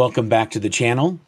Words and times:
Welcome 0.00 0.30
back 0.30 0.52
to 0.52 0.58
the 0.58 0.70
channel. 0.70 1.20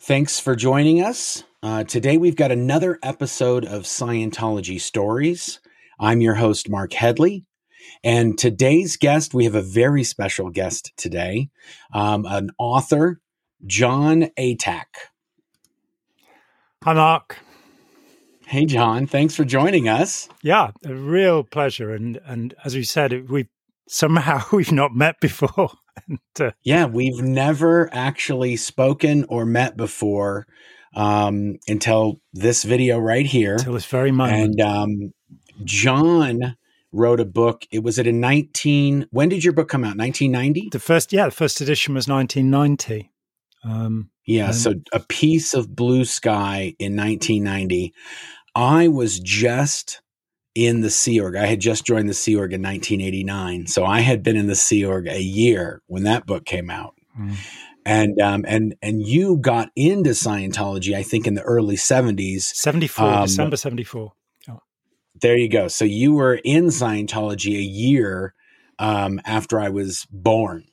Thanks 0.00 0.40
for 0.40 0.56
joining 0.56 1.00
us. 1.00 1.44
Uh, 1.62 1.84
today 1.84 2.16
we've 2.16 2.34
got 2.34 2.50
another 2.50 2.98
episode 3.00 3.64
of 3.64 3.84
Scientology 3.84 4.80
Stories. 4.80 5.60
I'm 6.00 6.20
your 6.20 6.34
host, 6.34 6.68
Marc 6.68 6.94
Headley. 6.94 7.44
And 8.02 8.36
today's 8.36 8.96
guest, 8.96 9.34
we 9.34 9.44
have 9.44 9.54
a 9.54 9.62
very 9.62 10.02
special 10.02 10.50
guest 10.50 10.92
today, 10.96 11.50
um, 11.94 12.26
an 12.26 12.50
author, 12.58 13.20
Jon 13.64 14.30
Atack. 14.36 14.86
Hi, 16.82 16.94
Marc. 16.94 17.38
Hey, 18.48 18.64
Jon. 18.64 19.06
Thanks 19.06 19.36
for 19.36 19.44
joining 19.44 19.88
us. 19.88 20.28
Yeah, 20.42 20.72
a 20.84 20.92
real 20.92 21.44
pleasure. 21.44 21.94
And 21.94 22.20
and 22.26 22.52
as 22.64 22.74
we 22.74 22.82
said, 22.82 23.30
we've 23.30 23.46
somehow 23.86 24.42
we've 24.52 24.72
not 24.72 24.92
met 24.92 25.20
before. 25.20 25.70
and, 26.08 26.18
uh, 26.40 26.50
yeah, 26.62 26.86
we've 26.86 27.22
never 27.22 27.88
actually 27.92 28.56
spoken 28.56 29.24
or 29.28 29.44
met 29.44 29.76
before 29.76 30.46
um, 30.94 31.58
until 31.66 32.20
this 32.32 32.64
video 32.64 32.98
right 32.98 33.26
here. 33.26 33.54
Until 33.54 33.74
this 33.74 33.86
very 33.86 34.10
moment. 34.10 34.60
And 34.60 34.60
um, 34.60 35.12
Jon 35.64 36.56
wrote 36.92 37.20
a 37.20 37.24
book. 37.24 37.66
It 37.70 37.82
was 37.82 37.98
it 37.98 38.06
in 38.06 38.20
19 38.20 39.06
when 39.10 39.28
did 39.28 39.44
your 39.44 39.52
book 39.52 39.68
come 39.68 39.84
out? 39.84 39.96
1990? 39.96 40.70
The 40.72 40.78
first 40.78 41.12
yeah, 41.12 41.26
the 41.26 41.30
first 41.30 41.60
edition 41.60 41.94
was 41.94 42.08
1990. 42.08 43.10
Um, 43.64 44.10
yeah, 44.24 44.50
so 44.50 44.74
a 44.92 45.00
piece 45.00 45.54
of 45.54 45.74
blue 45.74 46.04
sky 46.04 46.74
in 46.78 46.94
1990. 46.94 47.94
I 48.54 48.88
was 48.88 49.18
just 49.18 50.02
in 50.58 50.80
the 50.80 50.90
Sea 50.90 51.20
Org. 51.20 51.36
I 51.36 51.46
had 51.46 51.60
just 51.60 51.86
joined 51.86 52.08
the 52.08 52.14
Sea 52.14 52.34
Org 52.34 52.52
in 52.52 52.60
1989, 52.60 53.68
so 53.68 53.84
I 53.84 54.00
had 54.00 54.24
been 54.24 54.36
in 54.36 54.48
the 54.48 54.56
Sea 54.56 54.84
Org 54.84 55.06
a 55.06 55.22
year 55.22 55.82
when 55.86 56.02
that 56.02 56.26
book 56.26 56.44
came 56.44 56.68
out. 56.68 56.96
Mm. 57.16 57.36
And 57.86 58.20
um, 58.20 58.44
and 58.48 58.74
and 58.82 59.00
you 59.00 59.36
got 59.36 59.70
into 59.76 60.10
Scientology, 60.10 60.96
I 60.96 61.04
think, 61.04 61.28
in 61.28 61.34
the 61.34 61.42
early 61.42 61.76
70s. 61.76 62.42
74, 62.42 63.06
um, 63.06 63.22
December 63.22 63.56
74. 63.56 64.12
Oh. 64.48 64.58
There 65.20 65.36
you 65.36 65.48
go. 65.48 65.68
So 65.68 65.84
you 65.84 66.12
were 66.12 66.40
in 66.42 66.66
Scientology 66.66 67.56
a 67.56 67.62
year 67.62 68.34
um, 68.80 69.20
after 69.24 69.60
I 69.60 69.68
was 69.68 70.08
born. 70.10 70.64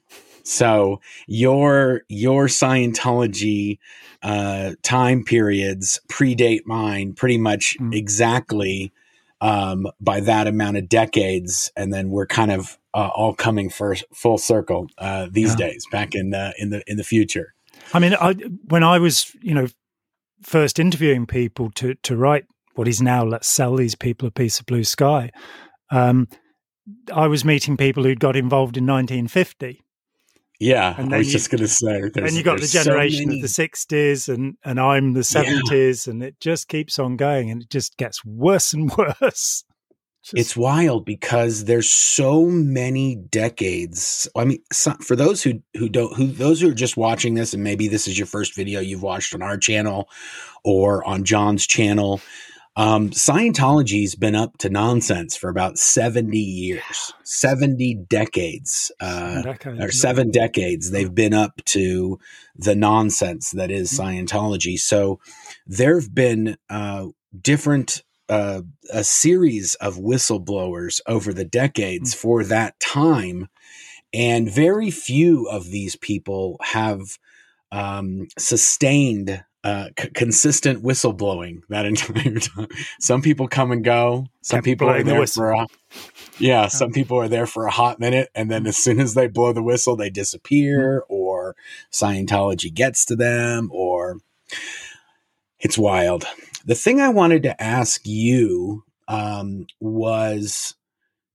So 0.44 1.00
your 1.28 2.02
your 2.09 2.47
Scientology 2.47 3.78
uh, 4.23 4.72
time 4.81 5.23
periods 5.23 6.00
predate 6.09 6.66
mine 6.66 7.13
pretty 7.13 7.38
much 7.38 7.78
mm. 7.80 7.95
exactly 7.95 8.91
um, 9.41 9.88
by 10.00 10.19
that 10.22 10.47
amount 10.47 10.78
of 10.78 10.89
decades, 10.89 11.72
and 11.75 11.94
then 11.94 12.09
we're 12.09 12.25
kind 12.25 12.52
of 12.52 12.78
uh, 12.94 13.09
all 13.16 13.33
coming 13.33 13.69
first 13.69 14.05
full 14.14 14.38
circle 14.38 14.88
uh, 14.97 15.28
these 15.30 15.59
yeah. 15.59 15.67
days, 15.67 15.86
back 15.91 16.16
in 16.16 16.30
the 16.30 16.53
in 16.58 16.69
the 16.69 16.83
in 16.88 16.97
the 16.97 17.03
future. 17.03 17.53
I 17.94 18.00
mean, 18.00 18.16
I, 18.19 18.33
when 18.67 18.83
I 18.83 19.00
was 19.00 19.36
you 19.41 19.53
know 19.53 19.67
first 20.41 20.80
interviewing 20.80 21.25
people 21.25 21.72
to 21.72 21.95
to 21.95 22.16
write 22.16 22.45
what 22.75 22.88
is 22.88 23.02
now 23.02 23.23
let's 23.23 23.47
sell 23.47 23.75
these 23.75 23.95
people 23.95 24.28
a 24.28 24.31
piece 24.31 24.59
of 24.59 24.66
blue 24.66 24.83
sky. 24.83 25.31
Um, 25.91 26.28
I 27.13 27.28
was 27.28 27.44
meeting 27.44 27.78
people 27.78 28.03
who'd 28.03 28.19
got 28.19 28.36
involved 28.36 28.78
in 28.78 28.86
1950 28.86 29.84
yeah, 30.59 30.95
and 30.98 31.14
I 31.14 31.17
was 31.20 31.28
you, 31.28 31.34
just 31.34 31.50
going 31.50 31.61
to 31.61 31.67
say. 31.67 32.02
And 32.16 32.31
you 32.31 32.44
got 32.44 32.59
the 32.59 32.67
generation 32.67 33.30
so 33.30 33.36
of 33.36 33.42
the 33.42 33.48
'60s, 33.48 34.34
and 34.34 34.58
and 34.64 34.80
I'm 34.80 35.14
the 35.14 35.22
'70s, 35.22 36.08
yeah. 36.08 36.12
and 36.12 36.23
it 36.23 36.39
just 36.39 36.67
keeps 36.67 36.97
on 36.97 37.17
going, 37.17 37.52
and 37.52 37.62
it 37.62 37.70
just 37.70 37.97
gets 37.97 38.23
worse 38.23 38.73
and 38.73 38.92
worse. 38.97 39.64
Just, 40.23 40.38
it's 40.39 40.58
wild 40.58 41.06
because 41.06 41.66
there's 41.66 41.89
so 41.89 42.46
many 42.47 43.16
decades. 43.16 44.28
I 44.35 44.46
mean, 44.46 44.59
for 45.02 45.16
those 45.16 45.44
who 45.44 45.62
who 45.75 45.90
don't 45.90 46.16
who 46.16 46.28
those 46.28 46.62
who 46.62 46.69
are 46.69 46.74
just 46.74 46.97
watching 46.97 47.35
this, 47.35 47.53
and 47.53 47.63
maybe 47.63 47.88
this 47.88 48.07
is 48.07 48.18
your 48.18 48.25
first 48.25 48.56
video 48.56 48.80
you've 48.80 49.03
watched 49.03 49.35
on 49.35 49.41
our 49.41 49.57
channel 49.57 50.09
or 50.63 51.06
on 51.06 51.25
Jon's 51.25 51.68
channel. 51.68 52.22
Um, 52.78 53.12
Scientology's 53.12 54.16
been 54.16 54.36
up 54.36 54.58
to 54.58 54.69
nonsense 54.69 55.38
for 55.38 55.50
about 55.50 55.78
70 55.78 56.38
years, 56.38 57.13
70 57.24 57.96
decades, 58.09 58.91
uh, 59.00 59.41
decades 59.44 59.81
or 59.81 59.91
seven 59.91 60.30
decades. 60.30 60.91
They've 60.91 61.13
been 61.13 61.34
up 61.34 61.63
to 61.66 62.19
the 62.56 62.75
nonsense 62.75 63.52
that 63.52 63.72
is 63.72 63.91
mm-hmm. 63.91 64.28
Scientology. 64.28 64.78
So 64.78 65.19
there 65.66 66.00
have 66.00 66.13
been 66.13 66.58
uh, 66.69 67.08
different, 67.41 68.03
uh, 68.28 68.63
a 68.92 69.06
series 69.06 69.75
of 69.75 69.96
whistleblowers 69.96 71.00
over 71.07 71.31
the 71.31 71.46
decades 71.46 72.12
mm-hmm. 72.12 72.22
for 72.22 72.44
that 72.44 72.78
time. 72.81 73.47
And 74.13 74.52
very 74.52 74.92
few 74.92 75.47
of 75.47 75.72
these 75.72 75.96
people 75.96 76.57
have 76.62 77.00
um, 77.72 78.28
sustained 78.38 79.44
uh, 79.66 79.90
c- 80.00 80.09
consistent 80.14 80.84
whistleblowing 80.84 81.62
that 81.70 81.86
entire 81.88 82.40
time. 82.40 82.68
Some 83.00 83.24
people 83.24 83.48
come 83.48 83.72
and 83.72 83.84
go. 83.84 84.28
Some 84.42 84.58
Kept 84.58 84.66
people 84.66 84.88
are 84.88 85.03
there 85.03 85.20
the 85.20 85.28
for 85.28 85.52
a 85.52 85.68
yeah. 86.38 86.68
Some 86.68 86.92
people 86.92 87.18
are 87.18 87.28
there 87.28 87.48
for 87.48 87.66
a 87.66 87.72
hot 87.72 88.00
minute, 88.00 88.30
and 88.36 88.52
then 88.52 88.68
as 88.68 88.78
soon 88.78 89.00
as 89.00 89.16
they 89.16 89.28
blow 89.28 89.54
the 89.54 89.64
whistle, 89.64 89.96
they 89.96 90.12
disappear, 90.12 91.02
mm-hmm. 91.02 91.14
or 91.14 91.56
Scientology 91.92 92.72
gets 92.72 93.06
to 93.06 93.16
them, 93.16 93.70
or 93.74 94.20
it's 95.59 95.80
wild. 95.80 96.25
The 96.66 96.75
thing 96.75 97.02
I 97.02 97.09
wanted 97.09 97.42
to 97.44 97.62
ask 97.62 98.02
you 98.06 98.84
um, 99.08 99.66
was, 99.80 100.75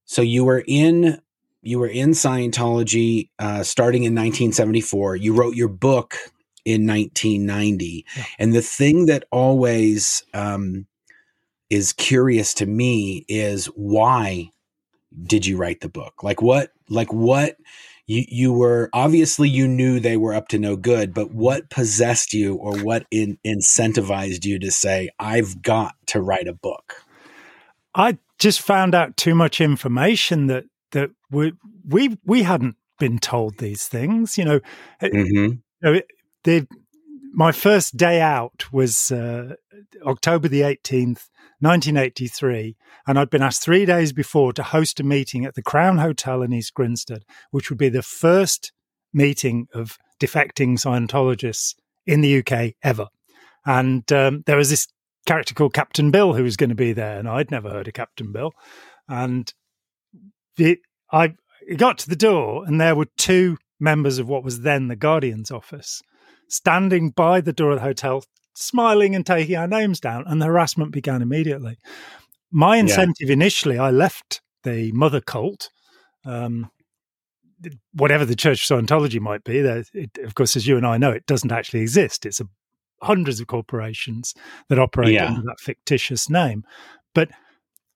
so 0.05 0.23
you 0.23 0.45
were 0.45 0.63
in 0.69 1.21
you 1.63 1.81
were 1.81 1.89
in 1.89 2.11
Scientology 2.11 3.31
uh, 3.41 3.65
starting 3.65 4.05
in 4.05 4.15
1974. 4.15 5.17
You 5.17 5.35
wrote 5.35 5.57
your 5.57 5.69
book 5.69 6.17
in 6.65 6.87
1990. 6.87 8.06
Yeah. 8.16 8.25
And 8.38 8.53
the 8.53 8.62
thing 8.62 9.06
that 9.06 9.25
always 9.31 10.25
um, 10.34 10.87
is 11.69 11.93
curious 11.93 12.54
to 12.54 12.66
me 12.66 13.25
is 13.28 13.66
why 13.66 14.50
did 15.25 15.47
you 15.47 15.56
write 15.56 15.81
the 15.81 15.88
book? 15.88 16.22
Like 16.22 16.43
what? 16.43 16.72
Like 16.88 17.12
what? 17.12 17.56
You 18.06 18.25
you 18.28 18.53
were 18.53 18.91
obviously 18.93 19.48
you 19.48 19.69
knew 19.69 20.00
they 20.00 20.16
were 20.16 20.34
up 20.34 20.48
to 20.48 20.59
no 20.59 20.76
good, 20.76 21.15
but 21.15 21.32
what 21.32 21.71
possessed 21.71 22.32
you 22.32 22.56
or 22.56 22.77
what 22.78 23.06
in, 23.12 23.38
incentivized 23.47 24.44
you 24.44 24.59
to 24.59 24.71
say 24.71 25.10
I've 25.21 25.62
got 25.62 25.94
to 26.06 26.21
write 26.21 26.48
a 26.48 26.53
book? 26.53 27.04
I 27.94 28.19
just 28.38 28.60
found 28.60 28.94
out 28.94 29.16
too 29.16 29.34
much 29.34 29.60
information 29.60 30.48
that 30.48 30.65
that 30.91 31.10
we 31.31 31.53
we 31.88 32.19
we 32.25 32.42
hadn't 32.42 32.77
been 32.98 33.19
told 33.19 33.59
these 33.59 33.87
things. 33.87 34.37
You 34.37 34.44
know, 34.44 34.60
mm-hmm. 35.00 35.34
you 35.37 35.62
know 35.82 35.92
it, 35.92 36.06
the 36.45 36.67
my 37.33 37.53
first 37.53 37.97
day 37.97 38.21
out 38.21 38.73
was 38.73 39.12
uh, 39.12 39.55
October 40.05 40.49
the 40.49 40.62
18th, 40.62 41.28
1983. 41.61 42.77
And 43.06 43.19
I'd 43.19 43.31
been 43.31 43.43
asked 43.43 43.62
three 43.62 43.87
days 43.87 44.12
before 44.12 44.53
to 44.55 44.62
host 44.62 45.01
a 45.01 45.05
meeting 45.05 45.45
at 45.45 45.55
the 45.55 45.62
Crown 45.62 45.99
Hotel 45.99 46.43
in 46.43 46.53
East 46.53 46.75
Grinstead, 46.75 47.25
which 47.51 47.71
would 47.71 47.78
be 47.78 47.89
the 47.89 48.03
first 48.03 48.73
meeting 49.12 49.69
of 49.75 49.97
defecting 50.21 50.73
Scientologists 50.73 51.75
in 52.06 52.21
the 52.21 52.39
UK 52.39 52.75
ever. 52.83 53.07
And 53.65 54.11
um, 54.12 54.43
there 54.47 54.57
was 54.57 54.71
this 54.71 54.89
character 55.27 55.55
called 55.55 55.75
Captain 55.75 56.11
Bill 56.11 56.33
who 56.33 56.43
was 56.43 56.57
going 56.57 56.71
to 56.71 56.77
be 56.77 56.93
there. 56.93 57.19
And 57.19 57.28
I'd 57.28 57.51
never 57.51 57.71
heard 57.71 57.89
of 57.89 57.95
Captain 57.95 58.33
Bill. 58.33 58.53
And 59.09 59.53
it, 60.57 60.81
I 61.12 61.34
got 61.77 61.99
to 61.99 62.09
the 62.09 62.17
door, 62.17 62.65
and 62.67 62.81
there 62.81 62.97
were 62.97 63.07
two 63.17 63.59
members 63.78 64.19
of 64.19 64.28
what 64.28 64.45
was 64.45 64.61
then 64.61 64.89
the 64.89 64.97
Guardian's 64.97 65.51
office 65.51 66.03
standing 66.50 67.11
by 67.11 67.41
the 67.41 67.53
door 67.53 67.71
of 67.71 67.77
the 67.77 67.84
hotel, 67.84 68.25
smiling 68.55 69.15
and 69.15 69.25
taking 69.25 69.57
our 69.57 69.66
names 69.66 70.01
down, 70.01 70.25
and 70.27 70.42
the 70.42 70.47
harassment 70.47 70.92
began 70.92 71.22
immediately. 71.22 71.78
My 72.51 72.77
incentive 72.77 73.28
yeah. 73.28 73.34
initially, 73.34 73.78
I 73.78 73.91
left 73.91 74.42
the 74.65 74.92
mother 74.92 75.21
cult, 75.21 75.71
um, 76.25 76.71
whatever 77.95 78.25
the 78.25 78.34
Church 78.34 78.69
of 78.71 78.78
Scientology 78.78 79.21
might 79.21 79.45
be. 79.45 79.60
There, 79.60 79.84
it, 79.95 80.19
of 80.19 80.34
course, 80.34 80.57
as 80.57 80.66
you 80.66 80.77
and 80.77 80.86
I 80.86 80.98
know, 80.98 81.10
it 81.10 81.27
doesn't 81.27 81.53
actually 81.53 81.80
exist. 81.80 82.27
It's 82.27 82.41
a, 82.41 82.48
hundreds 83.03 83.41
of 83.41 83.47
corporations 83.47 84.34
that 84.69 84.78
operate 84.78 85.15
yeah. 85.15 85.28
under 85.28 85.42
that 85.42 85.60
fictitious 85.60 86.28
name. 86.28 86.65
But 87.15 87.30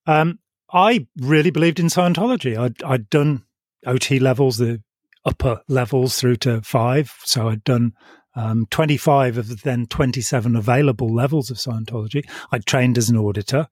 um, 0.06 0.38
I 0.72 1.06
really 1.18 1.50
believed 1.50 1.80
in 1.80 1.86
Scientology. 1.86 2.56
I'd, 2.58 2.82
I'd 2.82 3.10
done 3.10 3.44
OT 3.86 4.18
levels, 4.18 4.58
the 4.58 4.82
upper 5.24 5.60
levels 5.68 6.18
through 6.18 6.36
to 6.36 6.62
five. 6.62 7.12
So 7.24 7.48
I'd 7.48 7.64
done 7.64 7.92
um, 8.36 8.66
25 8.70 9.38
of 9.38 9.48
the 9.48 9.54
then 9.56 9.86
27 9.86 10.56
available 10.56 11.12
levels 11.12 11.50
of 11.50 11.56
Scientology. 11.56 12.24
I 12.52 12.58
trained 12.58 12.98
as 12.98 13.08
an 13.08 13.16
auditor, 13.16 13.68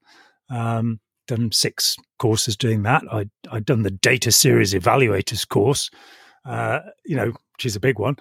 um, 0.49 0.99
done 1.27 1.51
six 1.51 1.95
courses 2.19 2.55
doing 2.55 2.83
that. 2.83 3.03
I, 3.11 3.29
I'd 3.51 3.65
done 3.65 3.83
the 3.83 3.91
Data 3.91 4.31
Series 4.31 4.73
Evaluators 4.73 5.47
course, 5.47 5.89
uh, 6.45 6.79
you 7.05 7.15
know, 7.15 7.27
which 7.27 7.65
is 7.65 7.75
a 7.75 7.81
big 7.81 7.99
one. 7.99 8.17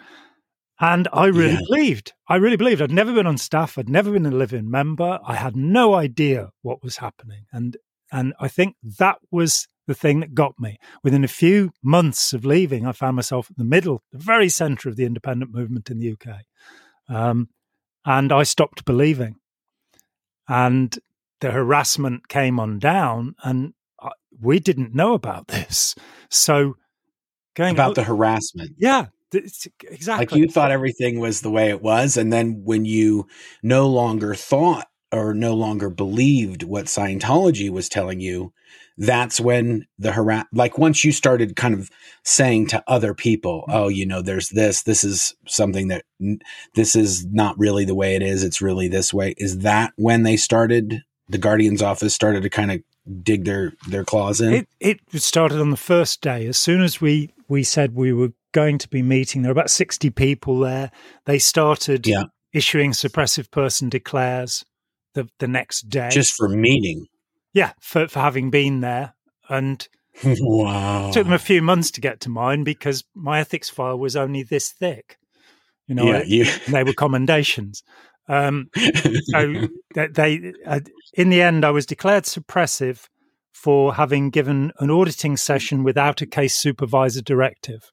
And 0.80 1.06
I 1.12 1.26
really 1.26 1.52
yeah. 1.52 1.60
believed. 1.68 2.12
I 2.28 2.36
really 2.36 2.56
believed. 2.56 2.82
I'd 2.82 2.90
never 2.90 3.12
been 3.12 3.26
on 3.26 3.38
staff. 3.38 3.78
I'd 3.78 3.88
never 3.88 4.10
been 4.10 4.26
a 4.26 4.30
living 4.32 4.68
member. 4.68 5.20
I 5.24 5.36
had 5.36 5.54
no 5.54 5.94
idea 5.94 6.50
what 6.62 6.82
was 6.82 6.96
happening. 6.96 7.46
And 7.52 7.76
and 8.10 8.34
I 8.40 8.48
think 8.48 8.76
that 8.98 9.18
was 9.30 9.68
the 9.92 9.98
thing 9.98 10.20
that 10.20 10.34
got 10.34 10.58
me. 10.58 10.78
Within 11.02 11.22
a 11.22 11.28
few 11.28 11.70
months 11.82 12.32
of 12.32 12.46
leaving, 12.46 12.86
I 12.86 12.92
found 12.92 13.16
myself 13.16 13.50
at 13.50 13.58
the 13.58 13.64
middle, 13.64 14.02
the 14.10 14.18
very 14.18 14.48
center 14.48 14.88
of 14.88 14.96
the 14.96 15.04
independent 15.04 15.52
movement 15.52 15.90
in 15.90 15.98
the 15.98 16.12
UK. 16.12 16.36
Um, 17.14 17.50
and 18.06 18.32
I 18.32 18.44
stopped 18.44 18.86
believing. 18.86 19.36
And 20.48 20.98
the 21.40 21.50
harassment 21.50 22.28
came 22.28 22.58
on 22.58 22.78
down, 22.78 23.34
and 23.44 23.74
I, 24.00 24.12
we 24.40 24.58
didn't 24.58 24.94
know 24.94 25.12
about 25.12 25.48
this. 25.48 25.94
So, 26.30 26.76
going 27.54 27.74
about 27.74 27.94
the 27.94 28.04
harassment. 28.04 28.72
Yeah, 28.78 29.06
exactly. 29.32 30.08
Like 30.08 30.32
you 30.32 30.48
thought 30.48 30.70
everything 30.70 31.20
was 31.20 31.42
the 31.42 31.50
way 31.50 31.68
it 31.68 31.82
was. 31.82 32.16
And 32.16 32.32
then 32.32 32.62
when 32.64 32.86
you 32.86 33.26
no 33.62 33.88
longer 33.88 34.34
thought 34.34 34.86
or 35.12 35.34
no 35.34 35.54
longer 35.54 35.90
believed 35.90 36.62
what 36.62 36.86
Scientology 36.86 37.68
was 37.68 37.90
telling 37.90 38.20
you, 38.20 38.52
that's 38.98 39.40
when 39.40 39.86
the 39.98 40.12
harass 40.12 40.44
like 40.52 40.78
once 40.78 41.04
you 41.04 41.12
started 41.12 41.56
kind 41.56 41.74
of 41.74 41.90
saying 42.24 42.66
to 42.66 42.82
other 42.86 43.14
people 43.14 43.64
mm-hmm. 43.68 43.78
oh 43.78 43.88
you 43.88 44.06
know 44.06 44.22
there's 44.22 44.50
this 44.50 44.82
this 44.82 45.04
is 45.04 45.34
something 45.46 45.88
that 45.88 46.04
this 46.74 46.94
is 46.94 47.26
not 47.26 47.58
really 47.58 47.84
the 47.84 47.94
way 47.94 48.14
it 48.14 48.22
is 48.22 48.42
it's 48.44 48.62
really 48.62 48.88
this 48.88 49.12
way 49.12 49.34
is 49.38 49.58
that 49.58 49.92
when 49.96 50.22
they 50.22 50.36
started 50.36 51.02
the 51.28 51.38
guardian's 51.38 51.82
office 51.82 52.14
started 52.14 52.42
to 52.42 52.50
kind 52.50 52.70
of 52.70 52.82
dig 53.22 53.44
their 53.44 53.72
their 53.88 54.04
claws 54.04 54.40
in? 54.40 54.66
It, 54.80 55.00
it 55.12 55.22
started 55.22 55.60
on 55.60 55.70
the 55.70 55.76
first 55.76 56.20
day. 56.20 56.46
As 56.46 56.58
soon 56.58 56.82
as 56.82 57.00
we 57.00 57.30
we 57.48 57.64
said 57.64 57.94
we 57.94 58.12
were 58.12 58.32
going 58.52 58.78
to 58.78 58.88
be 58.88 59.02
meeting 59.02 59.42
there 59.42 59.48
were 59.48 59.58
about 59.58 59.70
60 59.70 60.10
people 60.10 60.60
there. 60.60 60.90
They 61.24 61.38
started 61.38 62.06
yeah. 62.06 62.24
issuing 62.52 62.92
suppressive 62.92 63.50
person 63.50 63.88
declares 63.88 64.64
the 65.14 65.28
the 65.38 65.48
next 65.48 65.88
day. 65.88 66.10
Just 66.10 66.34
for 66.34 66.48
meeting 66.48 67.06
yeah, 67.52 67.72
for, 67.80 68.08
for 68.08 68.20
having 68.20 68.50
been 68.50 68.80
there. 68.80 69.14
And 69.48 69.86
wow. 70.24 71.10
took 71.12 71.24
them 71.24 71.32
a 71.32 71.38
few 71.38 71.62
months 71.62 71.90
to 71.92 72.00
get 72.00 72.20
to 72.20 72.28
mine 72.28 72.64
because 72.64 73.04
my 73.14 73.40
ethics 73.40 73.68
file 73.68 73.98
was 73.98 74.16
only 74.16 74.42
this 74.42 74.70
thick. 74.70 75.18
You 75.86 75.94
know, 75.94 76.04
yeah, 76.04 76.22
you... 76.24 76.46
they 76.68 76.84
were 76.84 76.92
commendations. 76.92 77.82
Um, 78.28 78.70
so 78.76 79.68
they, 79.94 80.52
uh, 80.66 80.80
in 81.14 81.30
the 81.30 81.42
end, 81.42 81.64
I 81.64 81.70
was 81.70 81.86
declared 81.86 82.24
suppressive 82.24 83.08
for 83.52 83.94
having 83.94 84.30
given 84.30 84.72
an 84.78 84.90
auditing 84.90 85.36
session 85.36 85.82
without 85.84 86.22
a 86.22 86.26
case 86.26 86.56
supervisor 86.56 87.20
directive. 87.20 87.90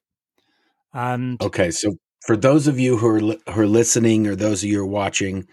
And 0.92 1.40
okay, 1.42 1.70
so 1.70 1.96
for 2.26 2.36
those 2.36 2.66
of 2.66 2.78
you 2.78 2.96
who 2.96 3.06
are 3.06 3.20
li- 3.20 3.40
who 3.52 3.60
are 3.60 3.66
listening, 3.66 4.26
or 4.26 4.34
those 4.34 4.62
of 4.62 4.68
you 4.68 4.78
who 4.78 4.82
are 4.82 4.86
watching, 4.86 5.46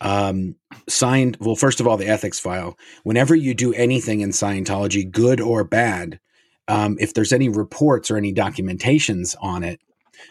um, 0.00 0.56
signed 0.88 1.36
well 1.40 1.56
first 1.56 1.80
of 1.80 1.86
all 1.86 1.96
the 1.96 2.08
ethics 2.08 2.38
file 2.38 2.76
whenever 3.04 3.34
you 3.34 3.54
do 3.54 3.72
anything 3.74 4.20
in 4.20 4.30
scientology 4.30 5.10
good 5.10 5.40
or 5.40 5.64
bad 5.64 6.20
um, 6.68 6.96
if 7.00 7.14
there's 7.14 7.32
any 7.32 7.48
reports 7.48 8.10
or 8.10 8.16
any 8.16 8.32
documentations 8.32 9.34
on 9.40 9.62
it 9.62 9.80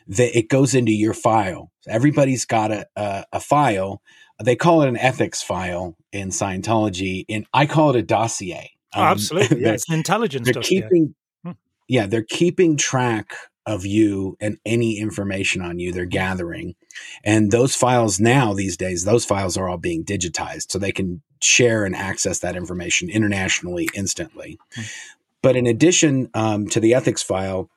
that 0.08 0.38
it 0.38 0.50
goes 0.50 0.76
into 0.76 0.92
your 0.92 1.14
file 1.14 1.72
everybody's 1.88 2.46
got 2.46 2.72
a, 2.72 2.86
a, 2.96 3.26
a 3.34 3.40
file 3.40 4.02
they 4.44 4.56
call 4.56 4.82
it 4.82 4.90
an 4.90 4.98
ethics 4.98 5.42
file 5.42 5.96
in 6.12 6.30
scientology 6.30 7.26
and 7.30 7.46
i 7.54 7.66
call 7.66 7.90
it 7.92 7.96
a 7.96 8.04
dossier 8.04 8.72
um, 8.94 9.04
oh, 9.04 9.06
absolutely 9.08 9.62
yeah, 9.62 9.72
it's 9.72 9.90
an 9.90 9.96
intelligence 9.96 10.46
they're 10.46 10.54
dossier. 10.54 10.82
keeping 10.82 11.16
hmm. 11.44 11.52
yeah 11.88 12.06
they're 12.06 12.24
keeping 12.24 12.78
track 12.78 13.34
of 13.66 13.86
you 13.86 14.38
and 14.40 14.58
any 14.66 15.00
information 15.00 15.62
on 15.62 15.80
you 15.80 15.92
they're 15.92 16.06
gathering. 16.06 16.76
And 17.24 17.52
those 17.52 17.76
files 17.76 18.20
now, 18.20 18.54
these 18.54 18.78
days, 18.78 19.04
those 19.04 19.26
files 19.26 19.58
are 19.58 19.68
all 19.68 19.78
being 19.78 20.04
digitized 20.04 20.72
so 20.72 20.80
they 20.80 20.92
can 20.92 21.22
share 21.42 21.86
and 21.86 21.96
access 21.96 22.40
that 22.40 22.56
information 22.56 23.10
internationally 23.10 23.90
instantly. 23.94 24.58
Mm-hmm. 24.74 24.82
But 25.42 25.56
in 25.56 25.68
addition 25.68 26.30
um, 26.34 26.68
to 26.70 26.80
the 26.80 26.94
ethics 26.94 27.22
file, 27.22 27.70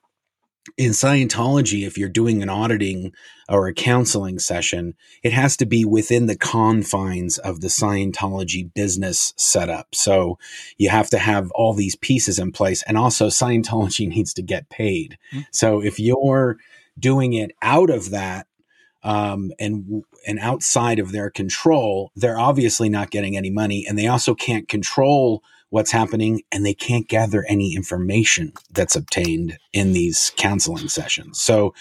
in 0.76 0.90
Scientology, 0.90 1.86
if 1.86 1.96
you're 1.96 2.08
doing 2.08 2.42
an 2.42 2.48
auditing 2.48 3.12
or 3.48 3.66
a 3.66 3.74
counseling 3.74 4.38
session, 4.38 4.94
it 5.22 5.32
has 5.32 5.56
to 5.58 5.66
be 5.66 5.84
within 5.84 6.26
the 6.26 6.36
confines 6.36 7.38
of 7.38 7.60
the 7.60 7.68
Scientology 7.68 8.72
business 8.74 9.32
setup. 9.36 9.94
So 9.94 10.38
you 10.76 10.90
have 10.90 11.08
to 11.10 11.18
have 11.18 11.50
all 11.52 11.72
these 11.72 11.96
pieces 11.96 12.38
in 12.38 12.52
place. 12.52 12.82
And 12.86 12.98
also, 12.98 13.28
Scientology 13.28 14.08
needs 14.14 14.34
to 14.34 14.42
get 14.42 14.68
paid. 14.68 15.16
Mm-hmm. 15.32 15.40
So 15.52 15.82
if 15.82 15.98
you're 15.98 16.58
doing 16.98 17.32
it 17.32 17.52
out 17.62 17.90
of 17.90 18.10
that, 18.10 18.46
um, 19.02 19.52
and 19.58 20.04
and 20.26 20.38
outside 20.38 20.98
of 20.98 21.12
their 21.12 21.30
control, 21.30 22.10
they're 22.16 22.38
obviously 22.38 22.88
not 22.88 23.10
getting 23.10 23.36
any 23.36 23.50
money, 23.50 23.86
and 23.86 23.98
they 23.98 24.06
also 24.06 24.34
can't 24.34 24.68
control 24.68 25.42
what's 25.70 25.90
happening 25.90 26.42
and 26.50 26.64
they 26.64 26.74
can't 26.74 27.08
gather 27.08 27.44
any 27.48 27.74
information 27.74 28.52
that's 28.70 28.96
obtained 28.96 29.58
in 29.72 29.92
these 29.92 30.32
counseling 30.36 30.88
sessions. 30.88 31.38
So, 31.40 31.74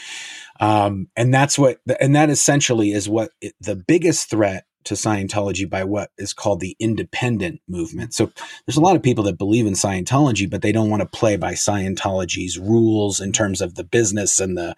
um, 0.60 1.08
and 1.16 1.34
that's 1.34 1.58
what, 1.58 1.80
and 2.00 2.16
that 2.16 2.30
essentially 2.30 2.92
is 2.92 3.08
what 3.08 3.32
it, 3.42 3.54
the 3.62 3.76
biggest 3.76 4.30
threat 4.30 4.66
to 4.88 4.96
Scientology 4.96 5.70
by 5.70 5.84
what 5.84 6.12
is 6.18 6.34
called 6.34 6.60
the 6.60 6.76
independent 6.80 7.62
movement. 7.68 8.14
So 8.14 8.32
there's 8.66 8.78
a 8.78 8.82
lot 8.82 8.96
of 8.96 9.04
people 9.04 9.24
that 9.26 9.38
believe 9.38 9.66
in 9.66 9.74
Scientology, 9.74 10.50
but 10.50 10.62
they 10.62 10.72
don't 10.72 10.90
want 10.90 11.02
to 11.02 11.08
play 11.08 11.38
by 11.38 11.54
Scientology's 11.54 12.58
rules 12.58 13.20
in 13.20 13.32
terms 13.32 13.62
of 13.62 13.76
the 13.76 13.84
business 13.84 14.40
and 14.40 14.58
the 14.58 14.76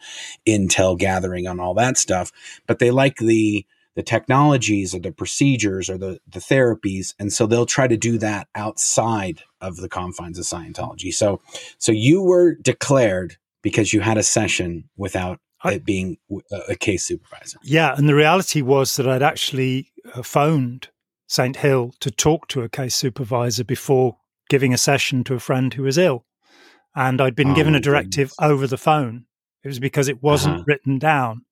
intel 0.47 0.97
gathering 0.97 1.47
and 1.47 1.61
all 1.61 1.73
that 1.75 1.97
stuff. 1.97 2.31
But 2.67 2.79
they 2.79 2.91
like 2.91 3.17
the 3.17 3.65
the 3.95 4.03
technologies 4.03 4.95
or 4.95 4.99
the 4.99 5.11
procedures 5.11 5.89
or 5.89 5.97
the, 5.97 6.19
the 6.25 6.39
therapies. 6.39 7.13
And 7.19 7.33
so 7.33 7.45
they'll 7.45 7.65
try 7.65 7.85
to 7.85 7.97
do 7.97 8.17
that 8.19 8.47
outside 8.55 9.41
of 9.59 9.75
the 9.75 9.89
confines 9.89 10.39
of 10.39 10.45
Scientology. 10.45 11.13
So, 11.13 11.41
so 11.79 11.91
you 11.91 12.21
were 12.21 12.55
declared 12.55 13.35
because 13.61 13.91
you 13.91 13.99
had 13.99 14.17
a 14.17 14.23
session 14.23 14.89
without 14.95 15.39
I, 15.63 15.73
it 15.73 15.85
being 15.85 16.17
a 16.67 16.75
case 16.75 17.05
supervisor. 17.05 17.59
Yeah. 17.63 17.93
And 17.95 18.07
the 18.07 18.15
reality 18.15 18.61
was 18.61 18.95
that 18.95 19.07
I'd 19.07 19.23
actually 19.23 19.91
uh, 20.13 20.23
phoned 20.23 20.89
St. 21.27 21.57
Hill 21.57 21.93
to 21.99 22.09
talk 22.09 22.47
to 22.49 22.61
a 22.61 22.69
case 22.69 22.95
supervisor 22.95 23.63
before 23.63 24.17
giving 24.49 24.73
a 24.73 24.77
session 24.77 25.23
to 25.25 25.35
a 25.35 25.39
friend 25.39 25.73
who 25.73 25.83
was 25.83 25.97
ill. 25.97 26.25
And 26.95 27.21
I'd 27.21 27.35
been 27.35 27.51
oh, 27.51 27.55
given 27.55 27.75
a 27.75 27.79
directive 27.79 28.31
goodness. 28.37 28.51
over 28.51 28.67
the 28.67 28.77
phone. 28.77 29.25
It 29.63 29.67
was 29.67 29.79
because 29.79 30.07
it 30.07 30.23
wasn't 30.23 30.55
uh-huh. 30.55 30.63
written 30.67 30.97
down 30.97 31.45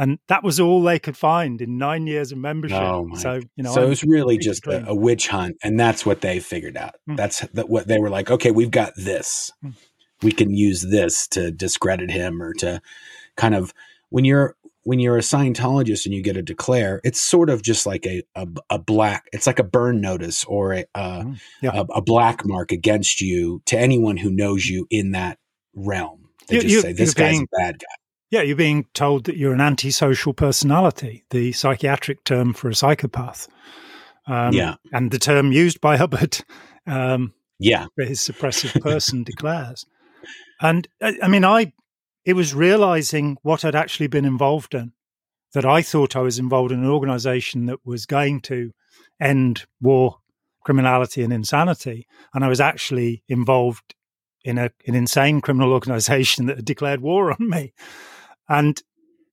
and 0.00 0.18
that 0.28 0.42
was 0.42 0.58
all 0.58 0.82
they 0.82 0.98
could 0.98 1.16
find 1.16 1.60
in 1.60 1.76
nine 1.76 2.06
years 2.06 2.32
of 2.32 2.38
membership. 2.38 2.78
Oh 2.80 3.06
so 3.16 3.34
you 3.54 3.62
know, 3.62 3.74
so 3.74 3.82
I'm 3.82 3.86
it 3.86 3.90
was 3.90 4.02
really 4.02 4.38
just 4.38 4.66
a, 4.66 4.88
a, 4.88 4.94
witch 4.94 5.28
hunt, 5.28 5.58
and 5.62 5.78
that's 5.78 6.06
what 6.06 6.22
they 6.22 6.40
figured 6.40 6.78
out. 6.78 6.94
Mm. 7.08 7.18
That's 7.18 7.40
that 7.40 7.68
what 7.68 7.86
they 7.86 7.98
were 7.98 8.08
like. 8.08 8.30
Okay, 8.30 8.50
we've 8.50 8.70
got 8.70 8.94
this. 8.96 9.52
Mm. 9.62 9.74
We 10.22 10.32
can 10.32 10.54
use 10.54 10.80
this 10.80 11.28
to 11.28 11.50
discredit 11.50 12.10
him 12.10 12.42
or 12.42 12.54
to 12.54 12.80
kind 13.40 13.54
of 13.54 13.72
when 14.10 14.24
you're 14.24 14.54
when 14.84 14.98
you're 14.98 15.16
a 15.16 15.22
Scientologist 15.22 16.04
and 16.04 16.14
you 16.14 16.22
get 16.22 16.36
a 16.36 16.42
declare, 16.42 17.00
it's 17.04 17.20
sort 17.20 17.50
of 17.50 17.62
just 17.62 17.86
like 17.86 18.06
a 18.06 18.22
a, 18.34 18.46
a 18.68 18.78
black. 18.78 19.26
It's 19.32 19.46
like 19.46 19.58
a 19.58 19.64
burn 19.64 20.00
notice 20.00 20.44
or 20.44 20.72
a 20.74 20.84
mm. 20.94 21.40
yeah. 21.62 21.70
a, 21.74 21.80
a 21.94 22.02
black 22.02 22.44
mark 22.44 22.70
against 22.70 23.20
you 23.20 23.62
to 23.66 23.78
anyone 23.78 24.18
who 24.18 24.30
knows 24.30 24.66
you 24.66 24.86
in 24.90 25.12
that 25.12 25.38
realm. 25.74 26.28
They 26.48 26.56
you, 26.56 26.62
just 26.62 26.74
you, 26.74 26.80
say 26.82 26.92
this 26.92 27.14
guy's 27.14 27.32
being, 27.32 27.48
a 27.54 27.58
bad 27.58 27.78
guy. 27.78 27.86
Yeah, 28.30 28.42
you're 28.42 28.56
being 28.56 28.86
told 28.94 29.24
that 29.24 29.36
you're 29.36 29.54
an 29.54 29.60
antisocial 29.60 30.34
personality, 30.34 31.24
the 31.30 31.52
psychiatric 31.52 32.24
term 32.24 32.52
for 32.52 32.68
a 32.68 32.74
psychopath. 32.74 33.48
Um, 34.26 34.52
yeah. 34.52 34.76
And 34.92 35.10
the 35.10 35.18
term 35.18 35.50
used 35.50 35.80
by 35.80 35.96
Hubbard 35.96 36.44
um, 36.86 37.34
yeah. 37.58 37.86
for 37.96 38.04
his 38.04 38.20
suppressive 38.20 38.80
person 38.82 39.24
declares. 39.24 39.86
And 40.60 40.86
I 41.00 41.26
mean, 41.26 41.44
I 41.44 41.72
it 42.24 42.34
was 42.34 42.54
realizing 42.54 43.36
what 43.42 43.64
I'd 43.64 43.74
actually 43.74 44.08
been 44.08 44.24
involved 44.24 44.74
in. 44.74 44.92
That 45.52 45.66
I 45.66 45.82
thought 45.82 46.14
I 46.14 46.20
was 46.20 46.38
involved 46.38 46.70
in 46.70 46.78
an 46.78 46.90
organization 46.90 47.66
that 47.66 47.84
was 47.84 48.06
going 48.06 48.40
to 48.42 48.70
end 49.20 49.64
war, 49.80 50.18
criminality, 50.64 51.24
and 51.24 51.32
insanity. 51.32 52.06
And 52.32 52.44
I 52.44 52.48
was 52.48 52.60
actually 52.60 53.24
involved 53.28 53.94
in 54.44 54.58
a, 54.58 54.70
an 54.86 54.94
insane 54.94 55.40
criminal 55.40 55.72
organization 55.78 56.46
that 56.46 56.56
had 56.56 56.64
declared 56.64 57.00
war 57.00 57.32
on 57.32 57.48
me. 57.48 57.72
And 58.48 58.80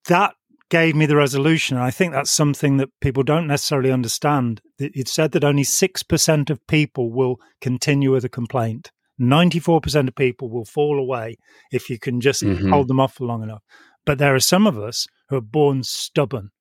that 0.08 0.34
gave 0.70 0.96
me 0.96 1.06
the 1.06 1.15
resolution. 1.15 1.77
And 1.77 1.86
I 1.86 1.91
think 1.91 2.13
that's 2.13 2.32
something 2.32 2.77
that 2.77 2.89
people 3.00 3.24
don't 3.24 3.48
necessarily 3.48 3.91
understand. 3.91 4.62
It 4.79 5.08
said 5.08 5.32
that 5.32 5.44
only 5.44 5.63
6% 5.63 6.50
of 6.50 6.67
people 6.67 7.12
will 7.12 7.39
continue 7.62 8.12
with 8.12 8.25
a 8.25 8.29
complaint. 8.29 8.91
94% 9.19 10.07
of 10.07 10.15
people 10.15 10.50
will 10.50 10.65
fall 10.65 11.00
away 11.00 11.38
if 11.71 11.89
you 11.89 11.97
can 12.00 12.21
just 12.21 12.43
mm-hmm. 12.43 12.69
hold 12.69 12.88
them 12.88 13.00
off 13.00 13.15
for 13.15 13.25
long 13.25 13.43
enough. 13.43 13.63
But 14.05 14.19
there 14.19 14.36
are 14.36 14.39
some 14.39 14.67
of 14.67 14.77
us 14.77 15.07
who 15.29 15.38
are 15.38 15.41
born 15.41 15.83
stubborn. 15.83 16.51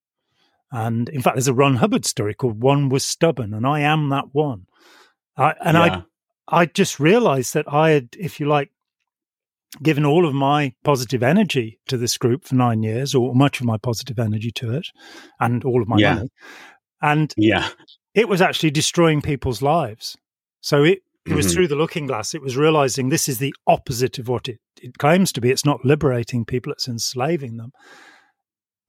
And 0.72 1.08
in 1.10 1.22
fact, 1.22 1.36
there's 1.36 1.48
a 1.48 1.54
Ron 1.54 1.76
Hubbard 1.76 2.04
story 2.04 2.34
called 2.34 2.62
One 2.62 2.88
Was 2.88 3.04
Stubborn, 3.04 3.54
and 3.54 3.66
I 3.66 3.80
am 3.80 4.08
that 4.08 4.26
one. 4.32 4.66
I, 5.36 5.54
and 5.60 5.76
yeah. 5.76 6.02
I, 6.48 6.62
I 6.62 6.66
just 6.66 6.98
realized 6.98 7.54
that 7.54 7.72
I 7.72 7.90
had, 7.90 8.08
if 8.18 8.40
you 8.40 8.46
like, 8.46 8.70
given 9.82 10.04
all 10.04 10.26
of 10.26 10.34
my 10.34 10.74
positive 10.84 11.22
energy 11.22 11.78
to 11.86 11.96
this 11.96 12.16
group 12.16 12.44
for 12.44 12.54
nine 12.54 12.82
years, 12.82 13.14
or 13.14 13.34
much 13.34 13.60
of 13.60 13.66
my 13.66 13.76
positive 13.76 14.18
energy 14.18 14.50
to 14.52 14.74
it, 14.74 14.88
and 15.38 15.64
all 15.64 15.82
of 15.82 15.88
my 15.88 15.98
yeah. 15.98 16.14
money. 16.14 16.28
And 17.00 17.32
yeah, 17.36 17.68
it 18.14 18.28
was 18.28 18.40
actually 18.40 18.70
destroying 18.70 19.22
people's 19.22 19.62
lives. 19.62 20.16
So 20.60 20.82
it 20.82 21.02
it 21.26 21.34
was 21.34 21.46
mm-hmm. 21.46 21.54
through 21.54 21.68
the 21.68 21.76
looking 21.76 22.06
glass. 22.06 22.34
It 22.34 22.42
was 22.42 22.56
realizing 22.56 23.08
this 23.08 23.28
is 23.28 23.38
the 23.38 23.54
opposite 23.66 24.18
of 24.18 24.28
what 24.28 24.48
it, 24.48 24.60
it 24.80 24.98
claims 24.98 25.32
to 25.32 25.40
be. 25.40 25.50
It's 25.50 25.64
not 25.64 25.84
liberating 25.84 26.44
people; 26.44 26.72
it's 26.72 26.88
enslaving 26.88 27.56
them. 27.56 27.72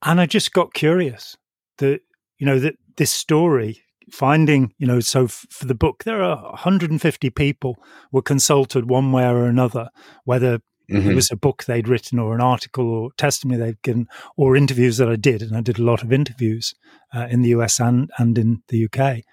And 0.02 0.20
I 0.20 0.26
just 0.26 0.52
got 0.52 0.74
curious 0.74 1.36
that 1.78 2.00
you 2.38 2.46
know 2.46 2.58
that 2.60 2.76
this 2.96 3.12
story 3.12 3.82
finding 4.10 4.72
you 4.78 4.86
know 4.86 5.00
so 5.00 5.24
f- 5.24 5.46
for 5.50 5.66
the 5.66 5.74
book 5.74 6.04
there 6.04 6.22
are 6.22 6.42
150 6.50 7.30
people 7.30 7.76
were 8.10 8.22
consulted 8.22 8.88
one 8.88 9.12
way 9.12 9.24
or 9.26 9.44
another 9.44 9.90
whether 10.24 10.60
mm-hmm. 10.90 11.10
it 11.10 11.14
was 11.14 11.30
a 11.30 11.36
book 11.36 11.64
they'd 11.64 11.88
written 11.88 12.18
or 12.18 12.34
an 12.34 12.40
article 12.40 12.88
or 12.88 13.10
testimony 13.18 13.58
they'd 13.58 13.82
given 13.82 14.08
or 14.36 14.56
interviews 14.56 14.96
that 14.96 15.10
I 15.10 15.16
did 15.16 15.42
and 15.42 15.56
I 15.56 15.60
did 15.60 15.78
a 15.78 15.84
lot 15.84 16.02
of 16.02 16.12
interviews 16.12 16.74
uh, 17.14 17.26
in 17.30 17.42
the 17.42 17.50
US 17.50 17.80
and 17.80 18.10
and 18.18 18.38
in 18.38 18.62
the 18.68 18.86
UK 18.86 19.24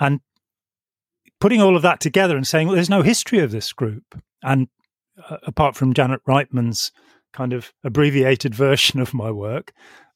and 0.00 0.20
putting 1.40 1.60
all 1.60 1.76
of 1.76 1.82
that 1.82 2.00
together 2.00 2.36
and 2.36 2.46
saying 2.46 2.66
well 2.66 2.76
there's 2.76 2.90
no 2.90 3.02
history 3.02 3.38
of 3.40 3.50
this 3.50 3.72
group 3.72 4.20
and 4.42 4.68
uh, 5.28 5.38
apart 5.44 5.76
from 5.76 5.94
Janet 5.94 6.20
Reitman's 6.26 6.92
kind 7.32 7.52
of 7.52 7.72
abbreviated 7.84 8.54
version 8.54 9.00
of 9.00 9.14
my 9.14 9.30
work 9.30 9.72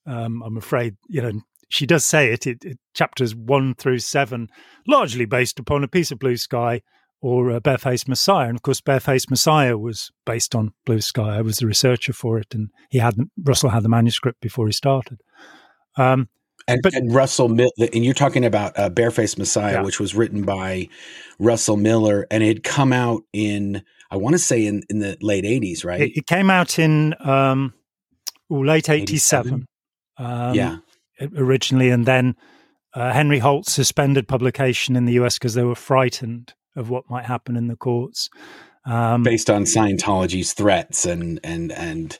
um, 0.07 0.43
I'm 0.43 0.57
afraid 0.57 0.97
you 1.09 1.23
know 1.23 1.33
she 1.73 1.87
does 1.87 2.05
say 2.05 2.31
it, 2.31 2.47
it, 2.47 2.65
it, 2.67 2.79
chapters 2.93 3.35
one 3.35 3.75
through 3.75 3.99
seven, 4.01 4.49
largely 4.87 5.25
based 5.25 5.59
upon 5.59 5.83
a 5.83 5.89
piece 5.89 6.11
of 6.11 6.19
blue 6.19 6.37
sky 6.37 6.83
or 7.23 7.49
a 7.49 7.63
barefaced 7.63 8.09
messiah. 8.09 8.49
And 8.49 8.57
of 8.57 8.63
course, 8.63 8.83
barefaced 8.83 9.31
messiah 9.31 9.79
was 9.79 10.11
based 10.27 10.55
on 10.55 10.75
blue 10.85 11.01
sky. 11.01 11.39
I 11.39 11.41
was 11.41 11.57
the 11.57 11.67
researcher 11.67 12.13
for 12.13 12.39
it, 12.39 12.55
and 12.55 12.69
he 12.91 12.99
had 12.99 13.17
Russell 13.43 13.71
had 13.71 13.85
the 13.85 13.89
manuscript 13.89 14.43
before 14.43 14.67
he 14.67 14.73
started. 14.73 15.23
Um, 15.97 16.29
and, 16.69 16.81
but, 16.83 16.95
and 16.95 17.15
Russell, 17.15 17.51
and 17.51 18.05
you're 18.05 18.15
talking 18.15 18.45
about 18.45 18.79
uh, 18.79 18.89
Barefaced 18.89 19.39
Messiah, 19.39 19.75
yeah. 19.75 19.83
which 19.83 20.01
was 20.01 20.15
written 20.15 20.43
by 20.43 20.89
Russell 21.39 21.77
Miller, 21.77 22.27
and 22.31 22.43
it 22.43 22.49
had 22.49 22.65
come 22.65 22.93
out 22.93 23.23
in, 23.33 23.83
I 24.11 24.17
want 24.17 24.35
to 24.35 24.39
say, 24.39 24.67
in, 24.67 24.83
in 24.89 25.01
the 25.01 25.17
late 25.21 25.45
'80s, 25.45 25.85
right? 25.85 26.01
It, 26.01 26.19
it 26.19 26.27
came 26.27 26.51
out 26.51 26.79
in 26.79 27.15
um, 27.21 27.75
late 28.49 28.89
'87. 28.89 29.67
Um, 30.19 30.55
yeah, 30.55 30.77
originally, 31.37 31.91
and 31.91 32.07
then 32.07 32.37
uh, 32.95 33.13
Henry 33.13 33.39
Holt 33.39 33.67
suspended 33.67 34.29
publication 34.29 34.97
in 34.97 35.05
the 35.05 35.15
US 35.15 35.39
because 35.39 35.55
they 35.55 35.65
were 35.65 35.75
frightened 35.75 36.55
of 36.77 36.91
what 36.91 37.09
might 37.11 37.25
happen 37.25 37.57
in 37.57 37.69
the 37.69 37.77
courts, 37.77 38.31
um, 38.85 39.23
based 39.23 39.51
on 39.51 39.65
Scientology's 39.65 40.53
threats 40.53 41.07
and 41.07 41.41
and 41.45 41.73
and 41.73 42.19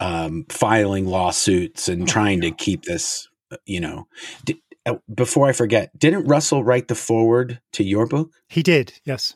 um, 0.00 0.46
filing 0.48 1.06
lawsuits 1.06 1.88
and 1.88 2.08
trying 2.08 2.40
to 2.42 2.50
keep 2.50 2.84
this. 2.84 3.28
Uh, 3.54 3.58
you 3.66 3.80
know, 3.80 4.06
did, 4.44 4.58
uh, 4.86 4.96
before 5.12 5.48
I 5.48 5.52
forget, 5.52 5.96
didn't 5.98 6.26
Russell 6.26 6.64
write 6.64 6.88
the 6.88 6.94
foreword 6.94 7.60
to 7.72 7.84
your 7.84 8.06
book? 8.06 8.30
He 8.48 8.62
did. 8.62 8.92
Yes. 9.04 9.34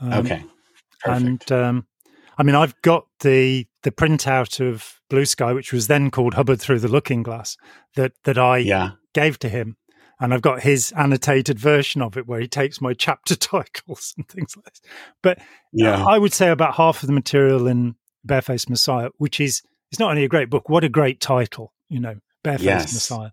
Um, 0.00 0.12
okay. 0.12 0.44
Perfect. 1.00 1.50
And 1.50 1.52
um, 1.52 1.86
I 2.38 2.42
mean, 2.42 2.54
I've 2.54 2.80
got 2.82 3.06
the 3.20 3.66
the 3.82 3.90
printout 3.90 4.60
of 4.60 5.00
Blue 5.08 5.24
Sky, 5.24 5.52
which 5.52 5.72
was 5.72 5.86
then 5.86 6.10
called 6.10 6.34
Hubbard 6.34 6.60
Through 6.60 6.80
the 6.80 6.88
Looking 6.88 7.22
Glass, 7.22 7.56
that 7.94 8.12
that 8.24 8.38
I 8.38 8.58
yeah. 8.58 8.90
gave 9.14 9.38
to 9.40 9.48
him, 9.48 9.76
and 10.20 10.34
I've 10.34 10.42
got 10.42 10.62
his 10.62 10.92
annotated 10.92 11.58
version 11.58 12.02
of 12.02 12.16
it 12.16 12.26
where 12.26 12.40
he 12.40 12.48
takes 12.48 12.80
my 12.80 12.92
chapter 12.98 13.36
titles 13.36 14.14
and 14.16 14.28
things 14.28 14.56
like 14.56 14.66
this. 14.66 14.82
But 15.22 15.38
yeah, 15.72 16.04
I 16.04 16.18
would 16.18 16.32
say 16.32 16.50
about 16.50 16.74
half 16.74 17.02
of 17.02 17.06
the 17.06 17.14
material 17.14 17.66
in 17.66 17.94
Barefaced 18.24 18.68
Messiah, 18.68 19.10
which 19.16 19.40
is 19.40 19.62
it's 19.90 20.00
not 20.00 20.10
only 20.10 20.24
a 20.24 20.28
great 20.28 20.50
book, 20.50 20.68
what 20.68 20.84
a 20.84 20.88
great 20.88 21.20
title, 21.20 21.72
you 21.88 22.00
know, 22.00 22.16
Barefaced 22.46 22.64
yes. 22.64 22.94
Messiah. 22.94 23.30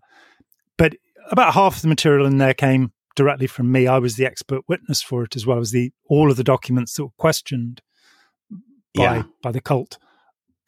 But 0.76 0.96
about 1.30 1.54
half 1.54 1.76
of 1.76 1.82
the 1.82 1.88
material 1.88 2.26
in 2.26 2.38
there 2.38 2.52
came 2.52 2.92
directly 3.14 3.46
from 3.46 3.70
me. 3.70 3.86
I 3.86 3.98
was 3.98 4.16
the 4.16 4.26
expert 4.26 4.62
witness 4.68 5.02
for 5.02 5.22
it, 5.22 5.36
as 5.36 5.46
well 5.46 5.58
as 5.58 5.70
the 5.70 5.92
all 6.08 6.32
of 6.32 6.36
the 6.36 6.42
documents 6.42 6.94
that 6.94 7.04
were 7.04 7.10
questioned 7.16 7.80
by 8.50 8.60
yeah. 9.16 9.22
by 9.40 9.52
the 9.52 9.60
cult 9.60 9.98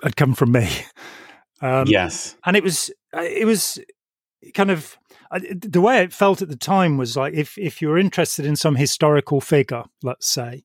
had 0.03 0.17
come 0.17 0.35
from 0.35 0.53
me. 0.53 0.69
Um, 1.63 1.87
yes, 1.87 2.37
and 2.45 2.55
it 2.55 2.63
was 2.63 2.91
uh, 3.17 3.23
it 3.23 3.47
was 3.47 3.79
kind 4.53 4.71
of 4.71 4.99
uh, 5.31 5.41
the 5.51 5.81
way 5.81 6.03
it 6.03 6.13
felt 6.13 6.43
at 6.43 6.51
the 6.51 6.55
time 6.55 6.99
was 6.99 7.17
like 7.17 7.33
if 7.33 7.57
if 7.57 7.81
you're 7.81 7.97
interested 7.97 8.45
in 8.45 8.57
some 8.57 8.77
historical 8.77 9.41
figure, 9.41 9.85
let's 10.03 10.27
say, 10.27 10.65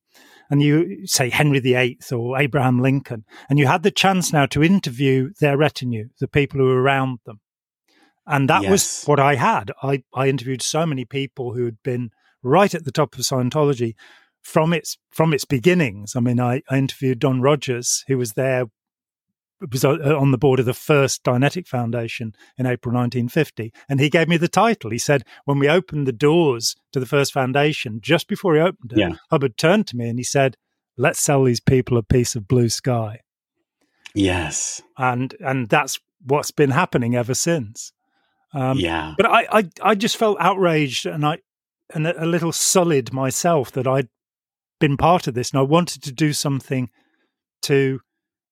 and 0.50 0.62
you 0.62 1.08
say 1.08 1.30
Henry 1.30 1.62
VIII 1.62 1.98
or 2.12 2.38
Abraham 2.38 2.82
Lincoln, 2.82 3.24
and 3.50 3.58
you 3.58 3.68
had 3.68 3.84
the 3.84 3.90
chance 3.90 4.34
now 4.34 4.46
to 4.48 4.62
interview 4.62 5.32
their 5.40 5.58
retinue, 5.58 6.10
the 6.20 6.28
people 6.28 6.60
who 6.60 6.66
were 6.66 6.82
around 6.82 7.20
them. 7.26 7.40
And 8.28 8.50
that 8.50 8.64
yes. 8.64 8.72
was 8.72 9.04
what 9.06 9.20
I 9.20 9.36
had. 9.36 9.72
I, 9.82 10.04
I 10.14 10.28
interviewed 10.28 10.62
so 10.62 10.86
many 10.86 11.06
people 11.06 11.54
who 11.54 11.66
had 11.66 11.82
been 11.84 12.12
right 12.44 12.74
at 12.74 12.86
the 12.86 12.92
top 12.92 13.16
of 13.16 13.22
Scientology 13.22 13.96
from 14.42 14.74
its 14.74 14.98
from 15.12 15.34
its 15.34 15.46
beginnings. 15.46 16.16
I 16.16 16.20
mean, 16.20 16.40
I, 16.40 16.62
I 16.70 16.78
interviewed 16.78 17.20
Don 17.20 17.42
Rogers, 17.42 18.04
who 18.08 18.18
was 18.18 18.34
there, 18.34 18.66
was 19.72 19.86
uh, 19.86 19.98
on 20.18 20.32
the 20.32 20.38
board 20.38 20.60
of 20.60 20.66
the 20.66 20.74
first 20.74 21.24
Dianetic 21.24 21.68
Foundation 21.68 22.34
in 22.58 22.66
April 22.66 22.94
1950, 22.94 23.72
and 23.88 24.00
he 24.00 24.10
gave 24.10 24.28
me 24.28 24.38
the 24.38 24.48
title. 24.48 24.92
He 24.92 24.98
said, 24.98 25.24
when 25.46 25.60
we 25.60 25.70
opened 25.70 26.08
the 26.08 26.12
doors 26.12 26.76
to 26.92 27.00
the 27.00 27.06
first 27.06 27.32
foundation, 27.34 28.00
just 28.02 28.28
before 28.28 28.56
he 28.56 28.62
opened 28.62 28.94
it, 28.94 29.00
yeah. 29.00 29.12
Hubbard 29.30 29.58
turned 29.58 29.88
to 29.88 29.98
me 29.98 30.10
and 30.10 30.20
he 30.20 30.24
said, 30.24 30.58
"Let's 30.98 31.20
sell 31.20 31.44
these 31.44 31.60
people 31.60 31.98
a 31.98 32.04
piece 32.04 32.36
of 32.36 32.48
blue 32.48 32.70
sky." 32.70 33.20
Yes, 34.14 34.82
and 34.98 35.36
and 35.40 35.70
that's 35.70 36.00
what's 36.24 36.52
been 36.52 36.72
happening 36.72 37.16
ever 37.16 37.34
since. 37.34 37.94
Um, 38.54 38.78
yeah, 38.78 39.14
but 39.18 39.26
I, 39.26 39.48
I 39.52 39.70
I 39.82 39.96
just 39.96 40.18
felt 40.18 40.38
outraged 40.40 41.06
and 41.06 41.26
I 41.26 41.40
and 41.94 42.08
a, 42.08 42.26
little 42.26 42.52
sullied 42.52 43.14
myself 43.14 43.72
that 43.74 43.88
I'd 43.88 44.10
been 44.80 44.98
part 44.98 45.28
of 45.28 45.34
this 45.34 45.52
and 45.52 45.60
I 45.60 45.64
wanted 45.64 46.04
to 46.04 46.12
do 46.12 46.34
something 46.34 46.90
to 47.64 48.00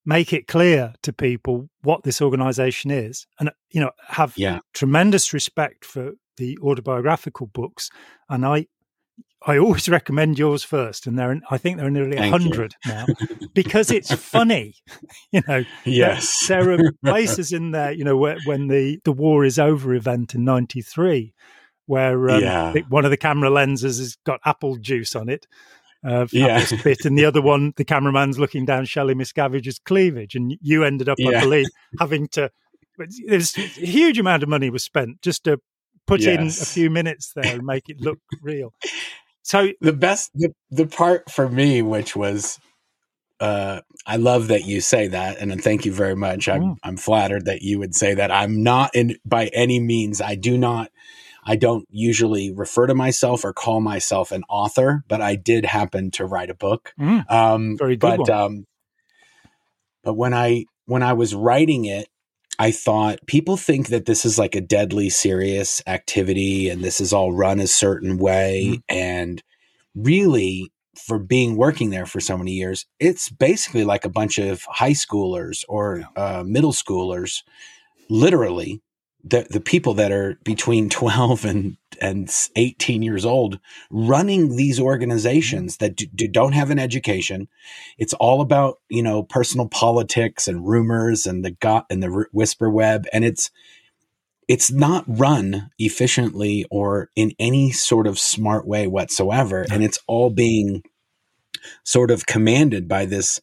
make 0.05 0.33
it 0.33 0.47
clear 0.47 0.93
to 1.03 1.13
people 1.13 1.69
what 1.81 2.03
this 2.03 2.21
organization 2.21 2.91
is 2.91 3.25
and 3.39 3.49
you 3.71 3.81
know 3.81 3.91
have 4.07 4.33
yeah. 4.37 4.59
tremendous 4.73 5.33
respect 5.33 5.83
for 5.83 6.13
the 6.37 6.57
autobiographical 6.59 7.47
books 7.47 7.89
and 8.29 8.45
I 8.45 8.67
I 9.45 9.57
always 9.57 9.87
recommend 9.87 10.37
yours 10.37 10.63
first 10.63 11.07
and 11.07 11.17
there 11.17 11.39
I 11.49 11.57
think 11.57 11.77
there 11.77 11.87
are 11.87 11.91
nearly 11.91 12.17
a 12.17 12.29
100 12.29 12.75
now 12.85 13.05
because 13.53 13.91
it's 13.91 14.13
funny 14.15 14.75
you 15.31 15.41
know 15.47 15.63
yes 15.85 16.47
there, 16.47 16.65
there 16.65 16.87
are 16.87 16.91
places 17.05 17.53
in 17.53 17.71
there 17.71 17.91
you 17.91 18.03
know 18.03 18.17
where, 18.17 18.37
when 18.45 18.67
the 18.67 18.99
the 19.05 19.13
war 19.13 19.45
is 19.45 19.57
over 19.57 19.93
event 19.93 20.35
in 20.35 20.43
93 20.43 21.33
where 21.85 22.29
um, 22.29 22.41
yeah. 22.41 22.73
one 22.89 23.05
of 23.05 23.11
the 23.11 23.17
camera 23.17 23.49
lenses 23.49 23.97
has 23.97 24.17
got 24.25 24.39
apple 24.45 24.77
juice 24.77 25.15
on 25.15 25.29
it 25.29 25.47
uh, 26.03 26.27
yeah. 26.31 26.65
bit, 26.83 27.05
and 27.05 27.17
the 27.17 27.25
other 27.25 27.41
one, 27.41 27.73
the 27.75 27.83
cameraman's 27.83 28.39
looking 28.39 28.65
down 28.65 28.85
Shelley 28.85 29.15
Miscavige's 29.15 29.79
cleavage, 29.79 30.35
and 30.35 30.55
you 30.61 30.83
ended 30.83 31.09
up, 31.09 31.17
yeah. 31.19 31.37
I 31.37 31.41
believe, 31.41 31.67
having 31.99 32.27
to. 32.29 32.49
There's 33.25 33.57
a 33.57 33.61
huge 33.61 34.19
amount 34.19 34.43
of 34.43 34.49
money 34.49 34.69
was 34.69 34.83
spent 34.83 35.21
just 35.21 35.45
to 35.45 35.59
put 36.05 36.21
yes. 36.21 36.57
in 36.57 36.63
a 36.63 36.65
few 36.65 36.89
minutes 36.89 37.31
there 37.33 37.55
and 37.55 37.63
make 37.63 37.83
it 37.87 38.01
look 38.01 38.19
real. 38.41 38.73
So 39.49 39.69
the 39.81 39.93
best, 39.93 40.29
the, 40.35 40.53
the 40.69 40.85
part 40.85 41.31
for 41.31 41.49
me, 41.49 41.81
which 41.81 42.15
was, 42.15 42.59
uh, 43.39 43.81
I 44.05 44.17
love 44.17 44.49
that 44.49 44.65
you 44.65 44.79
say 44.79 45.07
that, 45.07 45.39
and 45.39 45.59
thank 45.59 45.85
you 45.85 45.91
very 45.91 46.15
much. 46.15 46.47
I'm 46.47 46.61
mm. 46.61 46.75
I'm 46.83 46.97
flattered 46.97 47.45
that 47.45 47.63
you 47.63 47.79
would 47.79 47.95
say 47.95 48.13
that. 48.13 48.29
I'm 48.29 48.61
not 48.61 48.93
in 48.93 49.15
by 49.25 49.47
any 49.47 49.79
means. 49.79 50.21
I 50.21 50.35
do 50.35 50.55
not 50.55 50.91
I 51.43 51.55
don't 51.55 51.87
usually 51.89 52.53
refer 52.53 52.85
to 52.85 52.93
myself 52.93 53.43
or 53.43 53.51
call 53.51 53.81
myself 53.81 54.31
an 54.31 54.43
author, 54.49 55.03
but 55.07 55.19
I 55.19 55.35
did 55.35 55.65
happen 55.65 56.11
to 56.11 56.25
write 56.25 56.51
a 56.51 56.55
book. 56.55 56.93
Mm, 56.99 57.31
um, 57.31 57.75
very 57.75 57.95
good 57.95 58.19
but, 58.19 58.29
um, 58.29 58.67
but 60.03 60.13
when 60.13 60.35
I 60.35 60.65
when 60.85 61.01
I 61.01 61.13
was 61.13 61.33
writing 61.33 61.85
it, 61.85 62.07
I 62.59 62.71
thought 62.71 63.25
people 63.25 63.55
think 63.55 63.87
that 63.87 64.05
this 64.05 64.25
is 64.25 64.37
like 64.37 64.53
a 64.53 64.61
deadly 64.61 65.09
serious 65.09 65.81
activity 65.87 66.69
and 66.69 66.83
this 66.83 66.99
is 66.99 67.13
all 67.13 67.31
run 67.31 67.61
a 67.61 67.67
certain 67.67 68.17
way. 68.17 68.73
Mm. 68.73 68.81
And 68.89 69.43
really, 69.95 70.69
for 70.97 71.17
being 71.17 71.55
working 71.55 71.89
there 71.89 72.05
for 72.05 72.19
so 72.19 72.37
many 72.37 72.51
years, 72.51 72.85
it's 72.99 73.29
basically 73.29 73.85
like 73.85 74.03
a 74.03 74.09
bunch 74.09 74.37
of 74.37 74.63
high 74.63 74.91
schoolers 74.91 75.63
or 75.69 76.03
uh, 76.17 76.43
middle 76.45 76.73
schoolers, 76.73 77.43
literally 78.09 78.81
the 79.23 79.47
the 79.49 79.59
people 79.59 79.93
that 79.95 80.11
are 80.11 80.37
between 80.43 80.89
12 80.99 81.45
and 81.45 81.77
and 82.01 82.29
18 82.55 83.01
years 83.01 83.25
old 83.25 83.59
running 83.91 84.55
these 84.55 84.79
organizations 84.79 85.77
that 85.77 85.95
do, 85.95 86.05
do, 86.13 86.27
don't 86.27 86.53
have 86.53 86.69
an 86.69 86.79
education. 86.79 87.47
It's 87.97 88.13
all 88.13 88.41
about 88.41 88.79
you 88.89 89.03
know 89.03 89.23
personal 89.23 89.67
politics 89.67 90.47
and 90.47 90.67
rumors 90.67 91.25
and 91.25 91.43
the 91.43 91.51
got 91.51 91.85
and 91.89 92.01
the 92.01 92.25
whisper 92.31 92.69
web. 92.69 93.05
And 93.13 93.23
it's 93.23 93.51
it's 94.47 94.71
not 94.71 95.05
run 95.07 95.69
efficiently 95.77 96.65
or 96.71 97.09
in 97.15 97.33
any 97.39 97.71
sort 97.71 98.07
of 98.07 98.17
smart 98.17 98.67
way 98.67 98.87
whatsoever. 98.87 99.65
And 99.71 99.83
it's 99.83 99.99
all 100.07 100.31
being 100.31 100.81
sort 101.83 102.09
of 102.09 102.25
commanded 102.25 102.87
by 102.87 103.05
this 103.05 103.39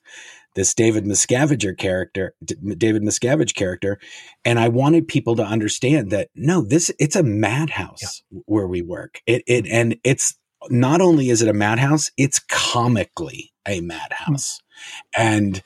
this 0.57 0.75
David 0.75 1.05
Miscavige 1.05 1.79
character, 1.79 2.35
David 2.45 3.03
Miscavige 3.03 3.55
character, 3.55 4.01
and 4.45 4.59
I 4.59 4.69
wanted 4.69 5.07
people 5.07 5.37
to 5.37 5.45
understand 5.45 6.11
that 6.11 6.31
no, 6.35 6.63
this 6.63 6.91
it's 6.99 7.15
a 7.15 7.23
madhouse 7.23 8.25
yeah. 8.31 8.41
where 8.47 8.67
we 8.67 8.83
work. 8.83 9.21
It 9.27 9.43
it 9.47 9.67
and 9.69 9.97
it's 10.03 10.35
not 10.69 11.01
only 11.01 11.31
is 11.31 11.43
it 11.43 11.49
a 11.49 11.53
madhouse, 11.53 12.11
it's 12.17 12.41
comically 12.41 13.53
a 13.69 13.81
madhouse. 13.83 14.59
Mm. 14.59 15.21
And 15.21 15.63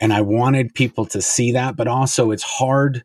and 0.00 0.12
I 0.12 0.20
wanted 0.20 0.74
people 0.74 1.06
to 1.06 1.22
see 1.22 1.52
that, 1.52 1.76
but 1.76 1.88
also 1.88 2.32
it's 2.32 2.42
hard 2.42 3.04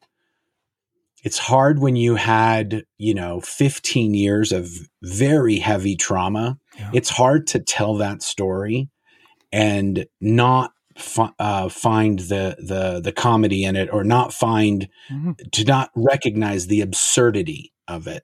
it's 1.23 1.37
hard 1.37 1.79
when 1.79 1.95
you 1.95 2.15
had, 2.15 2.83
you 2.97 3.13
know, 3.13 3.41
15 3.41 4.13
years 4.13 4.51
of 4.51 4.69
very 5.03 5.57
heavy 5.57 5.95
trauma. 5.95 6.57
Yeah. 6.77 6.91
It's 6.93 7.09
hard 7.09 7.47
to 7.47 7.59
tell 7.59 7.95
that 7.97 8.21
story 8.21 8.89
and 9.51 10.05
not 10.21 10.71
uh, 11.39 11.69
find 11.69 12.19
the 12.19 12.55
the 12.59 13.01
the 13.01 13.11
comedy 13.11 13.63
in 13.63 13.75
it 13.75 13.89
or 13.91 14.03
not 14.03 14.33
find 14.33 14.87
mm-hmm. 15.11 15.31
to 15.51 15.63
not 15.63 15.91
recognize 15.95 16.67
the 16.67 16.81
absurdity 16.81 17.73
of 17.87 18.07
it. 18.07 18.23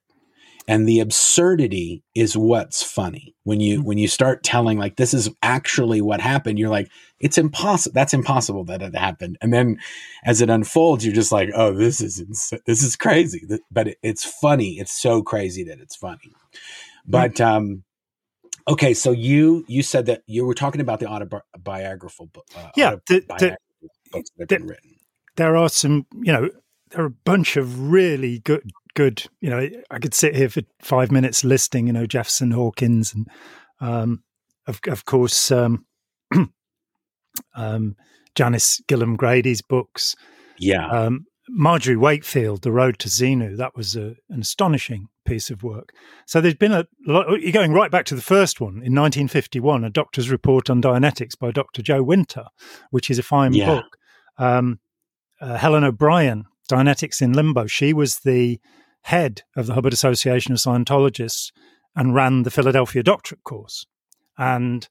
And 0.66 0.88
the 0.88 1.02
absurdity 1.02 2.04
is 2.16 2.38
what's 2.38 2.82
funny. 2.84 3.36
When 3.44 3.60
you 3.60 3.80
mm-hmm. 3.80 3.88
when 3.88 3.98
you 3.98 4.08
start 4.08 4.44
telling 4.44 4.78
like 4.78 4.96
this 4.96 5.14
is 5.14 5.30
actually 5.42 6.02
what 6.02 6.22
happened 6.22 6.58
you're 6.58 6.70
like 6.70 6.90
it's 7.20 7.38
impossible 7.38 7.94
that's 7.94 8.14
impossible 8.14 8.64
that 8.66 8.82
it 8.82 8.96
happened. 8.96 9.38
And 9.42 9.54
then 9.54 9.78
as 10.24 10.42
it 10.42 10.50
unfolds 10.50 11.06
you're 11.06 11.14
just 11.14 11.32
like 11.32 11.50
oh 11.54 11.74
this 11.74 12.02
is 12.02 12.20
ins- 12.20 12.54
this 12.66 12.82
is 12.82 12.96
crazy. 12.96 13.46
But 13.72 13.90
it, 13.90 13.98
it's 14.02 14.24
funny. 14.26 14.80
It's 14.80 15.00
so 15.02 15.22
crazy 15.22 15.64
that 15.66 15.80
it's 15.80 15.96
funny. 15.96 16.34
But 17.06 17.42
um 17.42 17.84
okay 18.68 18.94
so 18.94 19.12
you 19.12 19.66
you 19.68 19.84
said 19.84 20.06
that 20.06 20.22
you 20.28 20.46
were 20.46 20.54
talking 20.54 20.82
about 20.82 21.00
the 21.00 21.08
autobiographical 21.08 22.28
book 22.28 22.46
uh, 22.56 22.70
yeah 22.76 22.96
the, 23.08 23.20
the, 23.40 23.58
books 24.12 24.30
that 24.38 24.42
have 24.42 24.48
the, 24.48 24.58
been 24.58 24.68
written 24.68 24.96
there 25.36 25.56
are 25.56 25.70
some 25.70 26.06
you 26.22 26.32
know 26.32 26.50
there 26.92 27.04
are 27.04 27.08
a 27.08 27.18
bunch 27.26 27.58
of 27.58 27.92
really 27.92 28.40
good 28.40 28.72
good. 28.94 29.24
You 29.42 29.50
know, 29.50 29.70
I 29.92 30.00
could 30.00 30.14
sit 30.14 30.36
here 30.36 30.50
for 30.50 30.62
five 30.82 31.12
minutes 31.12 31.44
listing, 31.44 31.88
you 31.88 31.94
know, 31.94 32.06
Jefferson 32.06 32.52
Hawkins 32.52 33.14
and, 33.14 33.28
um, 33.80 34.24
of, 34.68 34.80
of 34.88 35.06
course, 35.06 35.52
um, 35.52 35.86
um, 37.56 37.96
Janis 38.36 38.82
Gillham 38.88 39.18
Grady's 39.18 39.62
books. 39.62 40.16
Yeah. 40.58 40.88
Um, 40.88 41.26
Margery 41.50 41.98
Wakefield, 41.98 42.62
The 42.62 42.72
Road 42.72 43.00
to 43.00 43.10
Xenu, 43.10 43.58
that 43.58 43.76
was 43.76 43.96
a, 43.96 44.16
an 44.30 44.42
astonishing 44.42 45.10
piece 45.26 45.50
of 45.50 45.64
work. 45.64 45.94
So 46.26 46.40
there's 46.40 46.56
been 46.56 46.72
a 46.72 46.88
lot, 47.06 47.42
you're 47.42 47.52
going 47.52 47.74
right 47.74 47.92
back 47.92 48.06
to 48.06 48.16
the 48.16 48.22
first 48.22 48.62
one 48.62 48.76
in 48.76 48.96
1951, 48.96 49.84
A 49.84 49.90
Doctor's 49.90 50.30
Report 50.30 50.70
on 50.70 50.82
Dianetics 50.82 51.38
by 51.38 51.52
Dr. 51.52 51.82
Joe 51.82 52.04
Winter, 52.04 52.46
which 52.92 53.10
is 53.10 53.20
a 53.20 53.24
fine 53.24 53.54
yeah. 53.54 53.66
book. 53.66 53.98
Um, 54.38 54.80
uh, 55.42 55.58
Helen 55.58 55.84
O'Brien, 55.84 56.46
Dianetics 56.70 57.22
in 57.22 57.34
Limbo, 57.34 57.68
she 57.68 57.94
was 57.94 58.20
the 58.20 58.60
head 59.02 59.44
of 59.56 59.68
the 59.68 59.74
Hubbard 59.74 59.94
Association 59.94 60.54
of 60.54 60.60
Scientologists 60.60 61.52
and 61.96 62.16
ran 62.16 62.44
the 62.44 62.52
Philadelphia 62.52 63.04
doctorate 63.04 63.44
course. 63.44 63.86
And 64.38 64.88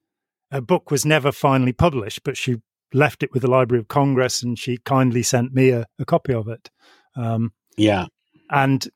her 0.50 0.60
book 0.60 0.90
was 0.90 1.06
never 1.06 1.32
finally 1.32 1.72
published, 1.72 2.22
but 2.22 2.36
she 2.36 2.56
left 2.92 3.22
it 3.22 3.32
with 3.32 3.42
the 3.42 3.50
Library 3.50 3.80
of 3.80 3.88
Congress 3.88 4.42
and 4.42 4.58
she 4.58 4.78
kindly 4.78 5.22
sent 5.22 5.52
me 5.52 5.70
a, 5.70 5.86
a 5.98 6.04
copy 6.04 6.34
of 6.34 6.48
it. 6.48 6.70
Um, 7.16 7.52
yeah. 7.76 8.06
And 8.50 8.86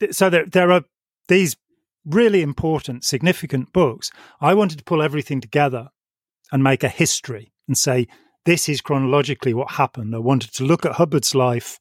th- 0.00 0.14
so 0.14 0.30
there, 0.30 0.46
there 0.46 0.72
are 0.72 0.82
these 1.28 1.56
really 2.04 2.42
important, 2.42 3.04
significant 3.04 3.72
books. 3.72 4.10
I 4.40 4.54
wanted 4.54 4.78
to 4.78 4.84
pull 4.84 5.02
everything 5.02 5.40
together 5.40 5.88
and 6.52 6.62
make 6.62 6.84
a 6.84 6.88
history 6.88 7.52
and 7.66 7.76
say, 7.76 8.06
this 8.44 8.68
is 8.68 8.80
chronologically 8.80 9.54
what 9.54 9.72
happened. 9.72 10.14
I 10.14 10.18
wanted 10.18 10.52
to 10.54 10.64
look 10.64 10.86
at 10.86 10.92
Hubbard's 10.92 11.34
life 11.34 11.80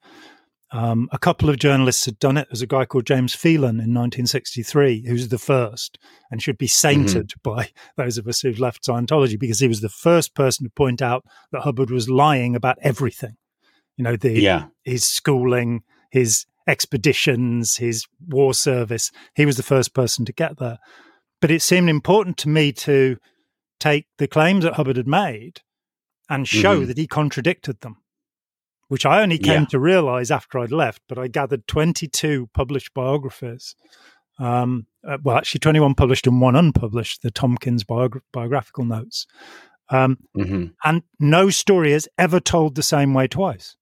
um, 0.72 1.07
a 1.12 1.19
couple 1.19 1.50
of 1.50 1.60
journalists 1.60 2.05
had 2.05 2.19
done 2.19 2.38
it. 2.38 2.48
There's 2.50 2.62
a 2.62 2.67
guy 2.67 2.86
called 2.86 3.05
James 3.05 3.36
Phelan 3.36 3.79
in 3.79 3.93
1963, 3.93 5.05
who's 5.07 5.29
the 5.29 5.38
first 5.38 6.00
and 6.31 6.41
should 6.41 6.57
be 6.57 6.67
sainted 6.67 7.29
mm-hmm. 7.29 7.55
by 7.55 7.69
those 8.03 8.17
of 8.17 8.28
us 8.28 8.41
who've 8.41 8.60
left 8.60 8.84
Scientology 8.84 9.39
because 9.39 9.60
he 9.60 9.67
was 9.67 9.82
the 9.82 9.89
first 9.89 10.34
person 10.36 10.65
to 10.65 10.71
point 10.71 11.01
out 11.01 11.23
that 11.51 11.62
Hubbard 11.62 11.91
was 11.91 12.10
lying 12.10 12.56
about 12.56 12.78
everything. 12.82 13.36
You 13.95 14.04
know, 14.04 14.15
the 14.15 14.39
yeah. 14.39 14.65
his 14.84 15.06
schooling, 15.06 15.84
his 16.12 16.45
expeditions, 16.67 17.78
his 17.78 18.06
war 18.28 18.54
service. 18.54 19.12
He 19.36 19.45
was 19.45 19.58
the 19.58 19.63
first 19.63 19.93
person 19.93 20.25
to 20.25 20.34
get 20.34 20.58
there. 20.58 20.80
But 21.41 21.51
it 21.51 21.62
seemed 21.62 21.89
important 21.89 22.38
to 22.38 22.49
me 22.49 22.71
to 22.73 23.17
take 23.80 24.08
the 24.17 24.28
claims 24.28 24.63
that 24.63 24.73
Hubbard 24.73 24.97
had 24.97 25.08
made 25.08 25.62
and 26.28 26.47
show 26.47 26.80
mm-hmm. 26.80 26.88
that 26.88 26.97
he 26.97 27.08
contradicted 27.08 27.82
them 27.82 27.97
which 28.88 29.06
I 29.06 29.21
only 29.21 29.38
came 29.38 29.62
yeah. 29.62 29.67
to 29.67 29.80
realize 29.80 30.32
after 30.32 30.60
I'd 30.60 30.71
left, 30.71 31.02
but 31.08 31.17
I 31.17 31.28
gathered 31.28 31.67
22 31.67 32.50
published 32.54 32.93
biographies. 32.93 33.76
Um, 34.38 34.88
uh, 35.08 35.17
well, 35.24 35.38
actually, 35.38 35.60
21 35.60 35.95
published 35.95 36.28
and 36.28 36.41
one 36.41 36.56
unpublished, 36.56 37.21
the 37.21 37.32
Tompkins 37.32 37.84
biogra- 37.84 38.21
biographical 38.34 38.86
notes. 38.86 39.26
Um, 39.89 40.17
mm-hmm. 40.36 40.65
And 40.84 41.04
no 41.19 41.50
story 41.50 41.93
is 41.93 42.10
ever 42.17 42.39
told 42.39 42.76
the 42.76 42.84
same 42.84 43.13
way 43.13 43.28
twice. 43.28 43.76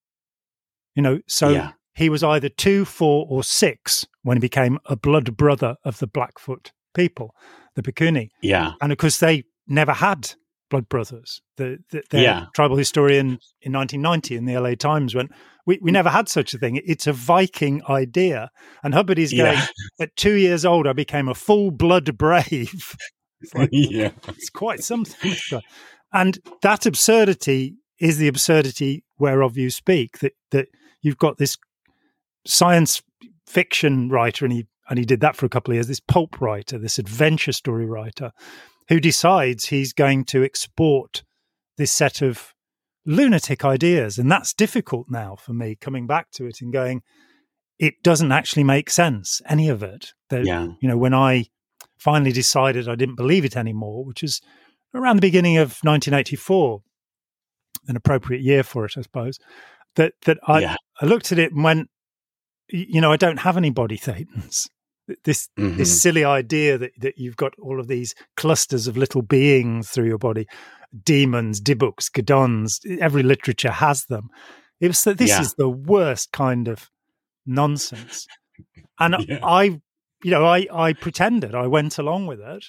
You 0.96 1.02
know, 1.02 1.20
so 1.28 1.50
yeah. 1.50 1.72
he 1.96 2.10
was 2.10 2.24
either 2.24 2.50
two, 2.50 2.86
four, 2.86 3.26
or 3.30 3.44
six 3.44 4.06
when 4.22 4.38
he 4.38 4.42
became 4.42 4.80
a 4.86 4.96
blood 4.96 5.36
brother 5.36 5.76
of 5.84 6.00
the 6.00 6.08
Blackfoot 6.08 6.72
people, 6.94 7.34
the 7.76 7.82
Pikuni. 7.82 8.30
Yeah. 8.42 8.74
And 8.82 8.92
of 8.92 8.98
course, 8.98 9.20
they 9.20 9.46
never 9.68 9.94
had 9.94 10.34
Blood 10.74 10.90
Brothers. 10.90 11.40
The, 11.58 11.78
the 11.92 12.04
yeah. 12.14 12.48
tribal 12.56 12.78
historian 12.78 13.38
in 13.62 13.74
1990 13.74 14.36
in 14.36 14.46
the 14.46 14.58
LA 14.58 14.74
Times 14.74 15.14
went, 15.14 15.30
we, 15.68 15.78
we 15.84 15.92
mm. 15.92 15.94
never 15.94 16.10
had 16.10 16.28
such 16.28 16.56
a 16.56 16.58
thing. 16.58 16.82
It's 16.84 17.06
a 17.06 17.14
Viking 17.14 17.84
idea. 17.88 18.50
And 18.84 18.96
Hubbard 18.96 19.20
is 19.20 19.32
going, 19.32 19.54
yeah. 19.54 19.68
at 20.00 20.16
two 20.16 20.34
years 20.34 20.66
old, 20.66 20.88
I 20.88 20.94
became 20.94 21.30
a 21.30 21.36
full 21.36 21.70
blood 21.70 22.18
brave. 22.18 22.96
It's 23.46 23.54
like, 23.54 23.70
yeah. 23.74 24.12
It's 24.30 24.50
quite 24.50 24.86
something. 24.86 25.36
And 26.14 26.40
that 26.62 26.86
absurdity 26.86 27.76
is 28.00 28.18
the 28.18 28.30
absurdity 28.30 29.04
whereof 29.18 29.58
you 29.58 29.70
speak, 29.70 30.20
that, 30.20 30.32
that 30.52 30.70
you've 31.02 31.18
got 31.18 31.40
this 31.40 31.58
science 32.48 33.02
fiction 33.46 34.08
writer, 34.08 34.46
and 34.46 34.54
he 34.54 34.66
and 34.90 34.98
he 34.98 35.04
did 35.04 35.20
that 35.20 35.36
for 35.36 35.46
a 35.46 35.50
couple 35.50 35.74
of 35.74 35.76
years. 35.76 35.88
This 35.88 36.00
pulp 36.00 36.40
writer, 36.40 36.78
this 36.78 36.98
adventure 36.98 37.52
story 37.52 37.86
writer, 37.86 38.32
who 38.90 39.00
decides 39.00 39.66
he's 39.66 39.94
going 39.94 40.26
to 40.26 40.44
export 40.44 41.24
this 41.78 41.92
set 41.92 42.22
of 42.22 42.54
lunatic 43.06 43.66
ideas. 43.66 44.18
And 44.18 44.32
that's 44.32 44.54
difficult 44.54 45.08
now 45.10 45.36
for 45.36 45.54
me 45.54 45.76
coming 45.76 46.08
back 46.08 46.32
to 46.32 46.46
it 46.46 46.62
and 46.62 46.72
going, 46.72 47.02
it 47.80 48.02
doesn't 48.04 48.32
actually 48.32 48.64
make 48.64 48.90
sense, 48.90 49.42
any 49.48 49.70
of 49.70 49.84
it. 49.84 50.14
That, 50.30 50.46
yeah. 50.46 50.68
You 50.80 50.88
know, 50.88 50.98
when 50.98 51.14
I 51.14 51.46
finally 51.98 52.32
decided 52.32 52.88
I 52.88 52.96
didn't 52.96 53.16
believe 53.16 53.46
it 53.46 53.58
anymore, 53.58 54.06
which 54.06 54.24
is 54.24 54.42
around 54.94 55.18
the 55.18 55.22
beginning 55.22 55.58
of 55.58 55.80
1984, 55.82 56.82
an 57.88 57.96
appropriate 57.96 58.42
year 58.42 58.64
for 58.64 58.86
it, 58.86 58.94
I 58.98 59.02
suppose, 59.02 59.40
that, 59.96 60.14
that 60.26 60.38
I, 60.48 60.60
yeah. 60.60 60.76
I 61.02 61.06
looked 61.06 61.32
at 61.32 61.40
it 61.40 61.52
and 61.52 61.64
went, 61.64 61.90
you 62.70 63.02
know, 63.02 63.12
I 63.12 63.18
don't 63.18 63.40
have 63.40 63.58
any 63.58 63.70
body 63.70 63.98
thetans 64.00 64.68
this 65.24 65.50
mm-hmm. 65.58 65.78
this 65.78 66.02
silly 66.02 66.24
idea 66.24 66.78
that, 66.78 66.92
that 67.00 67.18
you've 67.18 67.36
got 67.36 67.54
all 67.62 67.80
of 67.80 67.88
these 67.88 68.16
clusters 68.38 68.88
of 68.88 68.98
little 68.98 69.22
beings 69.22 69.90
through 69.90 70.08
your 70.08 70.18
body 70.18 70.48
demons 71.04 71.60
dibbuks 71.60 72.12
gedons 72.12 72.80
every 73.00 73.24
literature 73.24 73.72
has 73.72 74.06
them 74.06 74.30
it 74.80 74.88
was 74.88 75.04
that 75.04 75.18
this 75.18 75.30
yeah. 75.30 75.42
is 75.42 75.54
the 75.56 75.70
worst 75.70 76.32
kind 76.32 76.68
of 76.68 76.90
nonsense 77.46 78.28
and 79.00 79.16
yeah. 79.28 79.40
i 79.44 79.64
you 80.24 80.32
know 80.32 80.46
i 80.46 80.68
i 80.72 80.94
pretended 80.94 81.56
i 81.56 81.68
went 81.68 81.98
along 81.98 82.28
with 82.28 82.40
it 82.40 82.66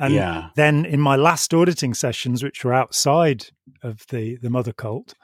and 0.00 0.14
yeah. 0.14 0.50
then 0.54 0.84
in 0.84 1.00
my 1.00 1.16
last 1.16 1.52
auditing 1.52 1.92
sessions 1.92 2.44
which 2.44 2.64
were 2.64 2.74
outside 2.74 3.46
of 3.82 4.06
the 4.10 4.36
the 4.36 4.50
mother 4.50 4.72
cult 4.72 5.14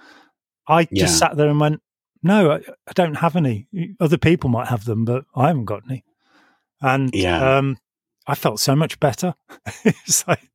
i 0.66 0.84
just 0.94 1.18
sat 1.18 1.36
there 1.36 1.48
and 1.48 1.60
went 1.60 1.80
no 2.22 2.52
I, 2.52 2.56
I 2.56 2.92
don't 2.94 3.16
have 3.16 3.36
any 3.36 3.68
other 4.00 4.18
people 4.18 4.50
might 4.50 4.68
have 4.68 4.86
them 4.86 5.04
but 5.04 5.24
i 5.36 5.48
haven't 5.48 5.66
got 5.66 5.82
any 5.88 6.04
and 6.84 7.14
yeah. 7.14 7.56
um, 7.58 7.78
I 8.26 8.34
felt 8.34 8.60
so 8.60 8.76
much 8.76 9.00
better. 9.00 9.34
it's 9.84 10.26
like 10.28 10.50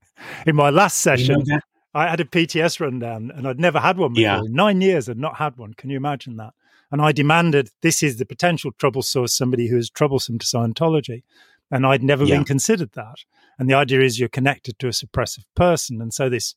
in 0.46 0.56
my 0.56 0.70
last 0.70 0.98
session, 1.02 1.42
you 1.46 1.56
know 1.56 1.60
I 1.94 2.08
had 2.08 2.20
a 2.20 2.26
PTS 2.26 2.80
rundown, 2.80 3.32
and 3.36 3.48
I'd 3.48 3.60
never 3.60 3.80
had 3.80 3.98
one 3.98 4.13
before. 4.13 4.22
Yeah. 4.22 4.42
Nine 4.46 4.80
years, 4.80 5.10
I'd 5.10 5.18
not 5.18 5.38
had 5.38 5.58
one. 5.58 5.74
Can 5.74 5.89
you 5.89 5.98
imagine 5.98 6.38
that? 6.38 6.54
And 6.92 7.02
I 7.02 7.12
demanded 7.12 7.72
this 7.82 8.04
is 8.04 8.18
the 8.18 8.26
potential 8.26 8.72
trouble 8.78 9.02
source, 9.02 9.36
somebody 9.36 9.68
who 9.68 9.78
is 9.78 9.89
troublesome 9.89 10.38
to 10.39 10.46
Scientology. 10.46 11.24
And 11.72 11.86
I'd 11.86 12.04
never 12.04 12.26
yeah. 12.26 12.36
been 12.36 12.46
considered 12.46 12.92
that. 12.94 13.18
And 13.58 13.70
the 13.70 13.74
idea 13.74 14.02
is 14.02 14.20
you're 14.20 14.30
connected 14.30 14.78
to 14.80 14.88
a 14.88 14.92
suppressive 14.92 15.46
person. 15.56 16.02
And 16.02 16.13
so 16.13 16.30
this 16.30 16.56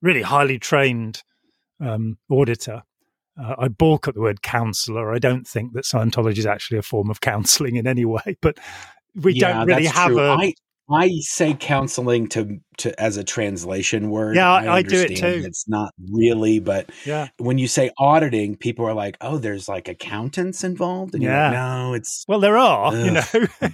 really 0.00 0.22
highly 0.22 0.58
trained 0.58 1.22
um, 1.80 2.18
auditor 2.30 2.82
uh, 3.40 3.54
I 3.58 3.68
balk 3.68 4.06
at 4.08 4.14
the 4.14 4.20
word 4.20 4.42
counselor. 4.42 5.12
I 5.12 5.18
don't 5.18 5.46
think 5.46 5.72
that 5.72 5.84
Scientology 5.84 6.38
is 6.38 6.46
actually 6.46 6.78
a 6.78 6.82
form 6.82 7.10
of 7.10 7.20
counseling 7.20 7.76
in 7.76 7.86
any 7.86 8.04
way, 8.04 8.36
but 8.40 8.58
we 9.14 9.34
yeah, 9.34 9.52
don't 9.52 9.66
really 9.66 9.86
have 9.86 10.08
true. 10.08 10.20
a. 10.20 10.36
I, 10.36 10.54
I 10.90 11.18
say 11.20 11.56
counseling 11.58 12.28
to 12.28 12.58
to 12.78 13.00
as 13.00 13.16
a 13.16 13.24
translation 13.24 14.10
word. 14.10 14.36
Yeah, 14.36 14.52
I, 14.52 14.76
I 14.76 14.82
do 14.82 15.00
it 15.00 15.16
too. 15.16 15.42
It's 15.44 15.66
not 15.66 15.94
really, 16.12 16.58
but 16.58 16.90
yeah. 17.06 17.28
when 17.38 17.56
you 17.56 17.68
say 17.68 17.90
auditing, 17.98 18.56
people 18.56 18.84
are 18.84 18.92
like, 18.92 19.16
"Oh, 19.22 19.38
there's 19.38 19.66
like 19.66 19.88
accountants 19.88 20.62
involved," 20.62 21.14
and 21.14 21.22
yeah. 21.22 21.44
Like, 21.44 21.52
no, 21.54 21.94
it's 21.94 22.24
well, 22.28 22.40
there 22.40 22.58
are. 22.58 22.92
Ugh. 22.94 23.04
You 23.04 23.10
know, 23.12 23.70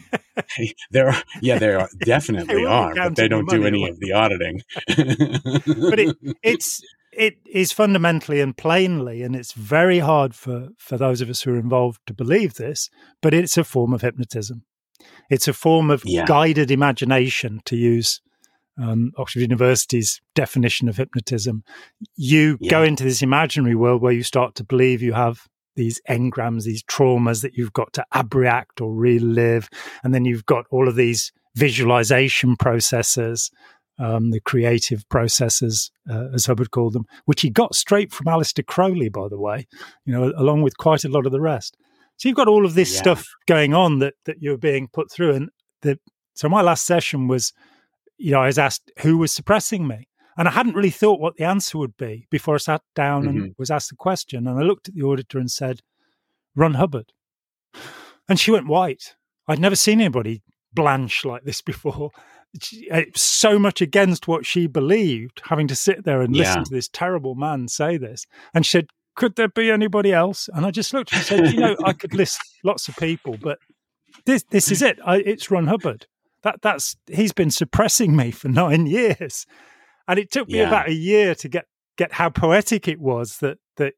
there 0.93 1.09
are, 1.09 1.23
yeah, 1.41 1.59
there 1.59 1.81
are 1.81 1.89
definitely 2.05 2.65
are, 2.65 2.95
but 2.95 3.17
they 3.17 3.27
don't 3.27 3.49
do 3.49 3.65
any 3.65 3.89
of 3.89 3.99
the 3.99 4.13
auditing. 4.13 4.63
but 4.87 5.99
it, 5.99 6.17
it's 6.45 6.81
it 7.13 7.39
is 7.45 7.73
fundamentally 7.73 8.41
and 8.41 8.57
plainly, 8.57 9.23
and 9.23 9.35
it's 9.35 9.53
very 9.53 9.99
hard 9.99 10.37
for 10.37 10.69
for 10.79 10.97
those 10.97 11.21
of 11.21 11.29
us 11.29 11.43
who 11.43 11.55
are 11.55 11.59
involved 11.59 12.01
to 12.07 12.15
believe 12.15 12.55
this, 12.55 12.89
but 13.21 13.35
it's 13.35 13.59
a 13.59 13.65
form 13.65 13.93
of 13.93 14.03
hypnotism. 14.03 14.63
It's 15.31 15.49
a 15.49 15.53
form 15.53 15.91
of 15.91 16.03
yeah. 16.05 16.27
guided 16.27 16.71
imagination, 16.71 17.61
to 17.65 17.77
use 17.77 18.21
um, 18.81 19.13
Oxford 19.17 19.41
University's 19.41 20.21
definition 20.35 20.89
of 20.89 20.97
hypnotism. 20.97 21.63
You 22.17 22.59
yeah. 22.61 22.71
go 22.71 22.83
into 22.83 23.05
this 23.05 23.23
imaginary 23.23 23.75
world 23.77 24.03
where 24.03 24.13
you 24.13 24.23
start 24.23 24.55
to 24.57 24.65
believe 24.65 25.03
you 25.03 25.13
have 25.13 25.47
these 25.77 26.01
engrams, 26.09 26.65
these 26.65 26.83
traumas 26.83 27.43
that 27.43 27.55
you've 27.55 27.73
got 27.73 27.93
to 27.95 28.05
abreact 28.13 28.81
or 28.81 28.93
relive. 28.95 29.69
And 30.03 30.15
then 30.15 30.25
you've 30.25 30.47
got 30.47 30.67
all 30.71 30.89
of 30.89 30.97
these 30.97 31.33
visualization 31.55 32.57
processes, 32.57 33.51
um, 33.99 34.31
the 34.31 34.41
creative 34.41 35.09
processes, 35.09 35.91
uh, 36.11 36.29
as 36.35 36.47
Hubbard 36.47 36.71
called 36.71 36.95
them, 36.95 37.07
which 37.27 37.43
he 37.43 37.51
got 37.51 37.75
straight 37.75 38.13
from 38.13 38.27
Aleister 38.27 38.67
Crowley, 38.67 39.09
by 39.09 39.29
the 39.29 39.39
way, 39.39 39.67
you 40.05 40.13
know, 40.13 40.33
along 40.37 40.63
with 40.63 40.77
quite 40.77 41.05
a 41.05 41.09
lot 41.09 41.27
of 41.27 41.33
the 41.33 41.41
rest. 41.41 41.77
So 42.21 42.29
you've 42.29 42.37
got 42.37 42.49
all 42.49 42.67
of 42.67 42.75
this 42.75 42.93
yeah. 42.93 42.99
stuff 42.99 43.27
going 43.47 43.73
on 43.73 43.99
that 44.01 44.13
that 44.27 44.43
you're 44.43 44.59
being 44.59 44.89
put 44.89 45.11
through. 45.11 45.33
And 45.33 45.51
the, 45.81 45.99
so 46.35 46.51
my 46.51 46.61
last 46.61 46.85
session 46.85 47.29
was, 47.29 47.55
you 48.19 48.31
know, 48.31 48.43
I 48.43 48.47
was 48.47 48.59
asked 48.59 48.93
who 49.01 49.17
was 49.17 49.33
suppressing 49.33 49.89
me. 49.89 50.07
And 50.37 50.47
I 50.47 50.51
hadn't 50.51 50.75
really 50.75 50.91
thought 50.91 51.19
what 51.19 51.37
the 51.37 51.45
answer 51.45 51.79
would 51.79 51.97
be 51.97 52.27
before 52.31 52.57
I 52.57 52.59
sat 52.59 52.83
down 52.95 53.23
mm-hmm. 53.25 53.39
and 53.45 53.55
was 53.59 53.71
asked 53.71 53.89
the 53.89 53.97
question. 53.97 54.47
And 54.47 54.59
I 54.59 54.63
looked 54.63 54.89
at 54.89 54.95
the 54.95 55.03
auditor 55.03 55.39
and 55.39 55.51
said, 55.51 55.81
Ron 56.55 56.75
Hubbard. 56.75 57.13
And 58.29 58.39
she 58.39 58.51
went 58.51 58.67
white. 58.67 59.17
I'd 59.49 59.59
never 59.59 59.75
seen 59.75 60.01
anybody 60.01 60.43
blanch 60.75 61.25
like 61.25 61.45
this 61.45 61.63
before. 61.63 62.11
It's 62.53 63.23
so 63.23 63.59
much 63.59 63.81
against 63.81 64.29
what 64.29 64.45
she 64.45 64.67
believed, 64.67 65.41
having 65.47 65.69
to 65.69 65.75
sit 65.75 66.05
there 66.05 66.21
and 66.21 66.37
yeah. 66.37 66.43
listen 66.43 66.65
to 66.65 66.75
this 66.75 66.89
terrible 66.89 67.35
man 67.35 67.69
say 67.69 67.97
this. 67.97 68.27
And 68.53 68.67
she 68.67 68.73
said, 68.73 68.89
Could 69.21 69.37
there 69.37 69.49
be 69.49 69.71
anybody 69.71 70.15
else? 70.15 70.49
And 70.55 70.65
I 70.65 70.71
just 70.71 70.95
looked 70.95 71.13
and 71.13 71.23
said, 71.23 71.53
You 71.53 71.61
know, 71.61 71.77
I 71.85 71.93
could 71.93 72.15
list 72.15 72.41
lots 72.65 72.89
of 72.89 72.97
people, 72.97 73.37
but 73.41 73.59
this 74.25 74.45
this 74.51 74.73
is 74.73 74.81
it. 74.81 74.99
I, 75.05 75.17
it's 75.17 75.51
Ron 75.51 75.67
Hubbard. 75.67 76.07
That 76.43 76.63
that's 76.63 76.97
he's 77.07 77.33
been 77.33 77.51
suppressing 77.51 78.17
me 78.17 78.31
for 78.31 78.49
nine 78.49 78.87
years. 78.87 79.45
And 80.09 80.19
it 80.19 80.31
took 80.31 80.49
me 80.49 80.59
yeah. 80.59 80.69
about 80.69 80.89
a 80.89 80.95
year 80.95 81.35
to 81.35 81.49
get 81.51 81.67
get 81.99 82.15
how 82.15 82.31
poetic 82.31 82.89
it 82.89 82.99
was 82.99 83.37
that 83.39 83.59
that 83.77 83.93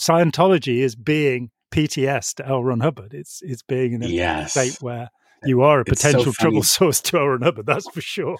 Scientology 0.00 0.78
is 0.78 0.96
being 0.96 1.50
PTS 1.70 2.36
to 2.36 2.48
L. 2.48 2.64
Ron 2.64 2.80
Hubbard. 2.80 3.12
It's 3.12 3.42
it's 3.42 3.62
being 3.62 3.92
in 3.92 4.02
a 4.02 4.06
yes. 4.06 4.52
state 4.52 4.78
where 4.80 5.10
you 5.44 5.60
are 5.60 5.80
a 5.80 5.84
potential 5.84 6.32
so 6.32 6.32
trouble 6.32 6.62
source 6.78 7.02
to 7.02 7.18
L. 7.18 7.28
Ron 7.28 7.42
Hubbard. 7.42 7.66
That's 7.66 7.86
for 7.90 8.00
sure. 8.00 8.38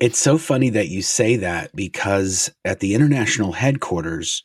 It's 0.00 0.18
so 0.18 0.38
funny 0.38 0.70
that 0.70 0.88
you 0.88 1.02
say 1.02 1.36
that 1.36 1.76
because 1.76 2.50
at 2.64 2.80
the 2.80 2.94
international 2.94 3.52
headquarters, 3.52 4.42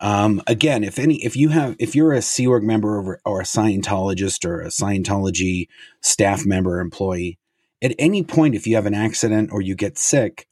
um, 0.00 0.42
again, 0.46 0.84
if 0.84 0.98
any, 0.98 1.24
if 1.24 1.34
you 1.34 1.48
have, 1.48 1.76
if 1.78 1.96
you're 1.96 2.12
a 2.12 2.20
Sea 2.20 2.46
Org 2.46 2.62
member 2.62 2.98
or, 2.98 3.20
or 3.24 3.40
a 3.40 3.44
Scientologist 3.44 4.44
or 4.44 4.60
a 4.60 4.68
Scientology 4.68 5.68
staff 6.02 6.44
member 6.44 6.78
employee, 6.78 7.38
at 7.80 7.94
any 7.98 8.22
point, 8.22 8.54
if 8.54 8.66
you 8.66 8.74
have 8.74 8.84
an 8.84 8.94
accident 8.94 9.50
or 9.50 9.62
you 9.62 9.74
get 9.74 9.96
sick, 9.96 10.46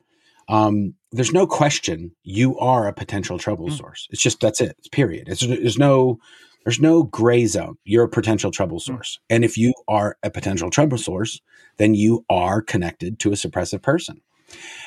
um, 0.49 0.95
there's 1.12 1.33
no 1.33 1.47
question 1.47 2.12
you 2.23 2.59
are 2.59 2.87
a 2.87 2.92
potential 2.92 3.38
trouble 3.38 3.69
mm. 3.69 3.77
source. 3.77 4.09
It's 4.11 4.23
just 4.23 4.40
that's 4.40 4.61
it. 4.61 4.77
It's 4.79 4.88
period. 4.88 5.29
It's, 5.29 5.47
there's 5.47 5.79
no 5.79 6.19
there's 6.64 6.81
no 6.81 7.05
gray 7.05 7.47
zone. 7.47 7.77
You're 7.85 8.05
a 8.05 8.09
potential 8.09 8.51
trouble 8.51 8.79
mm. 8.79 8.83
source, 8.83 9.19
and 9.29 9.45
if 9.45 9.59
you 9.59 9.75
are 9.88 10.16
a 10.23 10.31
potential 10.31 10.71
trouble 10.71 10.99
source, 10.99 11.40
then 11.77 11.95
you 11.95 12.25
are 12.29 12.62
connected 12.62 13.19
to 13.21 13.33
a 13.33 13.35
suppressive 13.35 13.83
person. 13.83 14.21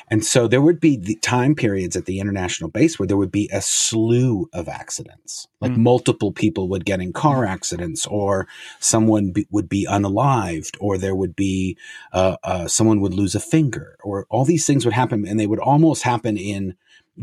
And 0.08 0.24
so 0.24 0.48
there 0.48 0.60
would 0.60 0.80
be 0.80 0.96
the 0.96 1.14
time 1.16 1.54
periods 1.54 1.94
at 1.96 2.06
the 2.06 2.18
international 2.18 2.70
base 2.70 2.98
where 2.98 3.06
there 3.06 3.16
would 3.16 3.30
be 3.30 3.48
a 3.52 3.60
slew 3.60 4.48
of 4.52 4.68
accidents. 4.68 5.46
Like 5.60 5.72
mm. 5.72 5.78
multiple 5.78 6.32
people 6.32 6.68
would 6.68 6.84
get 6.84 7.00
in 7.00 7.12
car 7.12 7.44
accidents, 7.44 8.06
or 8.06 8.48
someone 8.80 9.30
be, 9.30 9.46
would 9.50 9.68
be 9.68 9.86
unalived, 9.88 10.76
or 10.80 10.98
there 10.98 11.14
would 11.14 11.36
be 11.36 11.76
uh, 12.12 12.36
uh, 12.42 12.66
someone 12.66 13.00
would 13.00 13.14
lose 13.14 13.34
a 13.34 13.40
finger, 13.40 13.96
or 14.02 14.26
all 14.30 14.44
these 14.44 14.66
things 14.66 14.84
would 14.84 14.94
happen, 14.94 15.26
and 15.26 15.38
they 15.38 15.46
would 15.46 15.60
almost 15.60 16.02
happen 16.02 16.36
in 16.36 16.76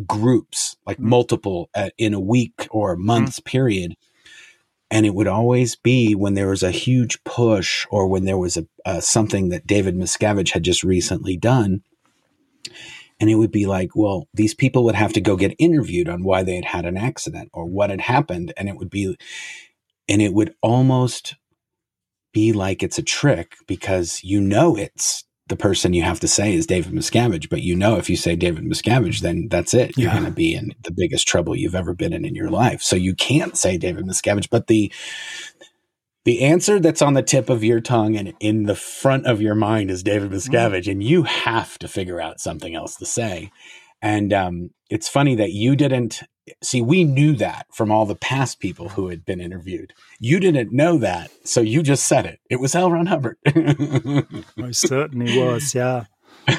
groups, 0.06 0.78
like 0.86 0.98
mm. 0.98 1.06
multiple 1.06 1.70
uh, 1.76 1.90
in 1.98 2.14
a 2.14 2.20
week 2.20 2.68
or 2.72 2.94
a 2.94 2.98
month's 2.98 3.40
mm. 3.40 3.46
period. 3.46 3.96
And 4.90 5.06
it 5.06 5.14
would 5.14 5.28
always 5.28 5.76
be 5.76 6.16
when 6.16 6.36
there 6.36 6.48
was 6.48 6.64
a 6.64 6.72
huge 6.72 7.22
push, 7.26 7.86
or 7.90 8.08
when 8.08 8.24
there 8.24 8.38
was 8.38 8.56
a 8.56 8.66
uh, 8.86 9.02
something 9.02 9.50
that 9.50 9.68
David 9.68 9.98
Miscavige 9.98 10.52
had 10.52 10.64
just 10.64 10.86
recently 10.86 11.36
done 11.36 11.82
and 13.20 13.30
it 13.30 13.36
would 13.36 13.52
be 13.52 13.66
like, 13.66 13.96
well, 13.96 14.28
these 14.34 14.54
people 14.54 14.84
would 14.84 14.96
have 14.96 15.14
to 15.14 15.22
go 15.22 15.36
get 15.36 15.56
interviewed 15.58 16.08
on 16.08 16.24
why 16.24 16.44
they 16.44 16.56
had 16.56 16.66
had 16.66 16.86
an 16.86 16.98
accident 16.98 17.50
or 17.54 17.66
what 17.66 17.90
had 17.90 18.02
happened. 18.02 18.54
And 18.58 18.70
it 18.70 18.78
would 18.78 18.90
be, 18.90 19.18
and 20.08 20.22
it 20.22 20.34
would 20.34 20.54
almost 20.62 21.36
be 22.34 22.54
like 22.54 22.84
it's 22.84 23.00
a 23.00 23.04
trick 23.04 23.56
because 23.68 24.24
you 24.24 24.40
know 24.40 24.76
it's 24.76 25.24
the 25.48 25.56
person 25.56 25.94
you 25.94 26.04
have 26.04 26.20
to 26.20 26.28
say 26.28 26.54
is 26.54 26.68
David 26.68 26.94
Miscavige, 26.94 27.50
but 27.50 27.62
you 27.62 27.76
know 27.76 27.96
if 27.96 28.10
you 28.10 28.18
say 28.18 28.36
David 28.36 28.66
Miscavige, 28.66 29.22
then 29.22 29.48
that's 29.50 29.74
it. 29.74 29.98
You're 29.98 30.10
yeah. 30.10 30.20
going 30.20 30.26
to 30.26 30.32
be 30.32 30.54
in 30.54 30.76
the 30.84 30.92
biggest 30.92 31.28
trouble 31.28 31.56
you've 31.56 31.74
ever 31.74 31.94
been 31.94 32.14
in 32.14 32.26
in 32.26 32.36
your 32.36 32.50
life. 32.50 32.82
So 32.82 32.96
you 32.96 33.16
can't 33.16 33.58
say 33.58 33.78
David 33.78 34.06
Miscavige, 34.06 34.50
but 34.50 34.68
the 34.68 34.92
the 36.28 36.42
answer 36.42 36.78
that's 36.78 37.02
on 37.02 37.14
the 37.14 37.24
tip 37.24 37.50
of 37.50 37.64
your 37.64 37.80
tongue 37.80 38.18
and 38.18 38.34
in 38.42 38.64
the 38.64 38.76
front 38.76 39.26
of 39.26 39.42
your 39.42 39.56
mind 39.56 39.90
is 39.90 40.04
David 40.04 40.30
mm-hmm. 40.30 40.54
Miscavige, 40.54 40.84
mm. 40.84 40.92
and 40.92 41.02
you 41.02 41.24
have 41.24 41.80
to 41.80 41.88
figure 41.88 42.20
out 42.20 42.42
something 42.42 42.76
else 42.76 42.98
to 42.98 43.06
say. 43.06 43.50
And 44.02 44.34
um, 44.34 44.72
it's 44.90 45.08
funny 45.08 45.36
that 45.36 45.54
you 45.54 45.78
didn't 45.78 46.24
see. 46.62 46.82
We 46.82 47.06
knew 47.06 47.34
that 47.38 47.68
from 47.72 47.94
all 47.94 48.06
the 48.06 48.14
past 48.14 48.60
people 48.60 48.90
who 48.90 49.08
had 49.08 49.24
been 49.24 49.40
interviewed. 49.40 49.94
You 50.20 50.42
didn't 50.42 50.74
know 50.74 50.98
that, 50.98 51.32
so 51.46 51.62
you 51.62 51.82
just 51.82 52.06
said 52.06 52.26
it. 52.26 52.42
It 52.50 52.60
was 52.60 52.76
L. 52.76 52.92
Ron 52.92 53.06
Hubbard. 53.06 53.38
I 53.46 54.72
certainly 54.72 55.42
was. 55.42 55.74
Yeah. 55.74 56.08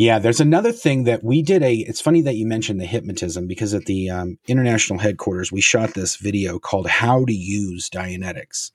Yeah, 0.00 0.18
there's 0.18 0.40
another 0.40 0.72
thing 0.72 1.04
that 1.04 1.22
we 1.22 1.42
did 1.42 1.62
a. 1.62 1.74
It's 1.74 2.00
funny 2.00 2.22
that 2.22 2.36
you 2.36 2.46
mentioned 2.46 2.80
the 2.80 2.86
hypnotism 2.86 3.46
because 3.46 3.74
at 3.74 3.84
the 3.84 4.08
um, 4.08 4.38
international 4.46 4.98
headquarters 4.98 5.52
we 5.52 5.60
shot 5.60 5.92
this 5.92 6.16
video 6.16 6.58
called 6.58 6.86
"How 6.86 7.26
to 7.26 7.34
Use 7.34 7.90
Dianetics," 7.90 8.70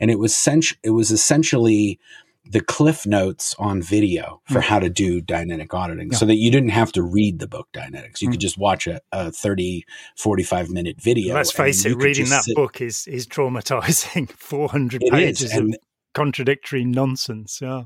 and 0.00 0.10
it 0.10 0.18
was 0.18 0.34
sent, 0.34 0.72
it 0.82 0.92
was 0.92 1.10
essentially 1.10 2.00
the 2.46 2.62
cliff 2.62 3.04
notes 3.04 3.54
on 3.58 3.82
video 3.82 4.40
for 4.46 4.60
mm. 4.60 4.62
how 4.62 4.78
to 4.78 4.88
do 4.88 5.20
Dianetic 5.20 5.74
auditing 5.74 6.12
yeah. 6.12 6.16
so 6.16 6.24
that 6.24 6.36
you 6.36 6.50
didn't 6.50 6.70
have 6.70 6.92
to 6.92 7.02
read 7.02 7.40
the 7.40 7.46
book 7.46 7.68
Dianetics. 7.74 8.22
You 8.22 8.28
mm. 8.28 8.32
could 8.32 8.40
just 8.40 8.56
watch 8.56 8.86
a, 8.86 9.02
a 9.12 9.30
30, 9.30 9.84
45 10.16 10.70
minute 10.70 10.98
video. 10.98 11.34
Let's 11.34 11.52
face 11.52 11.84
it, 11.84 11.94
reading 11.98 12.30
that 12.30 12.44
sit. 12.44 12.56
book 12.56 12.80
is, 12.80 13.06
is 13.06 13.26
traumatizing. 13.26 14.30
400 14.38 15.02
it 15.02 15.12
pages 15.12 15.54
of 15.54 15.74
contradictory 16.14 16.86
nonsense. 16.86 17.60
Yeah 17.60 17.84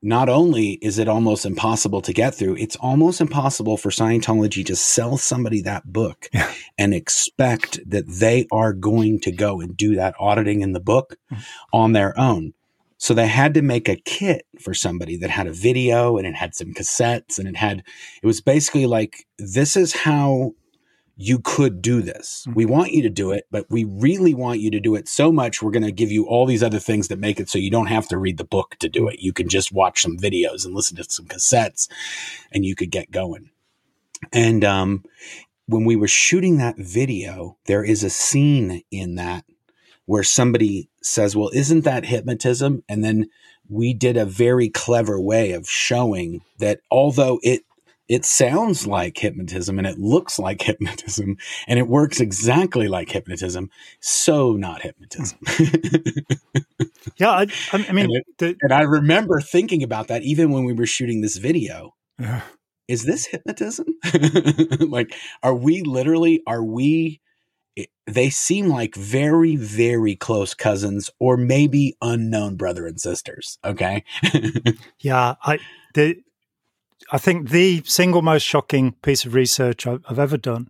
not 0.00 0.28
only 0.28 0.72
is 0.74 0.98
it 0.98 1.08
almost 1.08 1.44
impossible 1.44 2.00
to 2.02 2.12
get 2.12 2.34
through, 2.34 2.56
it's 2.56 2.76
almost 2.76 3.20
impossible 3.20 3.76
for 3.76 3.90
Scientology 3.90 4.64
to 4.66 4.76
sell 4.76 5.16
somebody 5.16 5.60
that 5.62 5.92
book 5.92 6.28
yeah. 6.32 6.52
and 6.78 6.94
expect 6.94 7.80
that 7.88 8.06
they 8.06 8.46
are 8.52 8.72
going 8.72 9.18
to 9.20 9.32
go 9.32 9.60
and 9.60 9.76
do 9.76 9.96
that 9.96 10.14
auditing 10.20 10.60
in 10.60 10.72
the 10.72 10.80
book 10.80 11.16
mm-hmm. 11.32 11.42
on 11.72 11.92
their 11.92 12.18
own. 12.18 12.54
So 12.98 13.14
they 13.14 13.26
had 13.26 13.54
to 13.54 13.62
make 13.62 13.88
a 13.88 13.96
kit 13.96 14.44
for 14.60 14.74
somebody 14.74 15.16
that 15.18 15.30
had 15.30 15.46
a 15.46 15.52
video 15.52 16.16
and 16.16 16.26
it 16.26 16.34
had 16.34 16.54
some 16.54 16.74
cassettes 16.74 17.38
and 17.38 17.48
it 17.48 17.56
had, 17.56 17.82
it 18.22 18.26
was 18.26 18.40
basically 18.40 18.86
like, 18.86 19.26
this 19.38 19.76
is 19.76 19.92
how 19.94 20.52
you 21.20 21.40
could 21.40 21.82
do 21.82 22.00
this. 22.00 22.44
Mm-hmm. 22.46 22.56
We 22.56 22.64
want 22.64 22.92
you 22.92 23.02
to 23.02 23.10
do 23.10 23.32
it, 23.32 23.44
but 23.50 23.66
we 23.68 23.84
really 23.84 24.34
want 24.34 24.60
you 24.60 24.70
to 24.70 24.80
do 24.80 24.94
it 24.94 25.08
so 25.08 25.32
much. 25.32 25.60
We're 25.60 25.72
going 25.72 25.82
to 25.82 25.92
give 25.92 26.12
you 26.12 26.26
all 26.26 26.46
these 26.46 26.62
other 26.62 26.78
things 26.78 27.08
that 27.08 27.18
make 27.18 27.40
it 27.40 27.50
so 27.50 27.58
you 27.58 27.72
don't 27.72 27.88
have 27.88 28.06
to 28.08 28.16
read 28.16 28.38
the 28.38 28.44
book 28.44 28.76
to 28.78 28.88
do 28.88 29.08
it. 29.08 29.18
You 29.18 29.32
can 29.32 29.48
just 29.48 29.72
watch 29.72 30.00
some 30.00 30.16
videos 30.16 30.64
and 30.64 30.74
listen 30.74 30.96
to 30.96 31.04
some 31.04 31.26
cassettes 31.26 31.88
and 32.52 32.64
you 32.64 32.76
could 32.76 32.92
get 32.92 33.10
going. 33.10 33.50
And 34.32 34.64
um, 34.64 35.04
when 35.66 35.84
we 35.84 35.96
were 35.96 36.08
shooting 36.08 36.58
that 36.58 36.78
video, 36.78 37.58
there 37.66 37.82
is 37.82 38.04
a 38.04 38.10
scene 38.10 38.82
in 38.92 39.16
that 39.16 39.44
where 40.06 40.22
somebody 40.22 40.88
says, 41.02 41.36
Well, 41.36 41.50
isn't 41.52 41.82
that 41.82 42.06
hypnotism? 42.06 42.84
And 42.88 43.04
then 43.04 43.28
we 43.68 43.92
did 43.92 44.16
a 44.16 44.24
very 44.24 44.68
clever 44.68 45.20
way 45.20 45.52
of 45.52 45.68
showing 45.68 46.42
that 46.58 46.80
although 46.90 47.40
it 47.42 47.62
it 48.08 48.24
sounds 48.24 48.86
like 48.86 49.18
hypnotism 49.18 49.78
and 49.78 49.86
it 49.86 49.98
looks 49.98 50.38
like 50.38 50.62
hypnotism 50.62 51.36
and 51.66 51.78
it 51.78 51.88
works 51.88 52.20
exactly 52.20 52.88
like 52.88 53.10
hypnotism. 53.10 53.70
So 54.00 54.54
not 54.54 54.82
hypnotism. 54.82 55.38
Hmm. 55.46 56.84
yeah, 57.16 57.30
I, 57.30 57.46
I 57.72 57.92
mean, 57.92 58.06
and, 58.06 58.16
it, 58.16 58.24
the, 58.38 58.56
and, 58.62 58.72
I 58.72 58.82
remember 58.82 59.40
thinking 59.40 59.82
about 59.82 60.08
that 60.08 60.22
even 60.22 60.50
when 60.50 60.64
we 60.64 60.72
were 60.72 60.86
shooting 60.86 61.20
this 61.20 61.36
video. 61.36 61.94
Yeah. 62.18 62.42
Is 62.86 63.04
this 63.04 63.26
hypnotism? 63.26 63.86
like, 64.88 65.14
are 65.42 65.54
we 65.54 65.82
literally? 65.82 66.42
Are 66.46 66.64
we? 66.64 67.20
Eh, 67.76 67.84
they 68.06 68.30
seem 68.30 68.68
like 68.68 68.94
very, 68.94 69.56
very 69.56 70.16
close 70.16 70.54
cousins 70.54 71.10
or 71.18 71.36
maybe 71.36 71.96
unknown 72.00 72.56
brother 72.56 72.86
and 72.86 72.98
sisters. 72.98 73.58
Okay. 73.62 74.04
yeah. 75.00 75.34
I, 75.42 75.58
the, 75.92 76.16
I 77.10 77.18
think 77.18 77.50
the 77.50 77.82
single 77.84 78.22
most 78.22 78.42
shocking 78.42 78.92
piece 79.02 79.24
of 79.24 79.34
research 79.34 79.86
I've, 79.86 80.18
ever 80.18 80.36
done 80.36 80.68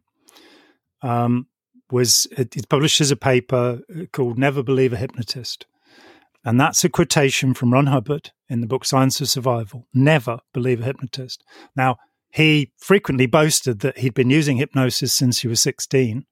um, 1.02 1.46
was 1.90 2.26
it, 2.30 2.56
it 2.56 2.68
publishes 2.68 3.10
a 3.10 3.16
paper 3.16 3.80
called 4.12 4.38
Never 4.38 4.62
Believe 4.62 4.92
a 4.92 4.96
Hypnotist. 4.96 5.66
And 6.44 6.60
that's 6.60 6.84
a 6.84 6.88
quotation 6.88 7.54
from 7.54 7.72
Ron 7.72 7.86
Hubbard 7.86 8.30
in 8.48 8.60
the 8.60 8.66
book 8.66 8.84
Science 8.84 9.20
of 9.20 9.28
Survival. 9.28 9.86
Never 9.92 10.38
believe 10.54 10.80
a 10.80 10.84
hypnotist. 10.84 11.44
Now, 11.76 11.96
he 12.30 12.72
frequently 12.78 13.26
boasted 13.26 13.80
that 13.80 13.98
he'd 13.98 14.14
been 14.14 14.30
using 14.30 14.56
hypnosis 14.56 15.12
since 15.12 15.40
he 15.40 15.48
was 15.48 15.60
16. 15.60 16.24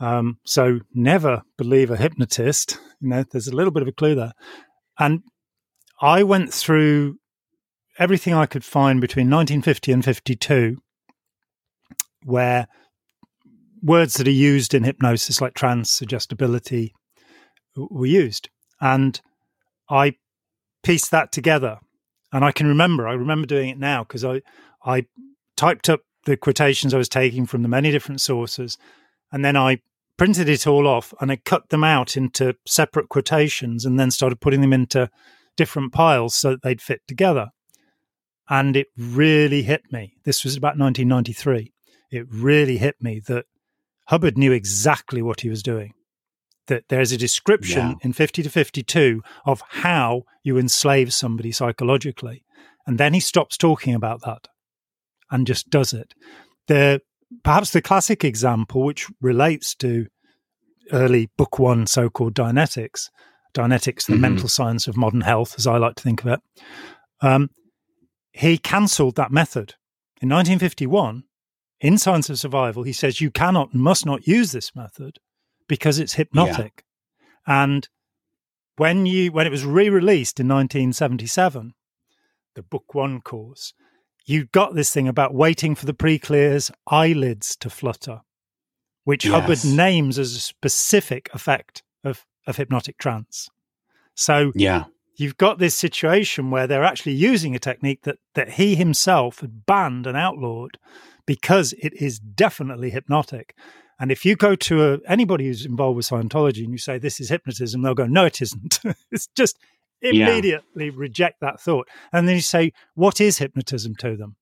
Um, 0.00 0.38
so 0.44 0.80
never 0.92 1.42
believe 1.56 1.90
a 1.90 1.96
hypnotist. 1.96 2.78
You 3.00 3.10
know, 3.10 3.22
there's 3.30 3.48
a 3.48 3.54
little 3.54 3.70
bit 3.70 3.82
of 3.82 3.88
a 3.88 3.92
clue 3.92 4.14
there. 4.14 4.32
And 4.98 5.24
I 6.00 6.22
went 6.22 6.54
through 6.54 7.18
everything 7.98 8.34
I 8.34 8.46
could 8.46 8.64
find 8.64 9.00
between 9.00 9.26
1950 9.26 9.92
and 9.92 10.04
52 10.04 10.78
where 12.24 12.66
words 13.82 14.14
that 14.14 14.26
are 14.26 14.32
used 14.32 14.72
in 14.72 14.82
hypnosis 14.82 15.40
like 15.40 15.54
trance, 15.54 15.90
suggestibility 15.90 16.94
were 17.76 18.06
used. 18.06 18.48
And 18.80 19.20
I 19.90 20.14
pieced 20.82 21.10
that 21.10 21.32
together. 21.32 21.78
And 22.32 22.44
I 22.44 22.50
can 22.50 22.66
remember, 22.66 23.06
I 23.06 23.12
remember 23.12 23.46
doing 23.46 23.68
it 23.68 23.78
now 23.78 24.02
because 24.02 24.24
I, 24.24 24.42
I 24.84 25.06
typed 25.56 25.88
up 25.88 26.00
the 26.24 26.36
quotations 26.36 26.94
I 26.94 26.98
was 26.98 27.08
taking 27.08 27.46
from 27.46 27.62
the 27.62 27.68
many 27.68 27.90
different 27.90 28.20
sources, 28.20 28.78
and 29.30 29.44
then 29.44 29.56
I 29.56 29.80
printed 30.16 30.48
it 30.48 30.66
all 30.66 30.86
off 30.86 31.12
and 31.20 31.30
I 31.30 31.36
cut 31.36 31.68
them 31.68 31.84
out 31.84 32.16
into 32.16 32.54
separate 32.66 33.08
quotations 33.08 33.84
and 33.84 33.98
then 33.98 34.10
started 34.10 34.40
putting 34.40 34.60
them 34.60 34.72
into 34.72 35.10
different 35.56 35.92
piles 35.92 36.34
so 36.34 36.52
that 36.52 36.62
they'd 36.62 36.80
fit 36.80 37.02
together. 37.06 37.48
And 38.48 38.76
it 38.76 38.88
really 38.96 39.62
hit 39.62 39.82
me. 39.90 40.14
This 40.24 40.44
was 40.44 40.56
about 40.56 40.78
1993. 40.78 41.72
It 42.10 42.26
really 42.30 42.76
hit 42.76 42.96
me 43.00 43.20
that 43.26 43.46
Hubbard 44.08 44.36
knew 44.36 44.52
exactly 44.52 45.22
what 45.22 45.40
he 45.40 45.48
was 45.48 45.62
doing. 45.62 45.94
That 46.66 46.84
there's 46.88 47.12
a 47.12 47.18
description 47.18 47.90
yeah. 47.90 47.94
in 48.02 48.12
50 48.12 48.42
to 48.42 48.50
52 48.50 49.22
of 49.46 49.62
how 49.68 50.22
you 50.42 50.58
enslave 50.58 51.12
somebody 51.12 51.52
psychologically. 51.52 52.44
And 52.86 52.98
then 52.98 53.14
he 53.14 53.20
stops 53.20 53.56
talking 53.56 53.94
about 53.94 54.22
that 54.22 54.48
and 55.30 55.46
just 55.46 55.70
does 55.70 55.92
it. 55.92 56.14
The 56.68 57.00
perhaps 57.42 57.70
the 57.70 57.82
classic 57.82 58.24
example, 58.24 58.84
which 58.84 59.08
relates 59.20 59.74
to 59.76 60.06
early 60.92 61.30
book 61.36 61.58
one 61.58 61.86
so-called 61.86 62.34
Dianetics, 62.34 63.08
Dianetics, 63.54 64.06
the 64.06 64.14
mm-hmm. 64.14 64.20
mental 64.20 64.48
science 64.48 64.86
of 64.86 64.96
modern 64.96 65.22
health, 65.22 65.54
as 65.58 65.66
I 65.66 65.78
like 65.78 65.96
to 65.96 66.02
think 66.02 66.22
of 66.24 66.28
it. 66.28 66.40
Um, 67.20 67.50
he 68.34 68.58
cancelled 68.58 69.14
that 69.14 69.30
method 69.30 69.74
in 70.20 70.28
1951. 70.28 71.22
In 71.80 71.98
Science 71.98 72.28
of 72.28 72.38
Survival, 72.38 72.82
he 72.82 72.92
says 72.92 73.20
you 73.20 73.30
cannot, 73.30 73.74
must 73.74 74.04
not 74.04 74.26
use 74.26 74.52
this 74.52 74.74
method 74.74 75.18
because 75.68 75.98
it's 75.98 76.14
hypnotic. 76.14 76.84
Yeah. 77.46 77.64
And 77.64 77.88
when 78.76 79.06
you 79.06 79.30
when 79.30 79.46
it 79.46 79.50
was 79.50 79.64
re-released 79.64 80.40
in 80.40 80.48
1977, 80.48 81.74
the 82.54 82.62
book 82.62 82.94
one 82.94 83.20
course, 83.20 83.72
you 84.26 84.46
got 84.46 84.74
this 84.74 84.92
thing 84.92 85.06
about 85.06 85.34
waiting 85.34 85.76
for 85.76 85.86
the 85.86 85.94
pre-clear's 85.94 86.72
eyelids 86.88 87.56
to 87.56 87.70
flutter, 87.70 88.22
which 89.04 89.24
yes. 89.24 89.34
Hubbard 89.34 89.64
names 89.64 90.18
as 90.18 90.34
a 90.34 90.40
specific 90.40 91.30
effect 91.32 91.84
of, 92.02 92.26
of 92.46 92.56
hypnotic 92.56 92.98
trance. 92.98 93.48
So 94.16 94.50
yeah. 94.56 94.84
You've 95.16 95.36
got 95.36 95.58
this 95.58 95.74
situation 95.74 96.50
where 96.50 96.66
they're 96.66 96.84
actually 96.84 97.12
using 97.12 97.54
a 97.54 97.58
technique 97.58 98.02
that, 98.02 98.18
that 98.34 98.50
he 98.50 98.74
himself 98.74 99.40
had 99.40 99.66
banned 99.66 100.06
and 100.06 100.16
outlawed 100.16 100.78
because 101.26 101.72
it 101.74 101.92
is 101.94 102.18
definitely 102.18 102.90
hypnotic. 102.90 103.54
And 103.98 104.10
if 104.10 104.24
you 104.24 104.36
go 104.36 104.54
to 104.56 104.94
a, 104.94 104.98
anybody 105.06 105.46
who's 105.46 105.64
involved 105.64 105.96
with 105.96 106.08
Scientology 106.08 106.64
and 106.64 106.72
you 106.72 106.78
say 106.78 106.98
this 106.98 107.20
is 107.20 107.28
hypnotism, 107.28 107.82
they'll 107.82 107.94
go, 107.94 108.06
no, 108.06 108.24
it 108.24 108.42
isn't. 108.42 108.80
it's 109.12 109.28
just 109.36 109.58
immediately 110.02 110.86
yeah. 110.86 110.92
reject 110.94 111.40
that 111.40 111.60
thought. 111.60 111.88
And 112.12 112.28
then 112.28 112.34
you 112.34 112.42
say, 112.42 112.72
what 112.94 113.20
is 113.20 113.38
hypnotism 113.38 113.94
to 113.96 114.16
them? 114.16 114.36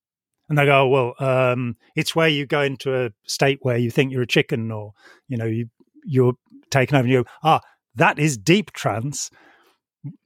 And 0.49 0.59
they 0.59 0.67
go, 0.67 0.89
well, 0.89 1.15
um, 1.19 1.77
it's 1.95 2.17
where 2.17 2.29
you 2.29 2.47
go 2.47 2.63
into 2.63 2.95
a 2.95 3.11
state 3.25 3.59
where 3.63 3.77
you 3.77 3.91
think 3.91 4.13
you're 4.13 4.23
a 4.23 4.27
chicken 4.27 4.71
or, 4.71 4.93
you 5.29 5.37
know, 5.37 5.47
you, 5.47 5.71
you're 6.05 6.35
taken 6.71 6.97
over 6.97 7.05
and 7.05 7.13
you 7.13 7.23
go, 7.23 7.31
ah, 7.43 7.61
that 7.95 8.19
is 8.19 8.37
deep 8.37 8.73
trance. 8.73 9.31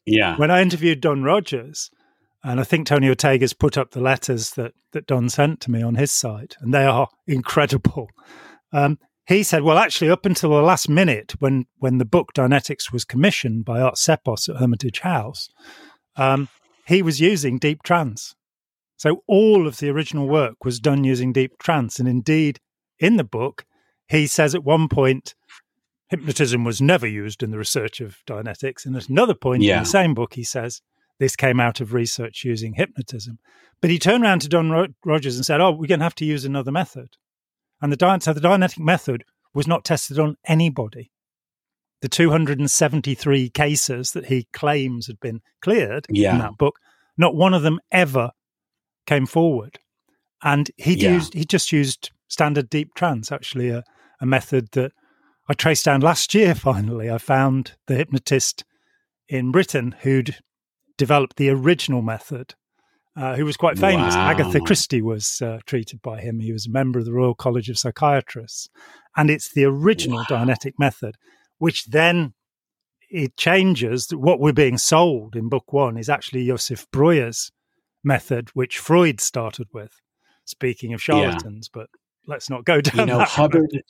Yeah. 0.04 0.36
When 0.36 0.50
I 0.50 0.62
interviewed 0.62 1.00
Don 1.00 1.22
Rogers, 1.22 1.90
and 2.42 2.60
I 2.60 2.64
think 2.64 2.86
Tony 2.86 3.08
Ortega's 3.08 3.52
put 3.52 3.76
up 3.76 3.90
the 3.90 4.00
letters 4.00 4.50
that, 4.50 4.72
that 4.92 5.06
Don 5.06 5.28
sent 5.28 5.60
to 5.62 5.70
me 5.70 5.82
on 5.82 5.96
his 5.96 6.12
site, 6.12 6.56
and 6.60 6.72
they 6.72 6.84
are 6.84 7.08
incredible. 7.26 8.08
Um, 8.72 8.98
he 9.26 9.42
said, 9.42 9.62
well, 9.62 9.78
actually, 9.78 10.10
up 10.10 10.24
until 10.24 10.50
the 10.50 10.62
last 10.62 10.88
minute, 10.88 11.34
when 11.40 11.66
when 11.78 11.98
the 11.98 12.04
book 12.04 12.32
Dianetics 12.32 12.92
was 12.92 13.04
commissioned 13.04 13.64
by 13.64 13.80
Art 13.80 13.96
Ceppos 13.96 14.48
at 14.48 14.56
Hermitage 14.56 15.00
House, 15.00 15.48
um, 16.14 16.48
he 16.86 17.02
was 17.02 17.20
using 17.20 17.58
deep 17.58 17.82
trance. 17.82 18.36
So 18.96 19.24
all 19.26 19.66
of 19.66 19.78
the 19.78 19.90
original 19.90 20.28
work 20.28 20.64
was 20.64 20.78
done 20.78 21.02
using 21.02 21.32
deep 21.32 21.58
trance, 21.58 21.98
and 21.98 22.08
indeed, 22.08 22.60
in 23.00 23.16
the 23.16 23.24
book, 23.24 23.64
he 24.08 24.28
says 24.28 24.54
at 24.54 24.64
one 24.64 24.88
point, 24.88 25.34
hypnotism 26.08 26.64
was 26.64 26.80
never 26.80 27.06
used 27.06 27.42
in 27.42 27.50
the 27.50 27.58
research 27.58 28.00
of 28.00 28.18
Dianetics, 28.26 28.86
and 28.86 28.96
at 28.96 29.08
another 29.08 29.34
point 29.34 29.62
yeah. 29.62 29.78
in 29.78 29.82
the 29.82 29.88
same 29.88 30.14
book, 30.14 30.34
he 30.34 30.44
says 30.44 30.80
this 31.18 31.36
came 31.36 31.60
out 31.60 31.80
of 31.80 31.94
research 31.94 32.44
using 32.44 32.74
hypnotism. 32.74 33.38
But 33.80 33.90
he 33.90 33.98
turned 33.98 34.24
around 34.24 34.40
to 34.40 34.48
Don 34.48 34.94
Rogers 35.04 35.36
and 35.36 35.44
said, 35.44 35.60
"Oh, 35.60 35.70
we're 35.70 35.86
going 35.86 36.00
to 36.00 36.04
have 36.04 36.14
to 36.16 36.24
use 36.24 36.44
another 36.44 36.72
method." 36.72 37.16
And 37.80 37.92
the 37.92 37.96
Di- 37.96 38.18
so 38.18 38.32
the 38.32 38.40
Dianetic 38.40 38.78
method 38.78 39.24
was 39.54 39.66
not 39.66 39.84
tested 39.84 40.18
on 40.18 40.36
anybody. 40.46 41.10
The 42.02 42.08
273 42.08 43.50
cases 43.50 44.12
that 44.12 44.26
he 44.26 44.46
claims 44.52 45.06
had 45.06 45.18
been 45.18 45.40
cleared 45.62 46.06
yeah. 46.10 46.32
in 46.32 46.38
that 46.38 46.58
book, 46.58 46.78
not 47.16 47.34
one 47.34 47.54
of 47.54 47.62
them 47.62 47.80
ever 47.90 48.32
came 49.06 49.26
forward. 49.26 49.78
And 50.42 50.70
he 50.76 50.94
yeah. 50.94 51.14
used 51.14 51.34
he 51.34 51.44
just 51.44 51.72
used 51.72 52.10
standard 52.28 52.68
deep 52.68 52.94
trance, 52.94 53.32
actually 53.32 53.70
a, 53.70 53.82
a 54.20 54.26
method 54.26 54.68
that 54.72 54.92
I 55.48 55.54
traced 55.54 55.84
down 55.84 56.00
last 56.00 56.34
year. 56.34 56.54
Finally, 56.56 57.10
I 57.10 57.18
found 57.18 57.72
the 57.86 57.96
hypnotist 57.96 58.64
in 59.28 59.52
Britain 59.52 59.94
who'd 60.00 60.36
developed 60.96 61.36
the 61.36 61.50
original 61.50 62.02
method 62.02 62.54
uh, 63.16 63.34
who 63.34 63.44
was 63.44 63.56
quite 63.56 63.78
famous. 63.78 64.14
Wow. 64.14 64.30
Agatha 64.30 64.60
Christie 64.60 65.02
was 65.02 65.40
uh, 65.40 65.58
treated 65.64 66.02
by 66.02 66.20
him. 66.20 66.38
He 66.38 66.52
was 66.52 66.66
a 66.66 66.70
member 66.70 66.98
of 66.98 67.06
the 67.06 67.12
Royal 67.12 67.34
College 67.34 67.70
of 67.70 67.78
Psychiatrists. 67.78 68.68
And 69.16 69.30
it's 69.30 69.52
the 69.52 69.64
original 69.64 70.18
wow. 70.18 70.26
Dianetic 70.28 70.74
method, 70.78 71.16
which 71.58 71.86
then 71.86 72.34
it 73.10 73.36
changes. 73.36 74.08
What 74.10 74.38
we're 74.38 74.52
being 74.52 74.76
sold 74.76 75.34
in 75.34 75.48
book 75.48 75.72
one 75.72 75.96
is 75.96 76.10
actually 76.10 76.46
Josef 76.46 76.86
Breuer's 76.90 77.50
method, 78.04 78.50
which 78.52 78.78
Freud 78.78 79.20
started 79.20 79.68
with. 79.72 79.92
Speaking 80.44 80.92
of 80.92 81.02
charlatans, 81.02 81.70
yeah. 81.74 81.80
but 81.80 81.90
let's 82.26 82.50
not 82.50 82.64
go 82.64 82.80
down. 82.82 83.08
You 83.08 83.14
know, 83.14 83.24
Hubbard. 83.24 83.82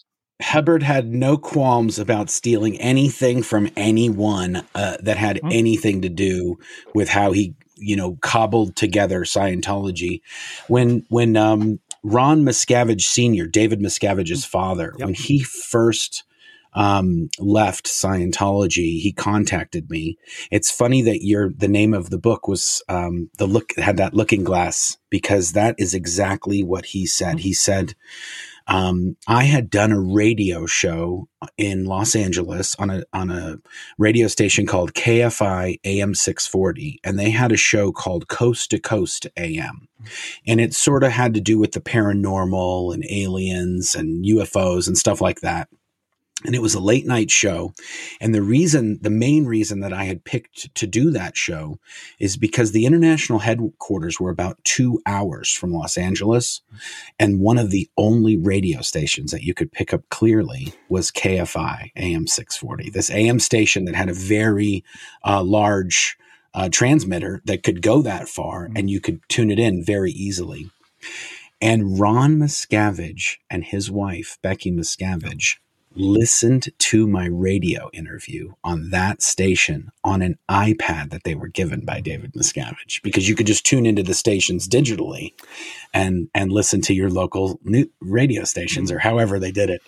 Hubbard 0.42 0.82
had 0.82 1.08
no 1.08 1.38
qualms 1.38 1.98
about 1.98 2.28
stealing 2.28 2.78
anything 2.78 3.42
from 3.42 3.70
anyone 3.76 4.64
uh, 4.74 4.98
that 5.00 5.16
had 5.16 5.36
mm-hmm. 5.36 5.48
anything 5.50 6.02
to 6.02 6.08
do 6.08 6.58
with 6.94 7.08
how 7.08 7.32
he 7.32 7.54
you 7.76 7.96
know 7.96 8.16
cobbled 8.22 8.76
together 8.76 9.20
Scientology. 9.22 10.20
When 10.68 11.04
when 11.08 11.36
um, 11.36 11.80
Ron 12.02 12.44
Miscavige 12.44 13.02
Senior, 13.02 13.46
David 13.46 13.80
Miscavige's 13.80 14.44
mm. 14.44 14.48
father, 14.48 14.94
yep. 14.98 15.06
when 15.06 15.14
he 15.14 15.42
first 15.42 16.24
um, 16.74 17.30
left 17.38 17.86
Scientology, 17.86 19.00
he 19.00 19.12
contacted 19.16 19.90
me. 19.90 20.18
It's 20.50 20.70
funny 20.70 21.00
that 21.02 21.24
your 21.24 21.50
the 21.56 21.68
name 21.68 21.94
of 21.94 22.10
the 22.10 22.18
book 22.18 22.46
was 22.46 22.82
um, 22.88 23.30
the 23.38 23.46
look 23.46 23.72
had 23.78 23.96
that 23.96 24.14
looking 24.14 24.44
glass 24.44 24.98
because 25.08 25.52
that 25.52 25.74
is 25.78 25.94
exactly 25.94 26.62
what 26.62 26.86
he 26.86 27.06
said. 27.06 27.36
Mm-hmm. 27.36 27.38
He 27.38 27.54
said 27.54 27.94
um, 28.68 29.16
I 29.28 29.44
had 29.44 29.70
done 29.70 29.92
a 29.92 30.00
radio 30.00 30.66
show 30.66 31.28
in 31.56 31.84
Los 31.84 32.16
Angeles 32.16 32.74
on 32.76 32.90
a 32.90 33.04
on 33.12 33.30
a 33.30 33.58
radio 33.98 34.26
station 34.26 34.66
called 34.66 34.94
KFI 34.94 35.78
AM 35.84 36.14
640, 36.14 37.00
and 37.04 37.18
they 37.18 37.30
had 37.30 37.52
a 37.52 37.56
show 37.56 37.92
called 37.92 38.28
Coast 38.28 38.70
to 38.70 38.80
Coast 38.80 39.26
AM, 39.36 39.88
and 40.46 40.60
it 40.60 40.74
sort 40.74 41.04
of 41.04 41.12
had 41.12 41.34
to 41.34 41.40
do 41.40 41.58
with 41.58 41.72
the 41.72 41.80
paranormal 41.80 42.92
and 42.92 43.04
aliens 43.08 43.94
and 43.94 44.24
UFOs 44.24 44.88
and 44.88 44.98
stuff 44.98 45.20
like 45.20 45.40
that. 45.40 45.68
And 46.44 46.54
it 46.54 46.62
was 46.62 46.74
a 46.74 46.80
late 46.80 47.06
night 47.06 47.30
show. 47.30 47.72
And 48.20 48.34
the 48.34 48.42
reason 48.42 48.98
the 49.00 49.10
main 49.10 49.46
reason 49.46 49.80
that 49.80 49.92
i 49.92 50.04
had 50.04 50.24
picked 50.24 50.74
to 50.74 50.86
do 50.86 51.10
that 51.10 51.36
show 51.36 51.78
is 52.18 52.36
because 52.36 52.72
the 52.72 52.86
international 52.86 53.38
headquarters 53.40 54.20
were 54.20 54.30
about 54.30 54.62
two 54.64 55.00
hours 55.06 55.52
from 55.52 55.72
los 55.72 55.96
angeles 55.96 56.60
and 57.18 57.40
one 57.40 57.58
of 57.58 57.70
the 57.70 57.88
only 57.96 58.36
radio 58.36 58.80
stations 58.80 59.30
that 59.30 59.42
you 59.42 59.54
could 59.54 59.72
pick 59.72 59.94
up 59.94 60.02
clearly 60.10 60.74
was 60.88 61.10
kfi 61.10 61.90
am 61.96 62.26
640 62.26 62.90
this 62.90 63.10
am 63.10 63.38
station 63.38 63.84
that 63.84 63.94
had 63.94 64.08
a 64.08 64.14
very 64.14 64.84
uh, 65.24 65.42
large 65.42 66.16
uh, 66.56 66.70
transmitter 66.70 67.42
that 67.44 67.62
could 67.62 67.82
go 67.82 68.00
that 68.02 68.28
far 68.28 68.70
and 68.74 68.88
you 68.88 69.00
could 69.00 69.20
tune 69.28 69.50
it 69.50 69.58
in 69.58 69.84
very 69.84 70.10
easily. 70.10 70.70
And 71.60 72.00
ron 72.00 72.36
miscavige 72.36 73.36
and 73.50 73.62
his 73.62 73.90
wife 73.90 74.38
becky 74.42 74.72
miscavige 74.72 75.56
listened 75.96 76.68
to 76.78 77.06
my 77.06 77.26
radio 77.26 77.90
interview 77.92 78.52
on 78.62 78.90
that 78.90 79.22
station 79.22 79.90
on 80.04 80.22
an 80.22 80.38
iPad 80.48 81.10
that 81.10 81.24
they 81.24 81.34
were 81.34 81.48
given 81.48 81.84
by 81.84 82.00
David 82.00 82.32
Miscavige 82.34 83.02
because 83.02 83.28
you 83.28 83.34
could 83.34 83.46
just 83.46 83.66
tune 83.66 83.86
into 83.86 84.02
the 84.02 84.14
stations 84.14 84.68
digitally 84.68 85.32
and 85.94 86.28
and 86.34 86.52
listen 86.52 86.80
to 86.82 86.94
your 86.94 87.10
local 87.10 87.60
radio 88.00 88.44
stations 88.44 88.92
or 88.92 88.98
however 88.98 89.38
they 89.38 89.52
did 89.52 89.70
it. 89.70 89.82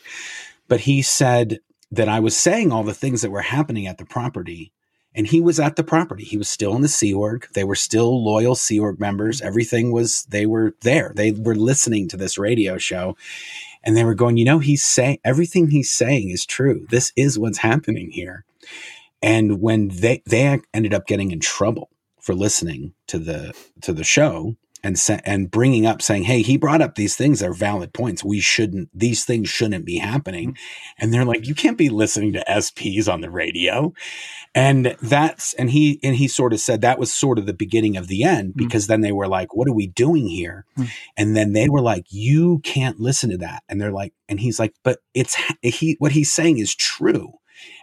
But 0.69 0.81
he 0.81 1.03
said 1.03 1.61
that 1.91 2.09
I 2.09 2.21
was 2.21 2.37
saying 2.37 2.73
all 2.73 2.85
the 2.85 2.95
things 2.95 3.23
that 3.23 3.31
were 3.31 3.43
happening 3.43 3.87
at 3.87 3.99
the 3.99 4.05
property 4.05 4.73
and 5.15 5.27
he 5.27 5.41
was 5.41 5.59
at 5.59 5.77
the 5.77 5.83
property. 5.83 6.23
He 6.23 6.37
was 6.37 6.49
still 6.49 6.77
in 6.77 6.83
the 6.83 6.89
Sea 6.89 7.13
Org. 7.13 7.49
They 7.55 7.65
were 7.65 7.75
still 7.75 8.23
loyal 8.25 8.55
Sea 8.55 8.79
Org 8.79 9.01
members. 9.01 9.41
Everything 9.41 9.91
was, 9.91 10.25
they 10.29 10.47
were 10.47 10.75
there. 10.83 11.13
They 11.15 11.33
were 11.33 11.57
listening 11.57 12.09
to 12.09 12.17
this 12.17 12.39
radio 12.39 12.79
show 12.79 13.17
and 13.85 13.97
they 13.97 14.05
were 14.05 14.15
going, 14.15 14.37
you 14.37 14.45
know, 14.45 14.59
he's 14.59 14.83
saying 14.83 15.19
everything 15.25 15.71
he's 15.71 15.91
saying 15.91 16.31
is 16.31 16.45
true. 16.45 16.87
This 16.91 17.13
is 17.17 17.39
what's 17.39 17.59
happening 17.59 18.11
here. 18.11 18.45
And 19.23 19.61
when 19.61 19.89
they 19.89 20.23
they 20.27 20.61
ended 20.73 20.95
up 20.95 21.07
getting 21.07 21.31
in 21.31 21.41
trouble 21.41 21.91
for 22.21 22.35
listening 22.35 22.95
to 23.09 23.19
the 23.19 23.55
to 23.83 23.93
the 23.93 24.05
show 24.05 24.57
and 24.83 24.99
sa- 24.99 25.21
and 25.25 25.51
bringing 25.51 25.87
up 25.87 26.03
saying, 26.03 26.25
"Hey, 26.25 26.43
he 26.43 26.57
brought 26.57 26.83
up 26.83 26.95
these 26.95 27.17
things 27.17 27.41
that 27.41 27.49
are 27.49 27.55
valid 27.55 27.93
points. 27.93 28.25
We 28.25 28.41
shouldn't; 28.41 28.89
these 28.95 29.25
things 29.25 29.49
shouldn't 29.49 29.85
be 29.85 29.99
happening." 29.99 30.57
And 30.99 31.13
they're 31.13 31.25
like, 31.25 31.47
"You 31.47 31.55
can't 31.55 31.79
be 31.79 31.89
listening 31.89 32.33
to 32.35 32.45
SPs 32.49 33.13
on 33.13 33.21
the 33.21 33.31
radio." 33.31 33.93
And 34.55 34.97
that's 35.03 35.55
and 35.55 35.71
he 35.71 36.01
and 36.03 36.17
he 36.17 36.29
sort 36.29 36.53
of 36.53 36.61
said 36.61 36.81
that 36.81 36.99
was 36.99 37.13
sort 37.13 37.39
of 37.39 37.47
the 37.47 37.53
beginning 37.53 37.97
of 37.97 38.09
the 38.09 38.25
end 38.25 38.53
hmm. 38.53 38.65
because 38.65 38.85
mm. 38.85 38.89
then 38.89 39.01
they 39.01 39.13
were 39.13 39.29
like, 39.29 39.55
"What 39.55 39.69
are 39.69 39.75
we 39.75 39.87
doing 39.87 40.27
here?" 40.27 40.65
Mm. 40.77 40.91
And 41.17 41.37
then 41.37 41.53
they 41.53 41.69
were 41.69 41.83
like, 41.83 42.07
"You 42.11 42.61
can't 42.61 43.01
listen 43.01 43.31
to 43.31 43.39
that." 43.39 43.63
And 43.69 43.81
they're 43.81 43.93
like, 43.93 44.15
and 44.29 44.41
he's 44.41 44.59
like, 44.59 44.75
"But 44.83 44.99
it's 45.15 45.37
he 45.63 45.97
what 45.99 46.13
he's 46.13 46.33
saying 46.33 46.59
is 46.59 46.75
true." 46.75 47.35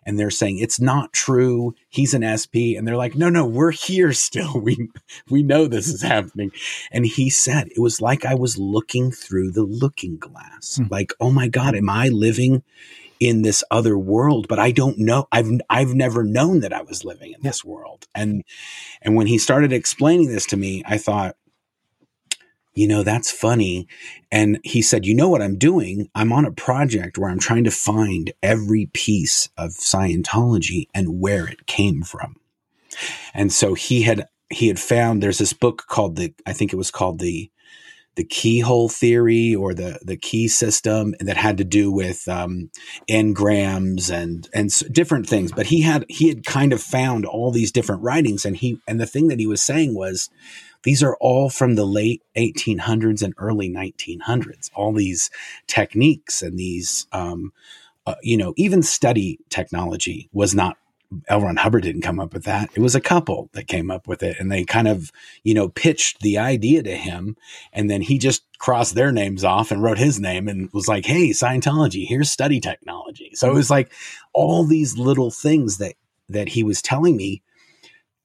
And 0.06 0.20
they're 0.20 0.32
saying 0.32 0.60
it's 0.60 0.80
not 0.80 1.14
true. 1.14 1.76
He's 1.90 2.14
an 2.14 2.24
SP. 2.26 2.78
And 2.78 2.88
they're 2.88 2.96
like, 2.96 3.16
no, 3.16 3.30
no, 3.30 3.46
we're 3.46 3.72
here 3.72 4.14
still. 4.14 4.54
We, 4.66 4.90
we 5.30 5.44
know 5.44 5.68
this 5.68 5.88
is 5.88 6.02
happening. 6.02 6.52
And 6.92 7.06
he 7.06 7.30
said, 7.30 7.68
it 7.68 7.80
was 7.80 8.02
like 8.02 8.26
I 8.26 8.34
was 8.34 8.58
looking 8.58 9.12
through 9.12 9.52
the 9.52 9.64
looking 9.64 10.18
glass. 10.18 10.78
Hmm. 10.78 10.86
Like, 10.90 11.14
oh 11.20 11.30
my 11.30 11.48
God, 11.48 11.76
am 11.76 11.90
I 11.90 12.08
living 12.08 12.64
in 13.20 13.44
this 13.44 13.64
other 13.70 13.96
world? 13.96 14.48
But 14.48 14.58
I 14.58 14.72
don't 14.72 14.98
know. 14.98 15.28
I've, 15.32 15.50
I've 15.70 15.94
never 15.94 16.24
known 16.24 16.62
that 16.62 16.74
I 16.74 16.82
was 16.82 17.06
living 17.06 17.34
in 17.34 17.42
this 17.44 17.64
world. 17.64 18.08
And, 18.16 18.44
and 19.04 19.16
when 19.16 19.28
he 19.28 19.38
started 19.38 19.72
explaining 19.72 20.30
this 20.30 20.48
to 20.48 20.58
me, 20.58 20.82
I 20.88 20.98
thought, 20.98 21.36
you 22.76 22.88
know, 22.88 23.04
that's 23.04 23.32
funny. 23.32 23.88
And 24.32 24.60
he 24.64 24.82
said, 24.82 25.06
you 25.06 25.16
know 25.16 25.30
what 25.30 25.42
I'm 25.42 25.58
doing? 25.58 26.10
I'm 26.14 26.34
on 26.34 26.46
a 26.46 26.52
project 26.52 27.18
where 27.18 27.30
I'm 27.30 27.40
trying 27.40 27.64
to 27.64 27.72
find 27.72 28.34
every 28.44 28.90
piece 28.94 29.50
of 29.58 29.72
Scientology 29.72 30.88
and 30.94 31.22
where 31.22 31.48
it 31.48 31.66
came 31.66 32.04
from. 32.04 32.36
And 33.34 33.52
so 33.52 33.74
he 33.74 34.04
had, 34.04 34.28
he 34.50 34.68
had 34.68 34.80
found 34.80 35.24
there's 35.24 35.38
this 35.38 35.54
book 35.54 35.86
called 35.88 36.18
the, 36.18 36.34
I 36.46 36.54
think 36.54 36.74
it 36.74 36.78
was 36.78 36.92
called 36.92 37.20
the, 37.20 37.50
the 38.16 38.24
keyhole 38.24 38.90
theory 38.90 39.54
or 39.54 39.74
the 39.74 40.00
the 40.04 40.16
key 40.18 40.48
system 40.48 41.14
that 41.20 41.38
had 41.38 41.58
to 41.58 41.64
do 41.64 41.92
with 41.92 42.28
um, 42.28 42.70
engrams 43.10 44.10
and 44.10 44.50
and 44.54 44.72
different 44.92 45.28
things. 45.28 45.52
But 45.52 45.68
he 45.68 45.82
had 45.82 46.06
he 46.10 46.30
had 46.30 46.46
kind 46.46 46.74
of 46.74 46.82
found 46.82 47.26
all 47.26 47.52
these 47.52 47.72
different 47.72 48.04
writings, 48.04 48.46
and 48.46 48.56
he 48.56 48.80
and 48.88 49.00
the 49.00 49.06
thing 49.06 49.28
that 49.28 49.40
he 49.40 49.48
was 49.48 49.62
saying 49.62 49.96
was 49.96 50.30
these 50.86 51.04
are 51.04 51.18
all 51.18 51.50
from 51.50 51.76
the 51.76 51.86
late 51.86 52.24
1800s 52.38 53.22
and 53.22 53.34
early 53.38 53.70
1900s. 53.70 54.70
All 54.76 54.94
these 54.94 55.30
techniques 55.68 56.42
and 56.42 56.58
these, 56.58 57.08
um, 57.12 57.52
uh, 58.06 58.16
you 58.22 58.38
know, 58.38 58.54
even 58.56 58.84
study 58.84 59.40
technology 59.50 60.30
was 60.32 60.56
not. 60.56 60.78
L. 61.28 61.42
Ron 61.42 61.56
Hubbard 61.56 61.84
didn't 61.84 62.02
come 62.02 62.20
up 62.20 62.34
with 62.34 62.44
that. 62.44 62.70
It 62.76 62.82
was 62.82 62.96
a 62.96 63.02
couple 63.02 63.50
that 63.54 63.68
came 63.68 63.90
up 63.90 64.08
with 64.08 64.22
it, 64.24 64.38
and 64.40 64.52
they 64.52 64.64
kind 64.64 64.88
of, 64.88 65.12
you 65.44 65.54
know, 65.54 65.70
pitched 65.70 66.22
the 66.22 66.38
idea 66.38 66.84
to 66.84 66.96
him, 66.96 67.38
and 67.72 67.90
then 67.90 68.02
he 68.02 68.18
just 68.18 68.44
crossed 68.58 68.96
their 68.96 69.12
names 69.12 69.44
off 69.44 69.72
and 69.72 69.82
wrote 69.84 70.00
his 70.00 70.20
name 70.20 70.48
and 70.48 70.70
was 70.74 70.88
like, 70.88 71.06
"Hey, 71.06 71.30
Scientology, 71.30 72.08
here's 72.08 72.32
study 72.32 72.60
technology." 72.60 73.32
So 73.34 73.50
it 73.50 73.54
was 73.54 73.70
like 73.70 73.94
all 74.34 74.66
these 74.66 74.98
little 74.98 75.32
things 75.32 75.78
that 75.78 75.94
that 76.28 76.50
he 76.50 76.64
was 76.64 76.82
telling 76.82 77.16
me 77.16 77.44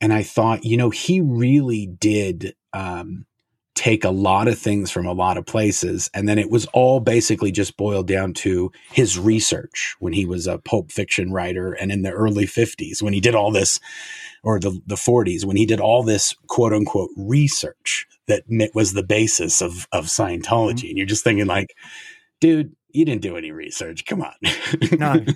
and 0.00 0.12
I 0.12 0.22
thought, 0.22 0.64
you 0.64 0.76
know, 0.76 0.90
he 0.90 1.20
really 1.20 1.86
did 1.86 2.54
um, 2.72 3.26
take 3.74 4.04
a 4.04 4.10
lot 4.10 4.46
of 4.46 4.58
things 4.58 4.90
from 4.90 5.06
a 5.06 5.12
lot 5.12 5.38
of 5.38 5.46
places. 5.46 6.10
And 6.12 6.28
then 6.28 6.38
it 6.38 6.50
was 6.50 6.66
all 6.66 7.00
basically 7.00 7.50
just 7.50 7.76
boiled 7.76 8.06
down 8.06 8.34
to 8.34 8.70
his 8.92 9.18
research 9.18 9.96
when 10.00 10.12
he 10.12 10.26
was 10.26 10.46
a 10.46 10.58
pulp 10.58 10.92
fiction 10.92 11.32
writer 11.32 11.72
and 11.72 11.90
in 11.90 12.02
the 12.02 12.10
early 12.10 12.44
50s 12.44 13.00
when 13.02 13.12
he 13.12 13.20
did 13.20 13.34
all 13.34 13.50
this, 13.50 13.80
or 14.42 14.60
the, 14.60 14.80
the 14.86 14.96
40s, 14.96 15.44
when 15.44 15.56
he 15.56 15.66
did 15.66 15.80
all 15.80 16.02
this 16.02 16.34
quote 16.46 16.72
unquote 16.72 17.10
research 17.16 18.06
that 18.26 18.44
was 18.74 18.92
the 18.92 19.02
basis 19.02 19.60
of, 19.60 19.88
of 19.92 20.06
Scientology. 20.06 20.74
Mm-hmm. 20.74 20.88
And 20.88 20.98
you're 20.98 21.06
just 21.06 21.24
thinking, 21.24 21.46
like, 21.46 21.74
dude, 22.40 22.74
you 22.92 23.04
didn't 23.04 23.22
do 23.22 23.36
any 23.36 23.50
research. 23.50 24.04
Come 24.06 24.22
on. 24.22 24.34
No. 24.98 25.24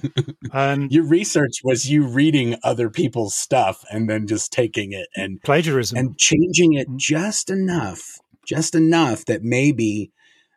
Um, 0.53 0.87
Your 0.88 1.05
research 1.05 1.62
was 1.64 1.90
you 1.90 2.07
reading 2.07 2.55
other 2.62 2.88
people's 2.88 3.35
stuff 3.35 3.85
and 3.90 4.09
then 4.09 4.29
just 4.29 4.53
taking 4.53 4.93
it 4.93 5.09
and 5.17 5.43
plagiarism 5.43 5.99
and 5.99 6.17
changing 6.17 6.75
it 6.75 6.87
mm-hmm. 6.87 6.97
just 6.97 7.51
enough, 7.51 8.19
just 8.47 8.77
enough 8.77 9.25
that 9.25 9.43
maybe 9.43 10.12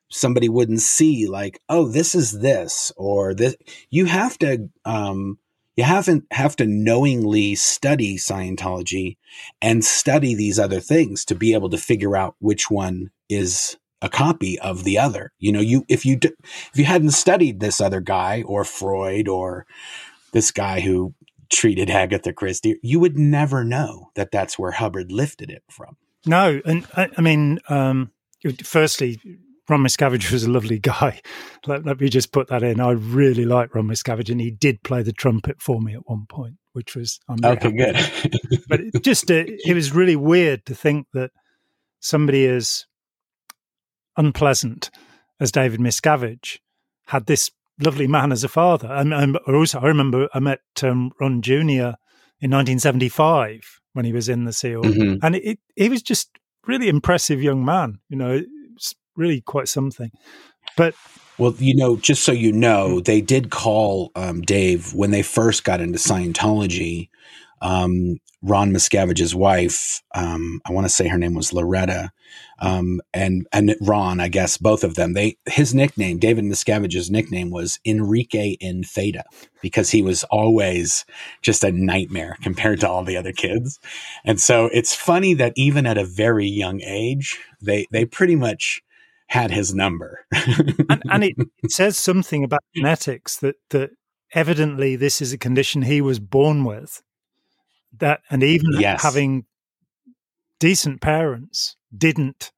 somebody 0.10 0.50
wouldn't 0.50 0.82
see 0.82 1.26
like, 1.26 1.60
oh, 1.68 1.88
this 1.88 2.14
is 2.14 2.42
this 2.42 2.92
or 2.96 3.34
this. 3.34 3.56
You 3.90 4.06
have 4.06 4.38
to, 4.40 4.70
um, 4.86 5.40
you 5.76 5.84
haven't 5.84 6.26
have 6.32 6.56
to 6.58 6.66
knowingly 6.66 7.56
study 7.56 8.18
Scientology 8.18 9.18
and 9.62 9.84
study 9.84 10.36
these 10.36 10.60
other 10.60 10.80
things 10.80 11.26
to 11.26 11.36
be 11.36 11.54
able 11.54 11.70
to 11.70 11.78
figure 11.78 12.16
out 12.16 12.36
which 12.40 12.70
one 12.70 13.10
is 13.30 13.78
a 14.02 14.10
copy 14.10 14.60
of 14.60 14.84
the 14.84 14.98
other. 14.98 15.32
You 15.40 15.52
know, 15.52 15.60
you 15.60 15.86
if 15.88 16.06
you 16.06 16.20
if 16.24 16.72
you 16.76 16.86
hadn't 16.86 17.12
studied 17.12 17.60
this 17.60 17.82
other 17.82 18.02
guy 18.02 18.44
or 18.46 18.64
Freud 18.64 19.28
or 19.28 19.66
this 20.32 20.52
guy 20.52 20.82
who 20.82 21.14
treated 21.50 21.90
Agatha 21.90 22.34
Christie, 22.34 22.80
you 22.82 23.00
would 23.00 23.18
never 23.18 23.64
know 23.64 24.12
that 24.16 24.32
that's 24.32 24.60
where 24.60 24.72
Hubbard 24.72 25.12
lifted 25.12 25.50
it 25.50 25.64
from. 25.70 25.98
No, 26.26 26.62
and 26.66 26.86
I, 26.96 27.10
I 27.18 27.22
mean, 27.22 27.60
um, 27.70 28.12
firstly, 28.64 29.20
Ron 29.70 29.82
Miscavige 29.82 30.32
was 30.32 30.44
a 30.44 30.52
lovely 30.52 30.80
guy. 30.80 31.22
Let, 31.68 31.86
let, 31.86 32.00
me 32.00 32.10
just 32.10 32.32
put 32.32 32.48
that 32.48 32.64
in. 32.64 32.80
I 32.80 32.92
really 32.92 33.44
like 33.44 33.76
Ron 33.76 33.88
Miscavige, 33.88 34.30
and 34.30 34.40
he 34.40 34.52
did 34.52 34.84
play 34.84 35.04
the 35.04 35.12
trumpet 35.12 35.62
for 35.62 35.82
me 35.82 35.94
at 35.94 36.08
one 36.08 36.26
point, 36.30 36.56
which 36.72 36.96
was 36.96 37.20
I'm 37.28 37.44
okay. 37.44 37.72
Good, 37.72 38.62
but 38.70 38.80
it 38.80 39.04
just 39.04 39.30
uh, 39.30 39.44
it 39.46 39.74
was 39.74 39.92
really 39.92 40.16
weird 40.16 40.66
to 40.68 40.76
think 40.76 41.08
that 41.14 41.32
somebody 42.00 42.46
as 42.46 42.86
unpleasant 44.18 44.90
as 45.40 45.52
David 45.52 45.80
Miscavige 45.80 46.60
had 47.06 47.26
this 47.26 47.52
lovely 47.80 48.08
man 48.08 48.32
as 48.32 48.44
a 48.44 48.50
father. 48.50 48.92
And, 48.92 49.14
and 49.14 49.38
also, 49.48 49.80
I 49.80 49.86
remember 49.86 50.28
I 50.34 50.40
met 50.40 50.62
um, 50.84 51.12
Ron 51.20 51.42
Jr. 51.42 51.96
in 52.40 52.52
1975 52.52 53.80
when 53.94 54.06
he 54.06 54.14
was 54.14 54.30
in 54.30 54.44
the 54.46 54.54
SEAL, 54.54 54.84
mm-hmm. 54.84 55.26
and 55.26 55.36
it, 55.36 55.60
he 55.76 55.90
was 55.90 56.04
just 56.04 56.30
really 56.68 56.88
impressive 56.88 57.42
young 57.42 57.66
man. 57.66 58.00
You 58.10 58.18
know, 58.18 58.44
it's 58.76 58.94
really 59.16 59.42
quite 59.42 59.68
something. 59.68 60.12
But 60.76 60.94
well, 61.38 61.56
you 61.58 61.76
know, 61.76 61.98
just 61.98 62.24
so 62.24 62.32
you 62.32 62.52
know, 62.52 63.00
mm. 63.00 63.06
they 63.06 63.22
did 63.22 63.50
call 63.50 64.12
um, 64.16 64.42
Dave 64.42 64.94
when 64.94 65.12
they 65.12 65.22
first 65.22 65.64
got 65.64 65.82
into 65.82 65.98
Scientology. 66.00 67.10
Um, 67.62 68.18
Ron 68.44 68.72
Miscavige's 68.72 69.34
wife, 69.34 70.02
um, 70.14 70.62
I 70.66 70.72
want 70.72 70.86
to 70.86 70.94
say 70.94 71.08
her 71.08 71.18
name 71.18 71.34
was 71.34 71.54
Loretta, 71.54 72.12
um, 72.60 73.02
and 73.14 73.48
and 73.52 73.76
Ron, 73.82 74.20
I 74.20 74.28
guess 74.28 74.58
both 74.58 74.84
of 74.84 74.96
them. 74.96 75.14
They 75.14 75.38
his 75.46 75.74
nickname, 75.74 76.20
David 76.20 76.46
Miscavige's 76.46 77.10
nickname 77.10 77.50
was 77.50 77.80
Enrique 77.84 78.58
in 78.60 78.84
Theta 78.84 79.24
because 79.62 79.90
he 79.90 80.02
was 80.02 80.24
always 80.26 81.06
just 81.42 81.64
a 81.64 81.72
nightmare 81.72 82.38
compared 82.42 82.80
to 82.82 82.90
all 82.90 83.04
the 83.04 83.18
other 83.18 83.34
kids. 83.34 83.80
And 84.24 84.40
so 84.40 84.70
it's 84.72 84.96
funny 84.96 85.34
that 85.36 85.54
even 85.56 85.86
at 85.86 85.98
a 85.98 86.06
very 86.06 86.48
young 86.48 86.82
age, 86.82 87.40
they 87.62 87.88
they 87.92 88.06
pretty 88.06 88.36
much 88.36 88.84
had 89.28 89.52
his 89.52 89.74
number. 89.74 90.26
and, 90.32 91.02
and 91.12 91.24
it, 91.24 91.36
it, 91.64 91.72
says 91.72 91.98
something 91.98 92.44
about 92.44 92.64
genetics 92.76 93.38
that 93.38 93.56
that 93.70 93.92
evidently 94.34 94.96
this 94.96 95.22
is 95.22 95.34
a 95.34 95.38
condition 95.38 95.84
he 95.84 96.02
was 96.02 96.20
born 96.20 96.64
with. 96.64 97.02
That 98.00 98.22
and 98.30 98.44
even 98.44 98.72
yes. 98.80 99.02
having 99.02 99.46
decent 100.60 101.02
parents 101.02 101.76
didn't 101.96 102.52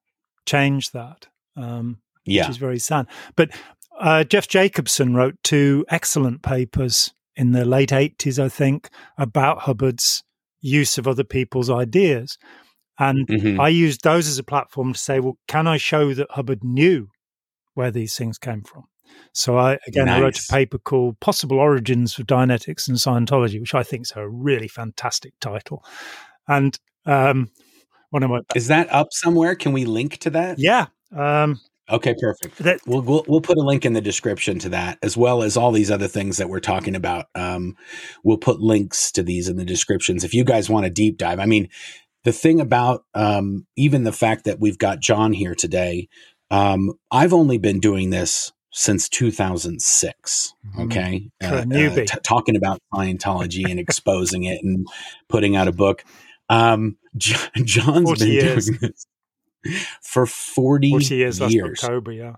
change 0.45 0.91
that. 0.91 1.27
Um, 1.55 1.99
yeah. 2.29 2.43
which 2.43 2.51
is 2.51 2.57
very 2.57 2.79
sad. 2.79 3.07
But 3.35 3.51
uh, 3.99 4.23
Jeff 4.23 4.47
Jacobsen 4.47 5.15
wrote 5.15 5.35
two 5.43 5.85
excellent 5.89 6.41
papers 6.41 7.13
in 7.35 7.51
the 7.51 7.65
late 7.65 7.89
80s, 7.89 8.41
I 8.41 8.49
think, 8.49 8.89
about 9.17 9.59
Hubbard's 9.59 10.23
use 10.61 10.97
of 10.97 11.07
other 11.07 11.23
people's 11.23 11.69
ideas. 11.69 12.37
And 12.97 13.27
mm-hmm. 13.27 13.59
I 13.59 13.69
used 13.69 14.03
those 14.03 14.27
as 14.27 14.37
a 14.37 14.43
platform 14.43 14.93
to 14.93 14.99
say, 14.99 15.19
well, 15.19 15.37
can 15.47 15.67
I 15.67 15.77
show 15.77 16.13
that 16.13 16.31
Hubbard 16.31 16.63
knew 16.63 17.09
where 17.73 17.91
these 17.91 18.17
things 18.17 18.37
came 18.37 18.61
from? 18.61 18.85
So 19.33 19.57
I 19.57 19.77
again 19.87 20.05
nice. 20.05 20.19
I 20.19 20.21
wrote 20.21 20.39
a 20.39 20.51
paper 20.51 20.77
called 20.77 21.19
Possible 21.19 21.59
Origins 21.59 22.17
of 22.19 22.27
Dianetics 22.27 22.87
and 22.87 22.97
Scientology, 22.97 23.59
which 23.59 23.75
I 23.75 23.83
think 23.83 24.05
is 24.05 24.13
a 24.15 24.27
really 24.27 24.67
fantastic 24.67 25.33
title. 25.39 25.83
And 26.47 26.77
um, 27.05 27.51
one 28.09 28.23
of 28.23 28.29
my 28.29 28.41
is 28.55 28.67
that 28.67 28.91
up 28.91 29.07
somewhere? 29.11 29.55
Can 29.55 29.71
we 29.71 29.85
link 29.85 30.17
to 30.19 30.29
that? 30.31 30.59
Yeah. 30.59 30.87
Um, 31.15 31.59
Okay, 31.91 32.13
perfect. 32.19 32.59
That, 32.59 32.79
we'll, 32.85 33.01
we'll, 33.01 33.25
we'll 33.27 33.41
put 33.41 33.57
a 33.57 33.63
link 33.63 33.83
in 33.83 33.93
the 33.93 34.01
description 34.01 34.59
to 34.59 34.69
that, 34.69 34.99
as 35.01 35.17
well 35.17 35.41
as 35.41 35.57
all 35.57 35.71
these 35.71 35.89
other 35.89 36.07
things 36.07 36.37
that 36.37 36.47
we're 36.47 36.59
talking 36.59 36.95
about. 36.95 37.25
Um, 37.33 37.75
we'll 38.23 38.37
put 38.37 38.59
links 38.59 39.11
to 39.13 39.23
these 39.23 39.49
in 39.49 39.57
the 39.57 39.65
descriptions 39.65 40.23
if 40.23 40.33
you 40.33 40.43
guys 40.43 40.69
want 40.69 40.85
a 40.85 40.91
deep 40.91 41.17
dive. 41.17 41.39
I 41.39 41.47
mean, 41.47 41.67
the 42.25 42.31
thing 42.31 42.59
about 42.59 43.05
um, 43.15 43.65
even 43.75 44.03
the 44.03 44.11
fact 44.11 44.45
that 44.45 44.59
we've 44.59 44.77
got 44.77 44.99
John 44.99 45.33
here 45.33 45.55
today, 45.55 46.09
um, 46.51 46.93
I've 47.09 47.33
only 47.33 47.57
been 47.57 47.79
doing 47.79 48.11
this 48.11 48.51
since 48.71 49.09
2006. 49.09 50.53
Mm-hmm. 50.67 50.81
Okay, 50.81 51.31
uh, 51.43 51.47
uh, 51.47 51.95
t- 51.95 52.05
talking 52.23 52.55
about 52.55 52.79
Scientology 52.93 53.69
and 53.69 53.79
exposing 53.79 54.43
it 54.43 54.63
and 54.63 54.87
putting 55.27 55.55
out 55.55 55.67
a 55.67 55.71
book. 55.71 56.03
Um, 56.49 56.97
John's 57.17 58.19
been 58.19 58.31
years. 58.31 58.65
doing 58.65 58.79
this 58.81 59.05
for 60.01 60.25
40, 60.25 60.91
40 60.91 61.15
years. 61.15 61.39
years. 61.39 61.83
October, 61.83 62.11
yeah. 62.11 62.35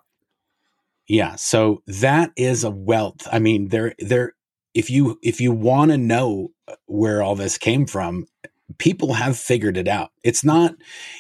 Yeah. 1.07 1.35
So 1.35 1.83
that 1.87 2.31
is 2.35 2.63
a 2.63 2.71
wealth. 2.71 3.27
I 3.31 3.39
mean, 3.39 3.69
there, 3.69 3.95
there, 3.99 4.33
if 4.73 4.89
you, 4.89 5.19
if 5.21 5.41
you 5.41 5.51
want 5.51 5.91
to 5.91 5.97
know 5.97 6.51
where 6.85 7.21
all 7.21 7.35
this 7.35 7.57
came 7.57 7.85
from, 7.85 8.27
people 8.77 9.13
have 9.13 9.37
figured 9.37 9.77
it 9.77 9.87
out. 9.87 10.11
It's 10.23 10.43
not, 10.43 10.75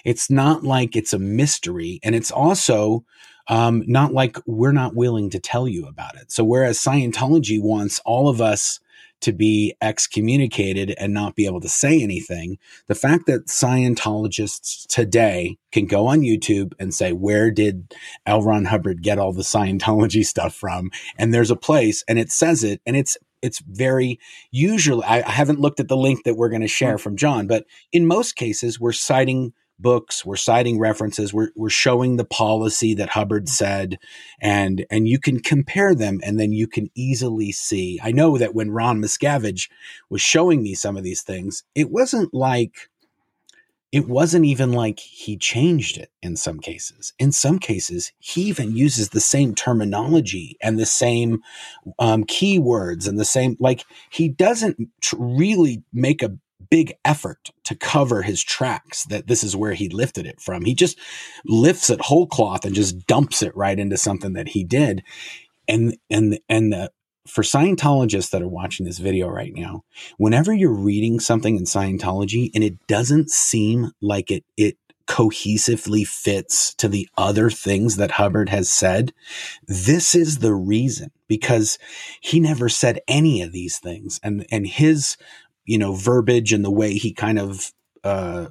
it's 0.05 0.29
not 0.29 0.63
like 0.63 0.95
it's 0.95 1.13
a 1.13 1.19
mystery. 1.19 1.99
And 2.03 2.15
it's 2.15 2.31
also, 2.31 3.03
um, 3.51 3.83
not 3.85 4.13
like 4.13 4.37
we're 4.47 4.71
not 4.71 4.95
willing 4.95 5.29
to 5.29 5.39
tell 5.39 5.67
you 5.67 5.85
about 5.85 6.15
it. 6.15 6.31
So 6.31 6.43
whereas 6.43 6.79
Scientology 6.79 7.61
wants 7.61 7.99
all 8.05 8.29
of 8.29 8.41
us 8.41 8.79
to 9.19 9.33
be 9.33 9.75
excommunicated 9.81 10.95
and 10.97 11.13
not 11.13 11.35
be 11.35 11.45
able 11.45 11.59
to 11.59 11.69
say 11.69 12.01
anything. 12.01 12.57
The 12.87 12.95
fact 12.95 13.27
that 13.27 13.47
Scientologists 13.47 14.87
today 14.87 15.57
can 15.71 15.85
go 15.85 16.07
on 16.07 16.21
YouTube 16.21 16.73
and 16.79 16.93
say, 16.93 17.11
Where 17.11 17.51
did 17.51 17.93
L. 18.25 18.41
Ron 18.41 18.65
Hubbard 18.65 19.03
get 19.03 19.19
all 19.19 19.33
the 19.33 19.43
Scientology 19.43 20.25
stuff 20.25 20.55
from? 20.55 20.89
And 21.17 21.33
there's 21.33 21.51
a 21.51 21.55
place 21.57 22.03
and 22.07 22.17
it 22.17 22.31
says 22.31 22.63
it 22.63 22.81
and 22.85 22.95
it's 22.95 23.17
it's 23.41 23.59
very 23.59 24.17
usually 24.51 25.03
I, 25.03 25.27
I 25.27 25.31
haven't 25.31 25.59
looked 25.59 25.79
at 25.79 25.89
the 25.89 25.97
link 25.97 26.23
that 26.23 26.35
we're 26.37 26.49
going 26.49 26.61
to 26.61 26.67
share 26.67 26.97
from 26.97 27.17
John, 27.17 27.47
but 27.47 27.65
in 27.91 28.07
most 28.07 28.35
cases 28.37 28.79
we're 28.79 28.91
citing 28.91 29.53
books 29.81 30.25
we're 30.25 30.35
citing 30.35 30.79
references 30.79 31.33
we're, 31.33 31.49
we're 31.55 31.69
showing 31.69 32.17
the 32.17 32.25
policy 32.25 32.93
that 32.93 33.09
hubbard 33.09 33.49
said 33.49 33.97
and 34.41 34.85
and 34.89 35.07
you 35.07 35.19
can 35.19 35.39
compare 35.39 35.95
them 35.95 36.19
and 36.23 36.39
then 36.39 36.51
you 36.51 36.67
can 36.67 36.89
easily 36.95 37.51
see 37.51 37.99
i 38.03 38.11
know 38.11 38.37
that 38.37 38.55
when 38.55 38.71
ron 38.71 39.01
miscavige 39.01 39.69
was 40.09 40.21
showing 40.21 40.61
me 40.61 40.73
some 40.73 40.97
of 40.97 41.03
these 41.03 41.21
things 41.21 41.63
it 41.75 41.89
wasn't 41.89 42.33
like 42.33 42.89
it 43.91 44.07
wasn't 44.07 44.45
even 44.45 44.71
like 44.71 44.99
he 44.99 45.37
changed 45.37 45.97
it 45.97 46.11
in 46.21 46.37
some 46.37 46.59
cases. 46.59 47.13
In 47.19 47.31
some 47.31 47.59
cases, 47.59 48.13
he 48.19 48.43
even 48.43 48.75
uses 48.75 49.09
the 49.09 49.19
same 49.19 49.53
terminology 49.53 50.57
and 50.61 50.79
the 50.79 50.85
same 50.85 51.43
um, 51.99 52.23
keywords 52.23 53.07
and 53.07 53.19
the 53.19 53.25
same, 53.25 53.57
like, 53.59 53.83
he 54.09 54.29
doesn't 54.29 54.77
tr- 55.01 55.17
really 55.19 55.83
make 55.91 56.23
a 56.23 56.31
big 56.71 56.93
effort 57.05 57.51
to 57.65 57.75
cover 57.75 58.23
his 58.23 58.43
tracks 58.43 59.03
that 59.05 59.27
this 59.27 59.43
is 59.43 59.55
where 59.55 59.73
he 59.73 59.89
lifted 59.89 60.25
it 60.25 60.41
from. 60.41 60.65
He 60.65 60.73
just 60.73 60.97
lifts 61.45 61.91
it 61.91 62.01
whole 62.01 62.25
cloth 62.25 62.65
and 62.65 62.73
just 62.73 63.05
dumps 63.05 63.43
it 63.43 63.55
right 63.55 63.77
into 63.77 63.97
something 63.97 64.33
that 64.33 64.49
he 64.49 64.63
did. 64.63 65.03
And 65.67 65.97
and 66.09 66.39
and 66.49 66.73
the, 66.73 66.91
for 67.27 67.43
Scientologists 67.43 68.31
that 68.31 68.41
are 68.41 68.47
watching 68.47 68.85
this 68.85 68.97
video 68.97 69.27
right 69.27 69.53
now, 69.53 69.83
whenever 70.17 70.51
you're 70.51 70.73
reading 70.73 71.19
something 71.19 71.55
in 71.57 71.65
Scientology 71.65 72.49
and 72.55 72.63
it 72.63 72.87
doesn't 72.87 73.29
seem 73.29 73.91
like 74.01 74.31
it 74.31 74.43
it 74.57 74.77
cohesively 75.07 76.07
fits 76.07 76.73
to 76.75 76.87
the 76.87 77.07
other 77.17 77.49
things 77.49 77.97
that 77.97 78.11
Hubbard 78.11 78.47
has 78.47 78.71
said, 78.71 79.11
this 79.67 80.15
is 80.15 80.39
the 80.39 80.53
reason 80.53 81.11
because 81.27 81.77
he 82.21 82.39
never 82.39 82.69
said 82.69 83.01
any 83.09 83.41
of 83.41 83.51
these 83.51 83.77
things 83.77 84.21
and 84.23 84.45
and 84.51 84.65
his 84.65 85.17
you 85.65 85.77
know, 85.77 85.93
verbiage 85.93 86.53
and 86.53 86.65
the 86.65 86.71
way 86.71 86.93
he 86.93 87.13
kind 87.13 87.39
of, 87.39 87.71
uh, 88.03 88.47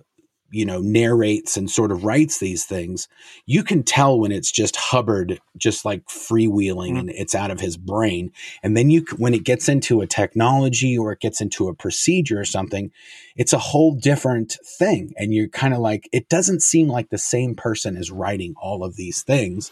you 0.52 0.64
know, 0.64 0.80
narrates 0.80 1.56
and 1.56 1.70
sort 1.70 1.92
of 1.92 2.04
writes 2.04 2.38
these 2.38 2.64
things, 2.64 3.06
you 3.46 3.62
can 3.62 3.84
tell 3.84 4.18
when 4.18 4.32
it's 4.32 4.50
just 4.50 4.74
Hubbard, 4.74 5.40
just 5.56 5.84
like 5.84 6.04
freewheeling 6.06 6.90
mm-hmm. 6.90 6.98
and 6.98 7.10
it's 7.10 7.36
out 7.36 7.52
of 7.52 7.60
his 7.60 7.76
brain. 7.76 8.32
And 8.62 8.76
then 8.76 8.90
you, 8.90 9.04
when 9.16 9.32
it 9.32 9.44
gets 9.44 9.68
into 9.68 10.00
a 10.00 10.08
technology 10.08 10.98
or 10.98 11.12
it 11.12 11.20
gets 11.20 11.40
into 11.40 11.68
a 11.68 11.74
procedure 11.74 12.40
or 12.40 12.44
something, 12.44 12.90
it's 13.36 13.52
a 13.52 13.58
whole 13.58 13.94
different 13.94 14.56
thing. 14.78 15.12
And 15.16 15.32
you're 15.32 15.48
kind 15.48 15.72
of 15.72 15.80
like, 15.80 16.08
it 16.12 16.28
doesn't 16.28 16.62
seem 16.62 16.88
like 16.88 17.10
the 17.10 17.18
same 17.18 17.54
person 17.54 17.96
is 17.96 18.10
writing 18.10 18.54
all 18.60 18.82
of 18.82 18.96
these 18.96 19.22
things. 19.22 19.70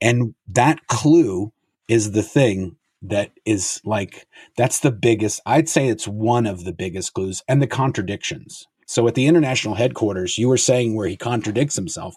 And 0.00 0.34
that 0.48 0.86
clue 0.86 1.52
is 1.88 2.12
the 2.12 2.22
thing 2.22 2.76
that 3.04 3.32
is 3.44 3.80
like 3.84 4.26
that's 4.56 4.80
the 4.80 4.90
biggest 4.90 5.40
i'd 5.46 5.68
say 5.68 5.88
it's 5.88 6.08
one 6.08 6.46
of 6.46 6.64
the 6.64 6.72
biggest 6.72 7.12
clues 7.12 7.42
and 7.48 7.60
the 7.60 7.66
contradictions. 7.66 8.66
So 8.86 9.06
at 9.08 9.14
the 9.14 9.26
international 9.26 9.74
headquarters 9.74 10.38
you 10.38 10.48
were 10.48 10.56
saying 10.56 10.94
where 10.94 11.08
he 11.08 11.16
contradicts 11.16 11.76
himself. 11.76 12.16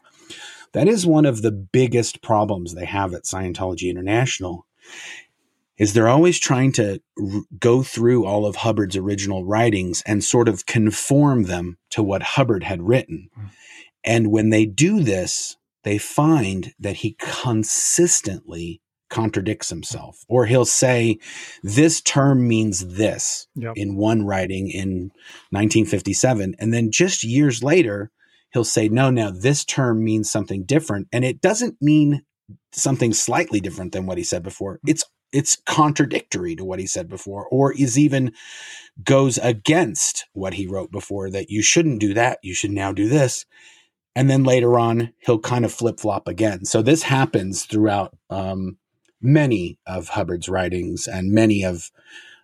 That 0.73 0.87
is 0.87 1.05
one 1.05 1.25
of 1.25 1.41
the 1.41 1.51
biggest 1.51 2.21
problems 2.21 2.73
they 2.73 2.85
have 2.85 3.13
at 3.13 3.23
scientology 3.23 3.89
international 3.89 4.65
is 5.77 5.93
they're 5.93 6.09
always 6.09 6.39
trying 6.39 6.71
to 6.73 7.01
r- 7.21 7.41
go 7.59 7.83
through 7.83 8.25
all 8.25 8.45
of 8.45 8.57
hubbard's 8.57 8.97
original 8.97 9.45
writings 9.45 10.03
and 10.05 10.23
sort 10.23 10.49
of 10.49 10.65
conform 10.65 11.43
them 11.43 11.77
to 11.91 12.03
what 12.03 12.21
hubbard 12.23 12.63
had 12.63 12.81
written. 12.81 13.29
Mm. 13.37 13.49
and 14.03 14.31
when 14.31 14.49
they 14.49 14.65
do 14.65 15.01
this 15.01 15.57
they 15.83 15.97
find 15.97 16.73
that 16.79 16.97
he 16.97 17.15
consistently 17.17 18.81
contradicts 19.09 19.69
himself 19.69 20.25
or 20.27 20.45
he'll 20.45 20.65
say 20.65 21.17
this 21.63 22.01
term 22.01 22.47
means 22.47 22.85
this 22.95 23.47
yep. 23.55 23.73
in 23.75 23.95
one 23.95 24.25
writing 24.25 24.69
in 24.69 25.11
1957 25.51 26.55
and 26.59 26.73
then 26.73 26.91
just 26.91 27.23
years 27.23 27.63
later 27.63 28.11
he'll 28.51 28.63
say 28.63 28.89
no 28.89 29.09
no 29.09 29.31
this 29.31 29.63
term 29.63 30.03
means 30.03 30.29
something 30.29 30.63
different 30.63 31.07
and 31.13 31.23
it 31.23 31.41
doesn't 31.41 31.75
mean 31.81 32.21
something 32.73 33.13
slightly 33.13 33.59
different 33.59 33.93
than 33.93 34.05
what 34.05 34.17
he 34.17 34.23
said 34.23 34.43
before 34.43 34.75
mm. 34.75 34.89
it's 34.89 35.05
it's 35.33 35.57
contradictory 35.65 36.55
to 36.55 36.63
what 36.63 36.79
he 36.79 36.87
said 36.87 37.07
before 37.07 37.47
or 37.49 37.73
is 37.73 37.97
even 37.97 38.31
goes 39.03 39.37
against 39.37 40.25
what 40.33 40.53
he 40.53 40.67
wrote 40.67 40.91
before 40.91 41.29
that 41.29 41.49
you 41.49 41.61
shouldn't 41.61 41.99
do 41.99 42.13
that 42.13 42.39
you 42.43 42.53
should 42.53 42.71
now 42.71 42.91
do 42.91 43.07
this 43.07 43.45
and 44.15 44.29
then 44.29 44.43
later 44.43 44.79
on 44.79 45.13
he'll 45.19 45.39
kind 45.39 45.63
of 45.65 45.73
flip 45.73 45.99
flop 45.99 46.27
again 46.27 46.65
so 46.65 46.81
this 46.81 47.03
happens 47.03 47.65
throughout 47.65 48.15
um, 48.29 48.77
many 49.21 49.77
of 49.85 50.09
Hubbard's 50.09 50.49
writings 50.49 51.07
and 51.07 51.31
many 51.31 51.63
of 51.63 51.91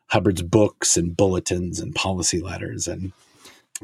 Hubbard's 0.07 0.41
books 0.41 0.97
and 0.97 1.15
bulletins 1.15 1.79
and 1.79 1.95
policy 1.95 2.39
letters. 2.39 2.87
And 2.87 3.11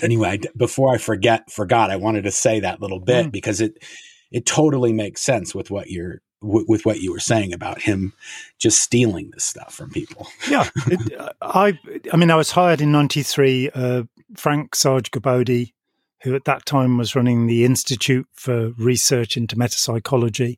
anyway, 0.02 0.40
before 0.56 0.94
I 0.94 0.98
forget, 0.98 1.50
forgot, 1.52 1.92
I 1.92 1.96
wanted 1.96 2.24
to 2.24 2.32
say 2.32 2.60
that 2.60 2.82
little 2.82 3.00
bit 3.00 3.28
mm. 3.28 3.32
because 3.32 3.62
it 3.62 3.84
it 4.32 4.46
totally 4.46 4.94
makes 4.94 5.22
sense 5.22 5.56
with 5.56 5.72
what 5.72 5.90
you're 5.90 6.22
with 6.42 6.86
what 6.86 7.02
you 7.02 7.12
were 7.12 7.20
saying 7.20 7.52
about 7.52 7.82
him 7.82 8.14
just 8.58 8.80
stealing 8.80 9.30
this 9.32 9.44
stuff 9.44 9.74
from 9.74 9.90
people. 9.90 10.28
yeah, 10.50 10.70
it, 10.88 11.36
I 11.42 11.78
I 12.14 12.18
mean, 12.18 12.32
I 12.32 12.36
was 12.36 12.52
hired 12.52 12.82
in 12.82 12.92
'93. 12.92 13.72
Uh, 13.74 14.04
Frank 14.38 14.76
Sarge 14.76 15.12
Gerbode, 15.12 15.74
who 16.22 16.36
at 16.36 16.46
that 16.46 16.66
time 16.66 16.98
was 16.98 17.16
running 17.16 17.48
the 17.48 17.66
Institute 17.66 18.28
for 18.34 18.70
Research 18.78 19.36
into 19.36 19.56
Metapsychology, 19.56 20.58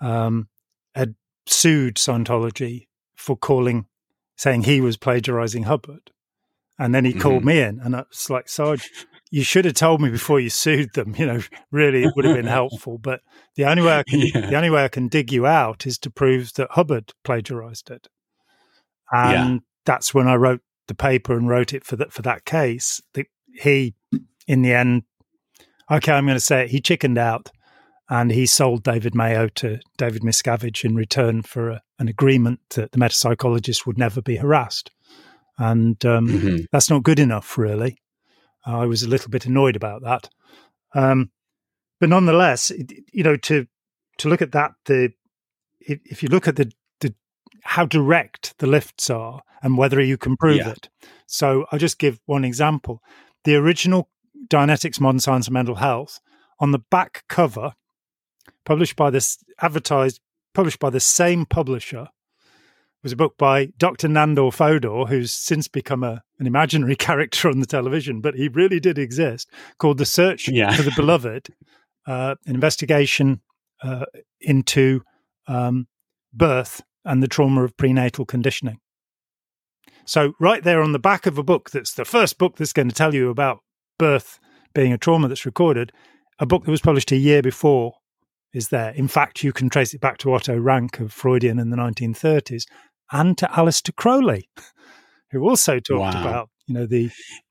um, 0.00 0.48
sued 1.46 1.96
Scientology 1.96 2.86
for 3.14 3.36
calling, 3.36 3.86
saying 4.36 4.62
he 4.62 4.80
was 4.80 4.96
plagiarizing 4.96 5.64
Hubbard. 5.64 6.10
And 6.78 6.94
then 6.94 7.04
he 7.04 7.12
mm-hmm. 7.12 7.20
called 7.20 7.44
me 7.44 7.60
in, 7.60 7.80
and 7.80 7.96
I 7.96 8.04
was 8.10 8.28
like, 8.28 8.50
Sarge, 8.50 8.90
you 9.30 9.42
should 9.42 9.64
have 9.64 9.74
told 9.74 10.00
me 10.00 10.10
before 10.10 10.40
you 10.40 10.50
sued 10.50 10.92
them. 10.92 11.14
You 11.16 11.26
know, 11.26 11.40
really, 11.70 12.04
it 12.04 12.12
would 12.14 12.26
have 12.26 12.36
been 12.36 12.46
helpful. 12.46 12.98
But 12.98 13.20
the 13.54 13.64
only 13.64 13.82
way 13.82 13.98
I 13.98 14.02
can, 14.02 14.20
yeah. 14.20 14.50
the 14.50 14.56
only 14.56 14.70
way 14.70 14.84
I 14.84 14.88
can 14.88 15.08
dig 15.08 15.32
you 15.32 15.46
out 15.46 15.86
is 15.86 15.98
to 15.98 16.10
prove 16.10 16.52
that 16.54 16.72
Hubbard 16.72 17.14
plagiarized 17.24 17.90
it. 17.90 18.08
and 19.10 19.54
yeah. 19.54 19.58
that's 19.86 20.12
when 20.12 20.28
I 20.28 20.34
wrote 20.34 20.60
the 20.88 20.94
paper 20.94 21.36
and 21.36 21.48
wrote 21.48 21.72
it 21.72 21.84
for 21.84 21.96
that 21.96 22.12
for 22.12 22.22
that 22.22 22.44
case. 22.44 23.00
The, 23.14 23.24
he, 23.54 23.94
in 24.46 24.62
the 24.62 24.74
end, 24.74 25.04
okay, 25.90 26.12
I'm 26.12 26.26
going 26.26 26.36
to 26.36 26.40
say 26.40 26.64
it. 26.64 26.70
He 26.70 26.80
chickened 26.80 27.18
out, 27.18 27.50
and 28.08 28.30
he 28.30 28.46
sold 28.46 28.82
David 28.82 29.14
Mayo 29.14 29.48
to 29.48 29.80
David 29.96 30.22
Miscavige 30.22 30.84
in 30.84 30.94
return 30.94 31.42
for 31.42 31.70
a, 31.70 31.82
an 31.98 32.08
agreement 32.08 32.60
that 32.70 32.92
the 32.92 32.98
metapsychologist 32.98 33.86
would 33.86 33.98
never 33.98 34.22
be 34.22 34.36
harassed, 34.36 34.90
and 35.58 36.04
um, 36.04 36.28
mm-hmm. 36.28 36.56
that's 36.72 36.90
not 36.90 37.02
good 37.02 37.18
enough, 37.18 37.58
really. 37.58 37.98
I 38.64 38.86
was 38.86 39.02
a 39.02 39.08
little 39.08 39.30
bit 39.30 39.46
annoyed 39.46 39.76
about 39.76 40.02
that, 40.02 40.28
um, 40.94 41.30
but 42.00 42.08
nonetheless, 42.08 42.70
it, 42.70 42.92
you 43.12 43.22
know, 43.22 43.36
to 43.36 43.66
to 44.18 44.28
look 44.28 44.42
at 44.42 44.52
that, 44.52 44.72
the 44.86 45.12
if, 45.80 46.22
you 46.22 46.28
look 46.28 46.48
at 46.48 46.56
the 46.56 46.72
how 47.66 47.84
direct 47.84 48.54
the 48.58 48.66
lifts 48.66 49.10
are 49.10 49.42
and 49.62 49.76
whether 49.76 50.00
you 50.00 50.16
can 50.16 50.36
prove 50.36 50.58
yeah. 50.58 50.70
it. 50.70 50.88
So 51.26 51.66
I'll 51.70 51.78
just 51.78 51.98
give 51.98 52.20
one 52.26 52.44
example. 52.44 53.02
The 53.44 53.56
original 53.56 54.08
Dianetics, 54.48 55.00
Modern 55.00 55.20
Science 55.20 55.48
and 55.48 55.54
Mental 55.54 55.74
Health, 55.74 56.20
on 56.60 56.70
the 56.70 56.78
back 56.78 57.24
cover, 57.28 57.72
published 58.64 58.96
by 58.96 59.10
this 59.10 59.38
advertised, 59.60 60.20
published 60.54 60.78
by 60.78 60.90
the 60.90 61.00
same 61.00 61.46
publisher, 61.46 62.08
was 63.02 63.12
a 63.12 63.16
book 63.16 63.38
by 63.38 63.66
Dr. 63.78 64.08
Nandor 64.08 64.52
Fodor, 64.52 65.06
who's 65.06 65.30
since 65.32 65.68
become 65.68 66.02
a, 66.02 66.22
an 66.40 66.46
imaginary 66.48 66.96
character 67.08 67.48
on 67.48 67.60
the 67.60 67.66
television, 67.66 68.20
but 68.20 68.34
he 68.34 68.48
really 68.48 68.80
did 68.80 68.98
exist, 68.98 69.48
called 69.78 69.98
The 69.98 70.04
Search 70.04 70.48
yeah. 70.48 70.74
for 70.74 70.82
the 70.82 70.92
Beloved, 70.96 71.48
uh, 72.06 72.34
an 72.46 72.54
investigation 72.54 73.42
uh, 73.82 74.06
into 74.40 75.02
um, 75.46 75.86
birth 76.32 76.82
and 77.04 77.22
the 77.22 77.28
trauma 77.28 77.62
of 77.62 77.76
prenatal 77.76 78.24
conditioning. 78.24 78.80
So, 80.04 80.32
right 80.40 80.62
there 80.62 80.82
on 80.82 80.92
the 80.92 80.98
back 80.98 81.26
of 81.26 81.38
a 81.38 81.42
book 81.42 81.70
that's 81.70 81.94
the 81.94 82.04
first 82.04 82.38
book 82.38 82.56
that's 82.56 82.72
going 82.72 82.88
to 82.88 82.94
tell 82.94 83.14
you 83.14 83.30
about 83.30 83.60
birth 83.98 84.38
being 84.74 84.92
a 84.92 84.98
trauma 84.98 85.28
that's 85.28 85.46
recorded, 85.46 85.92
a 86.38 86.46
book 86.46 86.64
that 86.64 86.70
was 86.70 86.80
published 86.80 87.12
a 87.12 87.16
year 87.16 87.40
before 87.40 87.94
is 88.56 88.68
there. 88.68 88.90
In 88.90 89.06
fact, 89.06 89.44
you 89.44 89.52
can 89.52 89.68
trace 89.68 89.92
it 89.94 90.00
back 90.00 90.18
to 90.18 90.32
Otto 90.32 90.58
Rank 90.58 90.98
of 90.98 91.12
Freudian 91.12 91.58
in 91.58 91.70
the 91.70 91.76
1930s 91.76 92.64
and 93.12 93.36
to 93.38 93.46
Aleister 93.46 93.94
Crowley, 93.94 94.48
who 95.30 95.46
also 95.48 95.78
talked 95.78 96.14
wow. 96.14 96.20
about, 96.20 96.50
you 96.66 96.74
know, 96.74 96.86
the. 96.86 97.10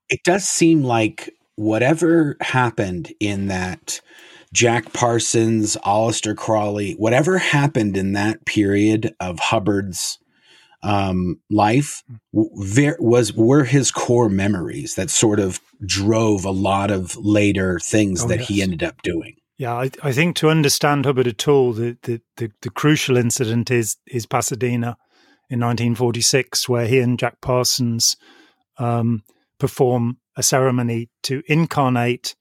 It 0.10 0.22
does 0.24 0.50
seem 0.50 0.84
like 0.84 1.32
whatever 1.56 2.36
happened 2.42 3.14
in 3.20 3.48
that 3.48 4.02
Jack 4.52 4.94
Parsons, 4.94 5.78
Aleister 5.86 6.36
Crowley, 6.36 6.94
whatever 6.94 7.38
happened 7.38 7.96
in 7.96 8.14
that 8.14 8.46
period 8.46 9.14
of 9.20 9.40
Hubbard's 9.40 10.18
um, 10.84 11.40
life 11.50 12.04
ver- 12.34 12.98
was 13.00 13.34
were 13.34 13.64
his 13.64 13.92
core 13.92 14.30
memories 14.30 14.96
that 14.96 15.10
sort 15.10 15.40
of 15.40 15.60
drove 15.86 16.46
a 16.46 16.52
lot 16.52 16.92
of 16.92 17.16
later 17.18 17.80
things 17.80 18.24
oh, 18.24 18.28
that 18.28 18.40
yes. 18.40 18.48
he 18.48 18.62
ended 18.62 18.84
up 18.84 19.02
doing. 19.02 19.36
Yeah, 19.58 19.74
I, 19.74 19.90
I, 20.04 20.12
think 20.12 20.36
to 20.38 20.50
understand 20.50 21.06
Hubbard 21.06 21.28
at 21.28 21.48
all, 21.48 21.72
the, 21.72 21.98
the, 22.04 22.22
the, 22.36 22.52
the, 22.62 22.70
crucial 22.70 23.16
incident 23.16 23.72
is 23.72 23.96
is 24.06 24.26
Pasadena 24.26 24.98
in 25.50 25.62
1946, 25.62 26.68
where 26.68 26.88
he 26.88 27.00
and 27.00 27.18
Jack 27.18 27.40
Parsons 27.40 28.18
um, 28.78 29.24
perform 29.58 30.18
a 30.36 30.44
ceremony 30.44 31.10
to 31.24 31.42
incarnate 31.48 32.36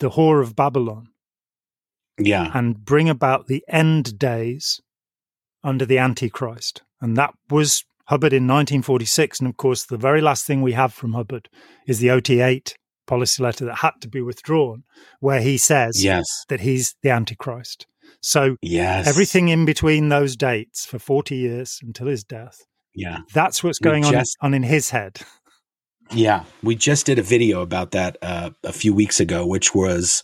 the 0.00 0.10
whore 0.10 0.42
of 0.42 0.56
Babylon. 0.56 1.08
Yeah. 2.18 2.50
And 2.52 2.84
bring 2.84 3.08
about 3.08 3.46
the 3.46 3.64
end 3.68 4.18
days 4.18 4.80
under 5.62 5.86
the 5.86 5.98
Antichrist. 5.98 6.82
And 7.00 7.16
that 7.16 7.32
was 7.48 7.84
Hubbard 8.06 8.32
in 8.32 8.44
1946. 8.48 9.38
And 9.38 9.48
of 9.48 9.56
course, 9.56 9.84
the 9.84 9.96
very 9.96 10.20
last 10.20 10.44
thing 10.44 10.62
we 10.62 10.72
have 10.72 10.92
from 10.92 11.12
Hubbard 11.12 11.48
is 11.86 12.00
the 12.00 12.10
OT 12.10 12.40
8 12.40 12.76
policy 13.08 13.42
letter 13.42 13.64
that 13.64 13.78
had 13.78 13.94
to 14.02 14.08
be 14.08 14.20
withdrawn, 14.20 14.84
where 15.18 15.40
he 15.40 15.58
says 15.58 16.04
yes. 16.04 16.24
that 16.48 16.60
he's 16.60 16.94
the 17.02 17.10
Antichrist. 17.10 17.86
So 18.20 18.56
yes. 18.62 19.06
everything 19.08 19.48
in 19.48 19.64
between 19.64 20.08
those 20.08 20.36
dates 20.36 20.86
for 20.86 20.98
40 20.98 21.36
years 21.36 21.80
until 21.82 22.06
his 22.06 22.22
death. 22.22 22.58
Yeah. 22.94 23.18
That's 23.34 23.64
what's 23.64 23.78
going 23.78 24.04
just, 24.04 24.36
on, 24.40 24.48
on 24.48 24.54
in 24.54 24.62
his 24.62 24.90
head. 24.90 25.18
Yeah, 26.10 26.44
we 26.62 26.74
just 26.74 27.04
did 27.04 27.18
a 27.18 27.22
video 27.22 27.60
about 27.60 27.90
that 27.90 28.16
uh, 28.22 28.50
a 28.64 28.72
few 28.72 28.94
weeks 28.94 29.20
ago, 29.20 29.46
which 29.46 29.74
was 29.74 30.22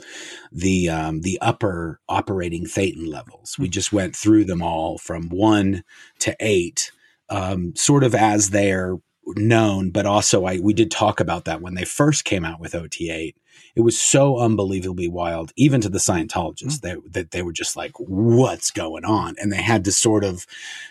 the 0.51 0.89
um, 0.89 1.21
the 1.21 1.39
upper 1.43 2.01
operating 2.09 2.65
thetan 2.65 3.09
levels. 3.09 3.53
Mm-hmm. 3.53 3.63
We 3.63 3.69
hmm. 3.69 3.73
just 3.73 3.93
went 3.93 4.17
through 4.17 4.45
them 4.45 4.63
all 4.63 4.97
from 4.97 5.29
one 5.29 5.85
to 6.21 6.35
eight, 6.41 6.91
um, 7.29 7.75
sort 7.77 8.03
of 8.03 8.15
as 8.15 8.51
they're 8.51 8.97
known, 9.29 9.91
but 9.91 10.07
also 10.07 10.45
I 10.45 10.59
we 10.59 10.75
did 10.75 10.91
talk 10.91 11.21
about 11.21 11.45
that 11.45 11.61
when 11.61 11.75
they 11.75 11.85
first 11.85 12.25
came 12.25 12.45
out 12.45 12.61
with 12.61 12.73
OT8 12.73 13.35
it 13.77 13.81
was 13.81 14.01
so 14.01 14.39
unbelievably 14.39 15.09
wild, 15.09 15.53
even 15.57 15.81
to 15.81 15.89
the 15.89 15.99
Scientologists, 15.99 16.79
mm. 16.79 16.81
that, 16.83 16.99
that 17.13 17.31
they 17.33 17.43
were 17.43 17.53
just 17.53 17.77
like, 17.77 17.93
what's 17.99 18.71
going 18.71 19.05
on? 19.05 19.35
And 19.39 19.53
they 19.53 19.63
had 19.63 19.85
to 19.85 19.93
sort 19.93 20.25
of 20.25 20.47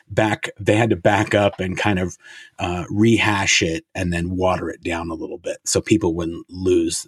back, 0.10 0.50
they 0.60 0.76
had 0.76 0.90
to 0.90 0.96
back 0.96 1.34
up 1.34 1.60
and 1.60 1.78
kind 1.78 2.00
of 2.00 2.18
uh, 2.60 2.84
rehash 2.90 3.62
it 3.62 3.86
and 3.96 4.12
then 4.12 4.36
water 4.36 4.70
it 4.70 4.84
down 4.84 5.10
a 5.10 5.16
little 5.16 5.38
bit 5.38 5.58
so 5.66 5.82
people 5.82 6.14
wouldn't 6.14 6.46
lose, 6.50 7.08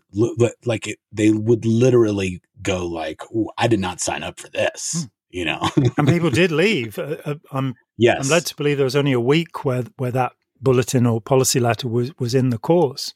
like 0.65 0.87
it, 0.87 0.99
they 1.11 1.31
would 1.31 1.65
literally 1.65 2.41
go 2.61 2.85
like, 2.85 3.21
I 3.57 3.67
did 3.67 3.79
not 3.79 3.99
sign 3.99 4.23
up 4.23 4.39
for 4.39 4.49
this. 4.49 4.95
Mm. 5.05 5.09
You 5.31 5.43
know, 5.43 5.69
and 5.97 6.07
people 6.07 6.29
did 6.31 6.53
leave. 6.53 6.97
Uh, 6.97 7.17
uh, 7.25 7.35
I'm 7.51 7.75
yes. 7.97 8.23
I'm 8.23 8.29
led 8.29 8.45
to 8.45 8.55
believe 8.55 8.77
there 8.77 8.85
was 8.85 8.95
only 8.95 9.11
a 9.11 9.19
week 9.19 9.65
where 9.65 9.83
where 9.97 10.11
that 10.11 10.31
bulletin 10.61 11.05
or 11.05 11.21
policy 11.21 11.59
letter 11.59 11.87
was 11.87 12.11
was 12.19 12.33
in 12.33 12.49
the 12.49 12.57
course 12.57 13.13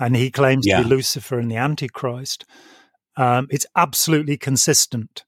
and 0.00 0.16
he 0.16 0.30
claims 0.30 0.66
yeah. 0.66 0.78
to 0.78 0.82
be 0.84 0.88
Lucifer 0.88 1.38
and 1.38 1.50
the 1.50 1.56
Antichrist. 1.56 2.46
Um, 3.16 3.46
it's 3.50 3.66
absolutely 3.76 4.38
consistent 4.38 5.24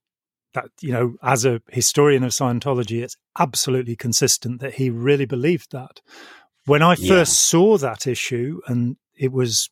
that 0.54 0.66
you 0.80 0.92
know, 0.92 1.14
as 1.22 1.44
a 1.44 1.60
historian 1.70 2.24
of 2.24 2.32
Scientology, 2.32 3.02
it's 3.02 3.16
absolutely 3.38 3.96
consistent 3.96 4.60
that 4.60 4.74
he 4.74 4.90
really 4.90 5.26
believed 5.26 5.72
that. 5.72 6.00
When 6.66 6.82
I 6.82 6.94
first 6.94 7.08
yeah. 7.08 7.24
saw 7.24 7.78
that 7.78 8.06
issue, 8.06 8.60
and 8.66 8.96
it 9.16 9.32
was 9.32 9.70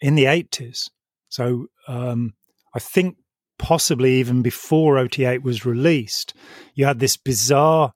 in 0.00 0.14
the 0.14 0.26
eighties, 0.26 0.90
so 1.28 1.66
um, 1.88 2.34
I 2.74 2.78
think 2.78 3.16
possibly 3.58 4.14
even 4.14 4.42
before 4.42 4.96
OT8 4.96 5.42
was 5.42 5.64
released, 5.64 6.34
you 6.74 6.84
had 6.84 6.98
this 6.98 7.16
bizarre 7.16 7.92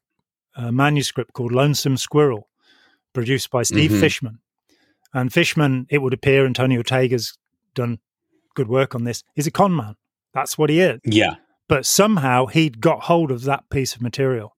uh, 0.57 0.71
manuscript 0.71 1.33
called 1.33 1.53
Lonesome 1.53 1.97
Squirrel, 1.97 2.49
produced 3.13 3.51
by 3.51 3.63
Steve 3.63 3.91
mm-hmm. 3.91 4.01
Fishman, 4.01 4.39
and 5.13 5.33
Fishman, 5.33 5.87
it 5.91 5.99
would 5.99 6.15
appear, 6.15 6.47
Antonio 6.47 6.79
Ortega's 6.79 7.37
done 7.75 7.99
good 8.55 8.69
work 8.69 8.95
on 8.95 9.05
this, 9.05 9.23
is 9.37 9.47
a 9.47 9.51
con 9.51 9.75
man. 9.75 9.97
That's 10.33 10.57
what 10.57 10.71
he 10.71 10.81
is. 10.81 11.01
Yeah. 11.05 11.35
But 11.69 11.87
somehow 11.87 12.47
he'd 12.47 12.81
got 12.81 13.05
hold 13.05 13.31
of 13.31 13.43
that 13.45 13.69
piece 13.71 13.95
of 13.95 14.03
material. 14.03 14.57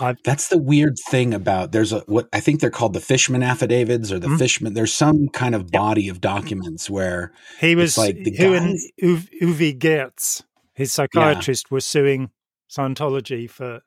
I've, 0.00 0.20
That's 0.24 0.48
the 0.48 0.58
weird 0.58 0.96
thing 1.10 1.32
about 1.32 1.70
there's 1.70 1.92
a 1.92 2.00
what 2.06 2.28
I 2.32 2.40
think 2.40 2.60
they're 2.60 2.70
called 2.70 2.92
the 2.92 3.00
Fishman 3.00 3.44
affidavits 3.44 4.10
or 4.10 4.18
the 4.18 4.26
mm-hmm. 4.26 4.36
Fishman. 4.36 4.74
There's 4.74 4.92
some 4.92 5.28
kind 5.28 5.54
of 5.54 5.70
body 5.70 6.08
of 6.08 6.20
documents 6.20 6.90
where 6.90 7.32
he 7.60 7.76
was 7.76 7.96
like 7.96 8.16
the 8.16 8.32
who 8.32 8.58
guy, 8.58 8.74
Uwe 9.00 9.78
Geertz, 9.78 10.42
his 10.74 10.92
psychiatrist, 10.92 11.66
yeah. 11.70 11.74
was 11.74 11.84
suing 11.84 12.30
Scientology 12.68 13.48
for 13.48 13.82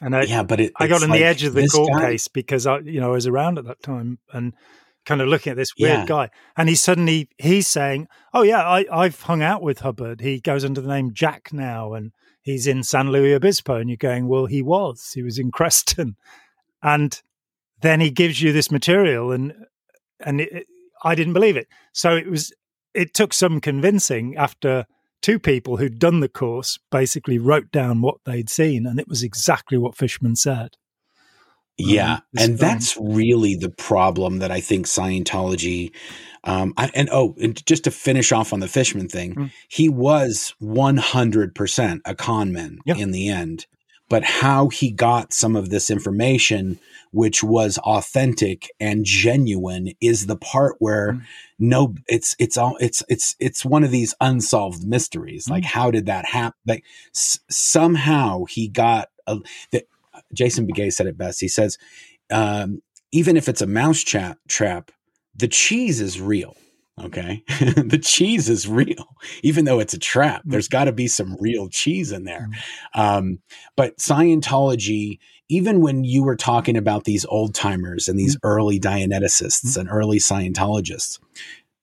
and 0.00 0.14
I, 0.14 0.22
yeah, 0.22 0.42
but 0.42 0.60
it, 0.60 0.72
I 0.76 0.88
got 0.88 1.02
on 1.02 1.10
like 1.10 1.20
the 1.20 1.24
edge 1.24 1.42
of 1.44 1.54
the 1.54 1.66
court 1.68 1.92
guy, 1.92 2.10
case 2.10 2.28
because 2.28 2.66
I, 2.66 2.78
you 2.80 3.00
know, 3.00 3.10
I 3.10 3.12
was 3.12 3.26
around 3.26 3.58
at 3.58 3.64
that 3.64 3.82
time 3.82 4.18
and 4.32 4.52
kind 5.06 5.20
of 5.22 5.28
looking 5.28 5.52
at 5.52 5.56
this 5.56 5.74
weird 5.78 6.00
yeah. 6.00 6.06
guy. 6.06 6.30
And 6.56 6.68
he 6.68 6.74
suddenly 6.74 7.30
he's 7.38 7.66
saying, 7.66 8.08
"Oh 8.34 8.42
yeah, 8.42 8.66
I, 8.66 8.84
I've 8.92 9.22
hung 9.22 9.42
out 9.42 9.62
with 9.62 9.78
Hubbard. 9.78 10.20
He 10.20 10.40
goes 10.40 10.64
under 10.64 10.80
the 10.80 10.88
name 10.88 11.14
Jack 11.14 11.52
now, 11.52 11.94
and 11.94 12.12
he's 12.42 12.66
in 12.66 12.82
San 12.82 13.10
Luis 13.10 13.36
Obispo." 13.36 13.76
And 13.76 13.88
you're 13.88 13.96
going, 13.96 14.28
"Well, 14.28 14.46
he 14.46 14.62
was. 14.62 15.12
He 15.14 15.22
was 15.22 15.38
in 15.38 15.50
Creston." 15.52 16.16
And 16.82 17.20
then 17.80 18.00
he 18.00 18.10
gives 18.10 18.42
you 18.42 18.52
this 18.52 18.70
material, 18.70 19.32
and 19.32 19.54
and 20.20 20.42
it, 20.42 20.66
I 21.02 21.14
didn't 21.14 21.32
believe 21.32 21.56
it. 21.56 21.68
So 21.92 22.14
it 22.14 22.28
was. 22.28 22.52
It 22.92 23.12
took 23.12 23.34
some 23.34 23.60
convincing 23.60 24.36
after 24.36 24.86
two 25.26 25.38
people 25.40 25.78
who'd 25.78 25.98
done 25.98 26.20
the 26.20 26.28
course 26.28 26.78
basically 26.92 27.36
wrote 27.36 27.72
down 27.72 28.00
what 28.00 28.18
they'd 28.24 28.48
seen, 28.48 28.86
and 28.86 29.00
it 29.00 29.08
was 29.08 29.24
exactly 29.24 29.76
what 29.76 29.96
Fishman 29.96 30.36
said. 30.36 30.76
Yeah, 31.76 32.12
um, 32.12 32.22
and 32.38 32.58
that's 32.58 32.96
really 32.96 33.56
the 33.56 33.68
problem 33.68 34.38
that 34.38 34.52
I 34.52 34.60
think 34.60 34.86
Scientology. 34.86 35.90
Um, 36.44 36.74
I, 36.76 36.92
and 36.94 37.08
oh, 37.10 37.34
and 37.42 37.66
just 37.66 37.82
to 37.84 37.90
finish 37.90 38.30
off 38.30 38.52
on 38.52 38.60
the 38.60 38.68
Fishman 38.68 39.08
thing, 39.08 39.34
mm. 39.34 39.50
he 39.68 39.88
was 39.88 40.54
one 40.60 40.96
hundred 40.96 41.56
percent 41.56 42.02
a 42.04 42.14
con 42.14 42.52
man 42.52 42.78
yeah. 42.86 42.94
in 42.94 43.10
the 43.10 43.28
end 43.28 43.66
but 44.08 44.24
how 44.24 44.68
he 44.68 44.90
got 44.90 45.32
some 45.32 45.56
of 45.56 45.70
this 45.70 45.90
information 45.90 46.78
which 47.12 47.42
was 47.42 47.78
authentic 47.78 48.70
and 48.78 49.04
genuine 49.04 49.92
is 50.00 50.26
the 50.26 50.36
part 50.36 50.76
where 50.78 51.12
mm. 51.12 51.22
no 51.58 51.94
it's 52.08 52.36
it's 52.38 52.56
all 52.56 52.76
it's 52.80 53.02
it's 53.08 53.36
it's 53.38 53.64
one 53.64 53.84
of 53.84 53.90
these 53.90 54.14
unsolved 54.20 54.86
mysteries 54.86 55.46
mm. 55.46 55.52
like 55.52 55.64
how 55.64 55.90
did 55.90 56.06
that 56.06 56.26
happen 56.26 56.58
like 56.66 56.84
s- 57.14 57.40
somehow 57.48 58.44
he 58.44 58.68
got 58.68 59.08
a, 59.26 59.38
the, 59.70 59.84
Jason 60.32 60.66
Beghe 60.66 60.92
said 60.92 61.06
it 61.06 61.18
best. 61.18 61.40
He 61.40 61.48
says, 61.48 61.78
um, 62.30 62.82
even 63.12 63.36
if 63.36 63.48
it's 63.48 63.62
a 63.62 63.66
mouse 63.66 64.00
trap, 64.00 64.38
trap, 64.48 64.90
the 65.34 65.48
cheese 65.48 66.00
is 66.00 66.20
real. 66.20 66.56
Okay. 67.02 67.42
the 67.76 68.00
cheese 68.02 68.48
is 68.48 68.66
real, 68.66 69.16
even 69.42 69.66
though 69.66 69.80
it's 69.80 69.94
a 69.94 69.98
trap. 69.98 70.42
Mm. 70.44 70.52
There's 70.52 70.68
got 70.68 70.84
to 70.84 70.92
be 70.92 71.08
some 71.08 71.36
real 71.38 71.68
cheese 71.68 72.10
in 72.10 72.24
there. 72.24 72.48
Mm. 72.94 73.00
Um, 73.00 73.38
but 73.76 73.98
Scientology, 73.98 75.18
even 75.48 75.80
when 75.80 76.04
you 76.04 76.24
were 76.24 76.36
talking 76.36 76.76
about 76.76 77.04
these 77.04 77.26
old 77.26 77.54
timers 77.54 78.08
and 78.08 78.18
these 78.18 78.36
mm. 78.36 78.40
early 78.44 78.80
Dianeticists 78.80 79.76
and 79.76 79.90
early 79.90 80.18
Scientologists, 80.18 81.18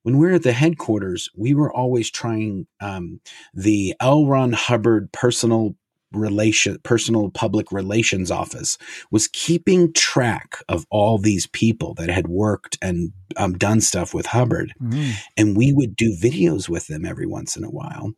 when 0.02 0.18
we 0.18 0.28
were 0.28 0.34
at 0.34 0.44
the 0.44 0.52
headquarters, 0.52 1.30
we 1.36 1.54
were 1.54 1.72
always 1.72 2.10
trying 2.10 2.68
um, 2.82 3.22
the 3.54 3.96
L. 4.00 4.26
Ron 4.26 4.52
Hubbard 4.52 5.12
personal 5.12 5.76
relation 6.14 6.78
personal 6.84 7.30
public 7.30 7.72
relations 7.72 8.32
office 8.32 8.78
was 9.12 9.28
keeping 9.28 9.92
track 9.94 10.58
of 10.70 10.86
all 10.90 11.18
these 11.18 11.48
people 11.48 11.94
that 11.96 12.10
had 12.10 12.28
worked 12.28 12.78
and 12.82 13.12
um, 13.38 13.54
done 13.54 13.82
stuff 13.82 14.14
with 14.14 14.28
Hubbard 14.28 14.74
mm. 14.82 15.14
and 15.38 15.58
we 15.58 15.74
would 15.74 15.96
do 15.96 16.16
videos 16.16 16.70
with 16.70 16.88
them 16.88 17.06
every 17.06 17.28
once 17.28 17.56
in 17.56 17.64
a 17.64 17.70
while 17.70 18.14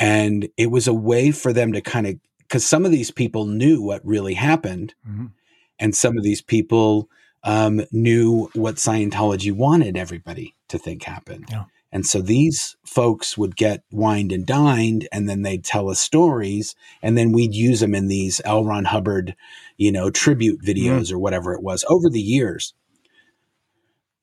and 0.00 0.48
it 0.56 0.70
was 0.70 0.86
a 0.86 0.94
way 0.94 1.30
for 1.30 1.52
them 1.52 1.72
to 1.72 1.80
kind 1.80 2.06
of 2.06 2.14
because 2.40 2.66
some 2.66 2.84
of 2.84 2.92
these 2.92 3.10
people 3.10 3.46
knew 3.46 3.82
what 3.82 4.04
really 4.04 4.34
happened 4.34 4.94
mm. 5.08 5.30
and 5.78 5.94
some 5.94 6.16
of 6.16 6.24
these 6.24 6.42
people 6.42 7.08
um, 7.44 7.82
knew 7.92 8.48
what 8.54 8.76
Scientology 8.76 9.52
wanted 9.52 9.96
everybody 9.96 10.56
to 10.68 10.78
think 10.78 11.04
happened. 11.04 11.46
Yeah. 11.50 11.64
And 11.94 12.04
so 12.04 12.20
these 12.20 12.76
folks 12.84 13.38
would 13.38 13.54
get 13.54 13.84
wined 13.92 14.32
and 14.32 14.44
dined, 14.44 15.08
and 15.12 15.28
then 15.28 15.42
they'd 15.42 15.64
tell 15.64 15.88
us 15.88 16.00
stories, 16.00 16.74
and 17.00 17.16
then 17.16 17.30
we'd 17.30 17.54
use 17.54 17.78
them 17.78 17.94
in 17.94 18.08
these 18.08 18.40
L. 18.44 18.64
Ron 18.64 18.86
Hubbard, 18.86 19.36
you 19.76 19.92
know, 19.92 20.10
tribute 20.10 20.60
videos 20.60 21.10
mm. 21.10 21.12
or 21.12 21.20
whatever 21.20 21.54
it 21.54 21.62
was 21.62 21.84
over 21.88 22.10
the 22.10 22.20
years. 22.20 22.74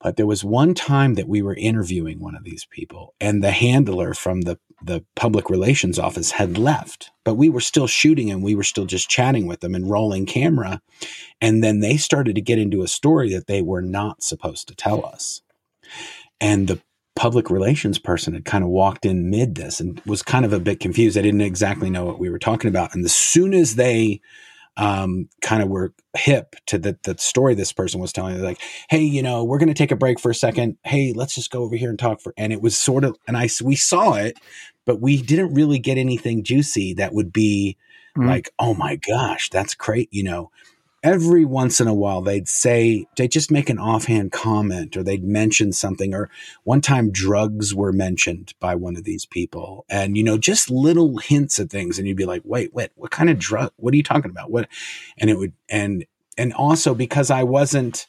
But 0.01 0.17
there 0.17 0.27
was 0.27 0.43
one 0.43 0.73
time 0.73 1.13
that 1.13 1.29
we 1.29 1.41
were 1.41 1.55
interviewing 1.55 2.19
one 2.19 2.35
of 2.35 2.43
these 2.43 2.65
people, 2.65 3.13
and 3.21 3.41
the 3.41 3.51
handler 3.51 4.13
from 4.13 4.41
the, 4.41 4.59
the 4.83 5.05
public 5.15 5.49
relations 5.49 5.97
office 5.97 6.31
had 6.31 6.57
left, 6.57 7.11
but 7.23 7.35
we 7.35 7.47
were 7.47 7.61
still 7.61 7.87
shooting 7.87 8.29
and 8.29 8.43
we 8.43 8.53
were 8.53 8.63
still 8.63 8.85
just 8.85 9.09
chatting 9.09 9.47
with 9.47 9.61
them 9.61 9.75
and 9.75 9.89
rolling 9.89 10.25
camera. 10.25 10.81
And 11.39 11.63
then 11.63 11.79
they 11.79 11.95
started 11.95 12.35
to 12.35 12.41
get 12.41 12.59
into 12.59 12.81
a 12.81 12.87
story 12.89 13.31
that 13.31 13.47
they 13.47 13.61
were 13.61 13.81
not 13.81 14.23
supposed 14.23 14.67
to 14.67 14.75
tell 14.75 15.05
us. 15.05 15.41
And 16.41 16.67
the 16.67 16.81
public 17.21 17.51
relations 17.51 17.99
person 17.99 18.33
had 18.33 18.45
kind 18.45 18.63
of 18.63 18.69
walked 18.71 19.05
in 19.05 19.29
mid 19.29 19.53
this 19.53 19.79
and 19.79 20.01
was 20.07 20.23
kind 20.23 20.43
of 20.43 20.53
a 20.53 20.59
bit 20.59 20.79
confused. 20.79 21.15
They 21.15 21.21
didn't 21.21 21.41
exactly 21.41 21.87
know 21.87 22.03
what 22.03 22.17
we 22.17 22.31
were 22.31 22.39
talking 22.39 22.67
about. 22.67 22.95
And 22.95 23.05
as 23.05 23.13
soon 23.13 23.53
as 23.53 23.75
they 23.75 24.21
um, 24.75 25.29
kind 25.39 25.61
of 25.61 25.69
were 25.69 25.93
hip 26.17 26.55
to 26.65 26.79
the, 26.79 26.97
the 27.03 27.15
story 27.19 27.53
this 27.53 27.73
person 27.73 28.01
was 28.01 28.11
telling, 28.11 28.33
they're 28.33 28.43
like, 28.43 28.59
hey, 28.89 29.01
you 29.03 29.21
know, 29.21 29.43
we're 29.43 29.59
going 29.59 29.67
to 29.67 29.75
take 29.75 29.91
a 29.91 29.95
break 29.95 30.19
for 30.19 30.31
a 30.31 30.35
second. 30.35 30.79
Hey, 30.83 31.13
let's 31.13 31.35
just 31.35 31.51
go 31.51 31.61
over 31.61 31.75
here 31.75 31.91
and 31.91 31.99
talk 31.99 32.21
for. 32.21 32.33
And 32.37 32.51
it 32.51 32.59
was 32.59 32.75
sort 32.75 33.03
of, 33.03 33.15
and 33.27 33.37
I 33.37 33.47
we 33.63 33.75
saw 33.75 34.13
it, 34.13 34.39
but 34.87 34.99
we 34.99 35.21
didn't 35.21 35.53
really 35.53 35.77
get 35.77 35.99
anything 35.99 36.43
juicy 36.43 36.95
that 36.95 37.13
would 37.13 37.31
be 37.31 37.77
mm-hmm. 38.17 38.29
like, 38.29 38.49
oh 38.57 38.73
my 38.73 38.95
gosh, 38.95 39.51
that's 39.51 39.75
great, 39.75 40.09
you 40.11 40.23
know 40.23 40.49
every 41.03 41.43
once 41.45 41.81
in 41.81 41.87
a 41.87 41.93
while 41.93 42.21
they'd 42.21 42.47
say 42.47 43.05
they'd 43.17 43.31
just 43.31 43.49
make 43.49 43.69
an 43.69 43.79
offhand 43.79 44.31
comment 44.31 44.95
or 44.95 45.03
they'd 45.03 45.23
mention 45.23 45.71
something 45.73 46.13
or 46.13 46.29
one 46.63 46.81
time 46.81 47.11
drugs 47.11 47.73
were 47.73 47.91
mentioned 47.91 48.53
by 48.59 48.75
one 48.75 48.95
of 48.95 49.03
these 49.03 49.25
people. 49.25 49.85
And 49.89 50.15
you 50.15 50.23
know 50.23 50.37
just 50.37 50.69
little 50.69 51.17
hints 51.17 51.59
of 51.59 51.69
things 51.69 51.97
and 51.97 52.07
you'd 52.07 52.17
be 52.17 52.25
like 52.25 52.41
wait 52.45 52.73
wait 52.73 52.91
what 52.95 53.11
kind 53.11 53.29
of 53.29 53.39
drug 53.39 53.71
what 53.77 53.93
are 53.93 53.97
you 53.97 54.03
talking 54.03 54.31
about? 54.31 54.51
What 54.51 54.67
and 55.17 55.29
it 55.29 55.37
would 55.37 55.53
and 55.69 56.05
and 56.37 56.53
also 56.53 56.93
because 56.93 57.29
i 57.29 57.43
wasn't 57.43 58.07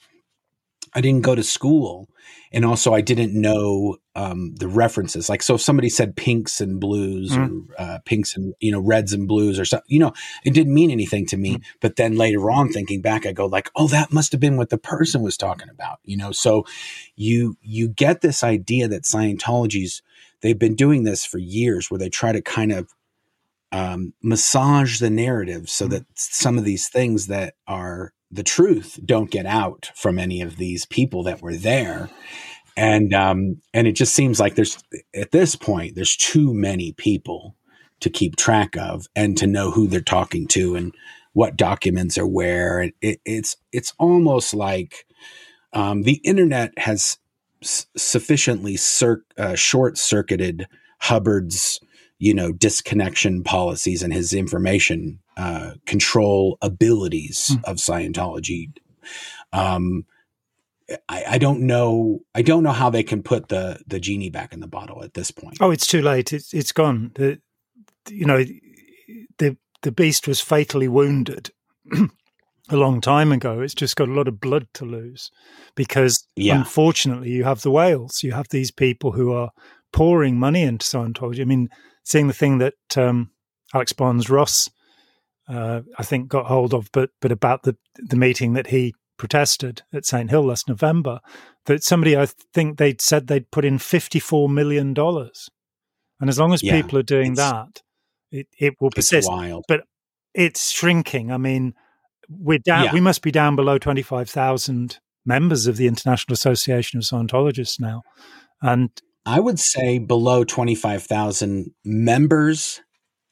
i 0.94 1.00
didn't 1.00 1.22
go 1.22 1.34
to 1.34 1.42
school 1.42 2.08
and 2.52 2.64
also 2.64 2.92
I 2.92 3.00
didn't 3.00 3.38
know 3.38 3.96
um, 4.14 4.54
the 4.56 4.68
references. 4.68 5.28
Like, 5.28 5.42
so 5.42 5.54
if 5.54 5.62
somebody 5.62 5.88
said 5.88 6.16
pinks 6.16 6.60
and 6.60 6.78
blues 6.78 7.32
mm. 7.32 7.66
or 7.68 7.80
uh, 7.80 7.98
pinks 8.04 8.36
and 8.36 8.54
you 8.60 8.70
know 8.70 8.80
reds 8.80 9.12
and 9.12 9.26
blues 9.26 9.58
or 9.58 9.64
something, 9.64 9.86
you 9.88 9.98
know, 9.98 10.12
it 10.44 10.52
didn't 10.52 10.74
mean 10.74 10.90
anything 10.90 11.26
to 11.26 11.36
me. 11.36 11.56
Mm. 11.56 11.62
But 11.80 11.96
then 11.96 12.16
later 12.16 12.50
on, 12.50 12.68
thinking 12.68 13.00
back, 13.00 13.26
I 13.26 13.32
go 13.32 13.46
like, 13.46 13.70
oh, 13.74 13.88
that 13.88 14.12
must 14.12 14.32
have 14.32 14.40
been 14.40 14.56
what 14.56 14.70
the 14.70 14.78
person 14.78 15.22
was 15.22 15.36
talking 15.36 15.70
about, 15.70 15.98
you 16.04 16.16
know. 16.16 16.32
So 16.32 16.66
you 17.16 17.56
you 17.62 17.88
get 17.88 18.20
this 18.20 18.42
idea 18.42 18.86
that 18.88 19.04
Scientology's 19.04 20.02
they've 20.42 20.58
been 20.58 20.74
doing 20.76 21.04
this 21.04 21.24
for 21.24 21.38
years, 21.38 21.90
where 21.90 21.98
they 21.98 22.10
try 22.10 22.32
to 22.32 22.42
kind 22.42 22.72
of 22.72 22.94
um, 23.70 24.12
massage 24.22 25.00
the 25.00 25.08
narrative 25.08 25.70
so 25.70 25.86
mm. 25.86 25.90
that 25.90 26.04
some 26.14 26.58
of 26.58 26.64
these 26.64 26.88
things 26.88 27.28
that 27.28 27.54
are 27.66 28.12
the 28.32 28.42
truth 28.42 28.98
don't 29.04 29.30
get 29.30 29.46
out 29.46 29.90
from 29.94 30.18
any 30.18 30.40
of 30.40 30.56
these 30.56 30.86
people 30.86 31.22
that 31.24 31.42
were 31.42 31.54
there. 31.54 32.08
And 32.76 33.12
um 33.12 33.60
and 33.74 33.86
it 33.86 33.92
just 33.92 34.14
seems 34.14 34.40
like 34.40 34.54
there's 34.54 34.82
at 35.14 35.30
this 35.30 35.54
point 35.56 35.94
there's 35.94 36.16
too 36.16 36.54
many 36.54 36.92
people 36.92 37.54
to 38.00 38.10
keep 38.10 38.36
track 38.36 38.76
of 38.76 39.06
and 39.14 39.36
to 39.38 39.46
know 39.46 39.70
who 39.70 39.86
they're 39.86 40.00
talking 40.00 40.46
to 40.48 40.74
and 40.74 40.94
what 41.34 41.56
documents 41.56 42.18
are 42.18 42.26
where. 42.26 42.90
It, 43.00 43.20
it's 43.24 43.56
it's 43.72 43.92
almost 43.98 44.54
like 44.54 45.06
um, 45.72 46.02
the 46.02 46.20
internet 46.24 46.72
has 46.78 47.18
sufficiently 47.62 48.76
cir- 48.76 49.24
uh, 49.38 49.54
short 49.54 49.96
circuited 49.96 50.66
Hubbard's 51.00 51.80
you 52.18 52.34
know 52.34 52.52
disconnection 52.52 53.42
policies 53.42 54.02
and 54.02 54.12
his 54.12 54.32
information 54.32 55.20
uh, 55.36 55.72
control 55.86 56.58
abilities 56.62 57.50
mm. 57.52 57.64
of 57.64 57.76
Scientology. 57.76 58.70
Um, 59.52 60.04
I, 61.08 61.24
I, 61.30 61.38
don't 61.38 61.60
know. 61.60 62.20
I 62.34 62.42
don't 62.42 62.62
know 62.62 62.72
how 62.72 62.90
they 62.90 63.02
can 63.02 63.22
put 63.22 63.48
the 63.48 63.80
the 63.86 64.00
genie 64.00 64.30
back 64.30 64.52
in 64.52 64.60
the 64.60 64.66
bottle 64.66 65.02
at 65.02 65.14
this 65.14 65.30
point. 65.30 65.58
Oh, 65.60 65.70
it's 65.70 65.86
too 65.86 66.02
late. 66.02 66.32
It's 66.32 66.52
it's 66.52 66.72
gone. 66.72 67.12
The, 67.14 67.40
you 68.10 68.26
know, 68.26 68.44
the 69.38 69.56
the 69.82 69.92
beast 69.92 70.28
was 70.28 70.40
fatally 70.40 70.88
wounded 70.88 71.50
a 72.68 72.76
long 72.76 73.00
time 73.00 73.32
ago. 73.32 73.60
It's 73.60 73.74
just 73.74 73.96
got 73.96 74.08
a 74.08 74.12
lot 74.12 74.28
of 74.28 74.40
blood 74.40 74.66
to 74.74 74.84
lose 74.84 75.30
because, 75.74 76.26
yeah. 76.36 76.56
unfortunately, 76.56 77.30
you 77.30 77.44
have 77.44 77.62
the 77.62 77.70
whales. 77.70 78.22
You 78.22 78.32
have 78.32 78.48
these 78.50 78.70
people 78.70 79.12
who 79.12 79.32
are 79.32 79.50
pouring 79.92 80.38
money 80.38 80.62
into 80.62 80.86
Scientology. 80.86 81.40
I 81.40 81.44
mean, 81.44 81.68
seeing 82.04 82.28
the 82.28 82.32
thing 82.32 82.58
that 82.58 82.74
um, 82.96 83.30
Alex 83.74 83.92
Barnes 83.92 84.30
Ross 84.30 84.70
uh, 85.52 85.82
I 85.98 86.02
think 86.02 86.28
got 86.28 86.46
hold 86.46 86.74
of, 86.74 86.90
but 86.92 87.10
but 87.20 87.32
about 87.32 87.62
the 87.64 87.76
the 87.96 88.16
meeting 88.16 88.54
that 88.54 88.68
he 88.68 88.94
protested 89.18 89.82
at 89.92 90.06
St 90.06 90.30
Hill 90.30 90.46
last 90.46 90.68
November, 90.68 91.20
that 91.66 91.84
somebody 91.84 92.16
I 92.16 92.26
think 92.54 92.78
they'd 92.78 93.00
said 93.00 93.26
they'd 93.26 93.50
put 93.50 93.64
in 93.64 93.78
fifty 93.78 94.18
four 94.18 94.48
million 94.48 94.94
dollars, 94.94 95.48
and 96.20 96.30
as 96.30 96.38
long 96.38 96.52
as 96.52 96.62
yeah, 96.62 96.80
people 96.80 96.98
are 96.98 97.04
doing 97.04 97.34
that, 97.34 97.82
it 98.30 98.46
it 98.58 98.74
will 98.80 98.90
persist. 98.90 99.28
But 99.68 99.82
it's 100.34 100.70
shrinking. 100.70 101.30
I 101.30 101.36
mean, 101.36 101.74
we're 102.28 102.58
down. 102.58 102.84
Yeah. 102.84 102.92
We 102.94 103.00
must 103.00 103.22
be 103.22 103.30
down 103.30 103.56
below 103.56 103.78
twenty 103.78 104.02
five 104.02 104.30
thousand 104.30 104.98
members 105.24 105.66
of 105.66 105.76
the 105.76 105.86
International 105.86 106.32
Association 106.32 106.98
of 106.98 107.04
Scientologists 107.04 107.78
now, 107.78 108.02
and 108.60 108.90
I 109.24 109.40
would 109.40 109.60
say 109.60 109.98
below 109.98 110.44
25,000 110.44 111.72
members 111.84 112.80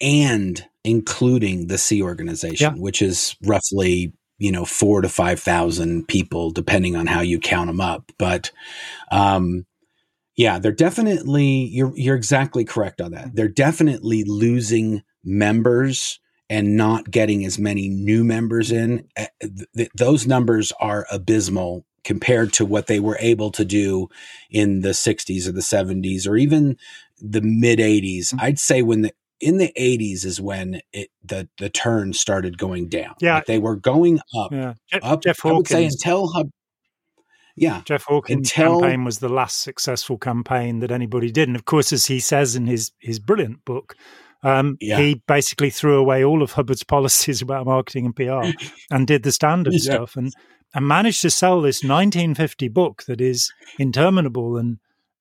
and 0.01 0.64
including 0.85 1.66
the 1.66 1.78
Sea 1.78 2.03
organization, 2.03 2.74
yeah. 2.74 2.81
which 2.81 3.03
is 3.03 3.37
roughly 3.45 4.12
you 4.39 4.51
know 4.51 4.64
four 4.64 5.03
to 5.03 5.09
five 5.09 5.41
thousand 5.41 6.09
people, 6.09 6.51
depending 6.51 6.97
on 6.97 7.07
how 7.07 7.20
you 7.20 7.39
count 7.39 7.68
them 7.68 7.81
up. 7.81 8.11
But 8.18 8.51
um, 9.11 9.66
yeah, 10.37 10.59
they're 10.59 10.72
definitely 10.72 11.68
you're 11.72 11.93
you're 11.97 12.16
exactly 12.16 12.64
correct 12.64 13.01
on 13.01 13.12
that. 13.12 13.35
They're 13.35 13.49
definitely 13.49 14.24
losing 14.24 15.03
members 15.24 16.18
and 16.49 16.76
not 16.76 17.11
getting 17.11 17.45
as 17.45 17.59
many 17.59 17.89
new 17.89 18.24
members 18.24 18.72
in. 18.72 19.07
Eh, 19.16 19.28
those 19.95 20.26
numbers 20.26 20.72
are 20.81 21.07
abysmal 21.12 21.87
compared 22.03 22.53
to 22.55 22.64
what 22.64 22.87
they 22.87 22.99
were 22.99 23.18
able 23.20 23.51
to 23.53 23.64
do 23.64 24.09
in 24.51 24.81
the 24.81 24.91
60s 24.91 25.47
or 25.47 25.53
the 25.53 25.61
70s 25.61 26.26
or 26.26 26.37
even 26.37 26.76
the 27.20 27.43
mid 27.43 27.78
80s. 27.78 28.28
Mm-hmm. 28.28 28.41
I'd 28.41 28.59
say 28.59 28.83
when 28.83 29.03
the 29.03 29.12
in 29.41 29.57
the 29.57 29.72
80s 29.76 30.24
is 30.24 30.41
when 30.41 30.80
it 30.93 31.09
the 31.24 31.49
the 31.59 31.70
turn 31.70 32.12
started 32.12 32.59
going 32.59 32.88
down. 32.88 33.14
Yeah, 33.20 33.36
like 33.36 33.47
they 33.47 33.59
were 33.59 33.76
going 33.76 34.20
up. 34.36 34.53
Yeah, 34.53 34.74
up. 35.03 35.22
Jeff 35.22 35.41
Hawkins. 35.41 35.51
I 35.51 35.57
would 35.57 35.68
say 35.68 35.84
until 35.84 36.28
Hub. 36.28 36.51
Yeah, 37.57 37.82
Jeff 37.84 38.05
Hawkins' 38.05 38.51
until, 38.51 38.80
campaign 38.80 39.05
was 39.05 39.18
the 39.18 39.28
last 39.28 39.61
successful 39.61 40.18
campaign 40.18 40.78
that 40.80 40.91
anybody 40.91 41.30
did, 41.30 41.49
and 41.49 41.57
of 41.57 41.64
course, 41.64 41.93
as 41.93 42.07
he 42.07 42.20
says 42.20 42.55
in 42.55 42.66
his 42.66 42.93
his 43.01 43.18
brilliant 43.18 43.64
book, 43.64 43.97
um, 44.43 44.76
yeah. 44.80 44.99
he 44.99 45.22
basically 45.26 45.70
threw 45.70 45.99
away 45.99 46.24
all 46.24 46.43
of 46.43 46.53
Hubbard's 46.53 46.84
policies 46.84 47.43
about 47.43 47.66
marketing 47.66 48.07
and 48.07 48.16
PR 48.16 48.64
and 48.91 49.07
did 49.07 49.22
the 49.22 49.32
standard 49.32 49.74
yeah. 49.74 49.95
stuff, 49.95 50.16
and 50.16 50.32
and 50.74 50.86
managed 50.86 51.22
to 51.22 51.30
sell 51.30 51.61
this 51.61 51.82
1950 51.82 52.68
book 52.68 53.05
that 53.05 53.20
is 53.20 53.53
interminable 53.78 54.57
and 54.57 54.78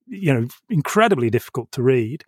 you 0.08 0.34
know 0.34 0.48
incredibly 0.70 1.30
difficult 1.30 1.72
to 1.72 1.84
read 1.84 2.24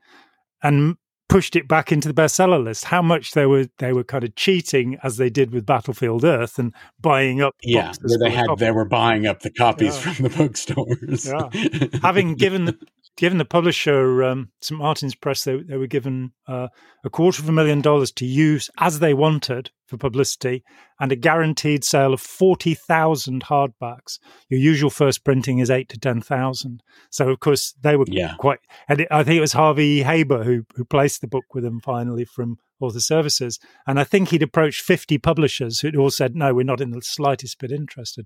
and 0.63 0.97
pushed 1.31 1.55
it 1.55 1.67
back 1.67 1.91
into 1.91 2.07
the 2.07 2.13
bestseller 2.13 2.63
list. 2.63 2.85
How 2.85 3.01
much 3.01 3.31
they 3.31 3.45
were 3.45 3.67
they 3.77 3.93
were 3.93 4.03
kind 4.03 4.23
of 4.23 4.35
cheating 4.35 4.97
as 5.01 5.17
they 5.17 5.29
did 5.29 5.51
with 5.51 5.65
Battlefield 5.65 6.23
Earth 6.23 6.59
and 6.59 6.73
buying 6.99 7.41
up. 7.41 7.55
Yeah, 7.63 7.93
where 8.01 8.19
they 8.19 8.29
had 8.29 8.47
they 8.57 8.71
were 8.71 8.85
buying 8.85 9.25
up 9.25 9.39
the 9.39 9.51
copies 9.51 9.95
yeah. 10.05 10.13
from 10.13 10.23
the 10.23 10.29
bookstores. 10.29 11.25
Yeah, 11.25 11.99
having 12.01 12.35
given 12.35 12.65
the 12.65 12.77
given 13.21 13.37
the 13.37 13.45
publisher 13.45 14.23
um, 14.23 14.49
St 14.61 14.79
Martin's 14.79 15.13
Press, 15.13 15.43
they, 15.43 15.61
they 15.61 15.77
were 15.77 15.85
given 15.85 16.31
uh, 16.47 16.69
a 17.03 17.09
quarter 17.11 17.43
of 17.43 17.47
a 17.47 17.51
million 17.51 17.79
dollars 17.79 18.11
to 18.13 18.25
use 18.25 18.67
as 18.79 18.97
they 18.97 19.13
wanted 19.13 19.69
for 19.85 19.95
publicity, 19.95 20.63
and 20.99 21.11
a 21.11 21.15
guaranteed 21.15 21.83
sale 21.83 22.15
of 22.15 22.19
forty 22.19 22.73
thousand 22.73 23.43
hardbacks. 23.43 24.17
Your 24.49 24.59
usual 24.59 24.89
first 24.89 25.23
printing 25.23 25.59
is 25.59 25.69
eight 25.69 25.87
to 25.89 25.99
ten 25.99 26.19
thousand. 26.19 26.81
So 27.11 27.29
of 27.29 27.39
course 27.39 27.75
they 27.79 27.95
were 27.95 28.05
yeah. 28.07 28.33
quite. 28.39 28.57
And 28.89 29.01
it, 29.01 29.07
I 29.11 29.23
think 29.23 29.37
it 29.37 29.41
was 29.41 29.53
Harvey 29.53 30.01
Haber 30.01 30.43
who 30.43 30.65
who 30.75 30.83
placed 30.83 31.21
the 31.21 31.27
book 31.27 31.45
with 31.53 31.63
them 31.63 31.79
finally 31.79 32.25
from 32.25 32.57
Author 32.79 32.99
Services, 32.99 33.59
and 33.85 33.99
I 33.99 34.03
think 34.03 34.29
he'd 34.29 34.41
approached 34.41 34.81
fifty 34.81 35.19
publishers 35.19 35.81
who'd 35.81 35.95
all 35.95 36.09
said 36.09 36.35
no, 36.35 36.55
we're 36.55 36.63
not 36.63 36.81
in 36.81 36.89
the 36.89 37.03
slightest 37.03 37.59
bit 37.59 37.71
interested. 37.71 38.25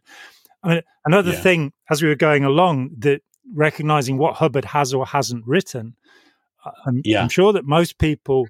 I 0.64 0.70
mean, 0.70 0.82
another 1.04 1.34
yeah. 1.34 1.42
thing 1.42 1.74
as 1.92 2.02
we 2.02 2.08
were 2.08 2.16
going 2.16 2.46
along 2.46 2.92
that 3.00 3.24
recognizing 3.54 4.18
what 4.18 4.36
Hubbard 4.36 4.66
has 4.66 4.94
or 4.94 5.06
hasn't 5.06 5.46
written. 5.46 5.96
I'm, 6.86 7.02
yeah. 7.04 7.22
I'm 7.22 7.30
sure 7.30 7.54
that 7.54 7.66
most 7.66 7.98
people 7.98 8.48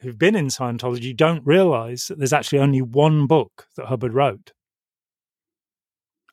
who've 0.00 0.18
been 0.18 0.36
in 0.36 0.48
Scientology 0.48 1.16
don't 1.16 1.46
realize 1.46 2.06
that 2.06 2.18
there's 2.18 2.32
actually 2.32 2.58
only 2.58 2.82
one 2.82 3.26
book 3.26 3.66
that 3.76 3.86
Hubbard 3.86 4.14
wrote. 4.14 4.52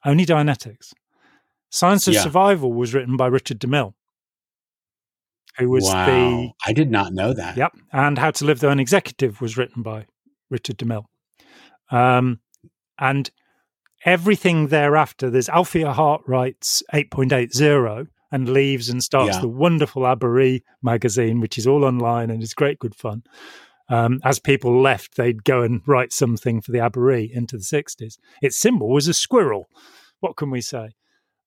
Only 0.05 0.25
Dianetics. 0.25 0.93
Science 1.69 2.07
of 2.07 2.13
yeah. 2.13 2.23
Survival 2.23 2.73
was 2.73 2.93
written 2.93 3.15
by 3.15 3.27
Richard 3.27 3.59
DeMille, 3.59 3.93
who 5.57 5.69
was 5.69 5.85
wow. 5.85 6.05
the. 6.05 6.51
I 6.65 6.73
did 6.73 6.91
not 6.91 7.13
know 7.13 7.33
that. 7.33 7.55
Yep. 7.55 7.71
And 7.93 8.17
How 8.17 8.31
to 8.31 8.45
Live 8.45 8.59
the 8.59 8.69
Unexecutive 8.69 9.39
was 9.39 9.57
written 9.57 9.81
by 9.81 10.05
Richard 10.49 10.77
DeMille. 10.77 11.05
Um, 11.89 12.41
and 12.99 13.29
everything 14.05 14.67
thereafter, 14.67 15.29
there's 15.29 15.47
Alphia 15.47 15.93
Hart 15.93 16.21
writes 16.27 16.83
8.80 16.93 18.07
and 18.31 18.49
leaves 18.49 18.89
and 18.89 19.03
starts 19.03 19.35
yeah. 19.35 19.41
the 19.41 19.47
wonderful 19.47 20.03
Aberree 20.03 20.61
magazine, 20.81 21.39
which 21.39 21.57
is 21.57 21.67
all 21.67 21.83
online 21.83 22.29
and 22.29 22.41
is 22.41 22.53
great, 22.53 22.79
good 22.79 22.95
fun. 22.95 23.23
Um, 23.89 24.21
as 24.23 24.39
people 24.39 24.81
left, 24.81 25.17
they'd 25.17 25.43
go 25.43 25.63
and 25.63 25.81
write 25.85 26.13
something 26.13 26.61
for 26.61 26.71
the 26.71 26.79
Aberree 26.79 27.29
into 27.29 27.57
the 27.57 27.63
60s. 27.63 28.17
Its 28.41 28.57
symbol 28.57 28.89
was 28.89 29.09
a 29.09 29.13
squirrel. 29.13 29.67
What 30.21 30.37
can 30.37 30.49
we 30.49 30.61
say? 30.61 30.91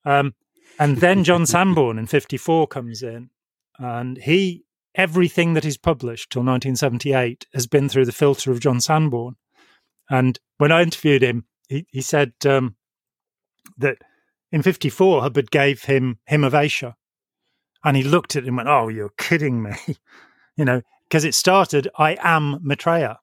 Um, 0.05 0.34
and 0.78 0.98
then 0.98 1.24
John 1.24 1.46
Sanborn 1.46 1.98
in 1.98 2.07
54 2.07 2.66
comes 2.66 3.02
in, 3.02 3.30
and 3.78 4.18
he, 4.18 4.64
everything 4.94 5.55
that 5.55 5.64
is 5.64 5.78
published 5.78 6.30
till 6.30 6.42
1978 6.42 7.46
has 7.55 7.66
been 7.66 7.88
through 7.88 8.05
the 8.05 8.12
filter 8.12 8.52
of 8.52 8.61
John 8.61 8.80
Sanborn. 8.80 9.36
And 10.11 10.38
when 10.59 10.70
I 10.70 10.82
interviewed 10.82 11.22
him, 11.22 11.46
he, 11.68 11.86
he 11.90 12.00
said 12.00 12.32
um, 12.46 12.76
that 13.78 13.98
in 14.52 14.62
54, 14.62 15.22
Hubbard 15.22 15.50
gave 15.50 15.84
him 15.84 16.18
hymn 16.26 16.44
of 16.44 16.54
Asia. 16.54 16.96
And 17.84 17.96
he 17.96 18.02
looked 18.02 18.34
at 18.36 18.44
him 18.44 18.50
and 18.50 18.56
went, 18.58 18.68
Oh, 18.68 18.88
you're 18.88 19.12
kidding 19.18 19.62
me. 19.62 19.74
you 20.56 20.64
know, 20.64 20.82
because 21.08 21.24
it 21.24 21.34
started, 21.34 21.88
I 21.98 22.16
am 22.20 22.60
Maitreya. 22.62 23.18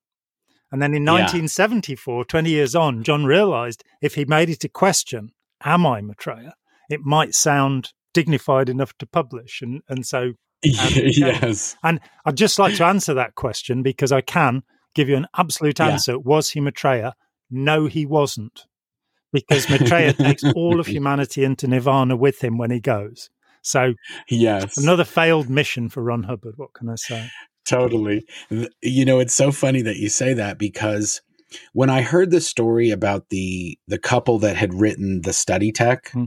And 0.72 0.82
then 0.82 0.94
in 0.94 1.04
yeah. 1.04 1.14
1974, 1.14 2.26
20 2.26 2.50
years 2.50 2.76
on, 2.76 3.04
John 3.04 3.26
realized 3.26 3.84
if 4.02 4.16
he 4.16 4.26
made 4.26 4.50
it 4.50 4.64
a 4.64 4.70
question, 4.70 5.32
Am 5.64 5.86
I 5.86 6.02
Maitreya? 6.02 6.54
it 6.92 7.02
might 7.02 7.34
sound 7.34 7.94
dignified 8.14 8.70
enough 8.70 8.98
to 8.98 9.06
publish. 9.06 9.62
And, 9.62 9.82
and 9.88 10.06
so, 10.06 10.22
um, 10.22 10.36
yes. 10.64 11.76
And 11.84 12.00
I'd 12.26 12.38
just 12.38 12.60
like 12.60 12.76
to 12.76 12.86
answer 12.86 13.14
that 13.14 13.36
question 13.36 13.82
because 13.82 14.12
I 14.12 14.22
can 14.22 14.64
give 14.94 15.10
you 15.10 15.16
an 15.16 15.28
absolute 15.38 15.80
answer. 15.80 16.14
Yeah. 16.14 16.18
Was 16.24 16.52
he 16.52 16.60
Maitreya? 16.60 17.16
No, 17.52 17.86
he 17.86 18.06
wasn't. 18.06 18.66
Because 19.34 19.70
Maitreya 19.70 20.14
takes 20.18 20.44
all 20.44 20.80
of 20.80 20.88
humanity 20.88 21.44
into 21.44 21.68
nirvana 21.68 22.16
with 22.16 22.44
him 22.44 22.58
when 22.58 22.72
he 22.72 22.80
goes. 22.80 23.30
So, 23.62 23.94
yes, 24.28 24.78
another 24.78 25.04
failed 25.04 25.50
mission 25.50 25.90
for 25.90 26.02
Ron 26.02 26.24
Hubbard. 26.24 26.56
What 26.58 26.74
can 26.74 26.90
I 26.90 26.96
say? 26.96 27.30
Totally. 27.66 28.26
You 28.82 29.06
know, 29.06 29.20
it's 29.20 29.36
so 29.36 29.52
funny 29.52 29.84
that 29.84 29.98
you 29.98 30.10
say 30.10 30.34
that 30.34 30.58
because 30.58 31.22
when 31.74 31.90
I 31.90 32.02
heard 32.02 32.32
the 32.32 32.42
story 32.42 32.90
about 32.90 33.30
the 33.30 33.78
the 33.88 34.00
couple 34.00 34.40
that 34.40 34.56
had 34.56 34.74
written 34.74 35.22
the 35.22 35.34
study 35.34 35.72
tech, 35.72 36.10
hmm. 36.12 36.26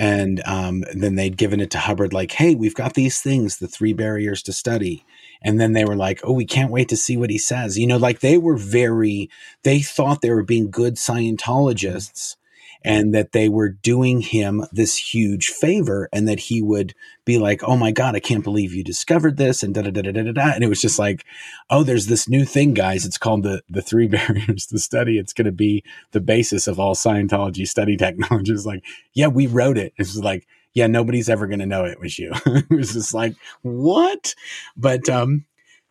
And 0.00 0.42
um, 0.46 0.84
then 0.94 1.16
they'd 1.16 1.36
given 1.38 1.60
it 1.60 1.70
to 1.72 1.78
Hubbard, 1.78 2.14
like, 2.14 2.32
"Hey, 2.32 2.56
we've 2.56 2.74
got 2.74 2.94
these 2.94 3.20
things, 3.20 3.58
the 3.58 3.68
three 3.68 3.94
barriers 3.94 4.42
to 4.44 4.54
study," 4.54 5.04
and 5.42 5.60
then 5.60 5.74
they 5.74 5.84
were 5.84 5.96
like 5.96 6.20
oh 6.24 6.32
we 6.32 6.46
can't 6.46 6.72
wait 6.72 6.88
to 6.90 6.96
see 6.98 7.16
what 7.18 7.30
he 7.30 7.38
says. 7.38 7.78
You 7.78 7.86
know 7.86 7.98
like 7.98 8.20
they 8.20 8.38
were 8.38 8.56
very 8.56 9.30
they 9.64 9.80
thought 9.80 10.22
they 10.22 10.30
were 10.32 10.44
being 10.44 10.70
good 10.70 10.96
scientologists 10.96 12.36
and 12.82 13.14
that 13.14 13.32
they 13.32 13.48
were 13.48 13.68
doing 13.68 14.20
him 14.20 14.64
this 14.72 14.96
huge 14.96 15.48
favor 15.48 16.08
and 16.12 16.26
that 16.28 16.40
he 16.40 16.62
would 16.62 16.94
be 17.24 17.38
like 17.38 17.62
oh 17.64 17.76
my 17.76 17.90
god 17.92 18.14
i 18.14 18.20
can't 18.20 18.44
believe 18.44 18.72
you 18.72 18.82
discovered 18.82 19.36
this 19.36 19.62
and 19.62 19.74
da 19.74 19.82
da 19.82 19.90
da 19.90 20.02
da 20.02 20.12
da 20.12 20.32
da 20.32 20.52
and 20.54 20.64
it 20.64 20.68
was 20.68 20.80
just 20.80 20.98
like 20.98 21.24
oh 21.70 21.82
there's 21.82 22.06
this 22.06 22.28
new 22.28 22.44
thing 22.44 22.74
guys 22.74 23.04
it's 23.04 23.18
called 23.18 23.42
the 23.42 23.62
the 23.68 23.82
three 23.82 24.08
barriers 24.08 24.66
to 24.66 24.78
study 24.78 25.18
it's 25.18 25.32
going 25.32 25.46
to 25.46 25.52
be 25.52 25.82
the 26.12 26.20
basis 26.20 26.66
of 26.66 26.78
all 26.80 26.94
scientology 26.94 27.66
study 27.66 27.96
technologies 27.96 28.66
like 28.66 28.84
yeah 29.12 29.26
we 29.26 29.46
wrote 29.46 29.78
it 29.78 29.92
it's 29.96 30.16
like 30.16 30.46
yeah, 30.72 30.86
nobody's 30.86 31.28
ever 31.28 31.46
going 31.46 31.60
to 31.60 31.66
know 31.66 31.84
it 31.84 32.00
was 32.00 32.18
you. 32.18 32.32
it 32.46 32.70
was 32.70 32.92
just 32.92 33.12
like, 33.12 33.34
what? 33.62 34.34
But 34.76 35.08
um, 35.08 35.46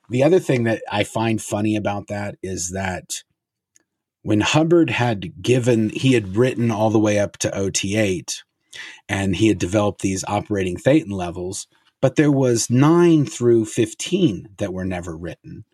the 0.09 0.23
other 0.23 0.39
thing 0.39 0.63
that 0.63 0.81
I 0.91 1.03
find 1.03 1.41
funny 1.41 1.75
about 1.75 2.07
that 2.07 2.37
is 2.41 2.71
that 2.71 3.23
when 4.21 4.41
Hubbard 4.41 4.89
had 4.89 5.41
given, 5.41 5.89
he 5.89 6.13
had 6.13 6.35
written 6.35 6.71
all 6.71 6.89
the 6.89 6.99
way 6.99 7.19
up 7.19 7.37
to 7.37 7.51
OT8 7.51 8.43
and 9.07 9.35
he 9.35 9.47
had 9.47 9.57
developed 9.57 10.01
these 10.01 10.25
operating 10.27 10.77
thetan 10.77 11.11
levels, 11.11 11.67
but 12.01 12.15
there 12.15 12.31
was 12.31 12.69
nine 12.69 13.25
through 13.25 13.65
15 13.65 14.49
that 14.57 14.73
were 14.73 14.85
never 14.85 15.17
written. 15.17 15.65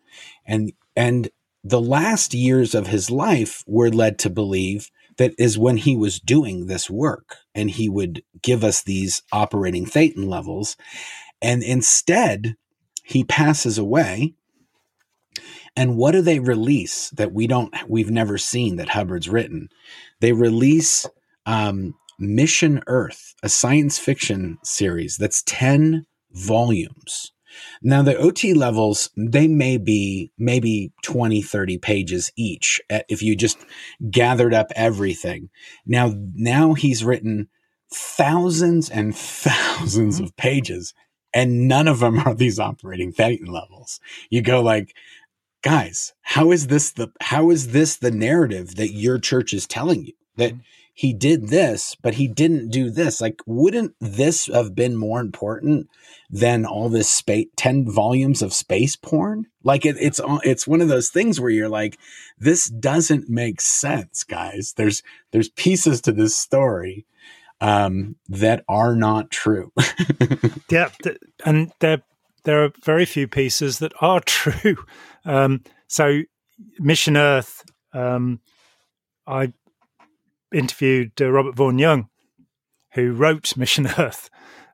And, 0.46 0.72
and 0.96 1.30
the 1.64 1.82
last 1.82 2.34
years 2.34 2.76
of 2.76 2.88
his 2.88 3.10
life 3.10 3.64
were 3.68 3.89
led 3.89 4.20
to 4.20 4.30
believe 4.30 4.91
that 5.18 5.34
is 5.38 5.58
when 5.58 5.78
he 5.78 5.96
was 5.96 6.20
doing 6.20 6.68
this 6.68 6.89
work 6.89 7.38
and 7.54 7.70
he 7.72 7.89
would 7.89 8.24
give 8.41 8.64
us 8.64 8.84
these 8.84 9.24
operating 9.32 9.86
thetan 9.86 10.28
levels. 10.28 10.78
And 11.41 11.64
instead, 11.64 12.56
he 13.04 13.24
passes 13.24 13.78
away. 13.78 14.34
And 15.76 15.97
what 15.97 16.11
do 16.11 16.21
they 16.21 16.39
release 16.39 17.09
that 17.11 17.34
we 17.34 17.47
don't, 17.47 17.73
we've 17.89 18.11
never 18.11 18.38
seen 18.38 18.78
that 18.78 18.89
Hubbard's 18.89 19.30
written? 19.30 19.69
They 20.21 20.32
release 20.32 21.05
um, 21.45 21.95
Mission 22.17 22.82
Earth, 22.88 23.36
a 23.43 23.49
science 23.49 23.99
fiction 23.99 24.57
series 24.63 25.17
that's 25.17 25.43
10 25.45 26.05
volumes. 26.32 27.32
Now 27.82 28.01
the 28.01 28.17
OT 28.17 28.53
levels, 28.53 29.09
they 29.15 29.47
may 29.47 29.78
be 29.78 30.32
maybe 30.38 30.91
20, 31.03 31.41
30 31.41 31.78
pages 31.78 32.32
each 32.36 32.82
eh, 32.89 33.01
if 33.09 33.21
you 33.21 33.36
just 33.36 33.57
gathered 34.09 34.53
up 34.53 34.71
everything. 34.76 35.49
Now, 35.86 36.13
now 36.34 36.73
he's 36.73 37.03
written 37.03 37.47
thousands 37.93 38.89
and 38.89 39.15
thousands 39.15 40.15
mm-hmm. 40.15 40.26
of 40.26 40.36
pages 40.38 40.93
and 41.36 41.67
none 41.67 41.88
of 41.88 41.99
them 41.99 42.19
are 42.19 42.34
these 42.34 42.59
operating 42.59 43.11
thetan 43.11 43.49
levels. 43.49 43.99
You 44.32 44.41
go 44.41 44.61
like, 44.61 44.95
guys, 45.66 46.13
how 46.22 46.51
is 46.51 46.68
this 46.68 46.91
the, 46.91 47.11
how 47.20 47.49
is 47.49 47.74
this 47.74 47.97
the 47.97 48.11
narrative 48.11 48.76
that 48.76 48.93
your 48.93 49.20
church 49.20 49.53
is 49.53 49.68
telling 49.68 50.05
you 50.05 50.13
that 50.38 50.53
mm-hmm 50.53 50.61
he 50.97 51.11
did 51.11 51.49
this, 51.49 51.93
but 52.01 52.13
he 52.13 52.26
didn't 52.26 52.70
do 52.70 52.89
this. 52.89 53.20
Like, 53.20 53.41
wouldn't 53.45 53.95
this 53.99 54.45
have 54.45 54.74
been 54.74 54.95
more 54.95 55.20
important 55.20 55.89
than 56.30 56.66
all 56.66 56.88
this 56.88 57.09
space, 57.09 57.47
10 57.57 57.91
volumes 57.91 58.41
of 58.41 58.53
space 58.53 58.95
porn? 58.95 59.47
Like, 59.61 59.86
it, 59.86 59.97
it's, 59.99 60.22
it's 60.45 60.66
one 60.66 60.80
of 60.80 60.88
those 60.88 61.09
things 61.09 61.39
where 61.39 61.49
you're 61.49 61.68
like, 61.68 61.99
this 62.39 62.70
doesn't 62.70 63.30
make 63.30 63.59
sense, 63.59 64.24
guys. 64.24 64.74
There's, 64.78 65.03
there's 65.32 65.49
pieces 65.49 65.99
to 66.01 66.13
this 66.13 66.34
story, 66.34 67.05
um, 67.59 68.16
that 68.30 68.63
are 68.70 68.95
not 68.95 69.32
true. 69.32 69.74
yeah. 70.70 70.91
And 71.45 71.74
there, 71.82 72.03
there 72.45 72.63
are 72.63 72.72
very 72.86 73.05
few 73.05 73.28
pieces 73.28 73.80
that 73.80 73.91
are 73.99 74.20
true. 74.26 74.78
Um, 75.26 75.63
so 75.88 76.21
Mission 76.80 77.17
Earth, 77.17 77.63
um, 77.93 78.39
I 79.28 79.53
interviewed 80.53 81.13
uh, 81.19 81.32
Robert 81.32 81.55
Vaughn 81.55 81.80
Young, 81.80 82.09
who 82.93 83.13
wrote 83.13 83.57
Mission 83.57 83.88
Earth. 83.97 84.30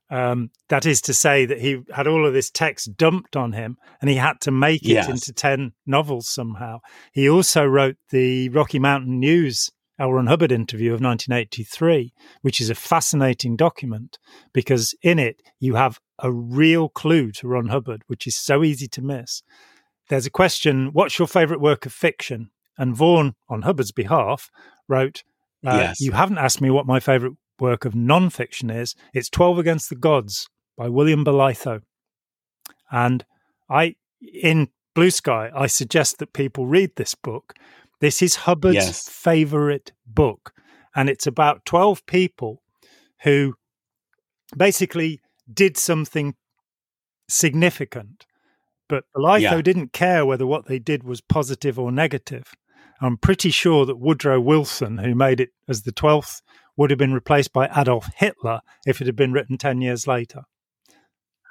Um, 0.10 0.52
that 0.68 0.86
is 0.86 1.00
to 1.04 1.14
say 1.14 1.46
that 1.46 1.62
he 1.62 1.84
had 1.94 2.06
all 2.06 2.28
of 2.28 2.34
this 2.34 2.52
text 2.52 2.98
dumped 2.98 3.38
on 3.38 3.54
him 3.54 3.78
and 4.02 4.10
he 4.10 4.18
had 4.18 4.42
to 4.42 4.52
make 4.52 4.84
it 4.84 4.90
yes. 4.90 5.08
into 5.08 5.32
10 5.32 5.72
novels 5.86 6.28
somehow. 6.28 6.80
He 7.14 7.30
also 7.30 7.64
wrote 7.64 7.96
the 8.10 8.50
Rocky 8.50 8.78
Mountain 8.78 9.22
News 9.22 9.72
L. 9.98 10.12
Ron 10.12 10.28
Hubbard 10.28 10.52
interview 10.52 10.90
of 10.90 11.00
1983, 11.00 12.12
which 12.42 12.60
is 12.60 12.70
a 12.70 12.76
fascinating 12.76 13.56
document 13.56 14.18
because 14.52 14.96
in 15.02 15.18
it 15.18 15.42
you 15.60 15.76
have 15.76 16.00
a 16.20 16.32
real 16.32 16.90
clue 16.90 17.32
to 17.34 17.48
Ron 17.48 17.68
Hubbard, 17.68 18.02
which 18.08 18.28
is 18.28 18.36
so 18.36 18.64
easy 18.64 18.88
to 18.90 19.02
miss. 19.02 19.44
There's 20.12 20.26
a 20.26 20.30
question 20.30 20.90
What's 20.92 21.18
your 21.18 21.28
favorite 21.28 21.62
work 21.62 21.86
of 21.86 21.94
fiction? 21.94 22.52
And 22.78 22.94
Vaughn, 22.94 23.34
on 23.48 23.62
Hubbard's 23.62 23.94
behalf, 23.94 24.52
wrote, 24.90 25.24
uh, 25.66 25.78
yes. 25.78 26.02
You 26.02 26.12
haven't 26.12 26.38
asked 26.38 26.60
me 26.60 26.70
what 26.70 26.86
my 26.86 27.00
favorite 27.00 27.36
work 27.62 27.86
of 27.86 27.96
non-fiction 27.96 28.70
is. 28.70 28.94
It's 29.14 29.30
12 29.30 29.60
Against 29.60 29.88
the 29.88 29.96
Gods 29.96 30.50
by 30.78 30.90
William 30.90 31.24
Bolitho. 31.24 31.84
And 32.92 33.24
I, 33.70 33.96
in 34.22 34.68
Blue 34.96 35.12
Sky, 35.12 35.50
I 35.56 35.68
suggest 35.68 36.18
that 36.20 36.34
people 36.34 36.66
read 36.66 36.92
this 36.98 37.16
book. 37.16 37.54
This 38.02 38.22
is 38.22 38.36
Hubbard's 38.36 38.76
yes. 38.76 39.08
favorite 39.08 39.94
book. 40.06 40.52
And 40.94 41.10
it's 41.10 41.26
about 41.26 41.64
12 41.64 42.06
people 42.06 42.62
who 43.24 43.54
basically 44.58 45.22
did 45.54 45.78
something 45.78 46.36
significant. 47.30 48.26
But 48.92 49.06
Bolitho 49.16 49.40
yeah. 49.40 49.62
didn't 49.62 49.94
care 49.94 50.26
whether 50.26 50.46
what 50.46 50.66
they 50.66 50.78
did 50.78 51.06
was 51.06 51.22
positive 51.22 51.80
or 51.80 51.94
negative. 51.94 52.54
I'm 53.00 53.16
pretty 53.16 53.50
sure 53.50 53.86
that 53.86 53.96
Woodrow 53.96 54.42
Wilson, 54.42 54.98
who 54.98 55.16
made 55.16 55.40
it 55.40 55.52
as 55.70 55.84
the 55.84 55.94
12th, 55.94 56.42
would 56.76 56.90
have 56.90 57.00
been 57.00 57.14
replaced 57.14 57.54
by 57.54 57.70
Adolf 57.74 58.10
Hitler 58.18 58.60
if 58.86 59.00
it 59.00 59.08
had 59.08 59.16
been 59.16 59.32
written 59.32 59.58
10 59.58 59.80
years 59.80 60.08
later. 60.08 60.42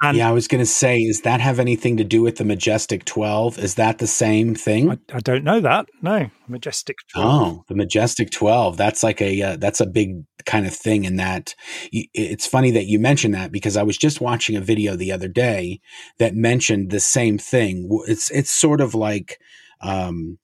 And 0.03 0.17
yeah, 0.17 0.29
I 0.29 0.33
was 0.33 0.49
going 0.49 0.61
to 0.61 0.67
say, 0.67 1.07
does 1.07 1.23
that 1.23 1.41
have 1.41 1.59
anything 1.59 1.99
to 1.99 2.05
do 2.05 2.23
with 2.23 2.37
the 2.37 2.45
Majestic 2.45 3.05
12? 3.05 3.59
Is 3.59 3.75
that 3.75 3.99
the 3.99 4.07
same 4.07 4.55
thing? 4.55 4.91
I, 4.91 4.99
I 5.13 5.21
don't 5.21 5.45
know 5.45 5.61
that. 5.61 5.89
No, 6.01 6.31
Majestic 6.49 6.97
12. 7.13 7.29
Oh, 7.29 7.65
the 7.69 7.75
Majestic 7.75 8.31
12. 8.31 8.79
That's 8.79 9.03
like 9.03 9.21
a, 9.21 9.43
uh, 9.43 9.57
that's 9.57 9.81
a 9.81 9.87
big 9.87 10.25
kind 10.47 10.67
of 10.67 10.75
thing 10.75 11.05
in 11.05 11.17
that. 11.17 11.55
It's 11.93 12.47
funny 12.47 12.71
that 12.71 12.87
you 12.87 12.99
mentioned 12.99 13.35
that 13.35 13.53
because 13.53 13.77
I 13.77 13.83
was 13.83 13.99
just 13.99 14.23
watching 14.23 14.57
a 14.57 14.63
video 14.63 14.97
the 14.97 15.13
other 15.13 15.29
day 15.29 15.81
that 16.19 16.35
mentioned 16.35 16.91
the 16.91 17.01
same 17.01 17.37
thing. 17.37 17.89
It's, 18.09 18.31
it's 18.31 18.51
sort 18.51 18.81
of 18.81 18.95
like, 18.95 19.39
um, 19.83 20.39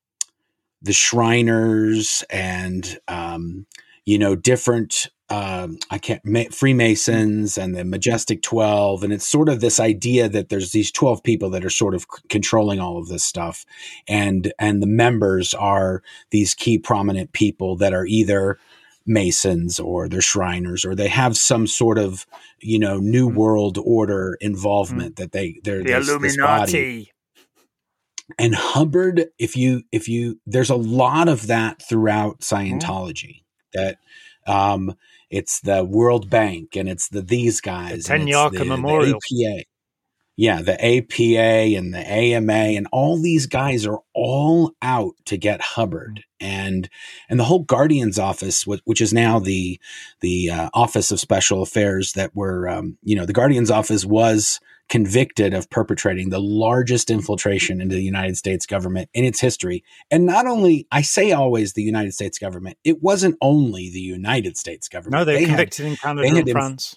the 0.83 0.93
Shriners 0.93 2.25
and 2.31 2.99
um, 3.09 3.67
you 4.05 4.19
know 4.19 4.37
different 4.37 5.09
um, 5.29 5.79
I 5.91 5.99
can't 5.99 6.23
Freemasons 6.55 7.59
and 7.59 7.75
the 7.75 7.85
Majestic 7.85 8.43
Twelve, 8.43 9.03
and 9.03 9.13
it's 9.13 9.27
sort 9.27 9.49
of 9.49 9.61
this 9.61 9.81
idea 9.81 10.29
that 10.29 10.51
there's 10.51 10.71
these 10.71 10.93
twelve 10.93 11.23
people 11.25 11.51
that 11.51 11.65
are 11.65 11.71
sort 11.71 11.95
of 11.95 12.03
c- 12.03 12.23
controlling 12.29 12.79
all 12.79 12.97
of 12.97 13.09
this 13.09 13.25
stuff, 13.25 13.65
and 14.07 14.53
and 14.59 14.81
the 14.81 14.87
members 14.87 15.53
are 15.53 16.03
these 16.31 16.55
key 16.55 16.79
prominent 16.79 17.33
people 17.33 17.77
that 17.77 17.93
are 17.93 18.07
either 18.07 18.59
Masons 19.05 19.81
or 19.81 20.09
they're 20.09 20.21
Shriners 20.21 20.85
or 20.85 20.95
they 20.95 21.09
have 21.09 21.37
some 21.37 21.67
sort 21.67 21.99
of 21.99 22.25
you 22.61 22.79
know 22.79 22.99
New 22.99 23.29
mm-hmm. 23.29 23.39
World 23.39 23.79
Order 23.85 24.37
involvement 24.41 25.15
mm. 25.15 25.17
that 25.17 25.33
they 25.33 25.61
they're 25.65 25.83
the 25.83 25.93
this, 25.93 26.09
Illuminati. 26.09 26.99
This 26.99 27.09
and 28.39 28.55
Hubbard, 28.55 29.27
if 29.39 29.57
you 29.57 29.83
if 29.93 30.09
you 30.09 30.41
there's 30.47 30.71
a 30.71 30.77
lot 30.77 31.29
of 31.29 31.47
that 31.49 31.83
throughout 31.83 32.41
mm-hmm. 32.41 32.77
Scientology 32.77 33.43
mm-hmm. 33.75 33.81
that 33.81 33.99
um 34.47 34.95
it's 35.31 35.61
the 35.61 35.85
World 35.85 36.31
Bank 36.31 36.77
and 36.77 36.89
it's 36.89 37.09
the 37.09 37.23
these 37.23 37.61
guys 37.61 38.05
the 38.05 38.15
Tenyaka 38.15 38.59
the, 38.59 38.65
Memorial. 38.65 39.19
The 39.31 39.47
APA. 39.47 39.65
Yeah, 40.39 40.61
the 40.61 40.75
APA 40.75 41.79
and 41.79 41.95
the 41.95 42.07
AMA 42.07 42.53
and 42.53 42.87
all 42.93 43.19
these 43.19 43.47
guys 43.47 43.87
are 43.87 44.01
all 44.13 44.73
out 44.83 45.15
to 45.25 45.39
get 45.39 45.63
Hubbard. 45.63 46.25
And 46.39 46.91
and 47.31 47.41
the 47.41 47.45
whole 47.45 47.63
Guardian's 47.63 48.19
office, 48.19 48.67
which 48.67 49.01
is 49.01 49.15
now 49.15 49.39
the 49.39 49.81
the 50.21 50.51
uh, 50.51 50.69
Office 50.75 51.11
of 51.11 51.21
Special 51.21 51.63
Affairs, 51.63 52.13
that 52.13 52.37
were 52.37 52.69
um, 52.69 52.99
you 53.03 53.17
know 53.17 53.25
the 53.25 53.33
Guardian's 53.33 53.71
office 53.71 54.05
was 54.05 54.61
convicted 54.89 55.53
of 55.53 55.69
perpetrating 55.71 56.31
the 56.31 56.41
largest 56.41 57.11
infiltration 57.11 57.81
into 57.81 57.95
the 57.95 58.03
United 58.03 58.37
States 58.37 58.67
government 58.67 59.09
in 59.15 59.25
its 59.25 59.41
history. 59.41 59.83
And 60.11 60.27
not 60.27 60.47
only, 60.47 60.87
I 60.93 61.03
say 61.03 61.33
always 61.33 61.73
the 61.73 61.83
United 61.83 62.15
States 62.15 62.39
government, 62.39 62.79
it 62.85 63.03
wasn't 63.03 63.37
only 63.41 63.91
the 63.91 64.01
United 64.01 64.57
States 64.57 64.89
government. 64.89 65.21
No, 65.21 65.25
they, 65.25 65.41
they 65.41 65.47
convicted 65.47 65.85
had, 65.85 65.91
in 65.93 65.97
Canada 65.97 66.29
and 66.29 66.51
France. 66.51 66.97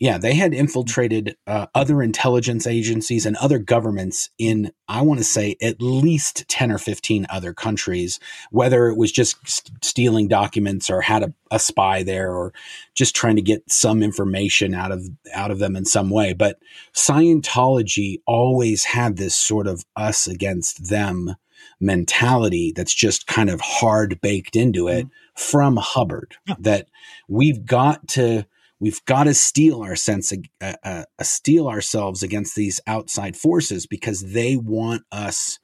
Yeah, 0.00 0.16
they 0.16 0.34
had 0.34 0.54
infiltrated 0.54 1.36
uh, 1.48 1.66
other 1.74 2.02
intelligence 2.02 2.68
agencies 2.68 3.26
and 3.26 3.36
other 3.36 3.58
governments 3.58 4.30
in, 4.38 4.70
I 4.86 5.02
want 5.02 5.18
to 5.18 5.24
say, 5.24 5.56
at 5.60 5.82
least 5.82 6.48
10 6.48 6.70
or 6.70 6.78
15 6.78 7.26
other 7.28 7.52
countries, 7.52 8.20
whether 8.52 8.86
it 8.86 8.96
was 8.96 9.10
just 9.10 9.36
st- 9.48 9.84
stealing 9.84 10.28
documents 10.28 10.88
or 10.88 11.00
had 11.00 11.24
a, 11.24 11.34
a, 11.50 11.58
spy 11.58 12.04
there 12.04 12.32
or 12.32 12.52
just 12.94 13.16
trying 13.16 13.34
to 13.36 13.42
get 13.42 13.68
some 13.68 14.04
information 14.04 14.72
out 14.72 14.92
of, 14.92 15.04
out 15.34 15.50
of 15.50 15.58
them 15.58 15.74
in 15.74 15.84
some 15.84 16.10
way. 16.10 16.32
But 16.32 16.60
Scientology 16.94 18.20
always 18.24 18.84
had 18.84 19.16
this 19.16 19.34
sort 19.34 19.66
of 19.66 19.84
us 19.96 20.28
against 20.28 20.90
them 20.90 21.34
mentality 21.80 22.72
that's 22.74 22.94
just 22.94 23.26
kind 23.26 23.50
of 23.50 23.60
hard 23.60 24.20
baked 24.20 24.54
into 24.54 24.86
it 24.86 25.06
mm-hmm. 25.06 25.34
from 25.34 25.76
Hubbard 25.76 26.36
yeah. 26.46 26.54
that 26.60 26.88
we've 27.26 27.66
got 27.66 28.06
to 28.08 28.46
we've 28.80 29.04
got 29.04 29.24
to 29.24 29.34
steel 29.34 29.82
our 29.82 29.96
sense 29.96 30.32
uh, 30.60 30.74
uh, 30.84 31.04
steel 31.22 31.68
ourselves 31.68 32.22
against 32.22 32.54
these 32.54 32.80
outside 32.86 33.36
forces 33.36 33.86
because 33.86 34.32
they 34.32 34.56
want 34.56 35.02
us 35.12 35.58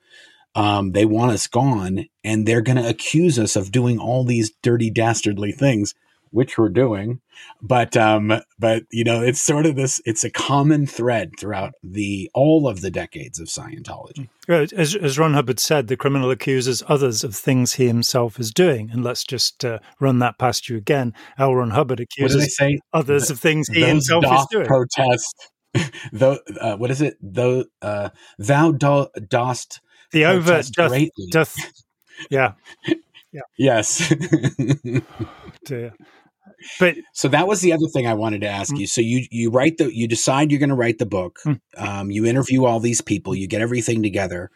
um, 0.56 0.92
they 0.92 1.04
want 1.04 1.32
us 1.32 1.46
gone 1.48 2.06
and 2.22 2.46
they're 2.46 2.62
going 2.62 2.80
to 2.80 2.88
accuse 2.88 3.38
us 3.38 3.56
of 3.56 3.72
doing 3.72 3.98
all 3.98 4.24
these 4.24 4.52
dirty 4.62 4.90
dastardly 4.90 5.52
things 5.52 5.94
which 6.34 6.58
we're 6.58 6.68
doing. 6.68 7.20
But 7.62 7.96
um, 7.96 8.32
but 8.58 8.82
you 8.90 9.04
know, 9.04 9.22
it's 9.22 9.40
sort 9.40 9.66
of 9.66 9.76
this. 9.76 10.00
It's 10.04 10.24
a 10.24 10.30
common 10.30 10.86
thread 10.86 11.32
throughout 11.38 11.74
the 11.82 12.30
all 12.34 12.68
of 12.68 12.80
the 12.80 12.90
decades 12.90 13.38
of 13.38 13.46
Scientology. 13.46 14.28
As, 14.48 14.94
as 14.94 15.18
Ron 15.18 15.34
Hubbard 15.34 15.60
said, 15.60 15.86
the 15.86 15.96
criminal 15.96 16.30
accuses 16.30 16.82
others 16.88 17.24
of 17.24 17.34
things 17.34 17.74
he 17.74 17.86
himself 17.86 18.38
is 18.38 18.50
doing, 18.50 18.90
and 18.90 19.02
let's 19.04 19.24
just 19.24 19.64
uh, 19.64 19.78
run 20.00 20.18
that 20.18 20.38
past 20.38 20.68
you 20.68 20.76
again. 20.76 21.14
L. 21.38 21.54
Ron 21.54 21.70
Hubbard 21.70 22.00
accuses 22.00 22.58
others 22.92 23.28
the, 23.28 23.34
of 23.34 23.40
things 23.40 23.68
he 23.68 23.82
himself 23.82 24.24
is 24.24 24.46
doing. 24.50 24.66
Protest. 24.66 25.50
Though, 26.12 26.38
uh, 26.60 26.76
what 26.76 26.90
is 26.90 27.00
it? 27.00 27.16
Though 27.20 27.64
uh, 27.80 28.10
thou 28.38 28.72
do, 28.72 29.06
dost 29.28 29.80
the 30.12 30.26
overt 30.26 30.66
doth, 30.72 30.92
doth, 31.30 31.56
yeah, 32.30 32.52
yeah, 33.32 33.40
yes. 33.58 34.12
dear. 35.64 35.94
But 36.78 36.96
so 37.12 37.28
that 37.28 37.46
was 37.46 37.60
the 37.60 37.72
other 37.72 37.86
thing 37.88 38.06
I 38.06 38.14
wanted 38.14 38.40
to 38.42 38.48
ask 38.48 38.72
mm-hmm. 38.72 38.80
you. 38.80 38.86
So 38.86 39.00
you 39.00 39.26
you 39.30 39.50
write 39.50 39.78
the 39.78 39.94
you 39.94 40.08
decide 40.08 40.50
you're 40.50 40.60
going 40.60 40.70
to 40.70 40.74
write 40.74 40.98
the 40.98 41.06
book. 41.06 41.38
Mm-hmm. 41.44 41.84
Um, 41.84 42.10
you 42.10 42.24
interview 42.26 42.64
all 42.64 42.80
these 42.80 43.00
people. 43.00 43.34
You 43.34 43.46
get 43.46 43.60
everything 43.60 44.02
together. 44.02 44.50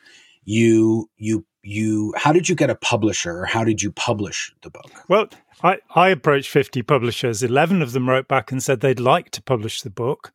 You 0.44 1.08
you 1.16 1.44
you. 1.62 2.14
How 2.16 2.32
did 2.32 2.48
you 2.48 2.54
get 2.54 2.70
a 2.70 2.74
publisher? 2.74 3.40
Or 3.40 3.46
how 3.46 3.64
did 3.64 3.82
you 3.82 3.92
publish 3.92 4.52
the 4.62 4.70
book? 4.70 4.90
Well, 5.08 5.28
I 5.62 5.78
I 5.94 6.08
approached 6.08 6.50
fifty 6.50 6.82
publishers. 6.82 7.42
Eleven 7.42 7.82
of 7.82 7.92
them 7.92 8.08
wrote 8.08 8.28
back 8.28 8.50
and 8.50 8.62
said 8.62 8.80
they'd 8.80 9.00
like 9.00 9.30
to 9.30 9.42
publish 9.42 9.82
the 9.82 9.90
book. 9.90 10.32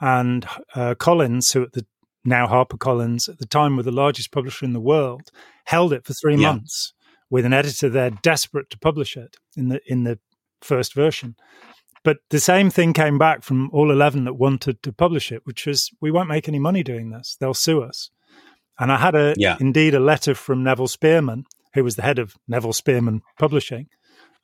And 0.00 0.46
uh, 0.74 0.94
Collins, 0.96 1.52
who 1.52 1.62
at 1.62 1.72
the 1.72 1.86
now 2.24 2.46
HarperCollins 2.46 3.28
at 3.28 3.38
the 3.38 3.46
time 3.46 3.76
were 3.76 3.82
the 3.82 3.92
largest 3.92 4.32
publisher 4.32 4.64
in 4.64 4.72
the 4.72 4.80
world, 4.80 5.30
held 5.64 5.92
it 5.92 6.04
for 6.04 6.14
three 6.14 6.36
yeah. 6.36 6.52
months 6.52 6.94
with 7.30 7.44
an 7.44 7.52
editor 7.52 7.88
there 7.88 8.10
desperate 8.10 8.70
to 8.70 8.78
publish 8.78 9.16
it 9.16 9.36
in 9.56 9.68
the 9.68 9.80
in 9.86 10.04
the 10.04 10.18
first 10.64 10.94
version. 10.94 11.36
But 12.02 12.18
the 12.28 12.40
same 12.40 12.70
thing 12.70 12.92
came 12.92 13.18
back 13.18 13.42
from 13.42 13.70
all 13.72 13.90
11 13.90 14.24
that 14.24 14.34
wanted 14.34 14.82
to 14.82 14.92
publish 14.92 15.32
it, 15.32 15.40
which 15.44 15.66
was, 15.66 15.90
we 16.00 16.10
won't 16.10 16.28
make 16.28 16.48
any 16.48 16.58
money 16.58 16.82
doing 16.82 17.10
this. 17.10 17.36
They'll 17.40 17.54
sue 17.54 17.82
us. 17.82 18.10
And 18.78 18.92
I 18.92 18.98
had 18.98 19.14
a, 19.14 19.34
yeah. 19.38 19.56
indeed, 19.58 19.94
a 19.94 20.00
letter 20.00 20.34
from 20.34 20.62
Neville 20.62 20.88
Spearman, 20.88 21.44
who 21.72 21.82
was 21.82 21.96
the 21.96 22.02
head 22.02 22.18
of 22.18 22.36
Neville 22.46 22.74
Spearman 22.74 23.22
Publishing, 23.38 23.88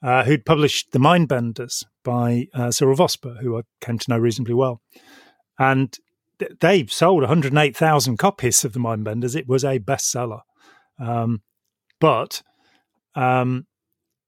uh, 0.03 0.25
who'd 0.25 0.47
published 0.47 0.93
The 0.93 0.99
Mindbenders 0.99 1.85
by 2.03 2.47
uh, 2.55 2.71
Cyril 2.71 2.97
Vosper, 2.97 3.39
who 3.41 3.59
I 3.59 3.63
came 3.81 3.99
to 3.99 4.11
know 4.11 4.19
reasonably 4.19 4.55
well. 4.55 4.81
And 5.59 5.97
th- 6.39 6.53
they 6.61 6.87
sold 6.87 7.23
108,000 7.23 8.17
copies 8.17 8.65
of 8.65 8.73
The 8.73 8.81
Mindbenders. 8.81 9.37
It 9.37 9.49
was 9.49 9.65
a 9.65 9.79
bestseller. 9.79 10.41
Um, 10.99 11.43
but 12.01 12.43
um, 13.15 13.67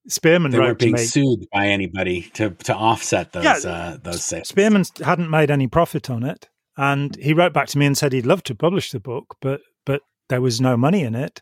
Spearman 0.08 0.50
they 0.50 0.58
weren't 0.58 0.78
being 0.78 0.96
sued 0.96 1.46
by 1.52 1.68
anybody 1.68 2.22
to 2.34 2.50
to 2.50 2.74
offset 2.74 3.32
those 3.32 3.44
yeah, 3.44 3.70
uh, 3.70 3.96
those 4.02 4.24
sales. 4.24 4.48
Spearman 4.48 4.84
hadn't 5.04 5.30
made 5.30 5.50
any 5.50 5.68
profit 5.68 6.10
on 6.10 6.24
it, 6.24 6.48
and 6.76 7.14
he 7.16 7.32
wrote 7.32 7.52
back 7.52 7.68
to 7.68 7.78
me 7.78 7.86
and 7.86 7.96
said 7.96 8.12
he'd 8.12 8.26
love 8.26 8.42
to 8.44 8.54
publish 8.54 8.90
the 8.90 9.00
book, 9.00 9.36
but 9.40 9.60
but 9.86 10.02
there 10.28 10.40
was 10.40 10.60
no 10.60 10.76
money 10.76 11.02
in 11.02 11.14
it, 11.14 11.40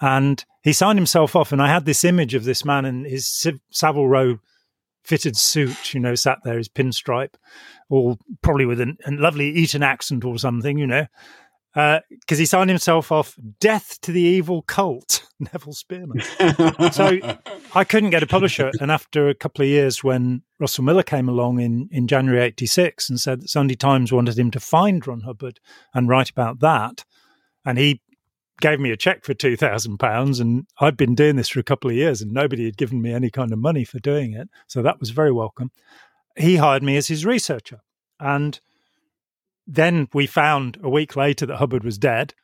and 0.00 0.44
he 0.62 0.72
signed 0.72 0.98
himself 0.98 1.34
off. 1.34 1.52
And 1.52 1.62
I 1.62 1.68
had 1.68 1.86
this 1.86 2.04
image 2.04 2.34
of 2.34 2.44
this 2.44 2.64
man 2.64 2.84
in 2.84 3.04
his 3.04 3.46
Savile 3.70 4.08
Row 4.08 4.38
fitted 5.04 5.36
suit, 5.36 5.94
you 5.94 6.00
know, 6.00 6.14
sat 6.14 6.38
there, 6.44 6.58
his 6.58 6.68
pinstripe, 6.68 7.34
all 7.90 8.18
probably 8.42 8.66
with 8.66 8.80
a 8.80 8.96
lovely 9.06 9.50
Eton 9.50 9.82
accent 9.82 10.24
or 10.24 10.38
something, 10.38 10.78
you 10.78 10.86
know, 10.86 11.06
because 11.74 12.02
uh, 12.32 12.36
he 12.36 12.46
signed 12.46 12.70
himself 12.70 13.10
off 13.10 13.36
"Death 13.58 14.00
to 14.02 14.12
the 14.12 14.20
Evil 14.20 14.62
Cult," 14.62 15.26
Neville 15.40 15.72
Spearman. 15.72 16.20
so 16.92 17.18
I 17.74 17.82
couldn't 17.82 18.10
get 18.10 18.22
a 18.22 18.28
publisher, 18.28 18.70
and 18.80 18.92
after 18.92 19.28
a 19.28 19.34
couple 19.34 19.62
of 19.62 19.68
years, 19.68 20.04
when 20.04 20.42
Russell 20.60 20.84
Miller 20.84 21.02
came 21.02 21.28
along 21.28 21.60
in 21.60 21.88
in 21.90 22.06
January 22.06 22.42
'86 22.44 23.10
and 23.10 23.18
said 23.18 23.42
that 23.42 23.50
Sunday 23.50 23.74
Times 23.74 24.12
wanted 24.12 24.38
him 24.38 24.52
to 24.52 24.60
find 24.60 25.04
Ron 25.04 25.22
Hubbard 25.22 25.58
and 25.92 26.08
write 26.08 26.30
about 26.30 26.60
that, 26.60 27.04
and 27.64 27.76
he 27.76 28.00
gave 28.60 28.78
me 28.78 28.92
a 28.92 28.96
check 28.96 29.24
for 29.24 29.34
two 29.34 29.56
thousand 29.56 29.98
pounds, 29.98 30.38
and 30.38 30.66
I'd 30.80 30.96
been 30.96 31.16
doing 31.16 31.34
this 31.34 31.48
for 31.48 31.58
a 31.58 31.64
couple 31.64 31.90
of 31.90 31.96
years, 31.96 32.22
and 32.22 32.32
nobody 32.32 32.66
had 32.66 32.76
given 32.76 33.02
me 33.02 33.12
any 33.12 33.30
kind 33.30 33.52
of 33.52 33.58
money 33.58 33.84
for 33.84 33.98
doing 33.98 34.32
it, 34.32 34.48
so 34.68 34.80
that 34.82 35.00
was 35.00 35.10
very 35.10 35.32
welcome. 35.32 35.72
He 36.36 36.56
hired 36.56 36.84
me 36.84 36.96
as 36.96 37.08
his 37.08 37.26
researcher, 37.26 37.80
and 38.20 38.60
then 39.66 40.08
we 40.12 40.26
found 40.26 40.78
a 40.82 40.90
week 40.90 41.16
later 41.16 41.46
that 41.46 41.56
Hubbard 41.56 41.84
was 41.84 41.98
dead, 41.98 42.34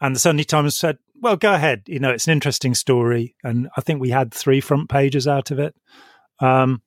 and 0.00 0.14
the 0.14 0.20
Sunday 0.20 0.44
Times 0.44 0.76
said, 0.76 0.98
"Well, 1.20 1.36
go 1.36 1.54
ahead. 1.54 1.82
You 1.86 1.98
know, 1.98 2.10
it's 2.10 2.26
an 2.26 2.32
interesting 2.32 2.74
story." 2.74 3.36
And 3.42 3.68
I 3.76 3.80
think 3.80 4.00
we 4.00 4.10
had 4.10 4.32
three 4.32 4.60
front 4.60 4.88
pages 4.88 5.26
out 5.26 5.50
of 5.50 5.58
it. 5.58 5.74
Um, 6.40 6.82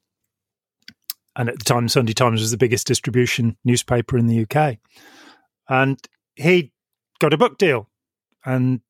and 1.36 1.50
at 1.50 1.60
the 1.60 1.66
time, 1.66 1.88
Sunday 1.88 2.14
Times 2.14 2.42
was 2.42 2.52
the 2.52 2.58
biggest 2.58 2.88
distribution 2.88 3.58
newspaper 3.64 4.18
in 4.18 4.28
the 4.28 4.42
UK. 4.42 4.78
And 5.70 6.00
he 6.36 6.74
got 7.20 7.34
a 7.34 7.38
book 7.38 7.58
deal, 7.58 7.90
and 8.46 8.82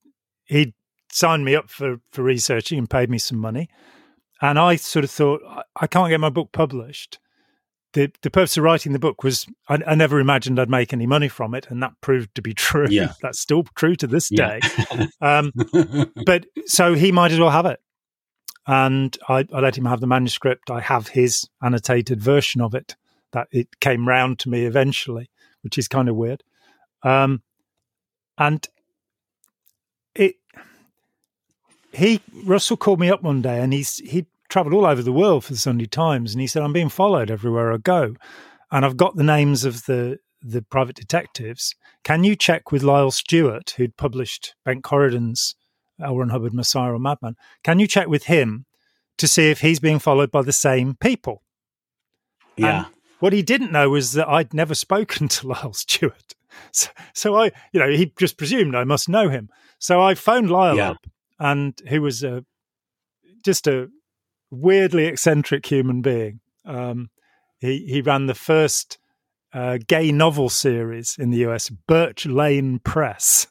he 0.46 0.74
signed 1.12 1.46
me 1.46 1.56
up 1.56 1.70
for 1.70 2.02
for 2.12 2.24
researching 2.24 2.80
and 2.80 2.90
paid 2.90 3.10
me 3.10 3.20
some 3.20 3.38
money. 3.38 3.70
And 4.42 4.58
I 4.58 4.76
sort 4.76 5.06
of 5.06 5.12
thought, 5.12 5.42
I 5.76 5.86
can't 5.86 6.10
get 6.10 6.20
my 6.20 6.30
book 6.30 6.52
published 6.52 7.20
the 7.94 8.12
the 8.22 8.30
purpose 8.30 8.58
of 8.58 8.64
writing 8.64 8.94
the 8.94 9.00
book 9.00 9.24
was 9.24 9.46
I, 9.68 9.80
I, 9.86 9.96
never 9.96 10.20
imagined 10.20 10.60
I'd 10.60 10.70
make 10.70 10.94
any 10.94 11.06
money 11.06 11.28
from 11.28 11.54
it, 11.54 11.68
and 11.70 11.82
that 11.84 11.94
proved 12.02 12.36
to 12.36 12.42
be 12.42 12.54
true. 12.56 12.88
Yeah. 12.90 13.14
That's 13.22 13.40
still 13.40 13.64
true 13.76 13.96
to 13.98 14.08
this 14.08 14.30
day. 14.30 14.60
um, 15.22 15.52
but 16.26 16.46
so 16.66 16.94
he 16.94 17.12
might 17.12 17.32
as 17.32 17.40
well 17.40 17.50
have 17.50 17.66
it, 17.66 17.80
and 18.68 19.18
I, 19.28 19.46
I, 19.54 19.60
let 19.60 19.78
him 19.78 19.86
have 19.86 20.00
the 20.00 20.08
manuscript. 20.08 20.70
I 20.70 20.82
have 20.82 21.10
his 21.10 21.48
annotated 21.62 22.22
version 22.22 22.62
of 22.62 22.74
it 22.74 22.96
that 23.34 23.48
it 23.52 23.80
came 23.80 24.08
round 24.08 24.40
to 24.40 24.50
me 24.50 24.66
eventually, 24.66 25.30
which 25.62 25.78
is 25.78 25.88
kind 25.88 26.10
of 26.10 26.16
weird. 26.16 26.44
Um, 27.04 27.42
and 28.38 28.68
it 30.16 30.36
he 31.94 32.22
Russell 32.46 32.78
called 32.78 33.00
me 33.00 33.10
up 33.10 33.22
one 33.22 33.42
day, 33.42 33.60
and 33.60 33.74
he's 33.74 33.98
he 33.98 34.26
traveled 34.52 34.76
all 34.76 34.86
over 34.86 35.02
the 35.02 35.14
world 35.14 35.46
for 35.46 35.54
the 35.54 35.60
Sunday 35.60 35.86
Times, 35.88 36.34
and 36.34 36.42
he 36.42 36.46
said, 36.46 36.62
"I'm 36.62 36.74
being 36.74 36.90
followed 36.90 37.32
everywhere 37.32 37.72
I 37.72 37.78
go, 37.78 38.16
and 38.70 38.86
I've 38.86 38.98
got 38.98 39.16
the 39.16 39.24
names 39.24 39.66
of 39.66 39.86
the 39.86 40.20
the 40.44 40.62
private 40.62 40.96
detectives. 40.96 41.74
Can 42.04 42.24
you 42.24 42.36
check 42.36 42.72
with 42.72 42.84
Lyle 42.84 43.12
Stuart, 43.12 43.76
who'd 43.78 43.96
published 43.96 44.56
Bent 44.66 44.84
Corydon's 44.84 45.56
L. 46.02 46.12
Uh, 46.12 46.16
Ron 46.18 46.30
Hubbard, 46.30 46.54
Messiah 46.54 46.94
or 46.94 47.00
Madman? 47.00 47.36
Can 47.64 47.80
you 47.80 47.88
check 47.88 48.08
with 48.08 48.26
him 48.26 48.66
to 49.18 49.28
see 49.28 49.50
if 49.50 49.62
he's 49.62 49.80
being 49.80 50.00
followed 50.00 50.32
by 50.32 50.44
the 50.44 50.54
same 50.54 50.96
people?" 50.96 51.42
Yeah. 52.58 52.86
And 52.86 52.96
what 53.20 53.34
he 53.34 53.42
didn't 53.42 53.72
know 53.72 53.90
was 53.90 54.12
that 54.14 54.28
I'd 54.28 54.54
never 54.54 54.76
spoken 54.86 55.28
to 55.30 55.48
Lyle 55.48 55.74
Stuart. 55.74 56.36
So, 56.74 56.90
so 57.14 57.36
I, 57.36 57.52
you 57.72 57.80
know, 57.80 57.90
he 57.90 58.12
just 58.20 58.38
presumed 58.38 58.76
I 58.76 58.84
must 58.84 59.08
know 59.08 59.30
him. 59.30 59.50
So 59.80 60.02
I 60.02 60.16
phoned 60.16 60.52
Lyle 60.52 60.76
yeah. 60.76 60.92
up, 60.92 61.08
and 61.40 61.82
who 61.88 62.02
was 62.02 62.24
a 62.24 62.44
just 63.44 63.68
a 63.68 63.90
weirdly 64.52 65.06
eccentric 65.06 65.66
human 65.66 66.02
being. 66.02 66.42
Um, 66.66 67.10
he 67.60 67.86
he 67.88 68.02
ran 68.02 68.28
the 68.28 68.36
first 68.36 69.00
uh, 69.54 69.80
gay 69.88 70.12
novel 70.12 70.50
series 70.50 71.16
in 71.18 71.32
the 71.32 71.40
US, 71.48 71.70
Birch 71.70 72.26
Lane 72.26 72.80
Press. 72.80 73.48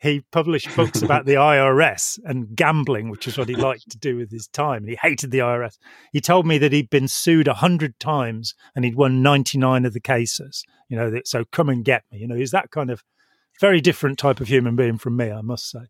He 0.00 0.24
published 0.32 0.74
books 0.74 1.00
about 1.02 1.26
the 1.26 1.34
IRS 1.34 2.18
and 2.24 2.56
gambling, 2.56 3.08
which 3.08 3.28
is 3.28 3.38
what 3.38 3.48
he 3.48 3.54
liked 3.54 3.88
to 3.90 3.98
do 3.98 4.16
with 4.16 4.32
his 4.32 4.48
time. 4.48 4.84
He 4.84 4.96
hated 5.00 5.30
the 5.30 5.38
IRS. 5.38 5.78
He 6.12 6.20
told 6.20 6.44
me 6.44 6.58
that 6.58 6.72
he'd 6.72 6.90
been 6.90 7.08
sued 7.08 7.46
a 7.46 7.54
hundred 7.54 7.98
times 8.00 8.54
and 8.74 8.84
he'd 8.84 8.96
won 8.96 9.22
ninety 9.22 9.58
nine 9.58 9.84
of 9.84 9.92
the 9.92 10.00
cases. 10.00 10.64
You 10.88 10.96
know, 10.96 11.20
so 11.24 11.44
come 11.52 11.68
and 11.68 11.84
get 11.84 12.02
me. 12.10 12.18
You 12.18 12.28
know, 12.28 12.36
he's 12.36 12.50
that 12.50 12.70
kind 12.70 12.90
of 12.90 13.02
very 13.60 13.80
different 13.80 14.18
type 14.18 14.40
of 14.40 14.48
human 14.48 14.76
being 14.76 14.98
from 14.98 15.16
me, 15.16 15.30
I 15.30 15.40
must 15.40 15.70
say. 15.70 15.86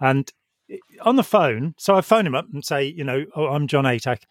And 0.00 0.32
on 1.00 1.16
the 1.16 1.22
phone. 1.22 1.74
So 1.78 1.94
I 1.94 2.00
phone 2.00 2.26
him 2.26 2.34
up 2.34 2.46
and 2.52 2.64
say, 2.64 2.84
you 2.84 3.04
know, 3.04 3.24
oh, 3.34 3.46
I'm 3.46 3.66
Jon 3.66 3.84
Atack. 3.84 4.22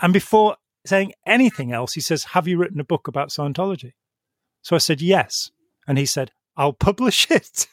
And 0.00 0.12
before 0.12 0.56
saying 0.86 1.12
anything 1.26 1.72
else, 1.72 1.94
he 1.94 2.00
says, 2.00 2.24
Have 2.24 2.48
you 2.48 2.58
written 2.58 2.80
a 2.80 2.84
book 2.84 3.08
about 3.08 3.30
Scientology? 3.30 3.92
So 4.62 4.76
I 4.76 4.78
said, 4.78 5.00
Yes. 5.00 5.50
And 5.86 5.98
he 5.98 6.06
said, 6.06 6.32
I'll 6.56 6.72
publish 6.72 7.28
it. 7.30 7.66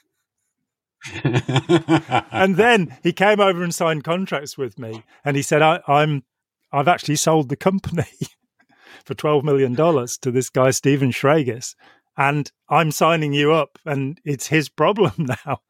and 2.31 2.55
then 2.55 2.97
he 3.03 3.13
came 3.13 3.39
over 3.39 3.63
and 3.63 3.73
signed 3.73 4.03
contracts 4.03 4.57
with 4.57 4.79
me. 4.79 5.03
And 5.23 5.35
he 5.35 5.41
said, 5.41 5.61
I, 5.61 5.81
am 5.87 6.23
I've 6.71 6.87
actually 6.87 7.17
sold 7.17 7.49
the 7.49 7.55
company 7.55 8.07
for 9.05 9.13
$12 9.13 9.43
million 9.43 9.75
to 9.75 10.31
this 10.31 10.49
guy, 10.49 10.71
Steven 10.71 11.11
Schragis. 11.11 11.75
And 12.17 12.51
I'm 12.69 12.91
signing 12.91 13.33
you 13.33 13.51
up, 13.51 13.77
and 13.85 14.19
it's 14.23 14.47
his 14.47 14.69
problem 14.69 15.13
now. 15.45 15.61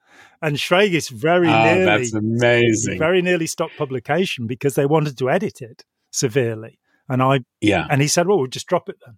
And 0.41 0.57
Schragis 0.57 1.09
very 1.09 1.47
oh, 1.49 1.63
nearly 1.63 1.85
that's 1.85 2.13
amazing. 2.13 2.99
Very 2.99 3.21
nearly 3.21 3.47
stopped 3.47 3.77
publication 3.77 4.47
because 4.47 4.75
they 4.75 4.85
wanted 4.85 5.17
to 5.17 5.29
edit 5.29 5.61
it 5.61 5.83
severely. 6.11 6.79
And 7.07 7.21
I 7.21 7.41
yeah. 7.61 7.87
And 7.89 8.01
he 8.01 8.07
said, 8.07 8.27
Well, 8.27 8.37
we'll 8.37 8.47
just 8.47 8.67
drop 8.67 8.89
it 8.89 8.97
then. 9.05 9.17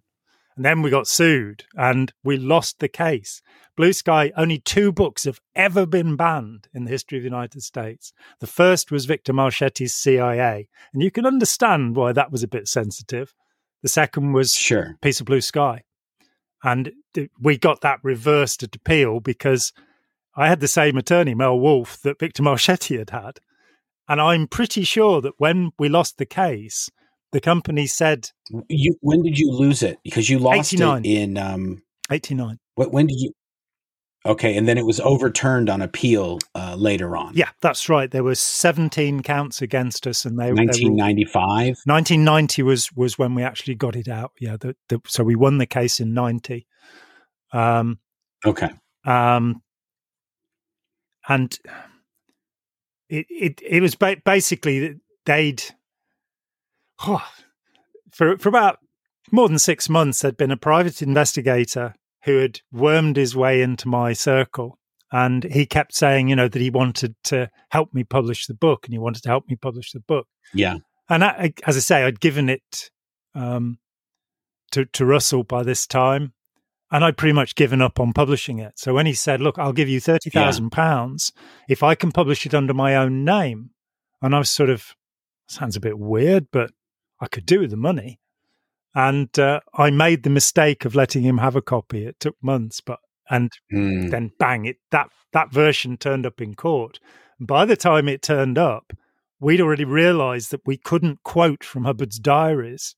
And 0.56 0.64
then 0.64 0.82
we 0.82 0.90
got 0.90 1.06
sued 1.06 1.64
and 1.76 2.12
we 2.24 2.36
lost 2.36 2.80
the 2.80 2.88
case. 2.88 3.40
Blue 3.76 3.92
Sky, 3.92 4.32
only 4.36 4.58
two 4.58 4.90
books 4.90 5.22
have 5.22 5.38
ever 5.54 5.86
been 5.86 6.16
banned 6.16 6.66
in 6.74 6.84
the 6.84 6.90
history 6.90 7.16
of 7.16 7.22
the 7.22 7.28
United 7.28 7.62
States. 7.62 8.12
The 8.40 8.48
first 8.48 8.90
was 8.90 9.06
Victor 9.06 9.32
Marchetti's 9.32 9.94
CIA. 9.94 10.68
And 10.92 11.00
you 11.00 11.12
can 11.12 11.24
understand 11.24 11.94
why 11.94 12.12
that 12.12 12.32
was 12.32 12.42
a 12.42 12.48
bit 12.48 12.66
sensitive. 12.66 13.34
The 13.82 13.88
second 13.88 14.32
was 14.32 14.50
sure. 14.50 14.96
Piece 15.00 15.20
of 15.20 15.26
Blue 15.26 15.40
Sky. 15.40 15.84
And 16.64 16.90
we 17.40 17.56
got 17.56 17.82
that 17.82 18.00
reversed 18.02 18.64
at 18.64 18.74
appeal 18.74 19.20
because 19.20 19.72
I 20.38 20.46
had 20.48 20.60
the 20.60 20.68
same 20.68 20.96
attorney, 20.96 21.34
Mel 21.34 21.58
Wulf, 21.58 22.00
that 22.02 22.20
Victor 22.20 22.44
Marchetti 22.44 22.96
had 22.96 23.10
had. 23.10 23.40
And 24.08 24.20
I'm 24.20 24.46
pretty 24.46 24.84
sure 24.84 25.20
that 25.20 25.34
when 25.38 25.72
we 25.80 25.88
lost 25.88 26.16
the 26.16 26.26
case, 26.26 26.88
the 27.32 27.40
company 27.40 27.88
said. 27.88 28.30
You, 28.68 28.96
when 29.00 29.22
did 29.22 29.36
you 29.36 29.50
lose 29.50 29.82
it? 29.82 29.98
Because 30.04 30.30
you 30.30 30.38
lost 30.38 30.72
89. 30.72 31.04
it 31.04 31.08
in. 31.08 31.36
Um, 31.36 31.82
89. 32.10 32.58
What, 32.76 32.92
when 32.92 33.08
did 33.08 33.18
you. 33.18 33.32
Okay, 34.24 34.56
and 34.56 34.68
then 34.68 34.78
it 34.78 34.86
was 34.86 35.00
overturned 35.00 35.68
on 35.68 35.82
appeal 35.82 36.38
uh, 36.54 36.76
later 36.76 37.16
on. 37.16 37.32
Yeah, 37.34 37.50
that's 37.60 37.88
right. 37.88 38.10
There 38.10 38.24
were 38.24 38.34
17 38.34 39.22
counts 39.22 39.60
against 39.60 40.06
us, 40.06 40.24
and 40.24 40.38
they 40.38 40.52
1995. 40.52 41.78
1990 41.84 42.62
was 42.62 42.92
was 42.94 43.18
when 43.18 43.34
we 43.34 43.42
actually 43.42 43.74
got 43.74 43.96
it 43.96 44.08
out. 44.08 44.32
Yeah, 44.38 44.56
the, 44.58 44.76
the, 44.88 45.00
so 45.06 45.24
we 45.24 45.34
won 45.34 45.58
the 45.58 45.66
case 45.66 46.00
in 46.00 46.14
90. 46.14 46.66
Um, 47.52 48.00
okay. 48.44 48.70
Um, 49.04 49.62
and 51.28 51.58
it 53.08 53.26
it 53.28 53.62
it 53.64 53.80
was 53.80 53.94
ba- 53.94 54.22
basically 54.24 54.96
they'd 55.26 55.62
oh, 57.06 57.26
for 58.10 58.36
for 58.38 58.48
about 58.48 58.78
more 59.30 59.48
than 59.48 59.58
six 59.58 59.88
months 59.88 60.20
there'd 60.20 60.36
been 60.36 60.50
a 60.50 60.56
private 60.56 61.02
investigator 61.02 61.94
who 62.24 62.38
had 62.38 62.60
wormed 62.72 63.16
his 63.16 63.36
way 63.36 63.62
into 63.62 63.88
my 63.88 64.12
circle 64.12 64.78
and 65.12 65.44
he 65.44 65.66
kept 65.66 65.94
saying 65.94 66.28
you 66.28 66.36
know 66.36 66.48
that 66.48 66.62
he 66.62 66.70
wanted 66.70 67.14
to 67.24 67.50
help 67.70 67.92
me 67.94 68.04
publish 68.04 68.46
the 68.46 68.54
book 68.54 68.86
and 68.86 68.92
he 68.92 68.98
wanted 68.98 69.22
to 69.22 69.28
help 69.28 69.48
me 69.48 69.56
publish 69.56 69.92
the 69.92 70.00
book. 70.00 70.26
Yeah. 70.52 70.78
And 71.10 71.24
I, 71.24 71.54
as 71.66 71.76
i 71.76 71.80
say 71.80 72.04
i'd 72.04 72.20
given 72.20 72.50
it 72.50 72.90
um, 73.34 73.78
to 74.72 74.84
to 74.84 75.06
russell 75.06 75.42
by 75.42 75.62
this 75.62 75.86
time 75.86 76.34
and 76.90 77.04
I'd 77.04 77.16
pretty 77.16 77.32
much 77.32 77.54
given 77.54 77.82
up 77.82 78.00
on 78.00 78.12
publishing 78.12 78.58
it. 78.58 78.78
So 78.78 78.94
when 78.94 79.06
he 79.06 79.14
said, 79.14 79.40
"Look, 79.40 79.58
I'll 79.58 79.72
give 79.72 79.88
you 79.88 80.00
thirty 80.00 80.30
thousand 80.30 80.70
yeah. 80.72 80.76
pounds 80.76 81.32
if 81.68 81.82
I 81.82 81.94
can 81.94 82.12
publish 82.12 82.46
it 82.46 82.54
under 82.54 82.74
my 82.74 82.96
own 82.96 83.24
name," 83.24 83.70
and 84.22 84.34
I 84.34 84.38
was 84.38 84.50
sort 84.50 84.70
of 84.70 84.94
sounds 85.46 85.76
a 85.76 85.80
bit 85.80 85.98
weird, 85.98 86.48
but 86.50 86.72
I 87.20 87.26
could 87.26 87.46
do 87.46 87.60
with 87.60 87.70
the 87.70 87.76
money. 87.76 88.20
And 88.94 89.36
uh, 89.38 89.60
I 89.74 89.90
made 89.90 90.22
the 90.22 90.30
mistake 90.30 90.84
of 90.84 90.94
letting 90.94 91.22
him 91.22 91.38
have 91.38 91.56
a 91.56 91.62
copy. 91.62 92.06
It 92.06 92.18
took 92.20 92.36
months, 92.42 92.80
but 92.80 92.98
and 93.30 93.52
mm. 93.72 94.10
then 94.10 94.32
bang! 94.38 94.64
It 94.64 94.76
that 94.90 95.10
that 95.32 95.52
version 95.52 95.96
turned 95.96 96.26
up 96.26 96.40
in 96.40 96.54
court. 96.54 96.98
And 97.38 97.46
by 97.46 97.64
the 97.64 97.76
time 97.76 98.08
it 98.08 98.22
turned 98.22 98.58
up, 98.58 98.92
we'd 99.38 99.60
already 99.60 99.84
realised 99.84 100.50
that 100.50 100.66
we 100.66 100.76
couldn't 100.76 101.22
quote 101.22 101.62
from 101.62 101.84
Hubbard's 101.84 102.18
diaries 102.18 102.96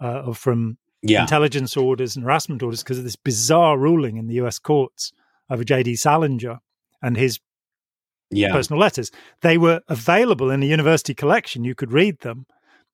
uh, 0.00 0.22
or 0.26 0.34
from 0.34 0.78
yeah. 1.02 1.22
intelligence 1.22 1.76
orders 1.76 2.16
and 2.16 2.24
harassment 2.24 2.62
orders 2.62 2.82
because 2.82 2.98
of 2.98 3.04
this 3.04 3.16
bizarre 3.16 3.78
ruling 3.78 4.16
in 4.16 4.26
the 4.26 4.34
US 4.34 4.58
courts 4.58 5.12
over 5.50 5.64
J.D. 5.64 5.96
Salinger 5.96 6.60
and 7.02 7.16
his 7.16 7.40
yeah. 8.30 8.52
personal 8.52 8.80
letters. 8.80 9.10
They 9.42 9.58
were 9.58 9.80
available 9.88 10.50
in 10.50 10.60
the 10.60 10.66
university 10.66 11.14
collection. 11.14 11.64
You 11.64 11.74
could 11.74 11.92
read 11.92 12.20
them, 12.20 12.46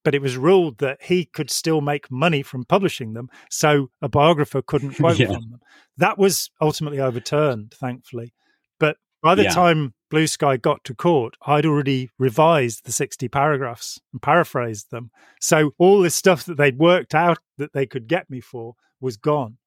but 0.05 0.15
it 0.15 0.23
was 0.23 0.37
ruled 0.37 0.79
that 0.79 1.03
he 1.03 1.25
could 1.25 1.51
still 1.51 1.81
make 1.81 2.11
money 2.11 2.43
from 2.43 2.65
publishing 2.65 3.13
them. 3.13 3.29
So 3.51 3.91
a 4.03 4.09
biographer 4.09 4.63
couldn't 4.63 4.93
quote 4.97 5.19
yeah. 5.19 5.27
from 5.27 5.51
them. 5.51 5.61
That 5.97 6.19
was 6.19 6.51
ultimately 6.61 7.01
overturned, 7.01 7.75
thankfully. 7.79 8.35
But 8.81 8.97
by 9.23 9.35
the 9.35 9.45
yeah. 9.45 9.51
time 9.51 9.95
Blue 10.11 10.27
Sky 10.27 10.57
got 10.57 10.85
to 10.85 10.95
court, 10.95 11.37
I'd 11.47 11.67
already 11.67 12.11
revised 12.19 12.85
the 12.85 12.93
60 12.93 13.29
paragraphs 13.29 14.01
and 14.13 14.23
paraphrased 14.23 14.91
them. 14.91 15.11
So 15.41 15.73
all 15.79 16.01
this 16.01 16.15
stuff 16.15 16.45
that 16.45 16.57
they'd 16.57 16.79
worked 16.79 17.15
out 17.15 17.39
that 17.59 17.73
they 17.73 17.87
could 17.87 18.09
get 18.09 18.31
me 18.31 18.41
for 18.41 18.75
was 19.01 19.17
gone. 19.17 19.59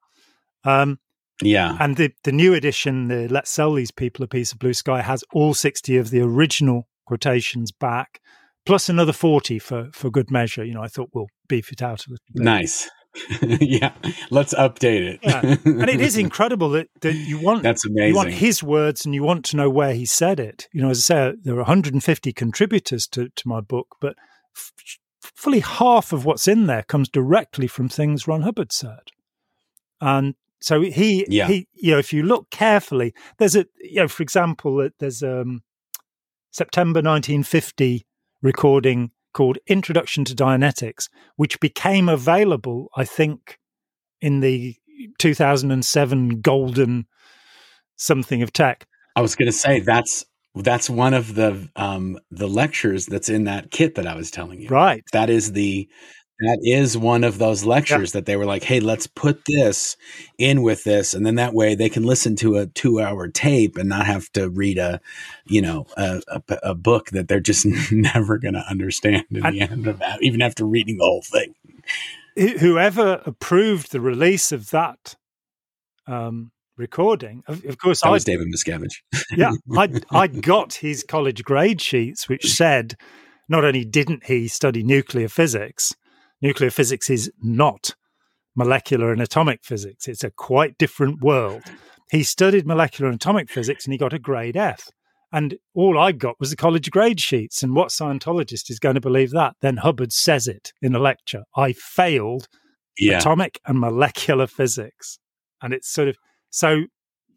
Um, 0.63 0.99
yeah. 1.41 1.77
And 1.79 1.97
the, 1.97 2.11
the 2.23 2.31
new 2.31 2.53
edition, 2.53 3.07
the 3.07 3.27
Let's 3.27 3.49
Sell 3.49 3.73
These 3.73 3.91
People 3.91 4.23
a 4.23 4.27
Piece 4.27 4.51
of 4.51 4.59
Blue 4.59 4.73
Sky, 4.73 5.01
has 5.01 5.23
all 5.33 5.53
60 5.53 5.97
of 5.97 6.09
the 6.09 6.21
original 6.21 6.87
quotations 7.05 7.71
back, 7.71 8.21
plus 8.65 8.89
another 8.89 9.13
40 9.13 9.59
for, 9.59 9.89
for 9.93 10.09
good 10.09 10.31
measure. 10.31 10.63
You 10.63 10.73
know, 10.73 10.83
I 10.83 10.87
thought 10.87 11.09
we'll 11.13 11.29
beef 11.47 11.71
it 11.71 11.81
out 11.81 12.05
a 12.05 12.11
little 12.11 12.25
bit. 12.33 12.43
Nice. 12.43 12.89
yeah, 13.41 13.93
let's 14.29 14.53
update 14.53 15.01
it. 15.01 15.19
yeah. 15.21 15.41
And 15.65 15.89
it 15.89 16.01
is 16.01 16.17
incredible 16.17 16.69
that, 16.71 16.89
that 17.01 17.13
you 17.13 17.39
want 17.39 17.63
that's 17.63 17.85
amazing. 17.85 18.09
You 18.09 18.15
want 18.15 18.31
his 18.31 18.63
words 18.63 19.05
and 19.05 19.13
you 19.13 19.23
want 19.23 19.45
to 19.45 19.57
know 19.57 19.69
where 19.69 19.93
he 19.93 20.05
said 20.05 20.39
it. 20.39 20.67
You 20.71 20.81
know, 20.81 20.89
as 20.89 20.99
I 20.99 21.31
say, 21.31 21.33
there 21.43 21.55
are 21.55 21.57
150 21.57 22.33
contributors 22.33 23.07
to, 23.07 23.29
to 23.29 23.47
my 23.47 23.59
book, 23.59 23.95
but 23.99 24.15
f- 24.55 24.71
fully 25.21 25.59
half 25.59 26.13
of 26.13 26.25
what's 26.25 26.47
in 26.47 26.67
there 26.67 26.83
comes 26.83 27.09
directly 27.09 27.67
from 27.67 27.89
things 27.89 28.27
Ron 28.27 28.43
Hubbard 28.43 28.71
said. 28.71 29.11
And 29.99 30.35
so 30.61 30.81
he, 30.81 31.25
yeah. 31.27 31.47
he, 31.47 31.67
you 31.73 31.91
know, 31.91 31.99
if 31.99 32.13
you 32.13 32.23
look 32.23 32.49
carefully, 32.49 33.13
there's 33.37 33.55
a, 33.55 33.65
you 33.79 33.97
know, 33.97 34.07
for 34.07 34.23
example, 34.23 34.89
there's 34.99 35.21
um 35.21 35.63
September 36.51 36.99
1950 36.99 38.05
recording 38.41 39.11
called 39.33 39.57
Introduction 39.67 40.25
to 40.25 40.35
Dianetics, 40.35 41.09
which 41.35 41.59
became 41.59 42.09
available, 42.09 42.89
I 42.95 43.05
think, 43.05 43.57
in 44.21 44.39
the 44.39 44.75
2007 45.19 46.41
golden 46.41 47.07
something 47.95 48.41
of 48.41 48.53
tech. 48.53 48.87
I 49.15 49.21
was 49.21 49.35
going 49.35 49.47
to 49.47 49.57
say 49.57 49.79
that's 49.79 50.25
that's 50.55 50.89
one 50.89 51.13
of 51.13 51.35
the 51.35 51.69
um 51.75 52.19
the 52.29 52.47
lectures 52.47 53.05
that's 53.05 53.29
in 53.29 53.45
that 53.45 53.71
kit 53.71 53.95
that 53.95 54.07
I 54.07 54.15
was 54.15 54.31
telling 54.31 54.61
you. 54.61 54.67
Right. 54.67 55.03
That 55.13 55.29
is 55.29 55.53
the 55.53 55.89
that 56.41 56.59
is 56.63 56.97
one 56.97 57.23
of 57.23 57.37
those 57.37 57.63
lectures 57.63 58.13
yeah. 58.13 58.19
that 58.19 58.25
they 58.25 58.35
were 58.35 58.45
like, 58.45 58.63
"Hey, 58.63 58.79
let's 58.79 59.07
put 59.07 59.45
this 59.45 59.95
in 60.37 60.61
with 60.61 60.83
this, 60.83 61.13
and 61.13 61.25
then 61.25 61.35
that 61.35 61.53
way 61.53 61.75
they 61.75 61.89
can 61.89 62.03
listen 62.03 62.35
to 62.37 62.57
a 62.57 62.65
two-hour 62.65 63.27
tape 63.29 63.77
and 63.77 63.89
not 63.89 64.05
have 64.05 64.31
to 64.33 64.49
read 64.49 64.77
a, 64.77 64.99
you 65.45 65.61
know, 65.61 65.85
a, 65.97 66.21
a, 66.27 66.41
a 66.63 66.75
book 66.75 67.09
that 67.09 67.27
they're 67.27 67.39
just 67.39 67.65
never 67.91 68.37
going 68.37 68.55
to 68.55 68.65
understand 68.69 69.25
in 69.29 69.45
and, 69.45 69.55
the 69.55 69.61
end 69.61 69.87
of 69.87 69.99
that, 69.99 70.21
even 70.21 70.41
after 70.41 70.65
reading 70.65 70.97
the 70.97 71.05
whole 71.05 71.23
thing." 71.23 71.55
Whoever 72.59 73.21
approved 73.25 73.91
the 73.91 74.01
release 74.01 74.51
of 74.51 74.69
that 74.69 75.15
um, 76.07 76.51
recording, 76.77 77.43
of, 77.47 77.63
of 77.65 77.77
course, 77.77 78.01
that 78.01 78.07
I 78.07 78.11
was 78.11 78.23
David 78.23 78.47
Miscavige. 78.47 79.03
yeah, 79.35 79.51
I 79.77 79.89
I 80.09 80.27
got 80.51 80.75
his 80.75 81.03
college 81.03 81.43
grade 81.43 81.81
sheets, 81.81 82.27
which 82.27 82.51
said 82.51 82.95
not 83.47 83.65
only 83.65 83.85
didn't 83.85 84.25
he 84.25 84.47
study 84.47 84.81
nuclear 84.81 85.27
physics 85.27 85.93
nuclear 86.41 86.69
physics 86.69 87.09
is 87.09 87.31
not 87.41 87.95
molecular 88.55 89.11
and 89.11 89.21
atomic 89.21 89.63
physics. 89.63 90.07
It's 90.07 90.23
a 90.23 90.31
quite 90.31 90.77
different 90.77 91.21
world. 91.21 91.63
He 92.09 92.23
studied 92.23 92.67
molecular 92.67 93.09
and 93.09 93.15
atomic 93.15 93.49
physics 93.49 93.85
and 93.85 93.93
he 93.93 93.97
got 93.97 94.13
a 94.13 94.19
grade 94.19 94.57
F. 94.57 94.89
And 95.33 95.55
all 95.73 95.97
I 95.97 96.11
got 96.11 96.39
was 96.41 96.49
the 96.49 96.57
college 96.57 96.91
grade 96.91 97.21
sheets. 97.21 97.63
And 97.63 97.73
what 97.73 97.87
Scientologist 97.87 98.69
is 98.69 98.79
going 98.79 98.95
to 98.95 99.01
believe 99.01 99.31
that? 99.31 99.55
Then 99.61 99.77
Hubbard 99.77 100.11
says 100.11 100.47
it 100.47 100.73
in 100.81 100.93
a 100.93 100.99
lecture. 100.99 101.43
I 101.55 101.71
failed 101.71 102.47
yeah. 102.97 103.19
atomic 103.19 103.61
and 103.65 103.79
molecular 103.79 104.47
physics. 104.47 105.19
And 105.61 105.73
it's 105.73 105.89
sort 105.89 106.09
of 106.09 106.17
so 106.49 106.83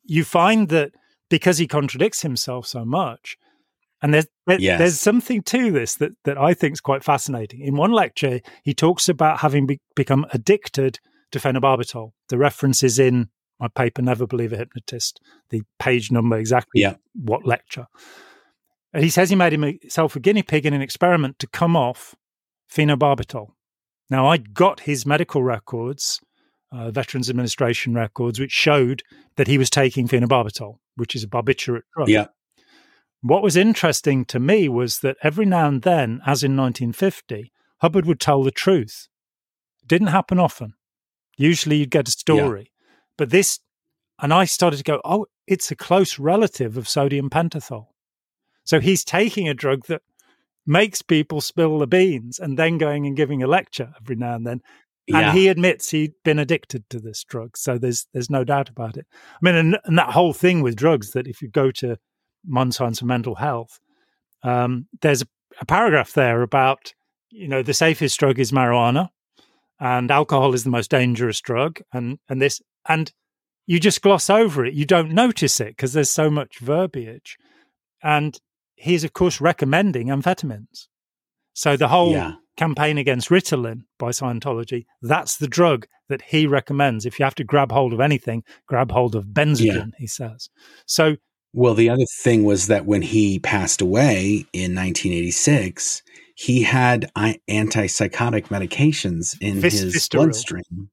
you 0.05 0.25
find 0.25 0.69
that 0.71 0.93
because 1.31 1.59
he 1.59 1.67
contradicts 1.67 2.23
himself 2.23 2.67
so 2.67 2.85
much, 2.85 3.37
and 4.05 4.13
there's 4.13 4.27
yes. 4.47 4.79
there's 4.79 5.01
something 5.01 5.43
to 5.45 5.73
this 5.73 5.95
that 5.95 6.13
that 6.25 6.37
I 6.37 6.53
think 6.53 6.75
is 6.75 6.81
quite 6.83 7.03
fascinating. 7.03 7.63
In 7.63 7.75
one 7.75 7.91
lecture, 7.91 8.41
he 8.63 8.75
talks 8.75 9.09
about 9.09 9.39
having 9.39 9.67
be- 9.67 9.81
become 9.97 10.27
addicted 10.35 11.01
to 11.33 11.39
phenobarbital. 11.39 12.13
The 12.29 12.37
reference 12.37 12.83
is 12.83 12.99
in 12.99 13.31
my 13.59 13.69
paper, 13.69 14.03
Never 14.03 14.27
Believe 14.27 14.53
a 14.53 14.59
Hypnotist. 14.59 15.23
The 15.49 15.63
page 15.79 16.13
number 16.13 16.37
exactly 16.37 16.83
yeah. 16.83 16.97
what 17.15 17.47
lecture. 17.47 17.87
And 18.93 19.03
he 19.03 19.09
says 19.09 19.31
he 19.31 19.37
made 19.37 19.53
himself 19.53 20.15
a 20.17 20.21
guinea 20.21 20.43
pig 20.43 20.67
in 20.67 20.75
an 20.75 20.83
experiment 20.83 21.39
to 21.39 21.47
come 21.47 21.75
off 21.75 22.15
phenobarbital. 22.71 23.53
Now 24.11 24.27
I 24.27 24.37
got 24.37 24.81
his 24.81 25.07
medical 25.07 25.43
records, 25.43 26.21
uh, 26.71 26.91
Veterans 26.91 27.31
Administration 27.31 27.95
records, 27.95 28.39
which 28.39 28.53
showed 28.53 29.03
that 29.37 29.47
he 29.47 29.57
was 29.57 29.71
taking 29.71 30.09
phenobarbital, 30.09 30.77
which 30.97 31.17
is 31.17 31.25
a 31.25 31.27
barbiturate 31.27 31.85
drug. 31.97 32.11
Yeah. 32.11 32.27
What 33.25 33.43
was 33.43 33.57
interesting 33.57 34.27
to 34.27 34.39
me 34.39 34.69
was 34.69 34.99
that 34.99 35.17
every 35.23 35.47
now 35.47 35.67
and 35.67 35.81
then, 35.81 36.21
as 36.27 36.45
in 36.45 36.55
1950, 36.59 37.51
Hubbard 37.81 38.05
would 38.05 38.21
tell 38.21 38.43
the 38.43 38.51
truth. 38.51 39.09
It 39.81 39.89
didn't 39.89 40.09
happen 40.09 40.39
often. 40.39 40.75
Usually 41.39 41.77
you'd 41.77 41.91
get 41.91 42.07
a 42.07 42.11
story. 42.11 42.61
Yeah. 42.61 42.95
But 43.17 43.31
this, 43.31 43.61
and 44.21 44.31
I 44.31 44.45
started 44.45 44.77
to 44.77 44.83
go, 44.83 45.01
oh, 45.07 45.25
it's 45.47 45.71
a 45.71 45.75
close 45.75 46.19
relative 46.19 46.77
of 46.77 46.87
sodium 46.87 47.31
pentothal. 47.31 47.87
So 48.63 48.79
he's 48.79 49.05
taking 49.05 49.49
a 49.49 49.55
drug 49.55 49.87
that 49.87 50.03
makes 50.67 51.01
people 51.01 51.41
spill 51.41 51.79
the 51.79 51.87
beans 51.87 52.39
and 52.39 52.59
then 52.59 52.77
going 52.77 53.07
and 53.07 53.17
giving 53.17 53.43
a 53.43 53.47
lecture 53.47 53.95
every 53.99 54.17
now 54.17 54.35
and 54.35 54.47
then. 54.47 54.61
Yeah. 55.07 55.31
And 55.31 55.39
he 55.39 55.49
admits 55.49 55.89
he'd 55.89 56.13
been 56.27 56.39
addicted 56.39 56.91
to 56.91 57.01
this 57.01 57.25
drug. 57.25 57.57
So 57.57 57.79
there's 57.79 58.07
there's 58.13 58.29
no 58.29 58.45
doubt 58.45 58.69
about 58.69 58.99
it. 58.99 59.07
I 59.13 59.39
mean, 59.41 59.55
and, 59.55 59.79
and 59.87 59.97
that 59.97 60.11
whole 60.11 60.35
thing 60.35 60.61
with 60.61 60.77
drugs 60.77 61.13
that 61.13 61.27
if 61.27 61.41
you 61.41 61.49
go 61.49 61.71
to 61.71 61.97
And 62.47 63.03
Mental 63.03 63.35
Health, 63.35 63.81
um, 64.43 64.87
there's 65.01 65.23
a, 65.23 65.27
a, 65.61 65.67
paragraph 65.67 66.13
there 66.13 66.43
about, 66.43 66.93
you 67.31 67.49
know, 67.49 67.63
the 67.63 67.75
safest 67.75 68.19
drug 68.19 68.39
is 68.39 68.53
marijuana 68.53 69.09
and 69.81 70.11
alcohol 70.11 70.55
is 70.55 70.65
the 70.65 70.71
most 70.71 70.91
dangerous 70.91 71.41
drug 71.41 71.81
and, 71.93 72.19
and 72.29 72.41
this, 72.41 72.61
and 72.89 73.13
you 73.67 73.81
just 73.81 74.03
gloss 74.03 74.29
over 74.29 74.65
it. 74.65 74.75
You 74.75 74.85
don't 74.85 75.13
notice 75.13 75.61
it 75.61 75.69
because 75.69 75.93
there's 75.95 76.11
so 76.11 76.31
much 76.31 76.59
verbiage. 76.59 77.39
And 78.03 78.39
he's, 78.77 79.05
of 79.05 79.15
course, 79.15 79.41
recommending 79.41 80.09
amphetamines. 80.09 80.89
So 81.55 81.77
the 81.77 81.89
whole 81.89 82.13
yeah. 82.13 82.35
campaign 82.57 82.99
against 82.99 83.31
Ritalin 83.31 83.83
by 83.99 84.11
Scientology, 84.11 84.85
that's 85.01 85.39
the 85.39 85.49
drug 85.49 85.87
that 86.09 86.21
he 86.21 86.47
recommends. 86.47 87.07
If 87.07 87.19
you 87.19 87.25
have 87.25 87.35
to 87.37 87.45
grab 87.45 87.73
hold 87.73 87.93
of 87.93 88.01
anything, 88.01 88.45
grab 88.67 88.91
hold 88.91 89.15
of 89.15 89.27
Benzedrine, 89.27 89.93
yeah. 89.93 89.99
he 89.99 90.07
says. 90.07 90.51
So 90.85 91.17
well, 91.55 91.75
the 91.75 91.89
other 91.89 92.05
thing 92.05 92.43
was 92.43 92.67
that 92.67 92.85
when 92.85 93.03
he 93.03 93.39
passed 93.39 93.81
away 93.81 94.45
in 94.53 94.75
1986, 94.75 96.03
he 96.35 96.65
had 96.65 97.11
antipsychotic 97.15 98.49
medications 98.49 99.37
in 99.41 99.63
his 99.63 100.09
bloodstream. 100.09 100.91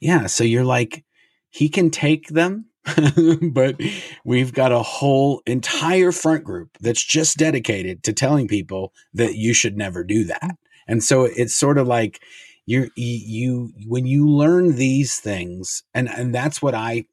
Yeah, 0.00 0.26
so 0.26 0.44
you're 0.44 0.64
like, 0.64 1.04
he 1.50 1.68
can 1.68 1.90
take 1.90 2.28
them, 2.28 2.70
but 3.52 3.78
we've 4.24 4.54
got 4.54 4.72
a 4.72 4.82
whole 4.82 5.42
entire 5.44 6.10
front 6.10 6.44
group 6.44 6.70
that's 6.80 7.04
just 7.04 7.36
dedicated 7.36 8.02
to 8.04 8.14
telling 8.14 8.48
people 8.48 8.94
that 9.12 9.34
you 9.34 9.52
should 9.52 9.76
never 9.76 10.02
do 10.02 10.24
that. 10.24 10.56
And 10.88 11.04
so 11.04 11.24
it's 11.24 11.54
sort 11.54 11.76
of 11.76 11.86
like 11.86 12.22
you 12.64 12.90
you 12.96 13.72
when 13.86 14.06
you 14.06 14.28
learn 14.28 14.76
these 14.76 15.16
things, 15.16 15.82
and 15.94 16.08
and 16.08 16.34
that's 16.34 16.62
what 16.62 16.74
I 16.74 17.04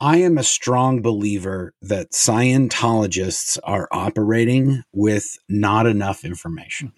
I 0.00 0.18
am 0.18 0.38
a 0.38 0.42
strong 0.42 1.02
believer 1.02 1.74
that 1.82 2.12
Scientologists 2.12 3.58
are 3.64 3.86
operating 3.92 4.82
with 4.92 5.36
not 5.48 5.86
enough 5.86 6.24
information 6.24 6.92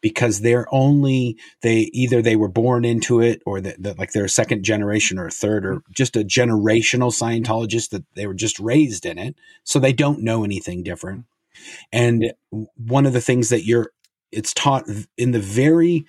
because 0.00 0.40
they're 0.40 0.66
only 0.72 1.36
they 1.62 1.90
either 1.92 2.20
they 2.20 2.34
were 2.34 2.48
born 2.48 2.84
into 2.84 3.20
it 3.20 3.40
or 3.46 3.60
that 3.60 3.98
like 3.98 4.10
they're 4.10 4.24
a 4.24 4.28
second 4.28 4.64
generation 4.64 5.18
or 5.18 5.26
a 5.26 5.30
third 5.30 5.64
or 5.64 5.76
mm-hmm. 5.76 5.92
just 5.92 6.16
a 6.16 6.24
generational 6.24 7.12
Scientologist 7.12 7.90
that 7.90 8.04
they 8.14 8.26
were 8.26 8.34
just 8.34 8.58
raised 8.58 9.06
in 9.06 9.18
it 9.18 9.36
so 9.62 9.78
they 9.78 9.92
don't 9.92 10.22
know 10.22 10.42
anything 10.42 10.82
different. 10.82 11.24
And 11.92 12.32
one 12.50 13.06
of 13.06 13.12
the 13.12 13.20
things 13.20 13.48
that 13.50 13.64
you're 13.64 13.92
it's 14.30 14.52
taught 14.52 14.84
in 15.16 15.30
the 15.30 15.38
very 15.38 16.04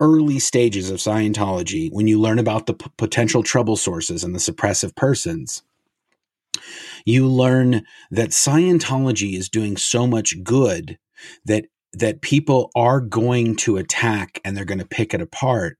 early 0.00 0.38
stages 0.38 0.90
of 0.90 0.98
Scientology, 0.98 1.90
when 1.92 2.06
you 2.06 2.20
learn 2.20 2.38
about 2.38 2.66
the 2.66 2.74
p- 2.74 2.90
potential 2.96 3.42
trouble 3.42 3.76
sources 3.76 4.24
and 4.24 4.34
the 4.34 4.38
suppressive 4.38 4.94
persons, 4.96 5.62
you 7.04 7.28
learn 7.28 7.82
that 8.10 8.30
Scientology 8.30 9.34
is 9.34 9.48
doing 9.48 9.76
so 9.76 10.06
much 10.06 10.42
good 10.42 10.98
that 11.44 11.66
that 11.92 12.20
people 12.20 12.70
are 12.74 13.00
going 13.00 13.56
to 13.56 13.78
attack 13.78 14.38
and 14.44 14.54
they're 14.54 14.66
going 14.66 14.78
to 14.78 14.86
pick 14.86 15.14
it 15.14 15.22
apart 15.22 15.78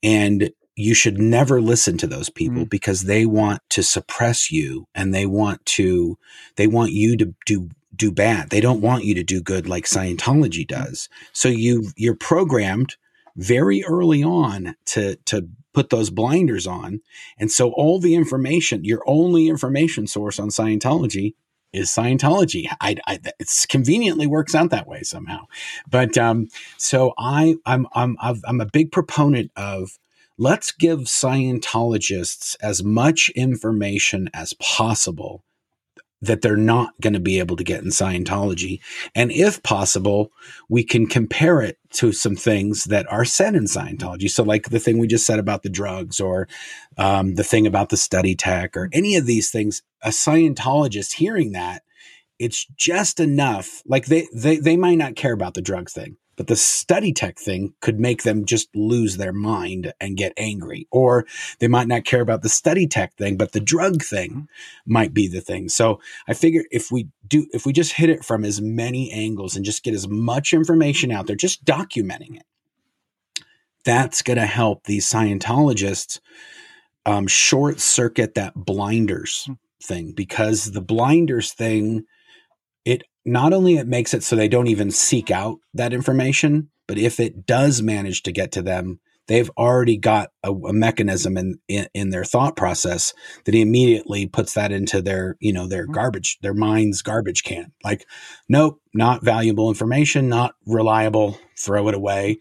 and 0.00 0.50
you 0.76 0.94
should 0.94 1.18
never 1.18 1.60
listen 1.60 1.96
to 1.98 2.06
those 2.06 2.28
people 2.28 2.64
mm. 2.64 2.70
because 2.70 3.02
they 3.02 3.26
want 3.26 3.60
to 3.70 3.82
suppress 3.82 4.50
you 4.50 4.86
and 4.94 5.14
they 5.14 5.26
want 5.26 5.64
to 5.66 6.18
they 6.56 6.66
want 6.66 6.92
you 6.92 7.16
to 7.16 7.34
do 7.46 7.70
do 7.94 8.12
bad. 8.12 8.50
They 8.50 8.60
don't 8.60 8.82
want 8.82 9.04
you 9.04 9.14
to 9.14 9.24
do 9.24 9.40
good 9.40 9.66
like 9.66 9.86
Scientology 9.86 10.66
does. 10.66 11.08
So 11.32 11.48
you 11.48 11.90
you're 11.96 12.14
programmed 12.14 12.96
very 13.36 13.84
early 13.84 14.22
on 14.22 14.74
to 14.86 15.16
to 15.26 15.48
put 15.72 15.90
those 15.90 16.10
blinders 16.10 16.66
on. 16.66 17.00
And 17.38 17.52
so 17.52 17.70
all 17.72 18.00
the 18.00 18.14
information, 18.14 18.84
your 18.84 19.02
only 19.06 19.48
information 19.48 20.06
source 20.06 20.38
on 20.38 20.48
Scientology 20.48 21.34
is 21.72 21.90
Scientology. 21.90 22.66
I, 22.80 22.96
I 23.06 23.20
it's 23.38 23.66
conveniently 23.66 24.26
works 24.26 24.54
out 24.54 24.70
that 24.70 24.88
way 24.88 25.02
somehow. 25.02 25.44
But 25.88 26.16
um, 26.16 26.48
so 26.78 27.12
I 27.18 27.56
I'm 27.66 27.86
I'm 27.92 28.16
I'm 28.20 28.60
a 28.60 28.66
big 28.66 28.90
proponent 28.90 29.50
of 29.54 29.98
let's 30.38 30.72
give 30.72 31.00
Scientologists 31.00 32.56
as 32.62 32.82
much 32.82 33.28
information 33.30 34.30
as 34.32 34.54
possible 34.54 35.44
that 36.22 36.42
they're 36.42 36.56
not 36.56 36.98
going 37.00 37.12
to 37.12 37.20
be 37.20 37.38
able 37.38 37.56
to 37.56 37.64
get 37.64 37.82
in 37.82 37.90
Scientology. 37.90 38.80
And 39.14 39.30
if 39.30 39.62
possible, 39.62 40.32
we 40.68 40.82
can 40.82 41.06
compare 41.06 41.60
it 41.60 41.78
to 41.92 42.12
some 42.12 42.36
things 42.36 42.84
that 42.84 43.10
are 43.10 43.24
said 43.24 43.54
in 43.54 43.64
Scientology. 43.64 44.30
So, 44.30 44.42
like 44.42 44.70
the 44.70 44.80
thing 44.80 44.98
we 44.98 45.06
just 45.06 45.26
said 45.26 45.38
about 45.38 45.62
the 45.62 45.68
drugs, 45.68 46.20
or 46.20 46.48
um, 46.98 47.34
the 47.34 47.44
thing 47.44 47.66
about 47.66 47.90
the 47.90 47.96
study 47.96 48.34
tech, 48.34 48.76
or 48.76 48.88
any 48.92 49.16
of 49.16 49.26
these 49.26 49.50
things, 49.50 49.82
a 50.02 50.08
Scientologist 50.08 51.14
hearing 51.14 51.52
that, 51.52 51.82
it's 52.38 52.66
just 52.76 53.20
enough. 53.20 53.82
Like 53.86 54.06
they, 54.06 54.28
they, 54.34 54.56
they 54.58 54.76
might 54.76 54.98
not 54.98 55.16
care 55.16 55.32
about 55.32 55.54
the 55.54 55.62
drug 55.62 55.90
thing, 55.90 56.16
but 56.36 56.46
the 56.46 56.56
study 56.56 57.12
tech 57.12 57.38
thing 57.38 57.74
could 57.80 57.98
make 57.98 58.22
them 58.22 58.44
just 58.44 58.68
lose 58.74 59.16
their 59.16 59.32
mind 59.32 59.92
and 60.00 60.16
get 60.16 60.32
angry. 60.36 60.86
Or 60.90 61.26
they 61.58 61.68
might 61.68 61.88
not 61.88 62.04
care 62.04 62.20
about 62.20 62.42
the 62.42 62.48
study 62.48 62.86
tech 62.86 63.14
thing, 63.14 63.36
but 63.36 63.52
the 63.52 63.60
drug 63.60 64.02
thing 64.02 64.48
might 64.86 65.14
be 65.14 65.28
the 65.28 65.40
thing. 65.40 65.68
So 65.68 66.00
I 66.28 66.34
figure 66.34 66.64
if 66.70 66.92
we 66.92 67.08
do, 67.26 67.46
if 67.52 67.66
we 67.66 67.72
just 67.72 67.92
hit 67.92 68.10
it 68.10 68.24
from 68.24 68.44
as 68.44 68.60
many 68.60 69.10
angles 69.10 69.56
and 69.56 69.64
just 69.64 69.82
get 69.82 69.94
as 69.94 70.06
much 70.06 70.52
information 70.52 71.10
out 71.10 71.26
there, 71.26 71.36
just 71.36 71.64
documenting 71.64 72.36
it, 72.36 72.44
that's 73.84 74.22
going 74.22 74.38
to 74.38 74.46
help 74.46 74.84
these 74.84 75.08
Scientologists 75.08 76.20
um, 77.06 77.26
short 77.26 77.80
circuit 77.80 78.34
that 78.34 78.54
blinders 78.54 79.44
hmm. 79.46 79.52
thing 79.82 80.12
because 80.12 80.72
the 80.72 80.82
blinders 80.82 81.52
thing 81.52 82.04
not 83.26 83.52
only 83.52 83.76
it 83.76 83.88
makes 83.88 84.14
it 84.14 84.22
so 84.22 84.36
they 84.36 84.48
don't 84.48 84.68
even 84.68 84.90
seek 84.90 85.30
out 85.30 85.58
that 85.74 85.92
information, 85.92 86.70
but 86.86 86.98
if 86.98 87.18
it 87.20 87.46
does 87.46 87.82
manage 87.82 88.22
to 88.22 88.32
get 88.32 88.52
to 88.52 88.62
them, 88.62 89.00
they've 89.26 89.50
already 89.58 89.96
got 89.96 90.30
a, 90.42 90.52
a 90.52 90.72
mechanism 90.72 91.36
in, 91.36 91.58
in, 91.68 91.88
in 91.94 92.10
their 92.10 92.24
thought 92.24 92.56
process 92.56 93.12
that 93.44 93.54
immediately 93.54 94.26
puts 94.26 94.54
that 94.54 94.72
into 94.72 95.02
their 95.02 95.36
you 95.40 95.52
know 95.52 95.66
their 95.66 95.84
mm-hmm. 95.84 95.92
garbage 95.92 96.38
their 96.42 96.54
mind's 96.54 97.02
garbage 97.02 97.42
can 97.42 97.72
like 97.84 98.06
nope 98.48 98.80
not 98.94 99.24
valuable 99.24 99.68
information 99.68 100.28
not 100.28 100.54
reliable 100.66 101.38
throw 101.56 101.88
it 101.88 101.94
away 101.94 102.38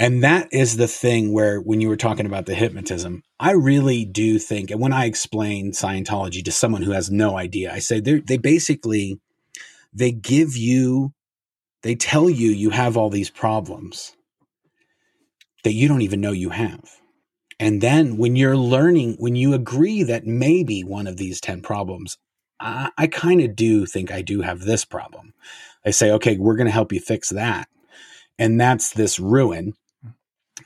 and 0.00 0.24
that 0.24 0.48
is 0.52 0.76
the 0.76 0.88
thing 0.88 1.32
where 1.32 1.60
when 1.60 1.80
you 1.80 1.88
were 1.88 1.96
talking 1.96 2.26
about 2.26 2.46
the 2.46 2.54
hypnotism 2.54 3.22
i 3.38 3.52
really 3.52 4.04
do 4.04 4.38
think 4.38 4.70
and 4.70 4.80
when 4.80 4.92
i 4.92 5.04
explain 5.04 5.72
scientology 5.72 6.44
to 6.44 6.52
someone 6.52 6.82
who 6.82 6.92
has 6.92 7.10
no 7.10 7.38
idea 7.38 7.72
i 7.72 7.78
say 7.78 8.00
they 8.00 8.36
basically 8.36 9.20
they 9.94 10.12
give 10.12 10.56
you, 10.56 11.12
they 11.82 11.94
tell 11.94 12.28
you 12.28 12.50
you 12.50 12.70
have 12.70 12.96
all 12.96 13.10
these 13.10 13.30
problems 13.30 14.16
that 15.64 15.72
you 15.72 15.88
don't 15.88 16.02
even 16.02 16.20
know 16.20 16.32
you 16.32 16.50
have. 16.50 16.82
And 17.60 17.80
then 17.80 18.16
when 18.18 18.36
you're 18.36 18.56
learning, 18.56 19.16
when 19.18 19.36
you 19.36 19.54
agree 19.54 20.02
that 20.02 20.26
maybe 20.26 20.82
one 20.82 21.06
of 21.06 21.16
these 21.16 21.40
10 21.40 21.62
problems, 21.62 22.18
I, 22.60 22.90
I 22.98 23.06
kind 23.06 23.40
of 23.40 23.56
do 23.56 23.86
think 23.86 24.10
I 24.10 24.22
do 24.22 24.42
have 24.42 24.60
this 24.60 24.84
problem. 24.84 25.34
I 25.86 25.90
say, 25.90 26.10
okay, 26.12 26.36
we're 26.36 26.56
going 26.56 26.66
to 26.66 26.72
help 26.72 26.92
you 26.92 27.00
fix 27.00 27.30
that. 27.30 27.68
And 28.38 28.60
that's 28.60 28.92
this 28.92 29.20
ruin 29.20 29.74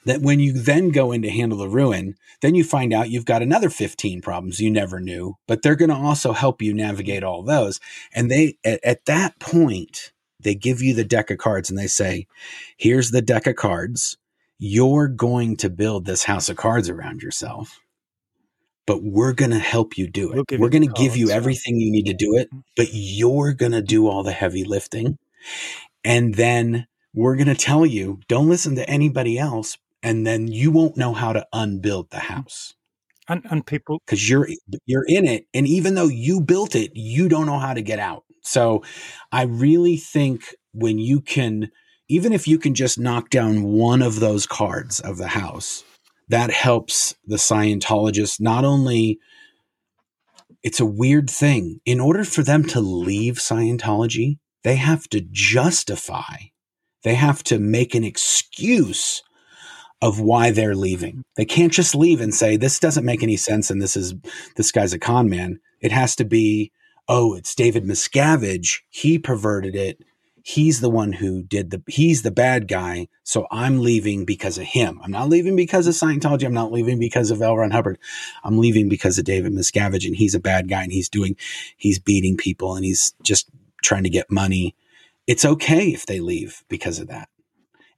that 0.04 0.22
when 0.22 0.40
you 0.40 0.52
then 0.52 0.90
go 0.90 1.12
in 1.12 1.22
to 1.22 1.30
handle 1.30 1.58
the 1.58 1.68
ruin, 1.68 2.16
then 2.40 2.54
you 2.54 2.64
find 2.64 2.92
out 2.92 3.10
you've 3.10 3.24
got 3.24 3.42
another 3.42 3.70
15 3.70 4.20
problems 4.22 4.60
you 4.60 4.70
never 4.70 5.00
knew, 5.00 5.36
but 5.46 5.62
they're 5.62 5.76
going 5.76 5.90
to 5.90 5.96
also 5.96 6.32
help 6.32 6.62
you 6.62 6.72
navigate 6.72 7.24
all 7.24 7.42
those. 7.42 7.80
And 8.14 8.30
they, 8.30 8.58
at, 8.64 8.80
at, 8.84 9.04
that 9.06 9.38
point, 9.40 10.12
they 10.40 10.54
give 10.54 10.80
you 10.80 10.94
the 10.94 11.04
deck 11.04 11.30
of 11.30 11.38
cards 11.38 11.68
and 11.68 11.78
they 11.78 11.86
say, 11.86 12.26
here's 12.76 13.10
the 13.10 13.22
deck 13.22 13.46
of 13.46 13.56
cards. 13.56 14.16
You're 14.58 15.08
going 15.08 15.56
to 15.58 15.70
build 15.70 16.04
this 16.04 16.24
house 16.24 16.48
of 16.48 16.56
cards 16.56 16.88
around 16.88 17.22
yourself, 17.22 17.80
but 18.86 19.02
we're 19.02 19.32
going 19.32 19.50
to 19.50 19.58
help 19.58 19.98
you 19.98 20.08
do 20.08 20.32
it. 20.32 20.50
We'll 20.50 20.60
we're 20.60 20.68
going 20.68 20.86
to 20.86 21.00
give 21.00 21.16
you 21.16 21.30
everything 21.30 21.76
you 21.80 21.90
need 21.90 22.06
to 22.06 22.14
do 22.14 22.36
it, 22.36 22.48
mm-hmm. 22.48 22.60
but 22.76 22.88
you're 22.92 23.52
going 23.52 23.72
to 23.72 23.82
do 23.82 24.08
all 24.08 24.22
the 24.22 24.32
heavy 24.32 24.64
lifting. 24.64 25.18
And 26.04 26.34
then 26.34 26.86
we're 27.14 27.36
going 27.36 27.48
to 27.48 27.54
tell 27.54 27.84
you 27.84 28.20
don't 28.28 28.48
listen 28.48 28.76
to 28.76 28.88
anybody 28.88 29.38
else 29.38 29.76
and 30.02 30.26
then 30.26 30.48
you 30.48 30.70
won't 30.70 30.96
know 30.96 31.12
how 31.12 31.32
to 31.32 31.46
unbuild 31.52 32.10
the 32.10 32.18
house. 32.18 32.74
And 33.28 33.42
and 33.50 33.66
people 33.66 34.00
because 34.06 34.28
you're 34.28 34.48
you're 34.86 35.04
in 35.06 35.26
it, 35.26 35.46
and 35.52 35.66
even 35.66 35.94
though 35.94 36.08
you 36.08 36.40
built 36.40 36.74
it, 36.74 36.92
you 36.94 37.28
don't 37.28 37.46
know 37.46 37.58
how 37.58 37.74
to 37.74 37.82
get 37.82 37.98
out. 37.98 38.24
So, 38.42 38.82
I 39.30 39.42
really 39.42 39.98
think 39.98 40.54
when 40.72 40.98
you 40.98 41.20
can, 41.20 41.70
even 42.08 42.32
if 42.32 42.48
you 42.48 42.58
can 42.58 42.74
just 42.74 42.98
knock 42.98 43.28
down 43.28 43.64
one 43.64 44.00
of 44.00 44.20
those 44.20 44.46
cards 44.46 45.00
of 45.00 45.18
the 45.18 45.28
house, 45.28 45.84
that 46.28 46.50
helps 46.50 47.14
the 47.26 47.36
Scientologist 47.36 48.40
not 48.40 48.64
only. 48.64 49.18
It's 50.62 50.80
a 50.80 50.86
weird 50.86 51.30
thing. 51.30 51.80
In 51.86 52.00
order 52.00 52.24
for 52.24 52.42
them 52.42 52.64
to 52.64 52.80
leave 52.80 53.34
Scientology, 53.34 54.38
they 54.64 54.74
have 54.74 55.08
to 55.10 55.20
justify, 55.30 56.50
they 57.04 57.14
have 57.14 57.44
to 57.44 57.58
make 57.58 57.94
an 57.94 58.04
excuse 58.04 59.22
of 60.00 60.20
why 60.20 60.50
they're 60.50 60.76
leaving. 60.76 61.24
They 61.36 61.44
can't 61.44 61.72
just 61.72 61.94
leave 61.94 62.20
and 62.20 62.34
say, 62.34 62.56
this 62.56 62.78
doesn't 62.78 63.04
make 63.04 63.22
any 63.22 63.36
sense 63.36 63.70
and 63.70 63.82
this 63.82 63.96
is, 63.96 64.14
this 64.56 64.70
guy's 64.70 64.92
a 64.92 64.98
con 64.98 65.28
man. 65.28 65.60
It 65.80 65.92
has 65.92 66.14
to 66.16 66.24
be, 66.24 66.72
oh, 67.08 67.34
it's 67.34 67.54
David 67.54 67.84
Miscavige. 67.84 68.80
He 68.90 69.18
perverted 69.18 69.74
it. 69.74 70.04
He's 70.42 70.80
the 70.80 70.88
one 70.88 71.12
who 71.12 71.42
did 71.42 71.70
the, 71.70 71.82
he's 71.88 72.22
the 72.22 72.30
bad 72.30 72.68
guy. 72.68 73.08
So 73.22 73.46
I'm 73.50 73.80
leaving 73.80 74.24
because 74.24 74.56
of 74.56 74.64
him. 74.64 75.00
I'm 75.02 75.10
not 75.10 75.28
leaving 75.28 75.56
because 75.56 75.86
of 75.86 75.94
Scientology. 75.94 76.44
I'm 76.44 76.54
not 76.54 76.72
leaving 76.72 76.98
because 76.98 77.30
of 77.30 77.42
L. 77.42 77.56
Ron 77.56 77.72
Hubbard. 77.72 77.98
I'm 78.44 78.58
leaving 78.58 78.88
because 78.88 79.18
of 79.18 79.24
David 79.24 79.52
Miscavige 79.52 80.06
and 80.06 80.16
he's 80.16 80.34
a 80.34 80.40
bad 80.40 80.68
guy 80.68 80.84
and 80.84 80.92
he's 80.92 81.08
doing, 81.08 81.36
he's 81.76 81.98
beating 81.98 82.36
people 82.36 82.76
and 82.76 82.84
he's 82.84 83.12
just 83.22 83.50
trying 83.82 84.04
to 84.04 84.10
get 84.10 84.30
money. 84.30 84.74
It's 85.26 85.44
okay 85.44 85.88
if 85.88 86.06
they 86.06 86.20
leave 86.20 86.64
because 86.68 86.98
of 86.98 87.08
that. 87.08 87.28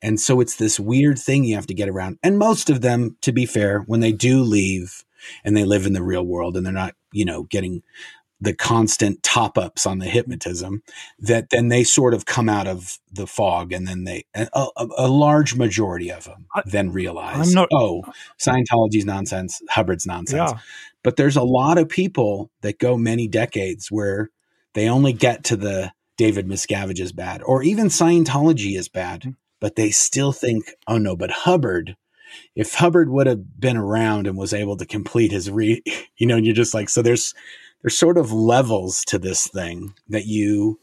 And 0.02 0.18
so 0.20 0.40
it's 0.40 0.56
this 0.56 0.80
weird 0.80 1.18
thing 1.18 1.44
you 1.44 1.54
have 1.54 1.66
to 1.66 1.74
get 1.74 1.88
around. 1.88 2.18
And 2.22 2.38
most 2.38 2.70
of 2.70 2.80
them, 2.80 3.16
to 3.22 3.32
be 3.32 3.46
fair, 3.46 3.80
when 3.80 4.00
they 4.00 4.12
do 4.12 4.42
leave 4.42 5.04
and 5.44 5.56
they 5.56 5.64
live 5.64 5.86
in 5.86 5.92
the 5.92 6.02
real 6.02 6.24
world 6.24 6.56
and 6.56 6.64
they're 6.64 6.72
not, 6.72 6.94
you 7.12 7.24
know, 7.24 7.42
getting 7.44 7.82
the 8.40 8.54
constant 8.54 9.22
top 9.22 9.58
ups 9.58 9.84
on 9.84 9.98
the 9.98 10.06
hypnotism, 10.06 10.82
that 11.18 11.50
then 11.50 11.68
they 11.68 11.84
sort 11.84 12.14
of 12.14 12.24
come 12.24 12.48
out 12.48 12.66
of 12.66 12.98
the 13.12 13.26
fog 13.26 13.70
and 13.72 13.86
then 13.86 14.04
they, 14.04 14.24
a, 14.34 14.66
a, 14.96 15.08
large 15.08 15.54
majority 15.54 16.10
of 16.10 16.24
them 16.24 16.46
I, 16.54 16.62
then 16.64 16.90
realize, 16.90 17.54
not, 17.54 17.68
oh, 17.70 18.02
Scientology's 18.38 19.04
nonsense, 19.04 19.60
Hubbard's 19.68 20.06
nonsense. 20.06 20.52
Yeah. 20.52 20.58
But 21.02 21.16
there's 21.16 21.36
a 21.36 21.42
lot 21.42 21.76
of 21.76 21.90
people 21.90 22.50
that 22.62 22.78
go 22.78 22.96
many 22.96 23.28
decades 23.28 23.90
where 23.90 24.30
they 24.72 24.88
only 24.88 25.12
get 25.12 25.44
to 25.44 25.56
the 25.56 25.92
David 26.16 26.46
Miscavige 26.46 27.00
is 27.00 27.12
bad, 27.12 27.42
or 27.42 27.62
even 27.62 27.88
Scientology 27.88 28.76
is 28.78 28.88
bad 28.88 29.22
mm 29.22 29.34
but 29.60 29.76
they 29.76 29.90
still 29.90 30.32
think, 30.32 30.74
oh 30.86 30.98
no, 30.98 31.14
but 31.14 31.30
Hubbard, 31.30 31.96
if 32.54 32.74
Hubbard 32.74 33.10
would 33.10 33.26
have 33.26 33.60
been 33.60 33.76
around 33.76 34.26
and 34.26 34.36
was 34.36 34.54
able 34.54 34.76
to 34.76 34.86
complete 34.86 35.32
his 35.32 35.50
re, 35.50 35.82
you 36.16 36.26
know, 36.26 36.36
and 36.36 36.46
you're 36.46 36.54
just 36.54 36.74
like, 36.74 36.88
so 36.88 37.02
there's, 37.02 37.34
there's 37.82 37.96
sort 37.96 38.18
of 38.18 38.32
levels 38.32 39.04
to 39.06 39.18
this 39.18 39.46
thing 39.46 39.94
that 40.08 40.26
you, 40.26 40.80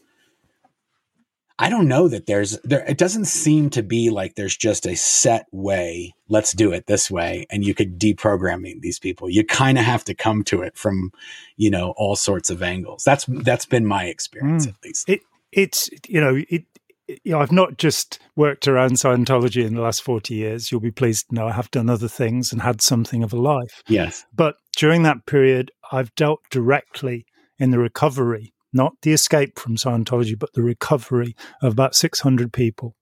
I 1.60 1.70
don't 1.70 1.88
know 1.88 2.06
that 2.06 2.26
there's 2.26 2.56
there 2.60 2.84
it 2.88 2.98
doesn't 2.98 3.24
seem 3.24 3.68
to 3.70 3.82
be 3.82 4.10
like 4.10 4.36
there's 4.36 4.56
just 4.56 4.86
a 4.86 4.94
set 4.94 5.46
way, 5.50 6.14
let's 6.28 6.52
do 6.52 6.70
it 6.70 6.86
this 6.86 7.10
way 7.10 7.46
and 7.50 7.64
you 7.64 7.74
could 7.74 7.98
deprogram 7.98 8.62
these 8.80 9.00
people. 9.00 9.28
You 9.28 9.44
kind 9.44 9.76
of 9.76 9.84
have 9.84 10.04
to 10.04 10.14
come 10.14 10.44
to 10.44 10.62
it 10.62 10.76
from, 10.76 11.10
you 11.56 11.68
know, 11.68 11.94
all 11.96 12.14
sorts 12.14 12.48
of 12.48 12.62
angles. 12.62 13.02
That's 13.02 13.24
that's 13.28 13.66
been 13.66 13.84
my 13.84 14.04
experience 14.04 14.66
mm. 14.66 14.68
at 14.68 14.84
least. 14.84 15.08
It 15.08 15.20
it's 15.50 15.90
you 16.06 16.20
know, 16.20 16.40
it 16.48 16.64
you 17.08 17.32
know, 17.32 17.40
I've 17.40 17.52
not 17.52 17.78
just 17.78 18.18
worked 18.36 18.68
around 18.68 18.92
Scientology 18.92 19.64
in 19.64 19.74
the 19.74 19.80
last 19.80 20.02
40 20.02 20.34
years. 20.34 20.70
You'll 20.70 20.80
be 20.80 20.90
pleased 20.90 21.28
to 21.28 21.34
know 21.34 21.48
I 21.48 21.52
have 21.52 21.70
done 21.70 21.88
other 21.88 22.08
things 22.08 22.52
and 22.52 22.60
had 22.60 22.82
something 22.82 23.22
of 23.22 23.32
a 23.32 23.40
life. 23.40 23.82
Yes. 23.88 24.26
But 24.34 24.56
during 24.76 25.02
that 25.04 25.24
period, 25.26 25.70
I've 25.90 26.14
dealt 26.14 26.40
directly 26.50 27.24
in 27.58 27.70
the 27.70 27.78
recovery, 27.78 28.52
not 28.72 28.92
the 29.02 29.12
escape 29.12 29.58
from 29.58 29.76
Scientology, 29.76 30.38
but 30.38 30.52
the 30.52 30.62
recovery 30.62 31.34
of 31.62 31.72
about 31.72 31.94
600 31.94 32.52
people. 32.52 32.94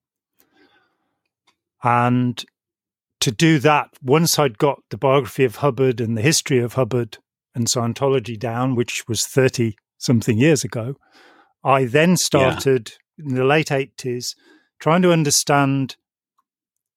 And 1.82 2.42
to 3.20 3.30
do 3.32 3.58
that, 3.58 3.90
once 4.02 4.38
I'd 4.38 4.58
got 4.58 4.78
the 4.90 4.98
biography 4.98 5.44
of 5.44 5.56
Hubbard 5.56 6.00
and 6.00 6.16
the 6.16 6.22
history 6.22 6.60
of 6.60 6.74
Hubbard 6.74 7.18
and 7.54 7.66
Scientology 7.66 8.38
down, 8.38 8.76
which 8.76 9.04
was 9.08 9.26
30 9.26 9.74
something 9.98 10.38
years 10.38 10.62
ago, 10.62 10.94
I 11.64 11.86
then 11.86 12.16
started. 12.16 12.90
Yeah 12.90 13.02
in 13.18 13.34
the 13.34 13.44
late 13.44 13.68
80s 13.68 14.34
trying 14.78 15.02
to 15.02 15.12
understand 15.12 15.96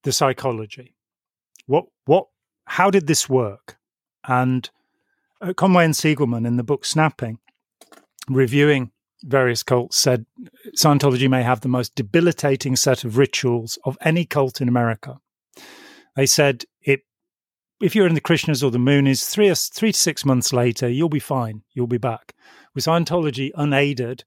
the 0.03 0.11
psychology. 0.11 0.95
What 1.65 1.85
what 2.05 2.27
how 2.65 2.89
did 2.89 3.07
this 3.07 3.29
work? 3.29 3.77
And 4.27 4.69
uh, 5.41 5.53
Conway 5.53 5.85
and 5.85 5.93
Siegelman 5.93 6.45
in 6.45 6.57
the 6.57 6.63
book 6.63 6.85
Snapping, 6.85 7.39
reviewing 8.27 8.91
various 9.23 9.63
cults, 9.63 9.97
said 9.97 10.25
Scientology 10.75 11.29
may 11.29 11.43
have 11.43 11.61
the 11.61 11.67
most 11.67 11.95
debilitating 11.95 12.75
set 12.75 13.03
of 13.03 13.17
rituals 13.17 13.77
of 13.85 13.97
any 14.01 14.25
cult 14.25 14.61
in 14.61 14.67
America. 14.67 15.19
They 16.15 16.25
said 16.25 16.65
it 16.81 17.01
if 17.81 17.95
you're 17.95 18.07
in 18.07 18.15
the 18.15 18.21
Krishnas 18.21 18.63
or 18.63 18.71
the 18.71 18.77
Moonies, 18.77 19.29
three, 19.29 19.53
three 19.53 19.91
to 19.93 19.97
six 19.97 20.25
months 20.25 20.51
later, 20.51 20.89
you'll 20.89 21.09
be 21.09 21.19
fine. 21.19 21.63
You'll 21.73 21.87
be 21.87 21.97
back. 21.97 22.33
With 22.75 22.85
Scientology 22.85 23.51
unaided, 23.55 24.25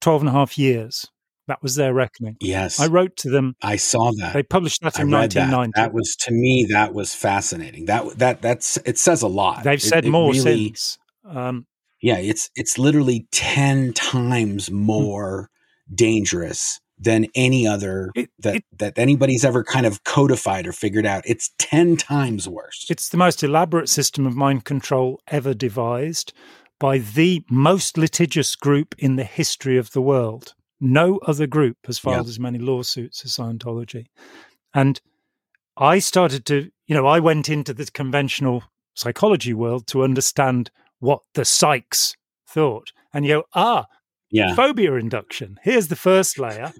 12 0.00 0.22
and 0.22 0.28
a 0.28 0.32
half 0.32 0.56
years. 0.56 1.10
That 1.48 1.62
was 1.62 1.76
their 1.76 1.94
reckoning. 1.94 2.36
Yes. 2.40 2.80
I 2.80 2.86
wrote 2.86 3.16
to 3.18 3.30
them. 3.30 3.54
I 3.62 3.76
saw 3.76 4.10
that. 4.18 4.32
They 4.32 4.42
published 4.42 4.82
that 4.82 4.98
in 4.98 5.10
1990. 5.10 5.72
That. 5.76 5.86
that. 5.88 5.94
was 5.94 6.16
to 6.20 6.32
me 6.32 6.66
that 6.70 6.92
was 6.92 7.14
fascinating. 7.14 7.86
That 7.86 8.18
that 8.18 8.42
that's 8.42 8.78
it 8.78 8.98
says 8.98 9.22
a 9.22 9.28
lot. 9.28 9.62
They've 9.62 9.80
said 9.80 10.04
it, 10.04 10.10
more 10.10 10.32
really, 10.32 10.68
since. 10.68 10.98
Um, 11.24 11.66
yeah, 12.02 12.18
it's 12.18 12.50
it's 12.56 12.78
literally 12.78 13.26
10 13.32 13.92
times 13.92 14.66
hmm. 14.68 14.74
more 14.74 15.50
dangerous 15.94 16.80
than 16.98 17.26
any 17.34 17.66
other 17.66 18.10
it, 18.14 18.30
that 18.38 18.56
it, 18.56 18.64
that 18.78 18.98
anybody's 18.98 19.44
ever 19.44 19.62
kind 19.62 19.86
of 19.86 20.02
codified 20.04 20.66
or 20.66 20.72
figured 20.72 21.06
out. 21.06 21.22
It's 21.26 21.50
10 21.58 21.96
times 21.96 22.48
worse. 22.48 22.86
It's 22.88 23.10
the 23.10 23.18
most 23.18 23.42
elaborate 23.42 23.88
system 23.88 24.26
of 24.26 24.34
mind 24.34 24.64
control 24.64 25.20
ever 25.28 25.54
devised 25.54 26.32
by 26.78 26.98
the 26.98 27.44
most 27.50 27.96
litigious 27.96 28.56
group 28.56 28.94
in 28.98 29.16
the 29.16 29.24
history 29.24 29.78
of 29.78 29.92
the 29.92 30.02
world. 30.02 30.54
No 30.80 31.18
other 31.18 31.46
group 31.46 31.78
has 31.86 31.98
filed 31.98 32.26
yeah. 32.26 32.30
as 32.30 32.40
many 32.40 32.58
lawsuits 32.58 33.24
as 33.24 33.32
Scientology. 33.32 34.06
And 34.74 35.00
I 35.76 35.98
started 35.98 36.44
to, 36.46 36.70
you 36.86 36.94
know, 36.94 37.06
I 37.06 37.20
went 37.20 37.48
into 37.48 37.72
the 37.72 37.86
conventional 37.86 38.62
psychology 38.94 39.54
world 39.54 39.86
to 39.88 40.02
understand 40.02 40.70
what 40.98 41.20
the 41.34 41.42
psychs 41.42 42.14
thought. 42.48 42.92
And 43.12 43.24
you 43.24 43.34
go, 43.34 43.44
ah, 43.54 43.86
yeah. 44.30 44.54
phobia 44.54 44.94
induction. 44.94 45.58
Here's 45.62 45.88
the 45.88 45.96
first 45.96 46.38
layer. 46.38 46.72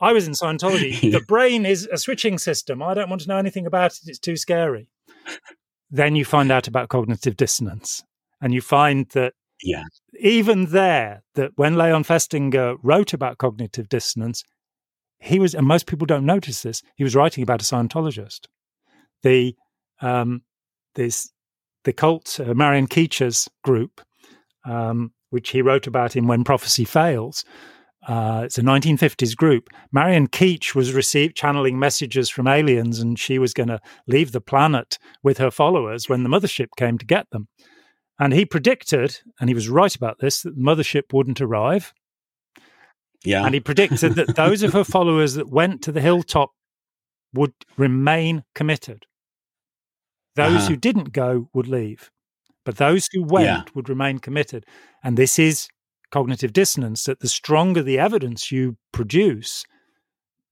I 0.00 0.12
was 0.12 0.26
in 0.26 0.34
Scientology. 0.34 1.12
The 1.12 1.24
brain 1.26 1.66
is 1.66 1.88
a 1.92 1.98
switching 1.98 2.38
system. 2.38 2.82
I 2.82 2.94
don't 2.94 3.10
want 3.10 3.22
to 3.22 3.28
know 3.28 3.36
anything 3.36 3.66
about 3.66 3.92
it. 3.92 4.00
It's 4.06 4.18
too 4.18 4.36
scary. 4.36 4.88
Then 5.90 6.16
you 6.16 6.24
find 6.24 6.50
out 6.50 6.68
about 6.68 6.88
cognitive 6.88 7.36
dissonance. 7.36 8.02
And 8.40 8.52
you 8.52 8.60
find 8.60 9.08
that 9.10 9.34
yeah. 9.62 9.84
Even 10.20 10.66
there, 10.66 11.22
that 11.34 11.52
when 11.56 11.76
Leon 11.76 12.04
Festinger 12.04 12.76
wrote 12.82 13.12
about 13.12 13.38
cognitive 13.38 13.88
dissonance, 13.88 14.44
he 15.20 15.38
was, 15.38 15.54
and 15.54 15.66
most 15.66 15.86
people 15.86 16.06
don't 16.06 16.26
notice 16.26 16.62
this, 16.62 16.82
he 16.96 17.04
was 17.04 17.14
writing 17.14 17.42
about 17.42 17.62
a 17.62 17.64
Scientologist. 17.64 18.46
The 19.22 19.54
um, 20.00 20.42
this 20.94 21.30
the 21.84 21.92
cult 21.92 22.40
uh, 22.40 22.54
Marian 22.54 22.86
Keech's 22.86 23.48
group, 23.62 24.00
um, 24.64 25.12
which 25.30 25.50
he 25.50 25.62
wrote 25.62 25.86
about 25.86 26.16
in 26.16 26.26
When 26.26 26.44
Prophecy 26.44 26.84
Fails. 26.84 27.44
Uh, 28.06 28.42
it's 28.44 28.58
a 28.58 28.62
1950s 28.62 29.36
group. 29.36 29.68
Marian 29.92 30.26
Keech 30.26 30.74
was 30.74 30.92
received 30.92 31.36
channeling 31.36 31.78
messages 31.78 32.28
from 32.28 32.48
aliens, 32.48 32.98
and 32.98 33.16
she 33.16 33.38
was 33.38 33.54
going 33.54 33.68
to 33.68 33.80
leave 34.08 34.32
the 34.32 34.40
planet 34.40 34.98
with 35.22 35.38
her 35.38 35.52
followers 35.52 36.08
when 36.08 36.24
the 36.24 36.28
mothership 36.28 36.68
came 36.76 36.98
to 36.98 37.06
get 37.06 37.30
them. 37.30 37.46
And 38.22 38.32
he 38.32 38.44
predicted, 38.44 39.18
and 39.40 39.50
he 39.50 39.54
was 39.54 39.68
right 39.68 39.92
about 39.96 40.20
this, 40.20 40.42
that 40.42 40.54
the 40.54 40.62
mothership 40.62 41.12
wouldn't 41.12 41.40
arrive. 41.40 41.92
Yeah. 43.24 43.44
And 43.44 43.52
he 43.52 43.58
predicted 43.58 44.14
that 44.14 44.36
those 44.36 44.62
of 44.62 44.72
her 44.74 44.84
followers 44.84 45.34
that 45.34 45.50
went 45.50 45.82
to 45.82 45.90
the 45.90 46.00
hilltop 46.00 46.52
would 47.34 47.52
remain 47.76 48.44
committed. 48.54 49.06
Those 50.36 50.54
uh-huh. 50.54 50.68
who 50.68 50.76
didn't 50.76 51.12
go 51.12 51.48
would 51.52 51.66
leave. 51.66 52.12
But 52.64 52.76
those 52.76 53.08
who 53.12 53.24
went 53.24 53.44
yeah. 53.44 53.62
would 53.74 53.88
remain 53.88 54.20
committed. 54.20 54.66
And 55.02 55.16
this 55.16 55.36
is 55.36 55.66
cognitive 56.12 56.52
dissonance 56.52 57.02
that 57.06 57.18
the 57.18 57.28
stronger 57.28 57.82
the 57.82 57.98
evidence 57.98 58.52
you 58.52 58.76
produce, 58.92 59.64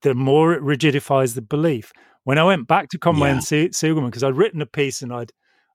the 0.03 0.17
more 0.17 0.55
it 0.55 0.63
rigidifies 0.63 1.37
the 1.37 1.43
belief. 1.43 1.93
When 2.25 2.37
I 2.37 2.43
went 2.43 2.67
back 2.67 2.89
to 2.89 2.99
Conway 2.99 3.29
yeah. 3.29 3.35
and 3.35 3.43
Siegelman, 3.43 4.07
because 4.07 4.25
I'd 4.25 4.37
written 4.37 4.61
a 4.61 4.67
piece 4.67 5.03
and 5.03 5.13
I'd 5.13 5.31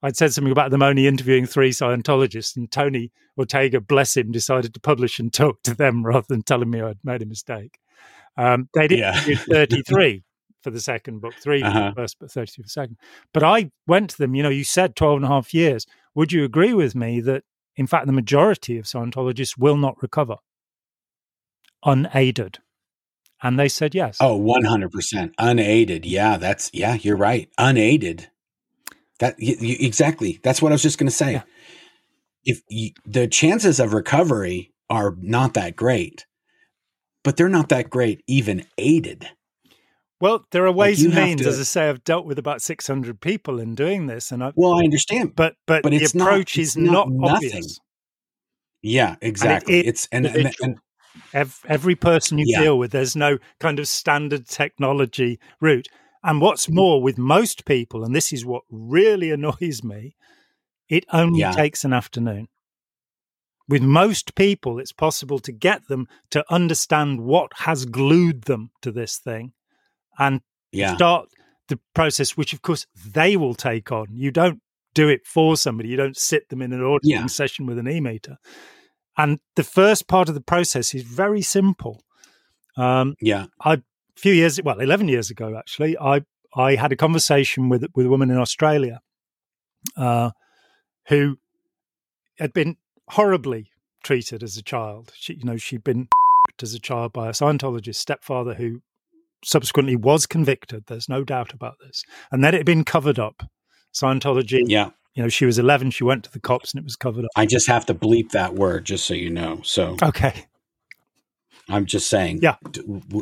I'd 0.06 0.16
said 0.16 0.32
something 0.32 0.52
about 0.52 0.70
them 0.70 0.84
only 0.84 1.08
interviewing 1.08 1.48
three 1.48 1.72
Scientologists, 1.72 2.56
and 2.56 2.72
Tony 2.72 3.12
Ortega, 3.40 3.82
bless 3.82 4.16
him, 4.16 4.32
decided 4.32 4.72
to 4.76 4.80
publish 4.80 5.18
and 5.18 5.34
talk 5.34 5.64
to 5.64 5.74
them 5.74 6.06
rather 6.06 6.28
than 6.30 6.44
telling 6.44 6.70
me 6.70 6.80
I'd 6.80 7.00
made 7.04 7.24
a 7.24 7.26
mistake. 7.26 7.80
Um, 8.38 8.70
they 8.76 8.88
did 8.88 9.00
yeah. 9.00 9.20
33 9.50 10.24
for 10.62 10.70
the 10.70 10.80
second 10.80 11.22
book, 11.22 11.34
3 11.42 11.62
for 11.62 11.68
uh-huh. 11.68 11.90
the 11.90 11.96
first, 11.96 12.18
but 12.20 12.30
32 12.30 12.62
for 12.62 12.66
the 12.66 12.70
second. 12.70 12.98
But 13.34 13.42
I 13.42 13.72
went 13.88 14.12
to 14.12 14.18
them, 14.20 14.36
you 14.36 14.44
know, 14.44 14.50
you 14.50 14.64
said 14.64 14.96
12 14.96 15.18
and 15.18 15.26
a 15.26 15.30
half 15.30 15.56
years. 15.56 15.88
Would 16.14 16.32
you 16.32 16.44
agree 16.44 16.76
with 16.76 16.94
me 16.94 17.20
that, 17.22 17.44
in 17.76 17.88
fact, 17.88 18.06
the 18.06 18.14
majority 18.14 18.78
of 18.78 18.86
Scientologists 18.86 19.58
will 19.58 19.78
not 19.78 20.00
recover 20.04 20.36
unaided? 21.84 22.60
And 23.42 23.60
they 23.60 23.70
said 23.70 23.96
yes. 23.96 24.18
Oh, 24.20 24.40
100% 24.40 25.34
unaided. 25.40 26.06
Yeah, 26.06 26.38
that's, 26.38 26.70
yeah, 26.74 26.94
you're 26.94 27.18
right. 27.18 27.50
Unaided 27.58 28.30
that 29.20 29.40
you, 29.40 29.56
you, 29.60 29.78
exactly. 29.80 30.40
That's 30.44 30.62
what 30.62 30.72
I 30.72 30.76
was 30.76 30.82
just 30.82 30.98
going 30.98 31.08
to 31.08 31.16
say. 31.16 31.34
Yeah. 31.34 31.44
If 32.44 32.62
you, 32.70 32.92
the 33.06 33.28
chances 33.28 33.80
of 33.80 33.94
recovery 33.94 34.72
are 34.90 35.16
not 35.20 35.56
that 35.56 35.76
great, 35.76 36.26
but 37.24 37.38
they're 37.38 37.50
not 37.50 37.70
that 37.70 37.90
great 37.90 38.24
even 38.28 38.66
aided. 38.78 39.30
Well, 40.22 40.46
there 40.52 40.66
are 40.66 40.72
ways 40.72 41.04
like 41.04 41.16
and 41.16 41.26
means. 41.26 41.42
To, 41.42 41.50
as 41.50 41.60
I 41.60 41.64
say, 41.64 41.90
I've 41.90 42.04
dealt 42.04 42.26
with 42.26 42.40
about 42.40 42.62
six 42.62 42.88
hundred 42.88 43.20
people 43.20 43.60
in 43.60 43.76
doing 43.76 44.08
this, 44.08 44.32
and 44.32 44.44
I 44.44 44.54
well, 44.56 44.76
I 44.76 44.84
understand, 44.84 45.36
but 45.36 45.56
but, 45.68 45.84
but 45.84 45.92
the 45.92 46.06
approach 46.06 46.58
not, 46.58 46.62
is 46.62 46.78
not, 46.78 47.10
not 47.10 47.32
nothing. 47.32 47.50
Obvious. 47.50 47.80
Yeah, 48.82 49.16
exactly. 49.22 49.80
And 49.80 49.86
it, 49.86 49.90
it's 49.90 50.08
and, 50.12 50.26
and, 50.28 50.56
and, 50.62 50.78
every 51.34 51.96
person 51.96 52.38
you 52.38 52.46
yeah. 52.48 52.62
deal 52.62 52.78
with, 52.78 52.92
there's 52.92 53.16
no 53.16 53.40
kind 53.60 53.80
of 53.80 53.88
standard 53.88 54.48
technology 54.48 55.40
route. 55.60 55.88
And 56.26 56.42
what's 56.42 56.68
more, 56.68 57.04
with 57.04 57.20
most 57.20 57.66
people, 57.66 58.04
and 58.04 58.16
this 58.16 58.34
is 58.34 58.44
what 58.44 58.64
really 58.72 59.30
annoys 59.38 59.84
me, 59.84 60.16
it 60.90 61.06
only 61.14 61.40
yeah. 61.42 61.52
takes 61.52 61.86
an 61.86 61.94
afternoon. 61.94 62.48
With 63.68 63.82
most 63.82 64.36
people, 64.36 64.80
it's 64.80 64.92
possible 64.92 65.40
to 65.40 65.52
get 65.52 65.88
them 65.88 66.08
to 66.32 66.44
understand 66.50 67.22
what 67.22 67.52
has 67.58 67.86
glued 67.86 68.44
them 68.44 68.72
to 68.82 68.92
this 68.92 69.18
thing 69.18 69.54
and 70.20 70.42
yeah. 70.72 70.96
start 70.96 71.30
the 71.68 71.80
process, 71.94 72.38
which 72.38 72.54
of 72.54 72.62
course 72.62 72.86
they 73.06 73.38
will 73.38 73.56
take 73.56 73.92
on. 73.92 74.08
You 74.12 74.32
don't 74.32 74.62
do 74.94 75.10
it 75.10 75.26
for 75.26 75.58
somebody, 75.58 75.90
you 75.90 75.98
don't 75.98 76.18
sit 76.18 76.50
them 76.50 76.62
in 76.62 76.74
an 76.74 76.84
auditing 76.84 77.12
yeah. 77.12 77.26
session 77.26 77.66
with 77.66 77.78
an 77.78 77.88
e 77.88 78.00
meter. 78.00 78.38
And 79.18 79.40
the 79.56 79.64
first 79.64 80.08
part 80.08 80.30
of 80.30 80.36
the 80.36 80.42
process 80.42 80.94
is 80.94 81.04
very 81.04 81.42
simple. 81.42 82.02
Um, 82.78 83.16
yeah. 83.22 83.46
I 83.64 83.82
few 84.16 84.34
years, 84.34 84.60
well, 84.64 84.80
11 84.80 85.08
years 85.08 85.30
ago, 85.30 85.56
actually, 85.58 85.98
I, 85.98 86.22
I 86.56 86.76
had 86.76 86.92
a 86.92 86.96
conversation 86.96 87.70
with, 87.70 87.86
with 87.96 88.06
a 88.06 88.10
woman 88.10 88.30
in 88.30 88.38
Australia 88.38 89.02
uh, 89.98 90.32
who 91.08 91.38
had 92.38 92.54
been 92.54 92.78
horribly 93.10 93.70
treated 94.04 94.44
as 94.44 94.58
a 94.58 94.64
child. 94.64 95.12
She, 95.16 95.34
you 95.34 95.44
know, 95.44 95.58
she'd 95.58 95.84
been 95.84 96.08
as 96.62 96.74
a 96.74 96.80
child 96.80 97.14
by 97.14 97.28
a 97.28 97.32
Scientologist 97.32 97.96
stepfather 97.96 98.54
who 98.54 98.82
subsequently 99.44 99.96
was 99.96 100.26
convicted. 100.26 100.86
There's 100.88 101.10
no 101.10 101.24
doubt 101.24 101.54
about 101.54 101.76
this. 101.86 102.04
And 102.32 102.44
then 102.44 102.54
it 102.54 102.58
had 102.58 102.66
been 102.66 102.84
covered 102.84 103.20
up. 103.20 103.44
Scientology. 103.94 104.64
Yeah. 104.66 104.90
You 105.14 105.24
know, 105.24 105.30
she 105.30 105.46
was 105.46 105.58
11. 105.58 105.92
She 105.92 106.04
went 106.04 106.26
to 106.26 106.32
the 106.32 106.40
cops 106.40 106.74
and 106.74 106.80
it 106.80 106.84
was 106.84 106.98
covered 106.98 107.26
up. 107.26 107.32
I 107.36 107.46
just 107.46 107.68
have 107.68 107.86
to 107.86 107.94
bleep 107.94 108.32
that 108.32 108.56
word 108.56 108.86
just 108.86 109.06
so 109.06 109.14
you 109.14 109.30
know. 109.30 109.62
So, 109.64 109.96
okay. 110.04 110.46
I'm 111.70 111.86
just 111.86 112.10
saying. 112.10 112.40
Yeah. 112.42 112.56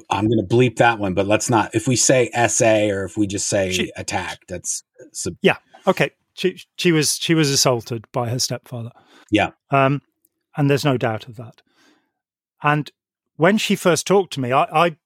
I'm 0.10 0.28
going 0.28 0.40
to 0.40 0.48
bleep 0.48 0.78
that 0.78 1.00
one, 1.00 1.14
but 1.14 1.28
let's 1.28 1.50
not. 1.50 1.74
If 1.74 1.88
we 1.88 1.96
say 1.96 2.30
SA 2.48 2.88
or 2.90 3.06
if 3.06 3.18
we 3.18 3.28
just 3.28 3.48
say 3.48 3.72
she, 3.72 3.92
attack, 3.96 4.40
that's. 4.48 4.84
Sub- 5.14 5.38
yeah. 5.42 5.58
Okay. 5.88 6.12
She 6.34 6.60
she 6.78 6.92
was 6.92 7.18
she 7.18 7.36
was 7.36 7.52
assaulted 7.52 8.06
by 8.12 8.30
her 8.30 8.40
stepfather. 8.40 8.92
Yeah. 9.30 9.52
Um, 9.70 10.02
and 10.58 10.70
there's 10.70 10.86
no 10.86 10.98
doubt 10.98 11.28
of 11.28 11.36
that. 11.38 11.62
And 12.62 12.92
when 13.36 13.58
she 13.58 13.76
first 13.76 14.08
talked 14.08 14.34
to 14.34 14.40
me, 14.40 14.52
I, 14.52 14.64
I 14.64 14.98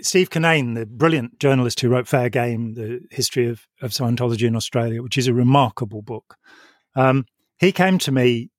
Steve 0.00 0.30
Cannane, 0.30 0.74
the 0.74 0.86
brilliant 0.86 1.38
journalist 1.38 1.80
who 1.80 1.88
wrote 1.88 2.08
Fair 2.08 2.28
Game, 2.28 2.74
the 2.74 3.00
history 3.10 3.48
of, 3.48 3.66
of 3.80 3.90
Scientology 3.90 4.46
in 4.46 4.56
Australia, 4.56 5.02
which 5.02 5.18
is 5.18 5.28
a 5.28 5.34
remarkable 5.34 6.02
book. 6.02 6.36
Um, 6.96 7.26
he 7.58 7.72
came 7.72 7.98
to 7.98 8.12
me 8.12 8.50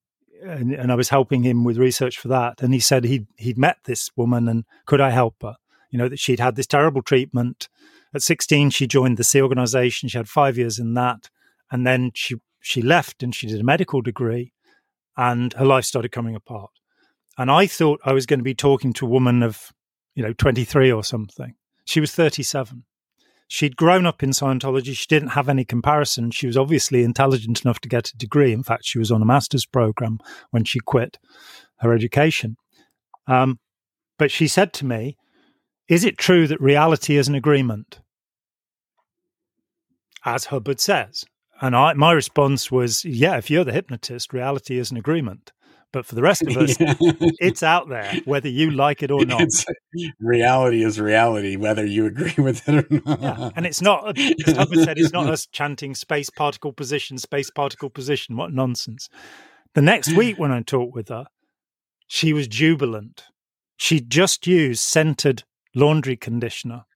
and, 0.44 0.72
and, 0.72 0.92
I 0.92 0.94
was 0.94 1.08
helping 1.08 1.42
him 1.42 1.64
with 1.64 1.78
research 1.78 2.18
for 2.18 2.28
that. 2.28 2.62
And 2.62 2.74
he 2.74 2.80
said 2.80 3.04
he'd 3.04 3.26
he'd 3.36 3.58
met 3.58 3.78
this 3.84 4.10
woman 4.16 4.48
and 4.48 4.64
could 4.86 5.00
I 5.00 5.10
help 5.10 5.36
her? 5.42 5.56
You 5.90 5.98
know 5.98 6.08
that 6.08 6.18
she'd 6.18 6.40
had 6.40 6.56
this 6.56 6.66
terrible 6.66 7.02
treatment. 7.02 7.68
At 8.14 8.22
16, 8.22 8.70
she 8.70 8.86
joined 8.86 9.16
the 9.16 9.24
Sea 9.24 9.42
organization. 9.42 10.08
She 10.08 10.18
had 10.18 10.28
five 10.28 10.56
years 10.56 10.78
in 10.78 10.94
that, 10.94 11.30
and 11.70 11.86
then 11.86 12.12
she 12.14 12.36
she 12.60 12.82
left 12.82 13.22
and 13.22 13.34
she 13.34 13.46
did 13.46 13.60
a 13.60 13.64
medical 13.64 14.00
degree, 14.00 14.52
and 15.16 15.52
her 15.54 15.64
life 15.64 15.84
started 15.84 16.12
coming 16.12 16.34
apart. 16.34 16.70
And 17.36 17.50
I 17.50 17.66
thought 17.66 18.00
I 18.04 18.12
was 18.12 18.26
going 18.26 18.40
to 18.40 18.44
be 18.44 18.54
talking 18.54 18.92
to 18.94 19.06
a 19.06 19.08
woman 19.08 19.42
of, 19.42 19.72
you 20.14 20.22
know, 20.22 20.32
23 20.32 20.92
or 20.92 21.02
something. 21.02 21.54
She 21.84 22.00
was 22.00 22.12
37. 22.12 22.84
She'd 23.46 23.76
grown 23.76 24.06
up 24.06 24.22
in 24.22 24.30
Scientology. 24.30 24.96
She 24.96 25.06
didn't 25.08 25.30
have 25.30 25.48
any 25.48 25.64
comparison. 25.64 26.30
She 26.30 26.46
was 26.46 26.56
obviously 26.56 27.02
intelligent 27.02 27.64
enough 27.64 27.80
to 27.80 27.88
get 27.88 28.10
a 28.10 28.16
degree. 28.16 28.52
In 28.52 28.62
fact, 28.62 28.84
she 28.84 28.98
was 28.98 29.10
on 29.10 29.22
a 29.22 29.26
master's 29.26 29.66
program 29.66 30.18
when 30.50 30.64
she 30.64 30.80
quit 30.80 31.18
her 31.78 31.92
education. 31.92 32.56
Um, 33.26 33.58
but 34.18 34.30
she 34.30 34.48
said 34.48 34.72
to 34.74 34.86
me, 34.86 35.16
Is 35.88 36.04
it 36.04 36.18
true 36.18 36.46
that 36.46 36.60
reality 36.60 37.16
is 37.16 37.28
an 37.28 37.34
agreement? 37.34 38.00
As 40.24 40.46
Hubbard 40.46 40.80
says. 40.80 41.24
And 41.60 41.76
I, 41.76 41.92
my 41.94 42.12
response 42.12 42.70
was, 42.70 43.04
Yeah, 43.04 43.36
if 43.36 43.50
you're 43.50 43.64
the 43.64 43.72
hypnotist, 43.72 44.32
reality 44.32 44.78
is 44.78 44.90
an 44.90 44.96
agreement. 44.96 45.52
But 45.94 46.06
for 46.06 46.16
the 46.16 46.22
rest 46.22 46.42
of 46.42 46.48
us, 46.56 46.78
yeah. 46.80 46.94
it's 47.38 47.62
out 47.62 47.88
there, 47.88 48.12
whether 48.24 48.48
you 48.48 48.72
like 48.72 49.04
it 49.04 49.12
or 49.12 49.24
not. 49.24 49.42
It's, 49.42 49.64
reality 50.18 50.82
is 50.82 51.00
reality, 51.00 51.54
whether 51.54 51.86
you 51.86 52.04
agree 52.06 52.34
with 52.38 52.68
it 52.68 52.90
or 52.90 53.00
not. 53.06 53.20
Yeah. 53.22 53.50
And 53.54 53.64
it's 53.64 53.80
not, 53.80 54.18
as 54.18 54.56
Hubbard 54.56 54.80
said, 54.80 54.98
it's 54.98 55.12
not 55.12 55.26
us 55.30 55.46
chanting 55.46 55.94
space 55.94 56.30
particle 56.30 56.72
position, 56.72 57.16
space 57.18 57.48
particle 57.48 57.90
position. 57.90 58.36
What 58.36 58.52
nonsense. 58.52 59.08
The 59.74 59.82
next 59.82 60.16
week, 60.16 60.36
when 60.36 60.50
I 60.50 60.62
talked 60.62 60.96
with 60.96 61.10
her, 61.10 61.26
she 62.08 62.32
was 62.32 62.48
jubilant. 62.48 63.22
She 63.76 64.00
just 64.00 64.48
used 64.48 64.82
scented 64.82 65.44
laundry 65.76 66.16
conditioner 66.16 66.86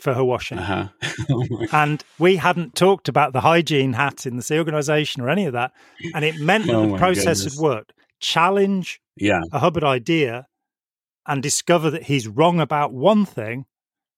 for 0.00 0.14
her 0.14 0.24
washing. 0.24 0.58
Uh-huh. 0.58 0.88
oh 1.30 1.66
and 1.70 2.02
we 2.18 2.34
hadn't 2.34 2.74
talked 2.74 3.08
about 3.08 3.32
the 3.32 3.42
hygiene 3.42 3.92
hat 3.92 4.26
in 4.26 4.36
the 4.36 4.58
organization 4.58 5.22
or 5.22 5.28
any 5.28 5.46
of 5.46 5.52
that. 5.52 5.70
And 6.14 6.24
it 6.24 6.40
meant 6.40 6.66
that 6.66 6.74
oh 6.74 6.90
the 6.90 6.98
process 6.98 7.38
goodness. 7.38 7.54
had 7.54 7.62
worked 7.62 7.92
challenge 8.24 9.00
yeah. 9.16 9.40
a 9.52 9.58
Hubbard 9.58 9.84
idea 9.84 10.46
and 11.26 11.42
discover 11.42 11.90
that 11.90 12.04
he's 12.04 12.26
wrong 12.26 12.58
about 12.58 12.92
one 12.92 13.24
thing 13.24 13.66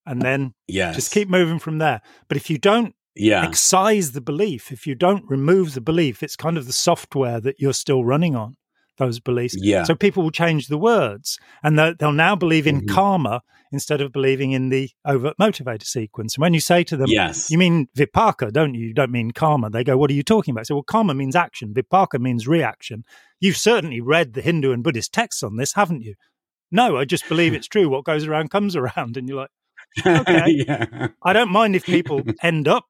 and 0.05 0.21
then 0.21 0.53
yes. 0.67 0.95
just 0.95 1.11
keep 1.11 1.29
moving 1.29 1.59
from 1.59 1.77
there. 1.77 2.01
But 2.27 2.37
if 2.37 2.49
you 2.49 2.57
don't 2.57 2.95
yeah. 3.15 3.43
excise 3.43 4.13
the 4.13 4.21
belief, 4.21 4.71
if 4.71 4.87
you 4.87 4.95
don't 4.95 5.25
remove 5.29 5.73
the 5.73 5.81
belief, 5.81 6.23
it's 6.23 6.35
kind 6.35 6.57
of 6.57 6.65
the 6.65 6.73
software 6.73 7.41
that 7.41 7.59
you're 7.59 7.73
still 7.73 8.05
running 8.05 8.35
on, 8.35 8.55
those 8.97 9.19
beliefs. 9.19 9.55
Yeah. 9.57 9.83
So 9.83 9.95
people 9.95 10.23
will 10.23 10.31
change 10.31 10.67
the 10.67 10.77
words 10.77 11.37
and 11.63 11.77
they'll 11.77 12.11
now 12.11 12.35
believe 12.35 12.67
in 12.67 12.81
mm-hmm. 12.81 12.93
karma 12.93 13.41
instead 13.71 14.01
of 14.01 14.11
believing 14.11 14.51
in 14.51 14.69
the 14.69 14.89
overt 15.05 15.35
motivator 15.39 15.83
sequence. 15.83 16.35
And 16.35 16.41
when 16.41 16.53
you 16.53 16.59
say 16.59 16.83
to 16.85 16.97
them, 16.97 17.07
yes. 17.09 17.49
you 17.49 17.57
mean 17.57 17.87
vipaka, 17.97 18.51
don't 18.51 18.73
you? 18.73 18.87
You 18.87 18.93
don't 18.93 19.11
mean 19.11 19.31
karma. 19.31 19.69
They 19.69 19.83
go, 19.83 19.97
what 19.97 20.09
are 20.09 20.13
you 20.15 20.23
talking 20.23 20.53
about? 20.53 20.67
So, 20.67 20.75
well, 20.75 20.83
karma 20.83 21.13
means 21.13 21.35
action. 21.35 21.73
Vipaka 21.73 22.19
means 22.19 22.47
reaction. 22.47 23.03
You've 23.39 23.57
certainly 23.57 24.01
read 24.01 24.33
the 24.33 24.41
Hindu 24.41 24.71
and 24.71 24.83
Buddhist 24.83 25.13
texts 25.13 25.43
on 25.43 25.57
this, 25.57 25.73
haven't 25.73 26.01
you? 26.01 26.15
No, 26.71 26.97
I 26.97 27.05
just 27.05 27.27
believe 27.29 27.53
it's 27.53 27.67
true. 27.67 27.89
What 27.89 28.03
goes 28.03 28.25
around 28.25 28.49
comes 28.49 28.75
around. 28.75 29.17
And 29.17 29.27
you're 29.27 29.37
like, 29.37 29.51
okay. 30.05 30.63
yeah. 30.67 31.07
I 31.23 31.33
don't 31.33 31.51
mind 31.51 31.75
if 31.75 31.85
people 31.85 32.23
end 32.41 32.67
up 32.67 32.85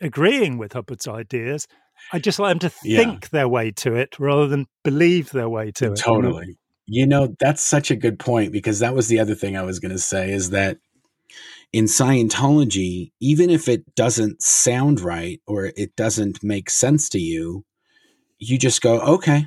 agreeing 0.00 0.58
with 0.58 0.72
Hubbard's 0.72 1.08
ideas. 1.08 1.66
I 2.12 2.18
just 2.18 2.38
like 2.38 2.50
them 2.50 2.58
to 2.60 2.70
think 2.70 3.24
yeah. 3.24 3.28
their 3.30 3.48
way 3.48 3.70
to 3.72 3.94
it 3.94 4.18
rather 4.18 4.46
than 4.46 4.66
believe 4.82 5.30
their 5.30 5.48
way 5.48 5.70
to 5.72 5.92
it. 5.92 5.96
Totally. 5.96 6.46
You 6.46 6.50
know? 6.50 6.56
you 6.92 7.06
know, 7.06 7.36
that's 7.38 7.62
such 7.62 7.90
a 7.92 7.96
good 7.96 8.18
point 8.18 8.52
because 8.52 8.80
that 8.80 8.94
was 8.94 9.06
the 9.06 9.20
other 9.20 9.36
thing 9.36 9.56
I 9.56 9.62
was 9.62 9.78
going 9.78 9.92
to 9.92 9.98
say 9.98 10.32
is 10.32 10.50
that 10.50 10.78
in 11.72 11.84
Scientology, 11.84 13.12
even 13.20 13.48
if 13.48 13.68
it 13.68 13.94
doesn't 13.94 14.42
sound 14.42 15.00
right 15.00 15.40
or 15.46 15.70
it 15.76 15.94
doesn't 15.94 16.42
make 16.42 16.68
sense 16.68 17.08
to 17.10 17.20
you, 17.20 17.64
you 18.38 18.58
just 18.58 18.82
go, 18.82 18.98
okay, 19.00 19.46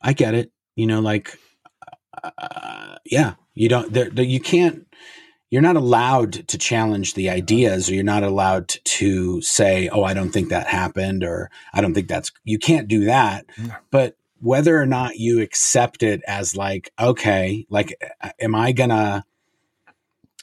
I 0.00 0.14
get 0.14 0.34
it. 0.34 0.52
You 0.74 0.86
know, 0.86 1.00
like, 1.00 1.38
uh, 2.22 2.96
yeah, 3.04 3.34
you 3.52 3.68
don't, 3.68 3.92
there, 3.92 4.08
you 4.22 4.40
can't, 4.40 4.86
you're 5.50 5.62
not 5.62 5.76
allowed 5.76 6.32
to 6.48 6.56
challenge 6.56 7.14
the 7.14 7.28
ideas 7.28 7.90
or 7.90 7.94
you're 7.94 8.04
not 8.04 8.22
allowed 8.22 8.68
to 8.68 9.42
say, 9.42 9.88
oh, 9.88 10.04
I 10.04 10.14
don't 10.14 10.30
think 10.30 10.48
that 10.48 10.68
happened 10.68 11.24
or 11.24 11.50
I 11.72 11.80
don't 11.80 11.92
think 11.92 12.08
that's, 12.08 12.30
you 12.44 12.58
can't 12.58 12.86
do 12.86 13.04
that. 13.06 13.46
No. 13.58 13.74
But 13.90 14.16
whether 14.40 14.80
or 14.80 14.86
not 14.86 15.16
you 15.16 15.40
accept 15.40 16.02
it 16.04 16.22
as 16.26 16.56
like, 16.56 16.92
okay, 16.98 17.66
like, 17.68 17.94
uh, 18.22 18.30
am 18.40 18.54
I 18.54 18.72
gonna, 18.72 19.24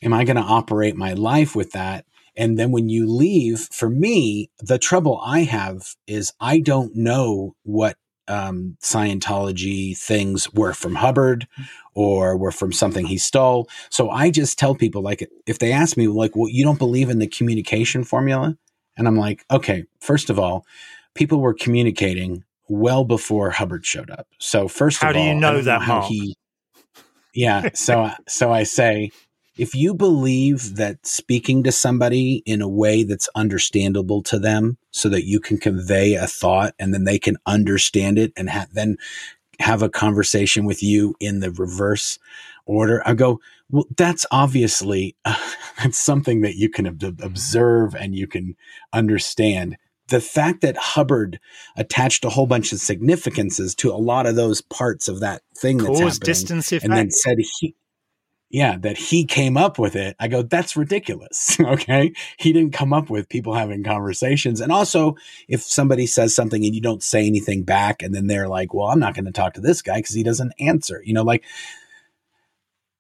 am 0.04 0.14
I 0.14 0.26
gonna 0.26 0.42
operate 0.42 0.96
my 0.98 1.14
life 1.14 1.56
with 1.56 1.72
that? 1.72 2.06
And 2.36 2.60
then 2.60 2.72
when 2.72 2.90
you 2.90 3.08
leave, 3.08 3.62
for 3.72 3.90
me, 3.90 4.52
the 4.60 4.78
trouble 4.78 5.20
I 5.26 5.40
have 5.40 5.96
is 6.06 6.34
I 6.40 6.60
don't 6.60 6.96
know 6.96 7.56
what 7.64 7.98
um, 8.28 8.78
Scientology 8.82 9.98
things 9.98 10.52
were 10.54 10.74
from 10.74 10.96
Hubbard 10.96 11.48
or 11.94 12.38
were 12.38 12.52
from 12.52 12.72
something 12.72 13.06
he 13.06 13.18
stole. 13.18 13.68
So 13.90 14.10
I 14.10 14.30
just 14.30 14.60
tell 14.60 14.76
people, 14.76 15.02
like, 15.02 15.28
if 15.46 15.60
they 15.60 15.72
ask 15.72 15.98
me, 15.98 16.08
like, 16.08 16.36
well, 16.36 16.50
you 16.50 16.64
don't 16.64 16.80
believe 16.80 17.10
in 17.10 17.20
the 17.20 17.28
communication 17.28 18.04
formula? 18.04 18.58
And 18.98 19.08
I'm 19.08 19.18
like, 19.18 19.46
okay, 19.52 19.86
first 20.00 20.30
of 20.30 20.40
all, 20.40 20.66
people 21.14 21.40
were 21.40 21.54
communicating 21.54 22.44
well 22.70 23.04
before 23.04 23.52
Hubbard 23.52 23.86
showed 23.86 24.10
up. 24.10 24.28
So 24.40 24.68
first 24.68 25.02
how 25.02 25.10
of 25.10 25.16
all, 25.16 25.22
how 25.22 25.30
do 25.30 25.34
you 25.36 25.40
know 25.40 25.62
that? 25.62 25.80
Know 25.80 25.86
how 25.86 26.02
he? 26.02 26.36
Yeah. 27.34 27.70
So 27.74 28.10
so 28.28 28.52
I 28.52 28.64
say 28.64 29.12
if 29.58 29.74
you 29.74 29.94
believe 29.94 30.76
that 30.76 31.06
speaking 31.06 31.64
to 31.64 31.72
somebody 31.72 32.44
in 32.46 32.62
a 32.62 32.68
way 32.68 33.04
that's 33.04 33.30
understandable 33.36 34.22
to 34.24 34.40
them 34.40 34.78
so 34.92 35.10
that 35.10 35.26
you 35.26 35.40
can 35.40 35.58
convey 35.58 36.14
a 36.14 36.28
thought 36.28 36.74
and 36.80 36.94
then 36.94 37.04
they 37.04 37.20
can 37.20 37.38
understand 37.46 38.20
it 38.20 38.32
and 38.38 38.50
ha- 38.50 38.68
then 38.72 38.98
have 39.60 39.82
a 39.82 39.90
conversation 39.90 40.66
with 40.66 40.84
you 40.84 41.16
in 41.20 41.40
the 41.40 41.52
reverse 41.52 42.20
order 42.66 43.02
i 43.06 43.14
go 43.14 43.40
well 43.70 43.86
that's 43.98 44.26
obviously 44.32 45.16
uh, 45.26 45.36
that's 45.84 45.98
something 45.98 46.42
that 46.42 46.56
you 46.56 46.70
can 46.70 46.88
ob- 46.88 47.22
observe 47.22 47.96
and 47.96 48.16
you 48.16 48.28
can 48.28 48.56
understand 48.94 49.78
the 50.10 50.22
fact 50.22 50.62
that 50.62 50.78
Hubbard 50.78 51.38
attached 51.76 52.24
a 52.24 52.30
whole 52.30 52.48
bunch 52.48 52.72
of 52.72 52.80
significances 52.80 53.76
to 53.76 53.92
a 53.92 53.98
lot 53.98 54.26
of 54.26 54.38
those 54.38 54.62
parts 54.62 55.10
of 55.10 55.20
that 55.20 55.42
thing 55.58 55.78
that's 55.78 56.00
happening, 56.00 56.20
distance 56.24 56.72
effect. 56.72 56.86
and 56.86 56.94
then 56.94 57.12
said 57.12 57.38
he 57.60 57.76
yeah, 58.50 58.78
that 58.80 58.98
he 58.98 59.26
came 59.26 59.58
up 59.58 59.78
with 59.78 59.96
it. 59.96 60.16
I 60.20 60.30
go, 60.30 60.42
that's 60.42 60.78
ridiculous. 60.78 61.58
okay. 61.60 62.14
He 62.38 62.54
didn't 62.54 62.74
come 62.74 62.94
up 62.94 63.10
with 63.10 63.28
people 63.28 63.54
having 63.54 63.84
conversations. 63.84 64.62
And 64.62 64.72
also, 64.72 65.16
if 65.50 65.62
somebody 65.62 66.08
says 66.08 66.34
something 66.34 66.64
and 66.64 66.74
you 66.74 66.82
don't 66.82 67.04
say 67.04 67.26
anything 67.26 67.64
back, 67.64 68.02
and 68.02 68.16
then 68.16 68.28
they're 68.28 68.48
like, 68.48 68.74
well, 68.74 68.88
I'm 68.88 69.00
not 69.00 69.16
going 69.16 69.26
to 69.26 69.32
talk 69.32 69.54
to 69.56 69.62
this 69.62 69.82
guy 69.82 69.98
because 69.98 70.16
he 70.16 70.24
doesn't 70.24 70.54
answer, 70.60 71.02
you 71.04 71.14
know, 71.14 71.24
like, 71.24 71.44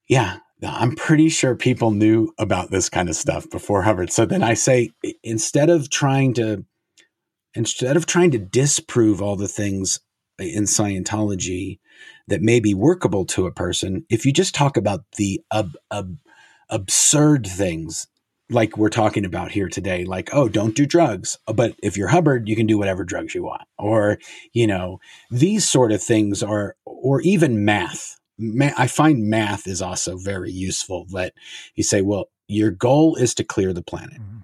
yeah, 0.09 0.39
I'm 0.63 0.95
pretty 0.95 1.29
sure 1.29 1.55
people 1.55 1.91
knew 1.91 2.33
about 2.37 2.71
this 2.71 2.89
kind 2.89 3.09
of 3.09 3.15
stuff 3.15 3.49
before 3.49 3.83
Hubbard. 3.83 4.11
So 4.11 4.25
then 4.25 4.43
I 4.43 4.53
say, 4.53 4.91
instead 5.23 5.69
of 5.69 5.89
trying 5.89 6.33
to, 6.35 6.65
instead 7.53 7.95
of 7.95 8.05
trying 8.05 8.31
to 8.31 8.37
disprove 8.37 9.21
all 9.21 9.35
the 9.35 9.47
things 9.47 9.99
in 10.39 10.63
Scientology 10.63 11.79
that 12.27 12.41
may 12.41 12.59
be 12.59 12.73
workable 12.73 13.25
to 13.25 13.45
a 13.45 13.51
person, 13.51 14.05
if 14.09 14.25
you 14.25 14.33
just 14.33 14.53
talk 14.53 14.77
about 14.77 15.03
the 15.17 15.41
ab- 15.51 15.77
ab- 15.91 16.19
absurd 16.69 17.47
things 17.47 18.07
like 18.49 18.77
we're 18.77 18.89
talking 18.89 19.25
about 19.25 19.51
here 19.51 19.67
today, 19.67 20.05
like, 20.05 20.29
oh, 20.33 20.47
don't 20.47 20.75
do 20.75 20.85
drugs. 20.85 21.37
But 21.47 21.75
if 21.83 21.97
you're 21.97 22.07
Hubbard, 22.07 22.47
you 22.47 22.55
can 22.55 22.65
do 22.65 22.77
whatever 22.77 23.03
drugs 23.03 23.35
you 23.35 23.43
want. 23.43 23.63
Or, 23.77 24.19
you 24.53 24.67
know, 24.67 24.99
these 25.29 25.69
sort 25.69 25.91
of 25.91 26.01
things 26.01 26.41
are, 26.41 26.75
or 26.85 27.21
even 27.21 27.65
math. 27.65 28.17
Ma- 28.37 28.71
I 28.77 28.87
find 28.87 29.29
math 29.29 29.67
is 29.67 29.81
also 29.81 30.17
very 30.17 30.51
useful 30.51 31.05
that 31.11 31.33
you 31.75 31.83
say, 31.83 32.01
well, 32.01 32.29
your 32.47 32.71
goal 32.71 33.15
is 33.15 33.35
to 33.35 33.43
clear 33.43 33.73
the 33.73 33.83
planet. 33.83 34.21
Mm-hmm. 34.21 34.36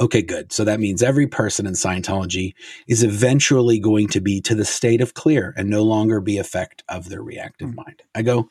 Okay, 0.00 0.22
good. 0.22 0.50
So 0.50 0.64
that 0.64 0.80
means 0.80 1.02
every 1.02 1.26
person 1.26 1.66
in 1.66 1.74
Scientology 1.74 2.54
is 2.88 3.02
eventually 3.02 3.78
going 3.78 4.08
to 4.08 4.20
be 4.20 4.40
to 4.40 4.54
the 4.54 4.64
state 4.64 5.02
of 5.02 5.12
clear 5.12 5.52
and 5.56 5.68
no 5.68 5.82
longer 5.82 6.20
be 6.20 6.38
effect 6.38 6.82
of 6.88 7.10
their 7.10 7.22
reactive 7.22 7.68
mm. 7.70 7.76
mind. 7.76 8.02
I 8.14 8.22
go, 8.22 8.48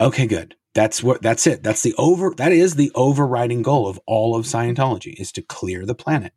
okay, 0.00 0.26
good. 0.26 0.56
That's 0.74 1.02
what 1.02 1.22
that's 1.22 1.46
it. 1.46 1.62
That's 1.62 1.82
the 1.82 1.94
over 1.98 2.32
that 2.36 2.50
is 2.50 2.74
the 2.74 2.90
overriding 2.94 3.62
goal 3.62 3.86
of 3.86 4.00
all 4.06 4.34
of 4.34 4.46
Scientology 4.46 5.14
is 5.20 5.30
to 5.32 5.42
clear 5.42 5.86
the 5.86 5.94
planet. 5.94 6.32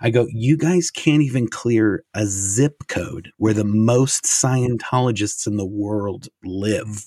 I 0.00 0.10
go, 0.10 0.26
you 0.30 0.56
guys 0.56 0.90
can't 0.90 1.22
even 1.22 1.48
clear 1.48 2.04
a 2.12 2.26
zip 2.26 2.88
code 2.88 3.32
where 3.38 3.54
the 3.54 3.64
most 3.64 4.24
Scientologists 4.24 5.46
in 5.46 5.56
the 5.56 5.64
world 5.64 6.28
live. 6.44 7.06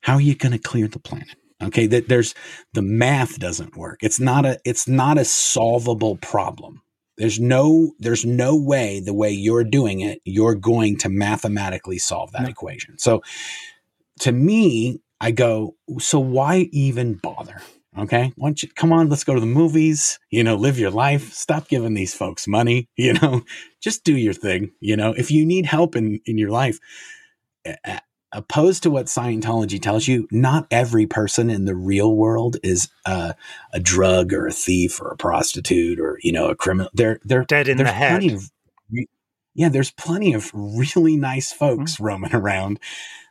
How 0.00 0.14
are 0.14 0.20
you 0.20 0.34
going 0.34 0.52
to 0.52 0.58
clear 0.58 0.88
the 0.88 0.98
planet? 0.98 1.36
Okay, 1.62 1.86
that 1.86 2.08
there's 2.08 2.34
the 2.72 2.82
math 2.82 3.38
doesn't 3.38 3.76
work. 3.76 3.98
It's 4.02 4.18
not 4.18 4.46
a 4.46 4.58
it's 4.64 4.88
not 4.88 5.18
a 5.18 5.24
solvable 5.24 6.16
problem. 6.16 6.82
There's 7.18 7.38
no 7.38 7.92
there's 7.98 8.24
no 8.24 8.56
way 8.56 9.00
the 9.00 9.12
way 9.12 9.30
you're 9.30 9.64
doing 9.64 10.00
it, 10.00 10.20
you're 10.24 10.54
going 10.54 10.96
to 10.98 11.10
mathematically 11.10 11.98
solve 11.98 12.32
that 12.32 12.42
no. 12.42 12.48
equation. 12.48 12.98
So 12.98 13.22
to 14.20 14.32
me, 14.32 15.00
I 15.20 15.30
go, 15.30 15.76
so 15.98 16.18
why 16.18 16.68
even 16.72 17.14
bother? 17.14 17.60
Okay, 17.98 18.32
why 18.36 18.48
don't 18.48 18.62
you 18.62 18.70
come 18.74 18.92
on? 18.92 19.08
Let's 19.08 19.24
go 19.24 19.34
to 19.34 19.40
the 19.40 19.46
movies. 19.46 20.18
You 20.30 20.44
know, 20.44 20.54
live 20.54 20.78
your 20.78 20.90
life. 20.90 21.32
Stop 21.32 21.68
giving 21.68 21.92
these 21.94 22.14
folks 22.14 22.46
money. 22.48 22.88
You 22.96 23.14
know, 23.14 23.42
just 23.82 24.04
do 24.04 24.16
your 24.16 24.34
thing. 24.34 24.72
You 24.80 24.96
know, 24.96 25.12
if 25.12 25.30
you 25.30 25.44
need 25.44 25.66
help 25.66 25.96
in 25.96 26.20
in 26.24 26.38
your 26.38 26.50
life, 26.50 26.78
opposed 28.32 28.82
to 28.84 28.90
what 28.90 29.06
Scientology 29.06 29.80
tells 29.80 30.06
you, 30.06 30.28
not 30.30 30.66
every 30.70 31.06
person 31.06 31.50
in 31.50 31.64
the 31.64 31.74
real 31.74 32.14
world 32.14 32.56
is 32.62 32.88
uh, 33.06 33.32
a 33.72 33.80
drug 33.80 34.32
or 34.32 34.46
a 34.46 34.52
thief 34.52 35.00
or 35.00 35.08
a 35.08 35.16
prostitute 35.16 35.98
or 35.98 36.18
you 36.22 36.32
know 36.32 36.48
a 36.48 36.54
criminal. 36.54 36.90
They're 36.94 37.20
they're 37.24 37.44
dead 37.44 37.68
in 37.68 37.76
the 37.76 37.92
head. 37.92 38.24
Of, 38.24 38.50
yeah, 39.54 39.68
there's 39.68 39.90
plenty 39.90 40.32
of 40.32 40.50
really 40.54 41.16
nice 41.16 41.52
folks 41.52 41.94
mm-hmm. 41.94 42.04
roaming 42.04 42.34
around 42.34 42.80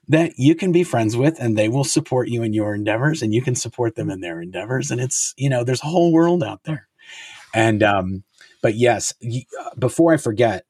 that 0.09 0.33
you 0.37 0.55
can 0.55 0.71
be 0.71 0.83
friends 0.83 1.15
with 1.15 1.39
and 1.39 1.57
they 1.57 1.69
will 1.69 1.83
support 1.83 2.27
you 2.27 2.43
in 2.43 2.51
your 2.51 2.73
endeavors 2.73 3.21
and 3.21 3.33
you 3.33 3.41
can 3.41 3.55
support 3.55 3.95
them 3.95 4.09
in 4.09 4.21
their 4.21 4.41
endeavors 4.41 4.91
and 4.91 4.99
it's 4.99 5.33
you 5.37 5.49
know 5.49 5.63
there's 5.63 5.83
a 5.83 5.87
whole 5.87 6.11
world 6.11 6.43
out 6.43 6.63
there 6.63 6.87
and 7.53 7.83
um 7.83 8.23
but 8.61 8.73
yes 8.75 9.13
before 9.77 10.11
i 10.11 10.17
forget 10.17 10.65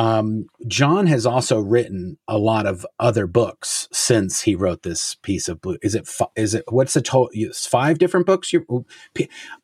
um, 0.00 0.46
Jon 0.66 1.06
has 1.08 1.26
also 1.26 1.60
written 1.60 2.16
a 2.26 2.38
lot 2.38 2.64
of 2.64 2.86
other 2.98 3.26
books 3.26 3.86
since 3.92 4.40
he 4.40 4.54
wrote 4.54 4.82
this 4.82 5.16
piece 5.16 5.46
of 5.46 5.60
blue. 5.60 5.76
Is 5.82 5.94
it 5.94 6.08
is 6.36 6.54
it 6.54 6.64
what's 6.70 6.94
the 6.94 7.02
total? 7.02 7.28
Five 7.52 7.98
different 7.98 8.24
books. 8.24 8.50
You, 8.50 8.86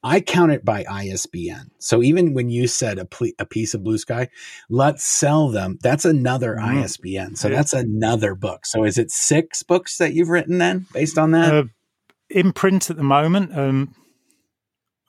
I 0.02 0.20
count 0.20 0.52
it 0.52 0.62
by 0.62 0.84
ISBN. 0.84 1.70
So 1.78 2.02
even 2.02 2.34
when 2.34 2.50
you 2.50 2.66
said 2.66 2.98
a, 2.98 3.08
a 3.38 3.46
piece 3.46 3.72
of 3.72 3.82
blue 3.82 3.96
sky, 3.96 4.28
let's 4.68 5.04
sell 5.04 5.48
them. 5.48 5.78
That's 5.80 6.04
another 6.04 6.56
mm. 6.56 6.84
ISBN. 6.84 7.36
So 7.36 7.48
yeah. 7.48 7.56
that's 7.56 7.72
another 7.72 8.34
book. 8.34 8.66
So 8.66 8.84
is 8.84 8.98
it 8.98 9.10
six 9.10 9.62
books 9.62 9.96
that 9.96 10.12
you've 10.12 10.28
written 10.28 10.58
then, 10.58 10.84
based 10.92 11.16
on 11.16 11.30
that? 11.30 11.54
Uh, 11.54 11.64
in 12.28 12.52
print 12.52 12.90
at 12.90 12.98
the 12.98 13.02
moment. 13.02 13.56
Um, 13.56 13.94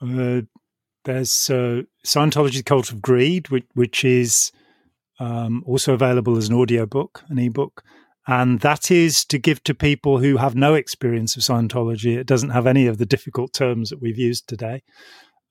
uh, 0.00 0.40
there's 1.04 1.50
uh, 1.50 1.82
Scientology: 2.02 2.64
Cult 2.64 2.90
of 2.90 3.02
Greed, 3.02 3.50
which, 3.50 3.66
which 3.74 4.06
is 4.06 4.52
um, 5.18 5.62
also 5.66 5.94
available 5.94 6.36
as 6.36 6.48
an 6.48 6.54
audiobook, 6.54 7.24
an 7.28 7.38
ebook. 7.38 7.82
And 8.26 8.60
that 8.60 8.90
is 8.90 9.24
to 9.26 9.38
give 9.38 9.62
to 9.64 9.74
people 9.74 10.18
who 10.18 10.36
have 10.36 10.54
no 10.54 10.74
experience 10.74 11.34
of 11.36 11.42
Scientology. 11.42 12.16
It 12.16 12.26
doesn't 12.26 12.50
have 12.50 12.66
any 12.66 12.86
of 12.86 12.98
the 12.98 13.06
difficult 13.06 13.54
terms 13.54 13.88
that 13.88 14.02
we've 14.02 14.18
used 14.18 14.46
today. 14.46 14.82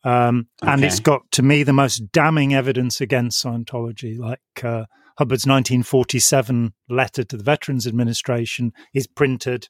Um, 0.03 0.47
okay. 0.61 0.71
And 0.71 0.83
it's 0.83 0.99
got, 0.99 1.23
to 1.31 1.41
me, 1.41 1.63
the 1.63 1.73
most 1.73 2.11
damning 2.11 2.53
evidence 2.53 3.01
against 3.01 3.43
Scientology, 3.43 4.17
like 4.19 4.39
uh, 4.63 4.85
Hubbard's 5.17 5.47
1947 5.47 6.73
letter 6.87 7.23
to 7.23 7.37
the 7.37 7.43
Veterans 7.43 7.87
Administration 7.87 8.73
is 8.93 9.07
printed 9.07 9.69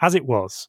as 0.00 0.14
it 0.14 0.24
was, 0.24 0.66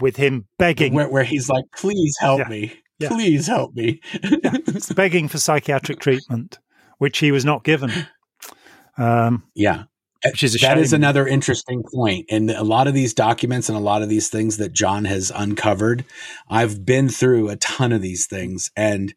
with 0.00 0.16
him 0.16 0.48
begging. 0.58 0.92
Where, 0.92 1.08
where 1.08 1.24
he's 1.24 1.48
like, 1.48 1.64
please 1.76 2.16
help 2.18 2.40
yeah. 2.40 2.48
me. 2.48 2.72
Yeah. 2.98 3.08
Please 3.08 3.46
help 3.46 3.74
me. 3.74 4.00
yeah. 4.22 4.56
Begging 4.96 5.28
for 5.28 5.38
psychiatric 5.38 6.00
treatment 6.00 6.58
which 6.98 7.18
he 7.18 7.32
was 7.32 7.44
not 7.44 7.64
given. 7.64 7.90
Um, 8.98 9.44
yeah. 9.54 9.84
Which 10.24 10.42
is 10.42 10.54
that 10.62 10.78
is 10.78 10.94
another 10.94 11.26
interesting 11.26 11.82
point. 11.94 12.24
And 12.30 12.50
a 12.50 12.64
lot 12.64 12.88
of 12.88 12.94
these 12.94 13.12
documents 13.12 13.68
and 13.68 13.76
a 13.76 13.80
lot 13.80 14.00
of 14.00 14.08
these 14.08 14.30
things 14.30 14.56
that 14.56 14.72
Jon 14.72 15.04
has 15.04 15.30
uncovered, 15.34 16.06
I've 16.48 16.86
been 16.86 17.10
through 17.10 17.50
a 17.50 17.56
ton 17.56 17.92
of 17.92 18.00
these 18.00 18.26
things. 18.26 18.70
And 18.74 19.14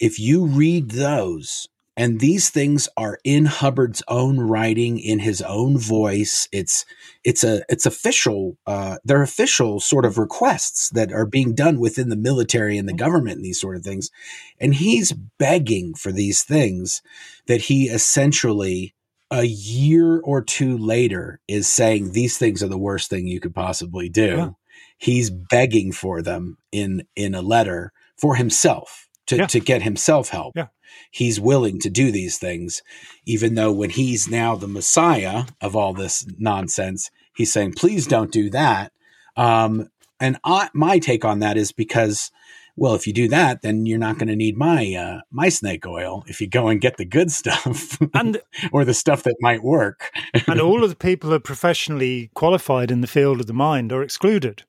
if 0.00 0.18
you 0.18 0.44
read 0.44 0.90
those, 0.90 1.68
and 1.96 2.20
these 2.20 2.48
things 2.48 2.88
are 2.96 3.18
in 3.22 3.44
Hubbard's 3.44 4.02
own 4.08 4.40
writing, 4.40 4.98
in 4.98 5.18
his 5.18 5.42
own 5.42 5.78
voice. 5.78 6.48
It's 6.50 6.86
it's 7.22 7.44
a 7.44 7.62
it's 7.68 7.84
official. 7.84 8.56
Uh, 8.66 8.96
they're 9.04 9.22
official 9.22 9.78
sort 9.78 10.06
of 10.06 10.16
requests 10.16 10.88
that 10.90 11.12
are 11.12 11.26
being 11.26 11.54
done 11.54 11.78
within 11.78 12.08
the 12.08 12.16
military 12.16 12.78
and 12.78 12.88
the 12.88 12.94
government 12.94 13.36
and 13.36 13.44
these 13.44 13.60
sort 13.60 13.76
of 13.76 13.82
things. 13.82 14.10
And 14.58 14.74
he's 14.74 15.12
begging 15.12 15.94
for 15.94 16.12
these 16.12 16.42
things 16.42 17.02
that 17.46 17.62
he 17.62 17.88
essentially 17.88 18.94
a 19.30 19.44
year 19.44 20.20
or 20.20 20.42
two 20.42 20.78
later 20.78 21.40
is 21.46 21.68
saying 21.68 22.12
these 22.12 22.38
things 22.38 22.62
are 22.62 22.68
the 22.68 22.78
worst 22.78 23.10
thing 23.10 23.26
you 23.26 23.40
could 23.40 23.54
possibly 23.54 24.08
do. 24.08 24.36
Yeah. 24.36 24.50
He's 24.96 25.30
begging 25.30 25.92
for 25.92 26.22
them 26.22 26.56
in 26.70 27.06
in 27.16 27.34
a 27.34 27.42
letter 27.42 27.92
for 28.16 28.36
himself 28.36 29.10
to, 29.26 29.36
yeah. 29.36 29.46
to 29.46 29.60
get 29.60 29.82
himself 29.82 30.28
help. 30.28 30.54
Yeah 30.56 30.68
he's 31.10 31.40
willing 31.40 31.78
to 31.80 31.90
do 31.90 32.10
these 32.10 32.38
things, 32.38 32.82
even 33.26 33.54
though 33.54 33.72
when 33.72 33.90
he's 33.90 34.28
now 34.28 34.56
the 34.56 34.68
messiah 34.68 35.44
of 35.60 35.76
all 35.76 35.92
this 35.92 36.26
nonsense, 36.38 37.10
he's 37.36 37.52
saying, 37.52 37.74
please 37.74 38.06
don't 38.06 38.32
do 38.32 38.50
that. 38.50 38.92
Um, 39.36 39.88
and 40.20 40.38
I, 40.44 40.70
my 40.74 40.98
take 40.98 41.24
on 41.24 41.40
that 41.40 41.56
is 41.56 41.72
because, 41.72 42.30
well, 42.76 42.94
if 42.94 43.06
you 43.06 43.12
do 43.12 43.28
that, 43.28 43.62
then 43.62 43.86
you're 43.86 43.98
not 43.98 44.18
going 44.18 44.28
to 44.28 44.36
need 44.36 44.56
my 44.56 44.94
uh, 44.94 45.20
my 45.30 45.48
snake 45.48 45.86
oil 45.86 46.24
if 46.26 46.40
you 46.40 46.48
go 46.48 46.68
and 46.68 46.80
get 46.80 46.96
the 46.96 47.04
good 47.04 47.30
stuff, 47.30 47.98
and 48.14 48.40
or 48.72 48.84
the 48.84 48.94
stuff 48.94 49.24
that 49.24 49.36
might 49.40 49.62
work. 49.62 50.10
and 50.46 50.60
all 50.60 50.82
of 50.82 50.90
the 50.90 50.96
people 50.96 51.30
who 51.30 51.36
are 51.36 51.40
professionally 51.40 52.30
qualified 52.34 52.90
in 52.90 53.00
the 53.00 53.06
field 53.06 53.40
of 53.40 53.46
the 53.46 53.52
mind 53.52 53.92
are 53.92 54.02
excluded. 54.02 54.62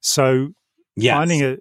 So 0.00 0.54
yes. 0.96 1.16
finding 1.16 1.42
a 1.42 1.56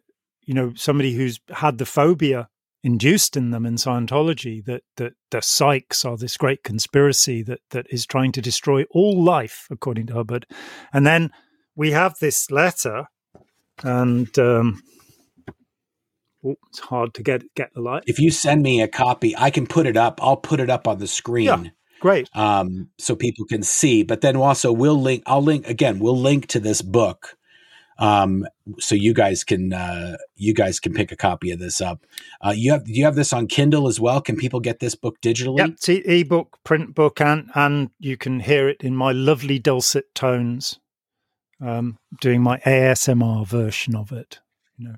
you 0.45 0.53
know 0.53 0.73
somebody 0.75 1.13
who's 1.13 1.39
had 1.49 1.77
the 1.77 1.85
phobia 1.85 2.49
induced 2.83 3.37
in 3.37 3.51
them 3.51 3.65
in 3.65 3.75
Scientology 3.75 4.63
that 4.65 4.83
that 4.97 5.13
the 5.31 5.37
psychs 5.37 6.05
are 6.05 6.17
this 6.17 6.37
great 6.37 6.63
conspiracy 6.63 7.41
that 7.43 7.59
that 7.71 7.87
is 7.89 8.05
trying 8.05 8.31
to 8.33 8.41
destroy 8.41 8.83
all 8.91 9.23
life, 9.23 9.67
according 9.71 10.07
to 10.07 10.13
Hubbard. 10.13 10.45
And 10.91 11.07
then 11.07 11.31
we 11.75 11.91
have 11.91 12.15
this 12.19 12.51
letter, 12.51 13.07
and 13.83 14.37
um, 14.37 14.83
oh, 16.45 16.55
it's 16.69 16.79
hard 16.79 17.13
to 17.15 17.23
get 17.23 17.43
get 17.55 17.73
the 17.73 17.81
light. 17.81 18.03
If 18.05 18.19
you 18.19 18.31
send 18.31 18.61
me 18.63 18.81
a 18.81 18.87
copy, 18.87 19.35
I 19.37 19.49
can 19.49 19.65
put 19.65 19.87
it 19.87 19.97
up. 19.97 20.19
I'll 20.21 20.37
put 20.37 20.59
it 20.59 20.69
up 20.69 20.87
on 20.87 20.99
the 20.99 21.07
screen. 21.07 21.45
Yeah, 21.45 21.63
great. 22.01 22.29
Um, 22.35 22.89
so 22.99 23.15
people 23.15 23.45
can 23.45 23.63
see. 23.63 24.03
But 24.03 24.21
then 24.21 24.35
also 24.35 24.71
we'll 24.71 25.01
link. 25.01 25.23
I'll 25.25 25.43
link 25.43 25.67
again. 25.67 25.99
We'll 25.99 26.19
link 26.19 26.47
to 26.47 26.59
this 26.59 26.81
book 26.81 27.37
um, 27.97 28.45
so 28.79 28.95
you 28.95 29.13
guys 29.13 29.43
can 29.43 29.73
uh, 29.73 30.17
you 30.35 30.53
guys 30.53 30.79
can 30.79 30.93
pick 30.93 31.11
a 31.11 31.15
copy 31.15 31.51
of 31.51 31.59
this 31.59 31.81
up. 31.81 32.05
Uh, 32.41 32.53
you 32.55 32.71
have 32.71 32.87
you 32.87 33.05
have 33.05 33.15
this 33.15 33.33
on 33.33 33.47
Kindle 33.47 33.87
as 33.87 33.99
well. 33.99 34.21
Can 34.21 34.35
people 34.35 34.59
get 34.59 34.79
this 34.79 34.95
book 34.95 35.19
digitally? 35.21 35.59
Yep, 35.59 35.69
it's 35.69 35.89
ebook, 35.89 36.59
print 36.63 36.95
book, 36.95 37.21
and 37.21 37.49
and 37.55 37.89
you 37.99 38.17
can 38.17 38.39
hear 38.39 38.67
it 38.67 38.81
in 38.81 38.95
my 38.95 39.11
lovely 39.11 39.59
dulcet 39.59 40.13
tones, 40.15 40.79
um, 41.61 41.97
doing 42.21 42.41
my 42.41 42.57
ASMR 42.59 43.45
version 43.45 43.95
of 43.95 44.11
it. 44.11 44.39
You 44.77 44.89
know, 44.89 44.95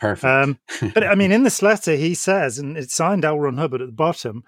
perfect. 0.00 0.24
Um, 0.24 0.58
but 0.92 1.04
I 1.04 1.14
mean, 1.14 1.32
in 1.32 1.44
this 1.44 1.62
letter, 1.62 1.94
he 1.94 2.14
says, 2.14 2.58
and 2.58 2.76
it's 2.76 2.94
signed 2.94 3.24
L. 3.24 3.38
Ron 3.38 3.58
Hubbard 3.58 3.80
at 3.80 3.88
the 3.88 3.92
bottom. 3.92 4.42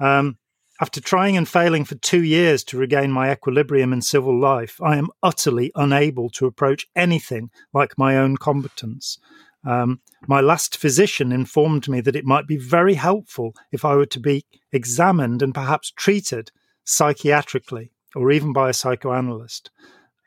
Um, 0.00 0.38
after 0.80 1.00
trying 1.00 1.36
and 1.36 1.48
failing 1.48 1.84
for 1.84 1.96
two 1.96 2.22
years 2.22 2.62
to 2.64 2.78
regain 2.78 3.10
my 3.10 3.32
equilibrium 3.32 3.92
in 3.92 4.00
civil 4.00 4.38
life, 4.38 4.80
I 4.82 4.96
am 4.96 5.10
utterly 5.22 5.72
unable 5.74 6.30
to 6.30 6.46
approach 6.46 6.86
anything 6.94 7.50
like 7.72 7.98
my 7.98 8.16
own 8.16 8.36
competence. 8.36 9.18
Um, 9.66 10.00
my 10.26 10.40
last 10.40 10.76
physician 10.76 11.32
informed 11.32 11.88
me 11.88 12.00
that 12.02 12.14
it 12.16 12.24
might 12.24 12.46
be 12.46 12.56
very 12.56 12.94
helpful 12.94 13.54
if 13.72 13.84
I 13.84 13.96
were 13.96 14.06
to 14.06 14.20
be 14.20 14.44
examined 14.72 15.42
and 15.42 15.52
perhaps 15.52 15.90
treated 15.90 16.52
psychiatrically 16.84 17.90
or 18.14 18.30
even 18.30 18.52
by 18.52 18.70
a 18.70 18.74
psychoanalyst. 18.74 19.70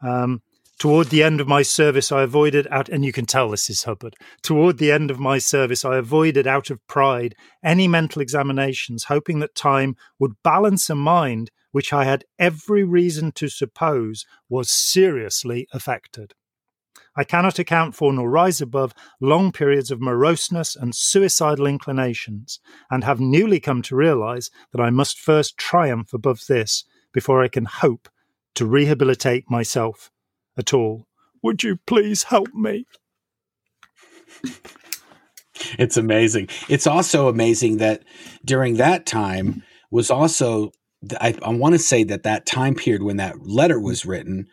Um, 0.04 0.42
Toward 0.82 1.10
the 1.10 1.22
end 1.22 1.40
of 1.40 1.48
my 1.48 1.62
service, 1.62 2.12
I 2.12 2.24
avoided 2.24 2.68
out, 2.72 2.90
and 2.90 3.06
you 3.06 3.12
can 3.12 3.28
tell 3.28 3.52
this 3.52 3.70
is 3.70 3.84
Hubbard. 3.84 4.16
Toward 4.42 4.80
the 4.80 4.92
end 4.92 5.12
of 5.12 5.20
my 5.20 5.38
service, 5.38 5.86
I 5.86 5.98
avoided 5.98 6.48
out 6.48 6.72
of 6.72 6.88
pride 6.88 7.36
any 7.64 7.88
mental 7.88 8.20
examinations, 8.20 9.04
hoping 9.04 9.38
that 9.42 9.54
time 9.54 9.96
would 10.18 10.42
balance 10.44 10.90
a 10.90 10.96
mind 10.96 11.52
which 11.70 11.94
I 11.94 12.06
had 12.06 12.26
every 12.40 12.84
reason 12.84 13.32
to 13.34 13.48
suppose 13.48 14.26
was 14.50 14.72
seriously 14.72 15.68
affected. 15.72 16.34
I 17.16 17.26
cannot 17.26 17.60
account 17.60 17.94
for 17.94 18.12
nor 18.12 18.28
rise 18.28 18.60
above 18.60 18.96
long 19.20 19.52
periods 19.52 19.92
of 19.92 20.02
moroseness 20.02 20.76
and 20.76 20.96
suicidal 20.96 21.68
inclinations, 21.68 22.60
and 22.90 23.04
have 23.04 23.20
newly 23.20 23.60
come 23.60 23.84
to 23.84 23.96
realize 23.96 24.50
that 24.72 24.82
I 24.82 24.90
must 24.90 25.20
first 25.20 25.60
triumph 25.60 26.12
above 26.12 26.48
this 26.48 26.86
before 27.14 27.44
I 27.44 27.50
can 27.50 27.66
hope 27.66 28.10
to 28.56 28.66
rehabilitate 28.66 29.46
myself 29.48 30.10
at 30.58 30.74
all. 30.74 31.06
Would 31.44 31.64
you 31.64 31.80
please 31.88 32.24
help 32.24 32.54
me? 32.54 32.86
It's 35.78 35.98
amazing. 35.98 36.50
It's 36.70 36.88
also 36.88 37.28
amazing 37.28 37.78
that 37.78 38.04
during 38.44 38.78
that 38.78 39.06
time 39.06 39.64
was 39.92 40.10
also, 40.10 40.72
I, 41.20 41.36
I 41.44 41.50
want 41.50 41.74
to 41.74 41.80
say 41.80 42.04
that 42.06 42.24
that 42.24 42.46
time 42.46 42.76
period 42.76 43.04
when 43.04 43.18
that 43.18 43.46
letter 43.46 43.80
was 43.80 44.06
written, 44.06 44.48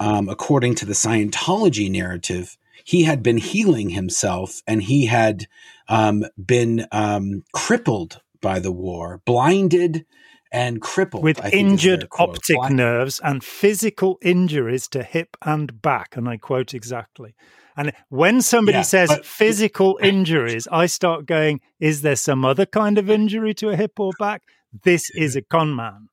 um, 0.00 0.28
according 0.28 0.74
to 0.76 0.86
the 0.86 0.92
Scientology 0.92 1.90
narrative, 1.90 2.56
he 2.84 3.04
had 3.04 3.22
been 3.22 3.38
healing 3.38 3.90
himself 3.90 4.62
and 4.66 4.82
he 4.82 5.06
had 5.06 5.46
um, 5.88 6.24
been 6.42 6.86
um, 6.92 7.44
crippled 7.52 8.20
by 8.40 8.58
the 8.58 8.72
war, 8.72 9.20
blinded 9.24 10.06
and 10.52 10.80
crippled 10.80 11.22
with 11.22 11.44
injured 11.52 12.08
optic 12.18 12.58
Why? 12.58 12.68
nerves 12.70 13.20
and 13.22 13.42
physical 13.42 14.18
injuries 14.22 14.88
to 14.88 15.02
hip 15.02 15.36
and 15.42 15.80
back. 15.80 16.16
And 16.16 16.28
I 16.28 16.36
quote 16.36 16.74
exactly. 16.74 17.34
And 17.76 17.92
when 18.08 18.42
somebody 18.42 18.78
yeah, 18.78 18.82
says 18.82 19.20
physical 19.22 19.98
injuries, 20.02 20.66
I 20.70 20.86
start 20.86 21.26
going, 21.26 21.60
is 21.78 22.02
there 22.02 22.16
some 22.16 22.44
other 22.44 22.66
kind 22.66 22.98
of 22.98 23.08
injury 23.08 23.54
to 23.54 23.70
a 23.70 23.76
hip 23.76 23.98
or 23.98 24.10
back? 24.18 24.42
This 24.82 25.10
is 25.10 25.36
a 25.36 25.42
con 25.42 25.74
man. 25.74 26.08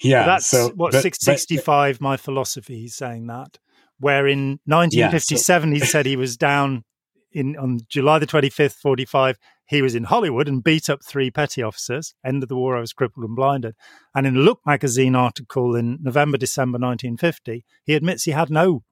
yeah. 0.00 0.24
that's 0.24 0.46
so, 0.46 0.70
what 0.74 0.92
but, 0.92 1.02
665. 1.02 1.98
But, 1.98 2.02
my 2.02 2.16
philosophy. 2.16 2.80
He's 2.80 2.96
saying 2.96 3.26
that. 3.26 3.58
Where 3.98 4.26
in 4.26 4.58
1957 4.64 5.70
yeah, 5.72 5.78
so, 5.78 5.84
he 5.84 5.86
said 5.88 6.06
he 6.06 6.16
was 6.16 6.36
down 6.36 6.84
in 7.30 7.56
on 7.56 7.80
July 7.88 8.18
the 8.18 8.26
25th, 8.26 8.74
45. 8.74 9.38
He 9.66 9.82
was 9.82 9.94
in 9.94 10.04
Hollywood 10.04 10.48
and 10.48 10.62
beat 10.62 10.90
up 10.90 11.00
three 11.04 11.30
petty 11.30 11.62
officers. 11.62 12.14
End 12.24 12.42
of 12.42 12.48
the 12.48 12.56
war, 12.56 12.76
I 12.76 12.80
was 12.80 12.92
crippled 12.92 13.24
and 13.24 13.36
blinded. 13.36 13.74
And 14.14 14.26
in 14.26 14.36
a 14.36 14.40
Look 14.40 14.60
magazine 14.66 15.14
article 15.14 15.74
in 15.76 15.98
November, 16.02 16.36
December 16.36 16.76
1950, 16.76 17.64
he 17.84 17.94
admits 17.94 18.24
he 18.24 18.32
had 18.32 18.50
no, 18.50 18.82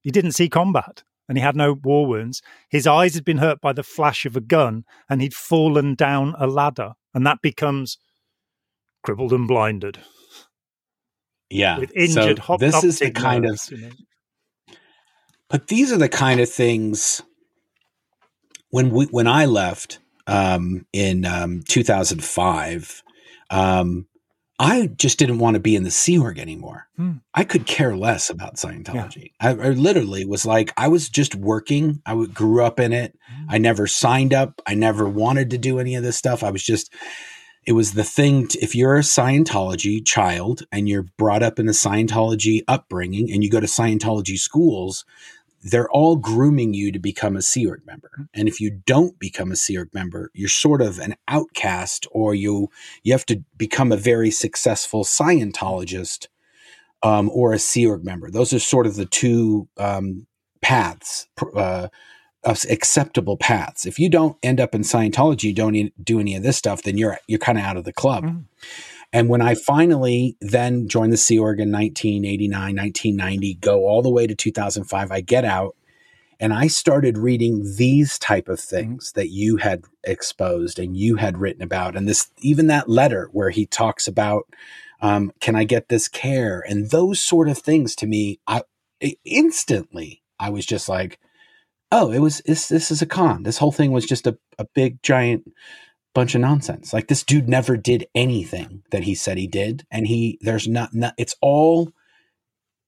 he 0.00 0.10
didn't 0.10 0.32
see 0.32 0.48
combat 0.48 1.02
and 1.28 1.38
he 1.38 1.42
had 1.42 1.56
no 1.56 1.74
war 1.74 2.06
wounds. 2.06 2.42
His 2.68 2.86
eyes 2.86 3.14
had 3.14 3.24
been 3.24 3.38
hurt 3.38 3.60
by 3.60 3.72
the 3.72 3.82
flash 3.82 4.26
of 4.26 4.36
a 4.36 4.40
gun 4.40 4.84
and 5.08 5.22
he'd 5.22 5.34
fallen 5.34 5.94
down 5.94 6.34
a 6.38 6.46
ladder. 6.46 6.94
And 7.12 7.26
that 7.26 7.38
becomes 7.42 7.98
crippled 9.02 9.32
and 9.32 9.46
blinded. 9.46 9.98
Yeah. 11.48 11.78
With 11.78 11.92
injured 11.94 12.42
so 12.44 12.56
This 12.56 12.82
is 12.82 12.98
the 12.98 13.10
kind 13.10 13.44
nerves, 13.44 13.70
of. 13.70 13.78
You 13.78 13.86
know? 13.86 13.94
But 15.48 15.68
these 15.68 15.92
are 15.92 15.98
the 15.98 16.08
kind 16.08 16.40
of 16.40 16.50
things 16.50 17.22
when 18.70 18.90
we, 18.90 19.04
when 19.06 19.28
I 19.28 19.44
left 19.44 20.00
um, 20.26 20.86
in 20.92 21.24
um, 21.24 21.62
2005, 21.68 23.02
um, 23.50 24.06
I 24.58 24.86
just 24.86 25.18
didn't 25.18 25.40
want 25.40 25.54
to 25.54 25.60
be 25.60 25.74
in 25.74 25.82
the 25.82 25.90
Sea 25.90 26.18
Org 26.18 26.38
anymore. 26.38 26.86
Hmm. 26.96 27.14
I 27.34 27.42
could 27.42 27.66
care 27.66 27.96
less 27.96 28.30
about 28.30 28.54
Scientology. 28.54 29.32
Yeah. 29.42 29.48
I, 29.48 29.50
I, 29.50 29.68
literally 29.70 30.24
was 30.24 30.46
like, 30.46 30.72
I 30.76 30.86
was 30.86 31.08
just 31.08 31.34
working. 31.34 32.00
I 32.06 32.10
w- 32.10 32.28
grew 32.28 32.64
up 32.64 32.78
in 32.78 32.92
it. 32.92 33.18
Hmm. 33.28 33.46
I 33.48 33.58
never 33.58 33.88
signed 33.88 34.32
up. 34.32 34.62
I 34.66 34.74
never 34.74 35.08
wanted 35.08 35.50
to 35.50 35.58
do 35.58 35.80
any 35.80 35.96
of 35.96 36.04
this 36.04 36.16
stuff. 36.16 36.44
I 36.44 36.50
was 36.50 36.62
just, 36.62 36.92
it 37.66 37.72
was 37.72 37.94
the 37.94 38.04
thing. 38.04 38.46
To, 38.48 38.58
if 38.60 38.76
you're 38.76 38.96
a 38.96 39.00
Scientology 39.00 40.06
child 40.06 40.62
and 40.70 40.88
you're 40.88 41.06
brought 41.18 41.42
up 41.42 41.58
in 41.58 41.68
a 41.68 41.72
Scientology 41.72 42.62
upbringing 42.68 43.32
and 43.32 43.42
you 43.42 43.50
go 43.50 43.60
to 43.60 43.66
Scientology 43.66 44.38
schools, 44.38 45.04
they're 45.64 45.90
all 45.90 46.16
grooming 46.16 46.74
you 46.74 46.92
to 46.92 46.98
become 46.98 47.36
a 47.36 47.42
Sea 47.42 47.66
Org 47.66 47.86
member. 47.86 48.10
Mm-hmm. 48.14 48.24
And 48.34 48.48
if 48.48 48.60
you 48.60 48.70
don't 48.70 49.18
become 49.18 49.50
a 49.50 49.56
Sea 49.56 49.78
Org 49.78 49.94
member, 49.94 50.30
you're 50.34 50.48
sort 50.48 50.82
of 50.82 50.98
an 50.98 51.16
outcast 51.26 52.06
or 52.12 52.34
you 52.34 52.68
you 53.02 53.12
have 53.12 53.26
to 53.26 53.42
become 53.56 53.90
a 53.90 53.96
very 53.96 54.30
successful 54.30 55.04
Scientologist 55.04 56.26
um, 57.02 57.30
or 57.32 57.52
a 57.52 57.58
Sea 57.58 57.86
Org 57.86 58.04
member. 58.04 58.30
Those 58.30 58.52
are 58.52 58.58
sort 58.58 58.86
of 58.86 58.96
the 58.96 59.06
two 59.06 59.66
um, 59.78 60.26
paths, 60.60 61.26
uh, 61.56 61.88
acceptable 62.44 63.38
paths. 63.38 63.86
If 63.86 63.98
you 63.98 64.10
don't 64.10 64.36
end 64.42 64.60
up 64.60 64.74
in 64.74 64.82
Scientology, 64.82 65.44
you 65.44 65.54
don't 65.54 66.04
do 66.04 66.20
any 66.20 66.36
of 66.36 66.42
this 66.42 66.58
stuff, 66.58 66.82
then 66.82 66.98
you're 66.98 67.18
you're 67.26 67.38
kind 67.38 67.56
of 67.56 67.64
out 67.64 67.78
of 67.78 67.84
the 67.84 67.92
club. 67.92 68.24
Mm-hmm. 68.24 68.40
And 69.14 69.28
when 69.28 69.40
I 69.40 69.54
finally 69.54 70.36
then 70.40 70.88
joined 70.88 71.12
the 71.12 71.16
Sea 71.16 71.38
Org 71.38 71.60
in 71.60 71.70
1989, 71.70 72.50
1990, 72.74 73.54
go 73.54 73.86
all 73.86 74.02
the 74.02 74.10
way 74.10 74.26
to 74.26 74.34
2005, 74.34 75.12
I 75.12 75.20
get 75.20 75.44
out 75.44 75.76
and 76.40 76.52
I 76.52 76.66
started 76.66 77.16
reading 77.16 77.76
these 77.76 78.18
type 78.18 78.48
of 78.48 78.58
mm-hmm. 78.58 78.76
things 78.76 79.12
that 79.12 79.30
you 79.30 79.58
had 79.58 79.84
exposed 80.02 80.80
and 80.80 80.96
you 80.96 81.14
had 81.14 81.38
written 81.38 81.62
about. 81.62 81.94
And 81.94 82.08
this, 82.08 82.32
even 82.38 82.66
that 82.66 82.88
letter 82.88 83.28
where 83.30 83.50
he 83.50 83.66
talks 83.66 84.08
about, 84.08 84.48
um, 85.00 85.30
can 85.40 85.54
I 85.54 85.62
get 85.62 85.88
this 85.88 86.08
care? 86.08 86.64
And 86.68 86.90
those 86.90 87.20
sort 87.20 87.48
of 87.48 87.56
things 87.56 87.94
to 87.96 88.08
me, 88.08 88.40
I 88.48 88.62
instantly, 89.24 90.24
I 90.40 90.50
was 90.50 90.66
just 90.66 90.88
like, 90.88 91.20
oh, 91.92 92.10
it 92.10 92.18
was, 92.18 92.42
this, 92.46 92.66
this 92.66 92.90
is 92.90 93.00
a 93.00 93.06
con. 93.06 93.44
This 93.44 93.58
whole 93.58 93.70
thing 93.70 93.92
was 93.92 94.06
just 94.06 94.26
a, 94.26 94.36
a 94.58 94.64
big 94.74 95.00
giant 95.04 95.52
bunch 96.14 96.34
of 96.34 96.40
nonsense. 96.40 96.92
Like 96.92 97.08
this 97.08 97.22
dude 97.22 97.48
never 97.48 97.76
did 97.76 98.06
anything 98.14 98.82
that 98.90 99.04
he 99.04 99.14
said 99.14 99.36
he 99.36 99.46
did, 99.46 99.84
and 99.90 100.06
he 100.06 100.38
there's 100.40 100.68
not, 100.68 100.94
not 100.94 101.14
it's 101.18 101.34
all 101.40 101.90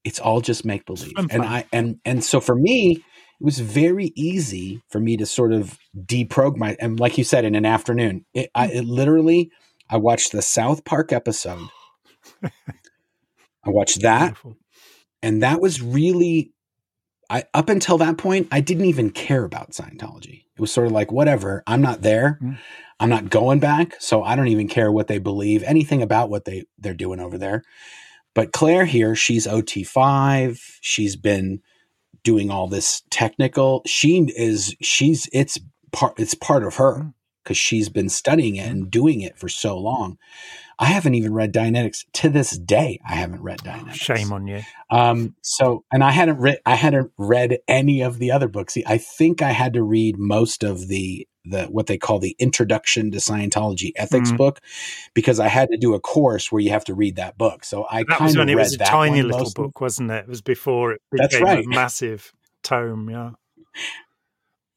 it's 0.05 0.21
all 0.21 0.41
just 0.41 0.65
make 0.65 0.87
believe. 0.87 1.15
And 1.31 1.43
I 1.43 1.67
and 1.73 1.99
and 2.05 2.25
so 2.25 2.41
for 2.41 2.55
me, 2.55 2.93
it 3.41 3.45
was 3.45 3.59
very 3.59 4.13
easy 4.15 4.83
for 4.89 5.01
me 5.01 5.17
to 5.17 5.27
sort 5.27 5.53
of 5.53 5.79
deprogram 5.97 6.57
my 6.57 6.77
and 6.81 6.99
like 6.99 7.19
you 7.19 7.25
said 7.25 7.45
in 7.45 7.55
an 7.55 7.67
afternoon. 7.67 8.25
It, 8.33 8.51
I 8.55 8.69
it 8.69 8.85
literally 8.85 9.51
I 9.91 9.99
watched 9.99 10.33
the 10.33 10.43
South 10.43 10.85
Park 10.85 11.13
episode. 11.13 11.69
I 12.43 13.71
watched 13.71 14.03
that, 14.03 14.27
Beautiful. 14.27 14.57
and 15.23 15.43
that 15.43 15.61
was 15.61 15.83
really 15.83 16.53
I 17.29 17.45
up 17.53 17.69
until 17.69 17.99
that 17.99 18.17
point, 18.17 18.49
I 18.53 18.61
didn't 18.61 18.85
even 18.85 19.11
care 19.11 19.45
about 19.45 19.73
Scientology. 19.73 20.45
It 20.55 20.61
was 20.61 20.73
sort 20.73 20.87
of 20.87 20.93
like 20.93 21.11
whatever. 21.11 21.63
I'm 21.67 21.83
not 21.83 22.03
there. 22.03 22.39
Mm. 22.43 22.59
I'm 22.99 23.11
not 23.11 23.31
going 23.31 23.61
back, 23.61 24.01
so 24.01 24.23
I 24.23 24.37
don't 24.37 24.49
even 24.49 24.69
care 24.69 24.91
what 24.91 25.07
they 25.07 25.19
believe, 25.19 25.63
anything 25.63 26.03
about 26.03 26.31
what 26.31 26.45
they 26.45 26.65
they're 26.79 26.95
doing 26.95 27.21
over 27.21 27.37
there. 27.37 27.63
But 28.35 28.53
Claire 28.53 28.85
here, 28.85 29.15
she's 29.15 29.47
OT5. 29.47 30.61
She's 30.81 31.17
been 31.17 31.61
doing 32.23 32.51
all 32.51 32.69
this 32.69 33.03
technical. 33.11 33.83
She 33.87 34.29
is 34.37 34.75
she's 34.81 35.29
it's 35.33 35.59
part 35.93 36.19
it's 36.19 36.35
part 36.35 36.65
of 36.65 36.77
her 36.77 37.13
because 37.43 37.57
mm. 37.57 37.61
she's 37.61 37.89
been 37.89 38.09
studying 38.09 38.57
it 38.57 38.69
and 38.69 38.91
doing 38.91 39.21
it 39.21 39.39
for 39.39 39.49
so 39.49 39.79
long. 39.79 40.19
I 40.79 40.87
haven't 40.87 41.15
even 41.15 41.33
read 41.33 41.55
Dianetics 41.55 42.05
to 42.15 42.29
this 42.29 42.59
day. 42.59 43.01
I 43.09 43.15
haven't 43.15 43.43
read 43.43 43.61
Dianetics. 43.61 43.95
Shame 43.95 44.33
on 44.33 44.47
you. 44.47 44.61
Um, 44.91 45.35
so, 45.41 45.85
and 45.91 46.05
I 46.05 46.11
hadn't 46.11 46.39
read, 46.39 46.59
I 46.67 46.75
hadn't 46.75 47.13
read 47.17 47.59
any 47.67 48.03
of 48.03 48.19
the 48.19 48.31
other 48.31 48.49
books. 48.49 48.77
I 48.87 48.99
think 48.99 49.41
I 49.41 49.53
had 49.53 49.73
to 49.73 49.83
read 49.83 50.19
most 50.19 50.63
of 50.63 50.89
the 50.89 51.27
the 51.49 51.65
what 51.65 51.87
they 51.87 51.99
call 51.99 52.19
the 52.19 52.37
Introduction 52.39 53.11
to 53.13 53.19
Scientology 53.19 53.93
Ethics 53.97 54.29
mm-hmm. 54.29 54.37
book 54.37 54.61
because 55.15 55.41
I 55.41 55.49
had 55.49 55.71
to 55.71 55.77
do 55.77 55.95
a 55.95 56.01
course 56.01 56.51
where 56.51 56.61
you 56.61 56.71
have 56.71 56.85
to 56.87 56.95
read 56.95 57.17
that 57.17 57.39
book. 57.39 57.65
So 57.65 57.87
I 57.91 58.05
kind 58.05 58.31
of 58.31 58.37
read 58.37 58.51
it 58.51 58.57
was 58.57 58.75
a 58.75 58.79
tiny 58.79 59.23
little 59.23 59.41
mostly. 59.41 59.65
book, 59.65 59.81
wasn't 59.81 60.11
it? 60.11 60.25
It 60.25 60.29
was 60.29 60.43
before 60.43 60.93
it 60.93 61.03
became 61.11 61.29
That's 61.29 61.41
right. 61.41 61.65
a 61.65 61.69
massive 61.69 62.33
tome. 62.63 63.11
Yeah. 63.11 63.31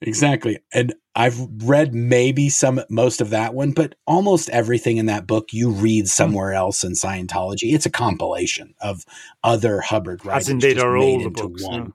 Exactly. 0.02 0.60
And 0.74 0.94
I've 1.16 1.38
read 1.64 1.94
maybe 1.94 2.50
some, 2.50 2.82
most 2.90 3.20
of 3.20 3.32
that 3.32 3.54
one, 3.54 3.72
but 3.72 3.96
almost 4.08 4.50
everything 4.50 4.98
in 4.98 5.08
that 5.08 5.28
book 5.28 5.50
you 5.52 5.72
read 5.72 6.04
hmm. 6.04 6.08
somewhere 6.08 6.54
else 6.54 6.84
in 6.84 6.94
Scientology. 6.94 7.74
It's 7.74 7.86
a 7.86 7.92
compilation 7.92 8.74
of 8.80 9.04
other 9.44 9.82
Hubbard 9.82 10.26
writings. 10.26 10.48
As 10.48 10.50
indeed 10.50 10.80
are 10.80 10.96
all 10.96 11.22
the 11.22 11.30
books. 11.30 11.64
One. 11.64 11.94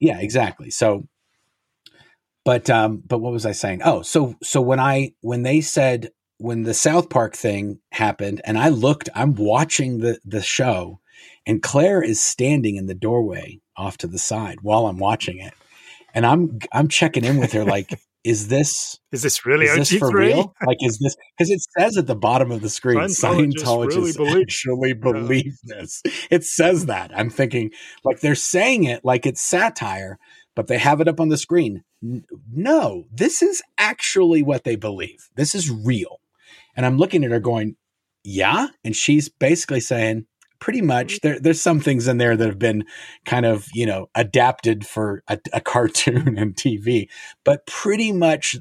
Yeah. 0.00 0.14
yeah, 0.14 0.20
exactly. 0.20 0.70
So, 0.70 1.06
but, 2.46 2.70
um, 2.70 3.02
but 3.06 3.18
what 3.18 3.32
was 3.32 3.44
I 3.44 3.52
saying? 3.52 3.82
Oh, 3.84 4.00
so, 4.00 4.36
so 4.42 4.62
when 4.62 4.80
I, 4.80 5.12
when 5.20 5.42
they 5.42 5.60
said, 5.60 6.10
when 6.38 6.62
the 6.62 6.74
South 6.74 7.10
Park 7.10 7.34
thing 7.36 7.80
happened 7.92 8.40
and 8.44 8.56
I 8.58 8.70
looked, 8.70 9.10
I'm 9.14 9.34
watching 9.34 9.98
the, 9.98 10.18
the 10.24 10.42
show 10.42 11.00
and 11.46 11.62
Claire 11.62 12.02
is 12.02 12.20
standing 12.20 12.76
in 12.76 12.86
the 12.86 12.94
doorway 12.94 13.60
off 13.76 13.98
to 13.98 14.06
the 14.06 14.18
side 14.18 14.58
while 14.62 14.86
I'm 14.86 14.98
watching 14.98 15.38
it 15.38 15.52
and 16.16 16.26
I'm 16.26 16.58
I'm 16.72 16.88
checking 16.88 17.24
in 17.24 17.36
with 17.36 17.52
her 17.52 17.64
like, 17.64 18.00
is 18.24 18.48
this 18.48 18.98
is 19.12 19.22
this 19.22 19.46
really 19.46 19.66
is 19.66 19.90
this 19.90 19.98
for 19.98 20.10
real? 20.10 20.54
Like, 20.66 20.78
is 20.80 20.98
this 20.98 21.14
because 21.38 21.50
it 21.50 21.60
says 21.78 21.96
at 21.96 22.08
the 22.08 22.16
bottom 22.16 22.50
of 22.50 22.62
the 22.62 22.70
screen, 22.70 22.98
Scientologists, 22.98 23.52
Scientologists 23.62 23.96
really 23.96 24.12
believe, 24.12 24.42
actually 24.42 24.92
believe 24.94 25.54
yeah. 25.64 25.76
this. 25.76 26.02
It 26.30 26.42
says 26.42 26.86
that. 26.86 27.12
I'm 27.14 27.30
thinking 27.30 27.70
like 28.02 28.20
they're 28.20 28.34
saying 28.34 28.84
it 28.84 29.04
like 29.04 29.26
it's 29.26 29.42
satire, 29.42 30.18
but 30.56 30.66
they 30.66 30.78
have 30.78 31.00
it 31.00 31.06
up 31.06 31.20
on 31.20 31.28
the 31.28 31.36
screen. 31.36 31.84
No, 32.02 33.04
this 33.12 33.42
is 33.42 33.62
actually 33.78 34.42
what 34.42 34.64
they 34.64 34.74
believe. 34.74 35.28
This 35.36 35.54
is 35.54 35.70
real. 35.70 36.18
And 36.74 36.84
I'm 36.84 36.98
looking 36.98 37.22
at 37.24 37.30
her 37.30 37.38
going, 37.38 37.76
yeah. 38.24 38.68
And 38.82 38.96
she's 38.96 39.28
basically 39.28 39.80
saying, 39.80 40.26
pretty 40.58 40.80
much 40.82 41.14
mm-hmm. 41.14 41.28
there, 41.28 41.40
there's 41.40 41.60
some 41.60 41.80
things 41.80 42.08
in 42.08 42.16
there 42.18 42.36
that 42.36 42.46
have 42.46 42.58
been 42.58 42.84
kind 43.26 43.44
of 43.44 43.68
you 43.74 43.84
know 43.84 44.08
adapted 44.14 44.86
for 44.86 45.22
a, 45.28 45.38
a 45.52 45.60
cartoon 45.72 46.38
and 46.38 46.56
tv 46.56 47.08
but 47.44 47.66
pretty 47.66 48.10
much 48.10 48.56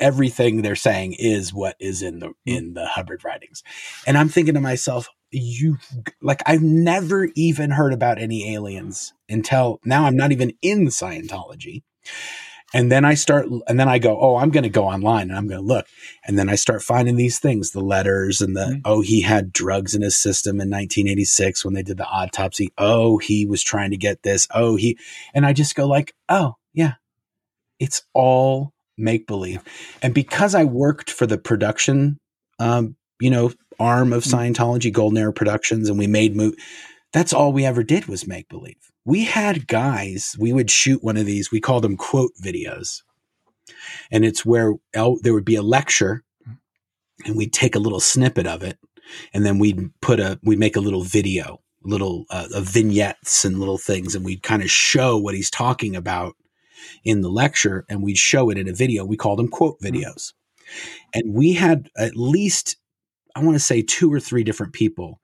everything 0.00 0.62
they're 0.62 0.74
saying 0.74 1.14
is 1.18 1.52
what 1.52 1.76
is 1.78 2.00
in 2.00 2.20
the 2.20 2.28
mm-hmm. 2.28 2.56
in 2.56 2.72
the 2.72 2.86
hubbard 2.86 3.22
writings 3.22 3.62
and 4.06 4.16
i'm 4.16 4.30
thinking 4.30 4.54
to 4.54 4.60
myself 4.60 5.08
you 5.34 5.76
like 6.22 6.42
i've 6.46 6.62
never 6.62 7.28
even 7.34 7.70
heard 7.70 7.92
about 7.92 8.18
any 8.18 8.54
aliens 8.54 9.12
until 9.28 9.80
now 9.84 10.04
i'm 10.04 10.16
not 10.16 10.32
even 10.32 10.52
in 10.62 10.86
scientology 10.86 11.82
and 12.74 12.90
then 12.90 13.04
I 13.04 13.14
start, 13.14 13.46
and 13.68 13.78
then 13.78 13.88
I 13.88 14.00
go, 14.00 14.18
oh, 14.20 14.36
I'm 14.36 14.50
going 14.50 14.64
to 14.64 14.68
go 14.68 14.88
online 14.88 15.30
and 15.30 15.38
I'm 15.38 15.46
going 15.46 15.60
to 15.60 15.66
look. 15.66 15.86
And 16.26 16.36
then 16.36 16.48
I 16.48 16.56
start 16.56 16.82
finding 16.82 17.14
these 17.14 17.38
things, 17.38 17.70
the 17.70 17.80
letters 17.80 18.40
and 18.40 18.56
the, 18.56 18.62
mm-hmm. 18.62 18.80
oh, 18.84 19.00
he 19.00 19.20
had 19.20 19.52
drugs 19.52 19.94
in 19.94 20.02
his 20.02 20.16
system 20.16 20.54
in 20.56 20.70
1986 20.70 21.64
when 21.64 21.74
they 21.74 21.84
did 21.84 21.98
the 21.98 22.06
autopsy. 22.06 22.72
Oh, 22.76 23.18
he 23.18 23.46
was 23.46 23.62
trying 23.62 23.92
to 23.92 23.96
get 23.96 24.24
this. 24.24 24.48
Oh, 24.52 24.74
he, 24.74 24.98
and 25.32 25.46
I 25.46 25.52
just 25.52 25.76
go 25.76 25.86
like, 25.86 26.14
oh, 26.28 26.54
yeah, 26.72 26.94
it's 27.78 28.02
all 28.12 28.72
make 28.98 29.28
believe. 29.28 29.62
And 30.02 30.12
because 30.12 30.56
I 30.56 30.64
worked 30.64 31.12
for 31.12 31.26
the 31.26 31.38
production, 31.38 32.18
um, 32.58 32.96
you 33.20 33.30
know, 33.30 33.52
arm 33.78 34.12
of 34.12 34.24
mm-hmm. 34.24 34.36
Scientology, 34.36 34.92
Golden 34.92 35.18
Era 35.18 35.32
Productions, 35.32 35.88
and 35.88 35.98
we 35.98 36.06
made 36.06 36.36
movies 36.36 36.60
that's 37.14 37.32
all 37.32 37.52
we 37.52 37.64
ever 37.64 37.84
did 37.84 38.06
was 38.06 38.26
make 38.26 38.48
believe. 38.48 38.90
We 39.04 39.22
had 39.22 39.68
guys, 39.68 40.34
we 40.36 40.52
would 40.52 40.68
shoot 40.68 41.04
one 41.04 41.16
of 41.16 41.26
these, 41.26 41.50
we 41.50 41.60
called 41.60 41.84
them 41.84 41.96
quote 41.96 42.32
videos. 42.42 43.02
And 44.10 44.24
it's 44.24 44.44
where 44.44 44.74
there 44.92 45.32
would 45.32 45.44
be 45.44 45.54
a 45.54 45.62
lecture 45.62 46.24
and 47.24 47.36
we'd 47.36 47.52
take 47.52 47.76
a 47.76 47.78
little 47.78 48.00
snippet 48.00 48.48
of 48.48 48.64
it 48.64 48.78
and 49.32 49.46
then 49.46 49.60
we'd 49.60 49.90
put 50.00 50.18
a 50.18 50.40
we'd 50.42 50.58
make 50.58 50.74
a 50.74 50.80
little 50.80 51.04
video, 51.04 51.60
little 51.84 52.24
uh, 52.30 52.48
vignettes 52.60 53.44
and 53.44 53.60
little 53.60 53.78
things, 53.78 54.16
and 54.16 54.24
we'd 54.24 54.42
kind 54.42 54.62
of 54.62 54.70
show 54.70 55.16
what 55.16 55.34
he's 55.34 55.50
talking 55.50 55.94
about 55.94 56.34
in 57.04 57.20
the 57.20 57.30
lecture, 57.30 57.84
and 57.88 58.02
we'd 58.02 58.18
show 58.18 58.50
it 58.50 58.58
in 58.58 58.68
a 58.68 58.72
video. 58.72 59.04
We 59.04 59.16
called 59.16 59.38
them 59.38 59.48
quote 59.48 59.76
mm-hmm. 59.78 59.94
videos, 59.94 60.32
and 61.14 61.34
we 61.34 61.52
had 61.52 61.90
at 61.96 62.16
least 62.16 62.76
I 63.34 63.42
want 63.42 63.54
to 63.56 63.60
say 63.60 63.82
two 63.82 64.12
or 64.12 64.20
three 64.20 64.44
different 64.44 64.72
people 64.72 65.20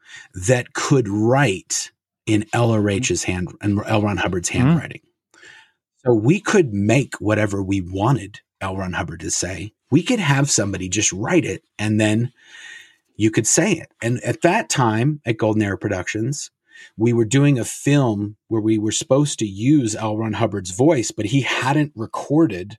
that 0.46 0.72
could 0.72 1.08
write 1.08 1.90
in 2.26 2.44
LRH's 2.54 3.24
hand 3.24 3.48
and 3.60 3.80
L. 3.86 4.02
Ron 4.02 4.16
Hubbard's 4.16 4.50
mm-hmm. 4.50 4.66
handwriting. 4.66 5.02
So 6.04 6.14
we 6.14 6.40
could 6.40 6.72
make 6.72 7.14
whatever 7.16 7.62
we 7.62 7.80
wanted 7.80 8.40
L. 8.60 8.76
Ron 8.76 8.94
Hubbard 8.94 9.20
to 9.20 9.30
say. 9.30 9.72
We 9.90 10.02
could 10.02 10.20
have 10.20 10.50
somebody 10.50 10.88
just 10.88 11.12
write 11.12 11.44
it 11.44 11.62
and 11.78 12.00
then 12.00 12.32
you 13.16 13.30
could 13.30 13.46
say 13.46 13.72
it. 13.72 13.92
And 14.00 14.18
at 14.22 14.42
that 14.42 14.68
time 14.68 15.20
at 15.26 15.36
Golden 15.36 15.62
Era 15.62 15.76
Productions, 15.76 16.50
we 16.96 17.12
were 17.12 17.26
doing 17.26 17.58
a 17.58 17.64
film 17.64 18.36
where 18.48 18.62
we 18.62 18.78
were 18.78 18.92
supposed 18.92 19.38
to 19.40 19.46
use 19.46 19.94
L. 19.94 20.16
Ron 20.16 20.32
Hubbard's 20.34 20.70
voice, 20.70 21.10
but 21.10 21.26
he 21.26 21.42
hadn't 21.42 21.92
recorded 21.94 22.78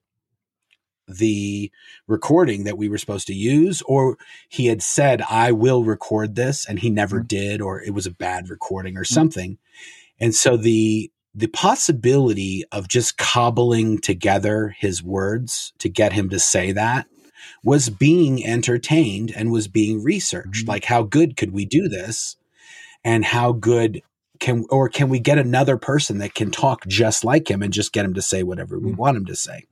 the 1.18 1.72
recording 2.08 2.64
that 2.64 2.78
we 2.78 2.90
were 2.90 2.98
supposed 2.98 3.28
to 3.28 3.34
use, 3.34 3.82
or 3.84 4.18
he 4.50 4.68
had 4.68 4.82
said, 4.82 5.22
I 5.30 5.52
will 5.52 5.84
record 5.84 6.36
this, 6.36 6.66
and 6.66 6.80
he 6.80 6.90
never 6.90 7.18
mm-hmm. 7.18 7.28
did, 7.28 7.62
or 7.62 7.82
it 7.82 7.94
was 7.94 8.06
a 8.06 8.12
bad 8.12 8.50
recording 8.50 8.98
or 8.98 9.04
mm-hmm. 9.04 9.14
something. 9.14 9.58
And 10.20 10.36
so 10.36 10.58
the 10.58 11.12
the 11.34 11.48
possibility 11.48 12.66
of 12.74 12.90
just 12.90 13.18
cobbling 13.18 13.98
together 13.98 14.76
his 14.78 15.02
words 15.02 15.72
to 15.80 15.88
get 15.88 16.12
him 16.12 16.30
to 16.30 16.38
say 16.38 16.74
that 16.74 17.08
was 17.64 17.90
being 17.90 18.46
entertained 18.46 19.32
and 19.36 19.52
was 19.52 19.68
being 19.68 20.04
researched. 20.04 20.64
Mm-hmm. 20.64 20.70
Like, 20.70 20.86
how 20.86 21.04
good 21.04 21.38
could 21.38 21.52
we 21.52 21.66
do 21.66 21.88
this? 21.88 22.38
And 23.04 23.26
how 23.26 23.52
good 23.52 24.02
can, 24.40 24.66
or 24.70 24.90
can 24.90 25.10
we 25.10 25.20
get 25.20 25.38
another 25.38 25.78
person 25.78 26.20
that 26.20 26.36
can 26.36 26.52
talk 26.52 26.86
just 26.88 27.24
like 27.24 27.50
him 27.50 27.62
and 27.62 27.74
just 27.74 27.94
get 27.94 28.06
him 28.06 28.14
to 28.14 28.22
say 28.22 28.44
whatever 28.44 28.78
we 28.78 28.90
mm-hmm. 28.90 28.98
want 28.98 29.18
him 29.18 29.26
to 29.26 29.36
say? 29.36 29.66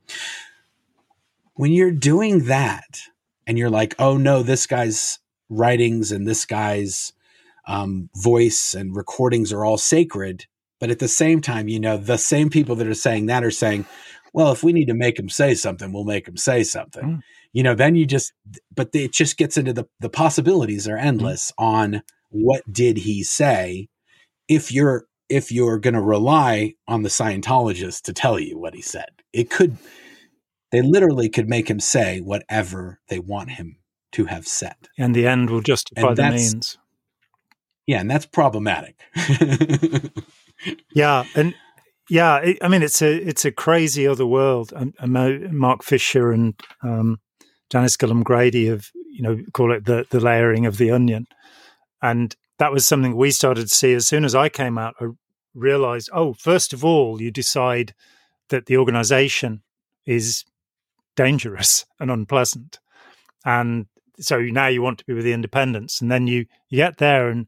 When 1.59 1.71
you're 1.71 1.91
doing 1.91 2.45
that 2.45 3.01
and 3.45 3.57
you're 3.57 3.69
like, 3.69 3.95
oh 3.99 4.17
no, 4.17 4.43
this 4.43 4.65
guy's 4.65 5.19
writings 5.49 6.11
and 6.11 6.27
this 6.27 6.45
guy's 6.45 7.11
um, 7.67 8.09
voice 8.15 8.73
and 8.73 8.95
recordings 8.95 9.51
are 9.51 9.65
all 9.65 9.77
sacred 9.77 10.45
but 10.79 10.89
at 10.89 10.99
the 10.99 11.07
same 11.07 11.41
time, 11.41 11.67
you 11.67 11.79
know, 11.79 11.97
the 11.97 12.17
same 12.17 12.49
people 12.49 12.75
that 12.75 12.87
are 12.87 12.93
saying 12.93 13.25
that 13.27 13.43
are 13.43 13.51
saying, 13.51 13.85
well, 14.33 14.51
if 14.51 14.63
we 14.63 14.73
need 14.73 14.85
to 14.85 14.93
make 14.93 15.19
him 15.19 15.29
say 15.29 15.53
something, 15.53 15.91
we'll 15.91 16.05
make 16.05 16.27
him 16.27 16.37
say 16.37 16.63
something. 16.63 17.03
Mm. 17.03 17.19
You 17.51 17.63
know, 17.63 17.75
then 17.75 17.95
you 17.95 18.05
just, 18.05 18.31
but 18.73 18.89
it 18.93 19.11
just 19.11 19.37
gets 19.37 19.57
into 19.57 19.73
the, 19.73 19.85
the 19.99 20.09
possibilities 20.09 20.87
are 20.87 20.97
mm. 20.97 21.03
endless 21.03 21.51
mm. 21.51 21.63
on 21.63 22.01
what 22.29 22.61
did 22.71 22.97
he 22.97 23.23
say 23.23 23.89
if 24.47 24.71
you're, 24.71 25.05
if 25.27 25.51
you're 25.51 25.79
going 25.79 25.93
to 25.93 26.01
rely 26.01 26.73
on 26.87 27.03
the 27.03 27.09
Scientologist 27.09 28.03
to 28.03 28.13
tell 28.13 28.39
you 28.39 28.57
what 28.57 28.73
he 28.73 28.81
said. 28.81 29.09
It 29.33 29.49
could, 29.49 29.77
they 30.71 30.81
literally 30.81 31.29
could 31.29 31.49
make 31.49 31.69
him 31.69 31.79
say 31.79 32.19
whatever 32.19 32.99
they 33.07 33.19
want 33.19 33.51
him 33.51 33.77
to 34.11 34.25
have 34.25 34.47
said. 34.47 34.75
And 34.97 35.15
the 35.15 35.27
end 35.27 35.49
will 35.49 35.61
justify 35.61 36.13
the 36.13 36.31
means. 36.31 36.77
Yeah, 37.85 38.01
and 38.01 38.09
that's 38.11 38.25
problematic. 38.25 38.99
yeah, 40.93 41.23
and 41.35 41.55
yeah, 42.09 42.37
it, 42.37 42.57
I 42.61 42.67
mean 42.67 42.83
it's 42.83 43.01
a 43.01 43.15
it's 43.15 43.45
a 43.45 43.51
crazy 43.51 44.05
other 44.05 44.27
world. 44.27 44.71
And, 44.75 44.93
and 44.99 45.51
Mark 45.53 45.83
Fisher 45.83 46.31
and 46.31 46.59
um, 46.83 47.19
Janis 47.69 47.97
Gillham 47.97 48.23
Grady 48.23 48.67
have 48.67 48.89
you 48.93 49.23
know 49.23 49.39
call 49.53 49.71
it 49.71 49.85
the 49.85 50.05
the 50.09 50.19
layering 50.19 50.65
of 50.65 50.77
the 50.77 50.91
onion, 50.91 51.27
and 52.01 52.35
that 52.59 52.71
was 52.71 52.85
something 52.85 53.15
we 53.15 53.31
started 53.31 53.63
to 53.63 53.73
see 53.73 53.93
as 53.93 54.05
soon 54.05 54.23
as 54.23 54.35
I 54.35 54.49
came 54.49 54.77
out. 54.77 54.95
I 54.99 55.07
realized, 55.55 56.09
oh, 56.13 56.33
first 56.33 56.73
of 56.73 56.85
all, 56.85 57.21
you 57.21 57.31
decide 57.31 57.95
that 58.49 58.67
the 58.67 58.77
organization 58.77 59.63
is 60.05 60.45
dangerous 61.19 61.85
and 61.99 62.09
unpleasant, 62.09 62.79
and 63.45 63.87
so 64.19 64.39
now 64.39 64.67
you 64.67 64.81
want 64.81 64.99
to 64.99 65.05
be 65.05 65.13
with 65.13 65.25
the 65.25 65.33
independents, 65.33 66.01
and 66.01 66.09
then 66.11 66.27
you 66.27 66.45
you 66.69 66.77
get 66.77 66.97
there 66.97 67.29
and 67.29 67.47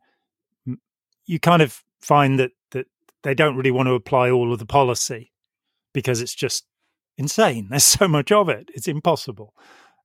you 1.25 1.39
kind 1.39 1.61
of 1.61 1.83
find 2.01 2.37
that 2.39 2.51
that 2.71 2.87
they 3.23 3.33
don't 3.33 3.55
really 3.55 3.71
want 3.71 3.87
to 3.87 3.93
apply 3.93 4.29
all 4.29 4.51
of 4.51 4.59
the 4.59 4.65
policy 4.65 5.31
because 5.93 6.21
it's 6.21 6.35
just 6.35 6.65
insane. 7.17 7.67
There's 7.69 7.83
so 7.83 8.07
much 8.07 8.31
of 8.31 8.49
it; 8.49 8.69
it's 8.73 8.87
impossible. 8.87 9.53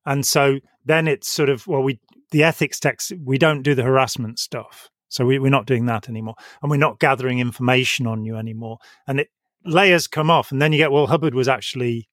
And 0.05 0.25
so 0.25 0.59
then 0.85 1.07
it's 1.07 1.27
sort 1.27 1.49
of 1.49 1.67
well, 1.67 1.83
we 1.83 1.99
the 2.31 2.43
ethics 2.43 2.79
text 2.79 3.11
we 3.23 3.37
don't 3.37 3.63
do 3.63 3.75
the 3.75 3.83
harassment 3.83 4.39
stuff, 4.39 4.89
so 5.09 5.25
we, 5.25 5.39
we're 5.39 5.49
not 5.49 5.67
doing 5.67 5.85
that 5.87 6.07
anymore, 6.07 6.35
and 6.61 6.71
we're 6.71 6.77
not 6.77 6.99
gathering 6.99 7.39
information 7.39 8.07
on 8.07 8.23
you 8.23 8.37
anymore. 8.37 8.77
And 9.07 9.19
it 9.19 9.29
layers 9.65 10.07
come 10.07 10.29
off, 10.29 10.51
and 10.51 10.61
then 10.61 10.71
you 10.71 10.77
get 10.77 10.91
well, 10.91 11.07
Hubbard 11.07 11.35
was 11.35 11.47
actually 11.47 12.07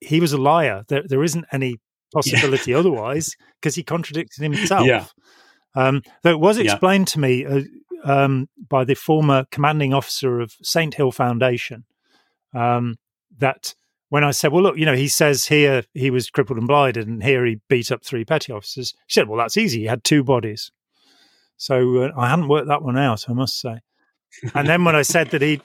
he 0.00 0.20
was 0.20 0.32
a 0.32 0.38
liar. 0.38 0.84
There 0.88 1.02
there 1.06 1.22
isn't 1.22 1.44
any 1.52 1.76
possibility 2.14 2.72
yeah. 2.72 2.78
otherwise 2.78 3.34
because 3.60 3.74
he 3.74 3.82
contradicted 3.82 4.42
himself. 4.52 4.86
Yeah. 4.86 5.06
Um, 5.74 6.02
though 6.22 6.32
it 6.32 6.40
was 6.40 6.58
explained 6.58 7.08
yeah. 7.08 7.12
to 7.12 7.20
me, 7.20 7.46
uh, 7.46 7.60
um, 8.04 8.48
by 8.68 8.84
the 8.84 8.94
former 8.94 9.44
commanding 9.50 9.94
officer 9.94 10.40
of 10.40 10.52
Saint 10.62 10.94
Hill 10.94 11.12
Foundation. 11.12 11.84
Um, 12.52 12.96
that 13.38 13.74
when 14.08 14.24
I 14.24 14.32
said, 14.32 14.52
"Well, 14.52 14.62
look, 14.62 14.76
you 14.76 14.86
know," 14.86 14.96
he 14.96 15.08
says 15.08 15.46
here 15.46 15.84
he 15.94 16.10
was 16.10 16.30
crippled 16.30 16.58
and 16.58 16.66
blinded, 16.66 17.06
and 17.06 17.22
here 17.22 17.44
he 17.46 17.60
beat 17.68 17.92
up 17.92 18.04
three 18.04 18.24
petty 18.24 18.52
officers. 18.52 18.94
She 19.06 19.20
said, 19.20 19.28
"Well, 19.28 19.38
that's 19.38 19.56
easy. 19.56 19.80
He 19.80 19.86
had 19.86 20.02
two 20.02 20.24
bodies." 20.24 20.72
So 21.56 22.04
uh, 22.04 22.10
I 22.16 22.30
hadn't 22.30 22.48
worked 22.48 22.68
that 22.68 22.82
one 22.82 22.98
out, 22.98 23.28
I 23.28 23.34
must 23.34 23.60
say. 23.60 23.80
And 24.54 24.66
then 24.66 24.82
when 24.84 24.96
I 24.96 25.02
said 25.02 25.30
that 25.30 25.42
he, 25.42 25.60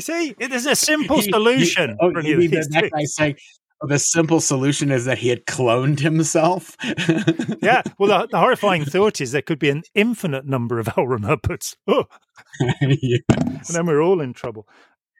you 0.00 0.14
see, 0.14 0.34
it 0.38 0.52
is 0.52 0.66
a 0.66 0.76
simple 0.90 1.20
solution. 1.20 1.96
oh, 2.00 2.08
you 2.20 2.38
mean 2.38 2.50
that, 2.52 2.68
that 2.70 2.90
guy 2.90 3.04
saying, 3.04 3.36
the 3.82 3.98
simple 3.98 4.40
solution 4.40 4.90
is 4.90 5.06
that 5.06 5.18
he 5.18 5.28
had 5.28 5.46
cloned 5.46 6.00
himself. 6.00 6.76
yeah. 7.62 7.82
Well, 7.98 8.20
the, 8.20 8.28
the, 8.28 8.38
horrifying 8.38 8.84
thought 8.84 9.20
is 9.20 9.32
there 9.32 9.42
could 9.42 9.58
be 9.58 9.70
an 9.70 9.82
infinite 9.94 10.46
number 10.46 10.78
of. 10.78 10.88
Ron 10.96 11.22
Hubbards. 11.22 11.76
Oh. 11.86 12.04
yes. 12.80 13.20
And 13.28 13.64
then 13.68 13.86
we're 13.86 14.02
all 14.02 14.20
in 14.20 14.32
trouble. 14.32 14.66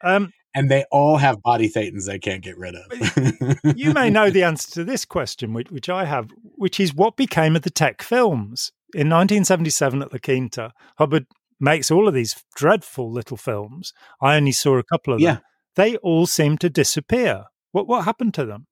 Um, 0.03 0.31
and 0.53 0.69
they 0.69 0.85
all 0.91 1.17
have 1.17 1.41
body 1.41 1.69
thetans 1.69 2.05
they 2.05 2.19
can't 2.19 2.43
get 2.43 2.57
rid 2.57 2.75
of. 2.75 3.77
you 3.77 3.93
may 3.93 4.09
know 4.09 4.29
the 4.29 4.43
answer 4.43 4.71
to 4.71 4.83
this 4.83 5.05
question, 5.05 5.53
which, 5.53 5.71
which, 5.71 5.89
I 5.89 6.05
have, 6.05 6.29
which 6.55 6.79
is 6.79 6.93
what 6.93 7.15
became 7.15 7.55
of 7.55 7.61
the 7.61 7.69
Tech 7.69 8.01
films? 8.01 8.71
In 8.93 9.09
1977 9.09 10.01
at 10.01 10.11
La 10.11 10.19
Quinta, 10.19 10.73
Hubbard 10.97 11.25
makes 11.61 11.91
all 11.91 12.07
of 12.07 12.13
these 12.13 12.43
dreadful 12.55 13.11
little 13.11 13.37
films. 13.37 13.93
I 14.21 14.35
only 14.35 14.51
saw 14.51 14.77
a 14.77 14.83
couple 14.83 15.13
of 15.13 15.21
them. 15.35 15.43
They 15.75 15.97
all 15.97 16.25
seem 16.25 16.57
to 16.59 16.69
disappear. 16.69 17.45
What 17.71 17.87
what 17.87 18.05
happened 18.05 18.33
to 18.35 18.45
them? 18.45 18.67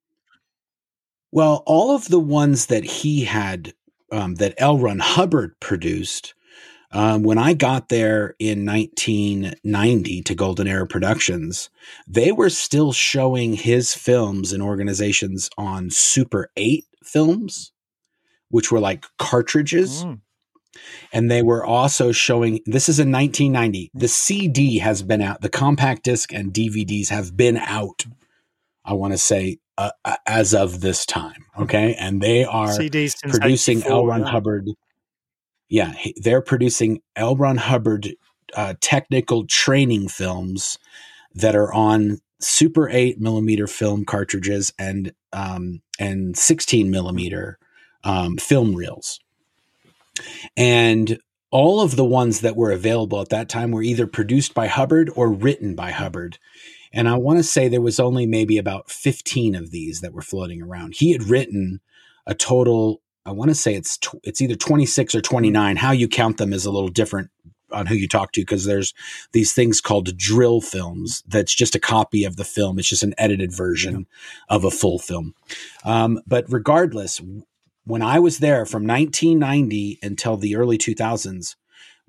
Well, 1.32 1.62
all 1.66 1.94
of 1.94 2.08
the 2.08 2.20
ones 2.20 2.66
that 2.66 2.84
he 2.84 3.24
had 3.24 3.72
um, 4.12 4.34
that 4.36 4.54
L. 4.58 4.78
Ron 4.78 4.98
Hubbard 4.98 5.58
produced. 5.60 6.34
Um, 6.92 7.22
when 7.22 7.38
I 7.38 7.54
got 7.54 7.88
there 7.88 8.34
in 8.40 8.66
1990 8.66 10.22
to 10.22 10.34
Golden 10.34 10.66
Era 10.66 10.86
Productions, 10.88 11.70
they 12.08 12.32
were 12.32 12.50
still 12.50 12.92
showing 12.92 13.52
his 13.52 13.94
films 13.94 14.52
and 14.52 14.60
organizations 14.60 15.48
on 15.56 15.90
Super 15.90 16.50
8 16.56 16.84
films, 17.04 17.70
which 18.48 18.72
were 18.72 18.80
like 18.80 19.06
cartridges. 19.18 20.04
Mm. 20.04 20.20
And 21.12 21.30
they 21.30 21.42
were 21.42 21.64
also 21.64 22.12
showing 22.12 22.60
this 22.64 22.88
is 22.88 23.00
in 23.00 23.10
1990. 23.10 23.90
The 23.94 24.08
CD 24.08 24.78
has 24.78 25.02
been 25.02 25.20
out, 25.20 25.40
the 25.40 25.48
compact 25.48 26.04
disc 26.04 26.32
and 26.32 26.52
DVDs 26.52 27.08
have 27.08 27.36
been 27.36 27.56
out 27.56 28.06
I 28.84 28.94
want 28.94 29.12
to 29.12 29.18
say 29.18 29.58
uh, 29.78 29.90
uh, 30.04 30.16
as 30.26 30.54
of 30.54 30.80
this 30.80 31.06
time. 31.06 31.46
Okay, 31.58 31.94
and 31.94 32.20
they 32.20 32.44
are 32.44 32.76
producing 33.28 33.82
L. 33.84 34.06
Ron 34.06 34.22
Hubbard. 34.22 34.68
Yeah, 35.68 35.94
they're 36.16 36.42
producing 36.42 37.00
L. 37.16 37.36
Ron 37.36 37.56
Hubbard 37.56 38.08
uh, 38.56 38.74
technical 38.80 39.46
training 39.46 40.08
films 40.08 40.78
that 41.34 41.54
are 41.54 41.72
on 41.72 42.18
Super 42.40 42.88
8 42.88 43.20
millimeter 43.20 43.66
film 43.66 44.04
cartridges 44.04 44.72
and 44.78 45.12
um, 45.32 45.82
and 45.98 46.36
16 46.36 46.90
millimeter 46.90 47.58
um, 48.02 48.38
film 48.38 48.74
reels. 48.74 49.20
And 50.56 51.18
all 51.50 51.80
of 51.80 51.96
the 51.96 52.04
ones 52.04 52.40
that 52.40 52.56
were 52.56 52.70
available 52.70 53.20
at 53.20 53.28
that 53.30 53.48
time 53.48 53.72
were 53.72 53.82
either 53.82 54.06
produced 54.06 54.54
by 54.54 54.68
Hubbard 54.68 55.10
or 55.16 55.30
written 55.30 55.74
by 55.74 55.90
Hubbard. 55.90 56.38
And 56.92 57.08
I 57.08 57.16
want 57.16 57.38
to 57.38 57.44
say 57.44 57.68
there 57.68 57.80
was 57.80 58.00
only 58.00 58.26
maybe 58.26 58.58
about 58.58 58.90
15 58.90 59.54
of 59.54 59.70
these 59.70 60.00
that 60.00 60.12
were 60.12 60.22
floating 60.22 60.62
around. 60.62 60.94
He 60.96 61.12
had 61.12 61.24
written 61.24 61.80
a 62.26 62.34
total, 62.34 63.02
I 63.24 63.32
want 63.32 63.50
to 63.50 63.54
say 63.54 63.74
it's 63.74 63.98
tw- 63.98 64.20
it's 64.22 64.40
either 64.40 64.56
26 64.56 65.14
or 65.14 65.20
29. 65.20 65.76
How 65.76 65.92
you 65.92 66.08
count 66.08 66.36
them 66.36 66.52
is 66.52 66.66
a 66.66 66.70
little 66.70 66.88
different 66.88 67.30
on 67.72 67.86
who 67.86 67.94
you 67.94 68.08
talk 68.08 68.32
to 68.32 68.40
because 68.40 68.64
there's 68.64 68.94
these 69.32 69.52
things 69.52 69.80
called 69.80 70.16
drill 70.16 70.60
films 70.60 71.22
that's 71.28 71.54
just 71.54 71.74
a 71.74 71.80
copy 71.80 72.24
of 72.24 72.36
the 72.36 72.44
film. 72.44 72.78
It's 72.78 72.88
just 72.88 73.04
an 73.04 73.14
edited 73.16 73.54
version 73.54 74.06
yeah. 74.48 74.56
of 74.56 74.64
a 74.64 74.70
full 74.70 74.98
film. 74.98 75.34
Um, 75.84 76.20
but 76.26 76.44
regardless, 76.48 77.20
when 77.90 78.02
I 78.02 78.18
was 78.18 78.38
there 78.38 78.64
from 78.64 78.86
1990 78.86 79.98
until 80.02 80.36
the 80.36 80.56
early 80.56 80.78
2000s, 80.78 81.56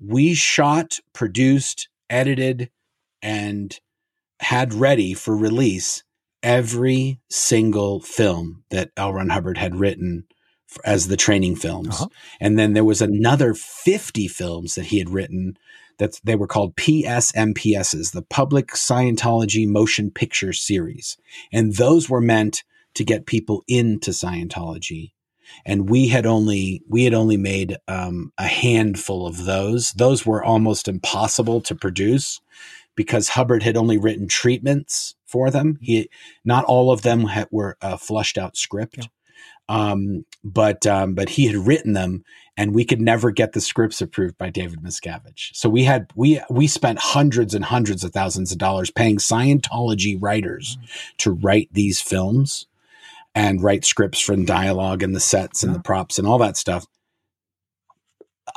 we 0.00 0.34
shot, 0.34 0.98
produced, 1.12 1.88
edited, 2.10 2.70
and 3.20 3.78
had 4.40 4.74
ready 4.74 5.14
for 5.14 5.36
release 5.36 6.02
every 6.42 7.20
single 7.30 8.00
film 8.00 8.64
that 8.70 8.90
L. 8.96 9.12
Ron 9.12 9.28
Hubbard 9.28 9.58
had 9.58 9.76
written 9.76 10.24
as 10.84 11.08
the 11.08 11.16
training 11.16 11.56
films. 11.56 12.00
Uh-huh. 12.00 12.08
And 12.40 12.58
then 12.58 12.72
there 12.72 12.84
was 12.84 13.02
another 13.02 13.54
50 13.54 14.26
films 14.28 14.74
that 14.74 14.86
he 14.86 14.98
had 14.98 15.10
written 15.10 15.56
that 15.98 16.18
they 16.24 16.34
were 16.34 16.46
called 16.46 16.74
PSMPSs, 16.76 18.12
the 18.12 18.22
Public 18.22 18.68
Scientology 18.68 19.68
Motion 19.68 20.10
Picture 20.10 20.52
Series. 20.52 21.16
And 21.52 21.76
those 21.76 22.08
were 22.08 22.20
meant 22.20 22.64
to 22.94 23.04
get 23.04 23.26
people 23.26 23.62
into 23.68 24.10
Scientology. 24.10 25.12
And 25.64 25.88
we 25.88 26.08
had 26.08 26.26
only 26.26 26.82
we 26.88 27.04
had 27.04 27.14
only 27.14 27.36
made 27.36 27.76
um, 27.88 28.32
a 28.38 28.46
handful 28.46 29.26
of 29.26 29.44
those. 29.44 29.92
Those 29.92 30.26
were 30.26 30.42
almost 30.44 30.88
impossible 30.88 31.60
to 31.62 31.74
produce 31.74 32.40
because 32.94 33.30
Hubbard 33.30 33.62
had 33.62 33.76
only 33.76 33.98
written 33.98 34.28
treatments 34.28 35.14
for 35.26 35.50
them. 35.50 35.78
He 35.80 36.08
not 36.44 36.64
all 36.64 36.90
of 36.90 37.02
them 37.02 37.24
had, 37.24 37.48
were 37.50 37.76
a 37.80 37.98
flushed 37.98 38.38
out 38.38 38.56
script. 38.56 38.98
Yeah. 38.98 39.04
Um, 39.68 40.26
but 40.44 40.86
um, 40.86 41.14
but 41.14 41.30
he 41.30 41.46
had 41.46 41.56
written 41.56 41.92
them, 41.92 42.24
and 42.56 42.74
we 42.74 42.84
could 42.84 43.00
never 43.00 43.30
get 43.30 43.52
the 43.52 43.60
scripts 43.60 44.02
approved 44.02 44.36
by 44.36 44.50
David 44.50 44.82
Miscavige. 44.82 45.50
So 45.54 45.68
we 45.68 45.84
had 45.84 46.10
we 46.14 46.40
we 46.50 46.66
spent 46.66 46.98
hundreds 46.98 47.54
and 47.54 47.64
hundreds 47.64 48.04
of 48.04 48.12
thousands 48.12 48.52
of 48.52 48.58
dollars 48.58 48.90
paying 48.90 49.16
Scientology 49.16 50.16
writers 50.20 50.76
mm-hmm. 50.76 51.16
to 51.18 51.32
write 51.32 51.68
these 51.72 52.00
films 52.00 52.66
and 53.34 53.62
write 53.62 53.84
scripts 53.84 54.20
for 54.20 54.36
the 54.36 54.44
dialogue 54.44 55.02
and 55.02 55.14
the 55.14 55.20
sets 55.20 55.62
and 55.62 55.74
the 55.74 55.80
props 55.80 56.18
and 56.18 56.26
all 56.26 56.38
that 56.38 56.56
stuff. 56.56 56.86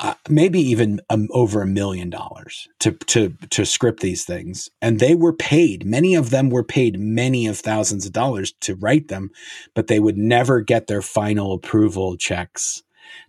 Uh, 0.00 0.14
maybe 0.28 0.60
even 0.60 1.00
um, 1.10 1.28
over 1.30 1.62
a 1.62 1.66
million 1.66 2.10
dollars 2.10 2.68
to 2.80 2.92
to 3.06 3.30
to 3.50 3.64
script 3.64 4.00
these 4.00 4.24
things, 4.24 4.68
and 4.82 4.98
they 4.98 5.14
were 5.14 5.32
paid. 5.32 5.86
Many 5.86 6.14
of 6.14 6.30
them 6.30 6.50
were 6.50 6.64
paid 6.64 6.98
many 6.98 7.46
of 7.46 7.58
thousands 7.58 8.04
of 8.04 8.12
dollars 8.12 8.52
to 8.62 8.74
write 8.74 9.08
them, 9.08 9.30
but 9.74 9.86
they 9.86 10.00
would 10.00 10.18
never 10.18 10.60
get 10.60 10.86
their 10.86 11.02
final 11.02 11.52
approval 11.52 12.16
checks 12.16 12.82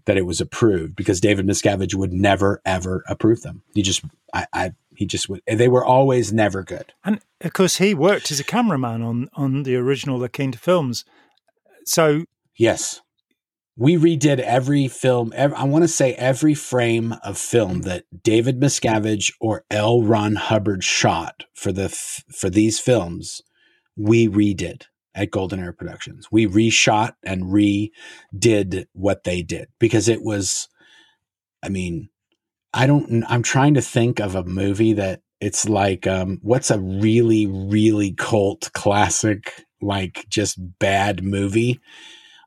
that 0.06 0.18
it 0.18 0.26
was 0.26 0.42
approved 0.42 0.96
because 0.96 1.22
David 1.22 1.46
Miscavige 1.46 1.94
would 1.96 2.12
never 2.12 2.62
ever 2.66 3.04
approve 3.08 3.44
them. 3.44 3.62
He 3.74 3.82
just, 3.82 4.04
I, 4.34 4.48
I 4.52 4.72
he 4.96 5.06
just 5.06 5.30
would. 5.30 5.42
They 5.46 5.68
were 5.68 5.86
always 5.86 6.34
never 6.34 6.64
good. 6.64 6.94
And 7.06 7.20
of 7.42 7.54
course, 7.54 7.78
he 7.78 7.94
worked 7.94 8.32
as 8.32 8.40
a 8.40 8.44
cameraman 8.44 9.04
on 9.04 9.30
on 9.36 9.64
the 9.64 9.76
original 9.76 10.28
Keen 10.28 10.54
films. 10.54 11.06
So 11.88 12.24
yes, 12.58 13.02
we 13.78 13.96
redid 13.96 14.40
every 14.40 14.88
film. 14.88 15.32
Every, 15.36 15.56
I 15.56 15.64
want 15.64 15.84
to 15.84 15.88
say 15.88 16.14
every 16.16 16.56
frame 16.56 17.14
of 17.24 17.38
film 17.38 17.82
that 17.82 18.06
David 18.24 18.60
Miscavige 18.60 19.32
or 19.40 19.66
L. 19.70 20.02
Ron 20.02 20.36
Hubbard 20.36 20.84
shot 20.84 21.44
for 21.54 21.72
the 21.72 21.90
for 21.90 22.50
these 22.50 22.80
films. 22.80 23.42
We 23.96 24.28
redid 24.28 24.84
at 25.14 25.32
Golden 25.32 25.60
Era 25.60 25.74
Productions. 25.74 26.28
We 26.32 26.48
reshot 26.48 27.14
and 27.24 27.44
redid 27.44 28.86
what 28.94 29.24
they 29.24 29.44
did 29.44 29.68
because 29.80 30.08
it 30.08 30.24
was. 30.24 30.68
I 31.64 31.70
mean, 31.70 32.10
I 32.74 32.88
don't. 32.88 33.24
I'm 33.28 33.44
trying 33.44 33.76
to 33.76 33.82
think 33.82 34.20
of 34.20 34.34
a 34.34 34.44
movie 34.44 34.94
that 34.94 35.22
it's 35.40 35.70
like. 35.70 36.08
Um, 36.08 36.40
what's 36.42 36.72
a 36.72 36.80
really 36.80 37.46
really 37.46 38.14
cult 38.14 38.72
classic 38.74 39.67
like 39.82 40.26
just 40.30 40.58
bad 40.80 41.24
movie? 41.24 41.80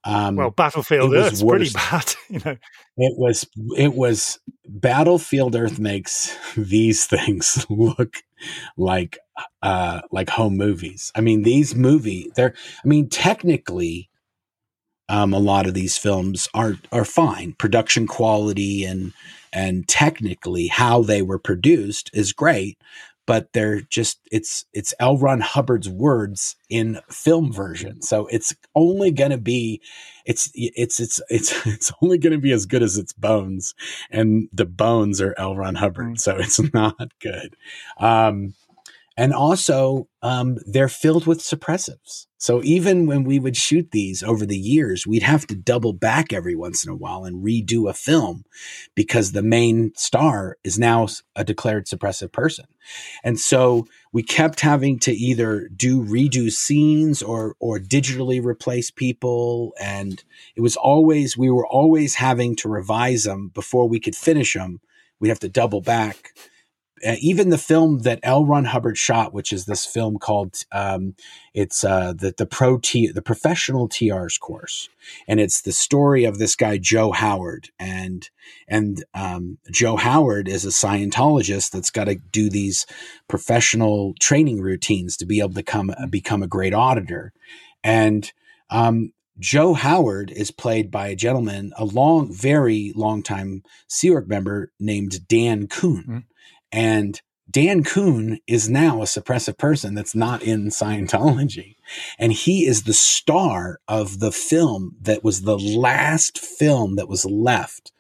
Um, 0.05 0.37
well, 0.37 0.51
Battlefield 0.51 1.15
Earth's 1.15 1.43
pretty 1.43 1.71
bad, 1.71 2.15
you 2.31 2.41
know. 2.45 2.57
It 2.97 3.19
was 3.19 3.47
it 3.77 3.95
was 3.95 4.39
Battlefield 4.67 5.55
Earth 5.55 5.79
makes 5.79 6.37
these 6.57 7.07
things 7.07 7.67
look 7.71 8.17
like 8.77 9.19
uh 9.63 10.01
like 10.11 10.31
home 10.31 10.57
movies. 10.57 11.13
I 11.15 11.21
mean, 11.21 11.43
these 11.43 11.75
movie 11.75 12.31
they're 12.35 12.55
I 12.85 12.89
mean, 12.89 13.09
technically 13.09 14.11
um, 15.11 15.35
a 15.35 15.41
lot 15.41 15.67
of 15.67 15.75
these 15.75 15.99
films 15.99 16.49
are 16.55 16.77
are 16.93 17.05
fine. 17.05 17.53
Production 17.55 18.07
quality 18.07 18.85
and 18.85 19.13
and 19.53 19.89
technically 19.89 20.69
how 20.69 21.03
they 21.03 21.21
were 21.21 21.39
produced 21.39 22.11
is 22.15 22.33
great, 22.33 22.79
but 23.27 23.53
they're 23.53 23.81
just 23.83 24.19
it's 24.33 24.65
it's 24.73 24.95
L. 24.99 25.19
Ron 25.19 25.41
Hubbard's 25.41 25.89
words 25.89 26.57
in 26.69 27.01
film 27.11 27.53
version. 27.53 28.03
So 28.03 28.27
it's 28.27 28.55
only 28.75 29.11
going 29.11 29.31
to 29.31 29.39
be 29.39 29.81
it's 30.25 30.51
it's 30.55 31.01
it's 31.01 31.21
it's 31.29 31.67
it's 31.67 31.93
only 32.03 32.19
going 32.19 32.33
to 32.33 32.39
be 32.39 32.53
as 32.53 32.67
good 32.67 32.83
as 32.83 32.97
its 32.99 33.13
bones, 33.13 33.75
and 34.11 34.49
the 34.53 34.67
bones 34.67 35.21
are 35.21 35.35
L. 35.39 35.57
Ron 35.57 35.77
Hubbard. 35.77 36.07
Right. 36.07 36.21
So 36.21 36.37
it's 36.37 36.61
not 36.75 37.13
good. 37.21 37.57
Um, 37.99 38.55
and 39.21 39.35
also, 39.35 40.09
um, 40.23 40.57
they're 40.65 40.89
filled 40.89 41.27
with 41.27 41.41
suppressives. 41.41 42.25
So 42.39 42.63
even 42.65 43.05
when 43.05 43.25
we 43.25 43.39
would 43.39 43.55
shoot 43.55 43.91
these 43.91 44.23
over 44.23 44.47
the 44.47 44.59
years, 44.59 45.07
we'd 45.07 45.25
have 45.25 45.47
to 45.49 45.55
double 45.55 45.93
back 45.93 46.33
every 46.33 46.57
once 46.57 46.87
in 46.87 46.91
a 46.91 46.97
while 46.97 47.27
and 47.27 47.45
redo 47.45 47.87
a 47.87 47.93
film 47.93 48.45
because 48.95 49.33
the 49.33 49.43
main 49.43 49.93
star 49.95 50.57
is 50.65 50.79
now 50.79 51.07
a 51.37 51.45
declared 51.45 51.85
suppressive 51.85 52.33
person. 52.33 52.65
And 53.23 53.39
so 53.39 53.87
we 54.11 54.23
kept 54.23 54.61
having 54.61 54.99
to 55.01 55.13
either 55.13 55.69
do 55.69 56.03
redo 56.03 56.51
scenes 56.51 57.23
or 57.23 57.57
or 57.61 57.79
digitally 57.79 58.43
replace 58.43 58.91
people 58.91 59.75
and 59.79 60.25
it 60.57 60.63
was 60.63 60.77
always 60.77 61.37
we 61.37 61.51
were 61.51 61.67
always 61.67 62.15
having 62.15 62.57
to 62.57 62.71
revise 62.71 63.25
them 63.25 63.51
before 63.53 63.87
we 63.87 64.01
could 64.01 64.17
finish 64.17 64.55
them. 64.55 64.81
We'd 65.21 65.29
have 65.29 65.41
to 65.41 65.51
double 65.51 65.83
back 65.83 66.33
uh, 67.07 67.17
even 67.21 67.51
the 67.51 67.59
film 67.59 68.01
that 68.01 68.21
L. 68.23 68.45
Ron 68.45 68.67
Hubbard 68.67 68.99
shot, 68.99 69.33
which 69.33 69.53
is 69.53 69.65
this 69.65 69.87
film 69.87 70.19
called 70.19 70.65
um, 70.73 71.15
it's 71.55 71.85
uh, 71.85 72.13
the 72.13 72.35
the 72.37 72.47
pro 72.47 72.79
T 72.79 73.09
the 73.09 73.23
professional 73.23 73.89
TR's 73.89 74.39
course, 74.39 74.89
and 75.27 75.41
it's 75.41 75.63
the 75.63 75.73
story 75.73 76.25
of 76.25 76.39
this 76.39 76.57
guy 76.57 76.79
Joe 76.79 77.13
Howard, 77.13 77.71
and 77.79 78.29
and 78.69 79.05
um, 79.15 79.59
Joe 79.71 79.97
Howard 79.97 80.49
is 80.49 80.65
a 80.65 80.69
Scientologist 80.69 81.71
that's 81.71 81.91
got 81.91 82.05
to 82.05 82.17
do 82.17 82.51
these 82.51 82.87
professional 83.29 84.15
training 84.21 84.61
routines 84.61 85.17
to 85.19 85.27
be 85.27 85.41
able 85.41 85.51
to 85.51 85.55
become 85.55 85.93
become 86.11 86.43
a 86.43 86.49
great 86.49 86.75
auditor, 86.75 87.33
and 87.83 88.33
um, 88.71 89.13
Joe 89.41 89.73
Howard 89.73 90.31
is 90.31 90.51
played 90.51 90.91
by 90.91 91.09
a 91.09 91.17
gentleman, 91.17 91.73
a 91.77 91.85
long, 91.87 92.33
very 92.33 92.93
long 92.95 93.23
time 93.23 93.63
Sea 93.89 94.11
Org 94.11 94.29
member 94.29 94.71
named 94.79 95.27
Dan 95.27 95.67
Kuhn. 95.67 96.03
Mm-hmm. 96.03 96.19
And 96.73 97.21
Dan 97.51 97.83
Kuhn 97.83 98.39
is 98.47 98.69
now 98.69 99.03
a 99.03 99.07
suppressive 99.07 99.59
person 99.59 99.95
that's 99.95 100.15
not 100.15 100.43
in 100.43 100.69
Scientology. 100.69 101.77
And 102.19 102.33
he 102.33 102.65
is 102.67 102.85
the 102.85 102.93
star 102.93 103.81
of 103.89 104.21
the 104.21 104.31
film 104.31 104.97
that 105.01 105.25
was 105.25 105.43
the 105.43 105.59
last 105.59 106.39
film 106.39 106.97
that 106.97 107.09
was 107.09 107.25
left 107.25 107.93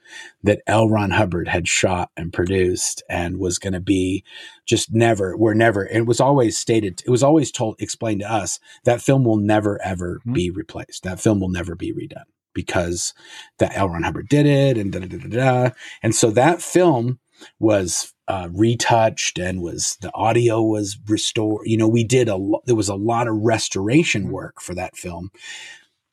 that 0.42 0.60
L. 0.66 0.88
Ron 0.88 1.10
Hubbard 1.10 1.48
had 1.48 1.68
shot 1.68 2.10
and 2.16 2.32
produced 2.32 3.02
and 3.08 3.38
was 3.38 3.58
going 3.58 3.72
to 3.72 3.80
be 3.80 4.24
just 4.66 4.92
never, 4.92 5.36
we're 5.36 5.54
never, 5.54 5.86
it 5.86 6.06
was 6.06 6.20
always 6.20 6.58
stated, 6.58 7.02
it 7.04 7.10
was 7.10 7.22
always 7.22 7.50
told, 7.50 7.76
explained 7.80 8.20
to 8.20 8.30
us 8.30 8.58
that 8.84 9.02
film 9.02 9.24
will 9.24 9.36
never, 9.36 9.80
ever 9.82 10.16
mm-hmm. 10.18 10.32
be 10.32 10.50
replaced. 10.50 11.02
That 11.04 11.20
film 11.20 11.40
will 11.40 11.48
never 11.48 11.74
be 11.74 11.92
redone 11.92 12.24
because 12.54 13.14
that 13.58 13.76
L. 13.76 13.88
Ron 13.88 14.02
Hubbard 14.02 14.28
did 14.28 14.46
it 14.46 14.76
and 14.76 14.92
da 14.92 15.00
da 15.00 15.06
da 15.06 15.18
da. 15.18 15.28
da. 15.28 15.70
And 16.02 16.14
so 16.14 16.30
that 16.30 16.62
film 16.62 17.18
was 17.58 18.14
uh, 18.28 18.48
retouched 18.52 19.38
and 19.38 19.60
was 19.60 19.96
the 20.00 20.14
audio 20.14 20.62
was 20.62 20.98
restored. 21.08 21.66
You 21.66 21.76
know, 21.76 21.88
we 21.88 22.04
did 22.04 22.28
a 22.28 22.36
lo- 22.36 22.62
there 22.64 22.76
was 22.76 22.88
a 22.88 22.94
lot 22.94 23.26
of 23.26 23.36
restoration 23.36 24.24
mm-hmm. 24.24 24.32
work 24.32 24.60
for 24.60 24.74
that 24.74 24.96
film, 24.96 25.30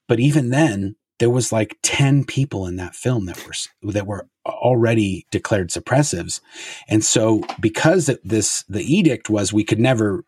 but 0.08 0.20
even 0.20 0.50
then, 0.50 0.96
there 1.20 1.30
was 1.30 1.52
like 1.52 1.78
ten 1.84 2.24
people 2.24 2.66
in 2.66 2.76
that 2.78 2.96
film 2.96 3.26
that 3.26 3.46
were 3.46 3.92
that 3.92 4.08
were 4.08 4.28
already 4.46 5.28
declared 5.32 5.70
suppressives, 5.70 6.42
and 6.88 7.04
so 7.06 7.44
because 7.60 8.10
this 8.24 8.64
the 8.64 8.82
edict 8.84 9.30
was 9.30 9.54
we 9.54 9.64
could 9.64 9.80
never 9.80 10.24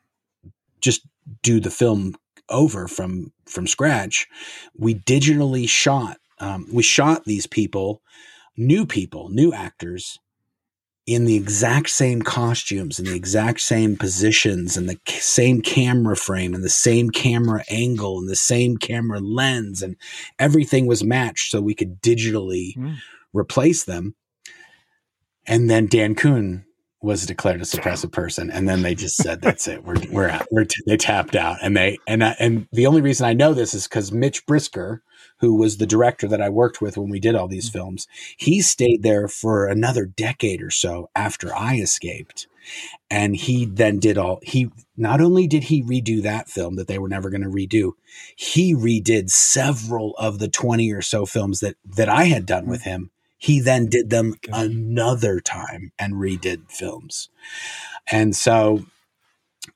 just 0.82 1.02
do 1.42 1.60
the 1.60 1.72
film 1.72 2.16
over 2.50 2.88
from 2.88 3.32
from 3.48 3.68
scratch. 3.68 4.28
We 4.78 4.96
digitally 4.96 5.68
shot. 5.68 6.18
Um, 6.40 6.68
we 6.72 6.84
shot 6.84 7.26
these 7.26 7.48
people, 7.48 8.02
new 8.56 8.86
people, 8.86 9.30
new 9.30 9.52
actors 9.54 10.20
in 11.10 11.26
the 11.26 11.36
exact 11.36 11.90
same 11.90 12.22
costumes 12.22 12.99
and 12.99 13.07
the 13.07 13.15
exact 13.15 13.60
same 13.61 13.98
positions 13.98 14.77
and 14.77 14.88
the 14.88 14.99
same 15.07 15.60
camera 15.60 16.15
frame 16.15 16.53
and 16.53 16.64
the 16.64 16.69
same 16.69 17.10
camera 17.10 17.64
angle 17.69 18.19
and 18.19 18.30
the 18.30 18.36
same 18.36 18.77
camera 18.77 19.19
lens 19.19 19.81
and 19.81 19.95
everything 20.38 20.86
was 20.86 21.03
matched 21.03 21.49
so 21.49 21.61
we 21.61 21.73
could 21.73 21.99
digitally 22.02 22.77
mm. 22.77 22.95
replace 23.34 23.84
them. 23.86 24.14
And 25.48 25.68
then 25.68 25.88
Dan 25.88 26.14
Kuhn 26.14 26.64
was 27.02 27.26
declared 27.26 27.61
a 27.61 27.64
suppressive 27.64 28.11
person, 28.11 28.52
and 28.52 28.68
then 28.68 28.84
they 28.84 28.94
just 28.94 29.15
said, 29.15 29.41
"That's 29.41 29.68
it. 29.68 29.84
We're 29.84 29.95
we're 30.11 30.30
out. 30.30 30.48
We're 30.52 30.65
t- 30.65 30.84
they 30.86 30.98
tapped 30.98 31.36
out." 31.36 31.57
And 31.64 31.76
they 31.76 31.98
and 32.07 32.23
I, 32.23 32.36
and 32.40 32.68
the 32.72 32.86
only 32.86 33.02
reason 33.02 33.26
I 33.26 33.34
know 33.34 33.53
this 33.53 33.73
is 33.73 33.88
because 33.88 34.11
Mitch 34.11 34.45
Brisker, 34.45 35.02
who 35.40 35.56
was 35.56 35.78
the 35.78 35.88
director 35.88 36.28
that 36.28 36.41
I 36.41 36.49
worked 36.49 36.82
with 36.82 36.98
when 36.98 37.10
we 37.10 37.20
did 37.20 37.36
all 37.36 37.48
these 37.48 37.70
mm-hmm. 37.70 37.80
films, 37.80 38.07
he 38.38 38.61
stayed 38.61 39.03
there 39.03 39.28
for 39.28 39.68
another 39.68 40.06
decade 40.06 40.61
or 40.61 40.72
so 40.72 41.10
after 41.16 41.56
I 41.56 41.76
escaped, 41.76 42.48
and 43.10 43.36
he 43.36 43.66
then 43.66 43.99
did 43.99 44.18
all 44.18 44.40
he 44.44 44.70
not 44.98 45.22
only 45.22 45.48
did 45.48 45.64
he 45.66 45.84
redo 45.84 46.22
that 46.22 46.49
film 46.49 46.76
that 46.76 46.88
they 46.88 46.99
were 46.99 47.10
never 47.10 47.30
going 47.30 47.44
to 47.44 47.49
redo, 47.49 47.94
he 48.36 48.76
redid 48.76 49.30
several 49.30 50.16
of 50.18 50.40
the 50.40 50.49
twenty 50.49 50.91
or 50.91 51.02
so 51.02 51.26
films 51.26 51.60
that 51.60 51.76
that 51.86 52.10
I 52.10 52.26
had 52.26 52.45
done 52.45 52.68
with 52.68 52.82
mm. 52.82 52.86
him 52.86 53.11
he 53.40 53.61
then 53.61 53.88
did 53.88 54.10
them 54.10 54.36
another 54.52 55.40
time 55.40 55.94
and 55.98 56.16
redid 56.16 56.70
films. 56.70 57.30
And 58.11 58.36
so, 58.36 58.86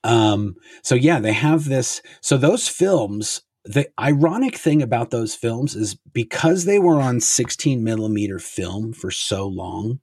um, 0.03 0.57
so 0.83 0.95
yeah, 0.95 1.19
they 1.19 1.31
have 1.31 1.65
this. 1.65 2.01
So 2.19 2.37
those 2.37 2.67
films, 2.67 3.41
the 3.65 3.89
ironic 3.99 4.57
thing 4.57 4.81
about 4.81 5.11
those 5.11 5.35
films 5.35 5.75
is 5.75 5.95
because 6.11 6.65
they 6.65 6.79
were 6.79 6.99
on 6.99 7.21
16 7.21 7.83
millimeter 7.83 8.39
film 8.39 8.93
for 8.93 9.09
so 9.09 9.47
long, 9.47 9.99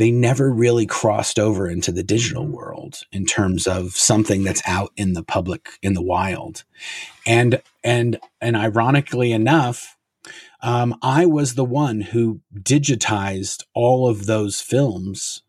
they 0.00 0.10
never 0.10 0.50
really 0.50 0.86
crossed 0.86 1.38
over 1.38 1.68
into 1.68 1.92
the 1.92 2.02
digital 2.02 2.44
mm-hmm. 2.44 2.54
world 2.54 3.00
in 3.12 3.26
terms 3.26 3.66
of 3.66 3.94
something 3.94 4.44
that's 4.44 4.62
out 4.66 4.92
in 4.96 5.12
the 5.12 5.22
public 5.22 5.68
in 5.82 5.92
the 5.92 6.02
wild 6.02 6.64
and 7.26 7.62
and 7.84 8.18
and 8.40 8.56
ironically 8.56 9.30
enough 9.30 9.98
um, 10.62 10.94
I 11.02 11.26
was 11.26 11.54
the 11.54 11.64
one 11.64 12.00
who 12.00 12.40
digitized 12.54 13.64
all 13.74 14.08
of 14.08 14.24
those 14.26 14.60
films 14.60 15.42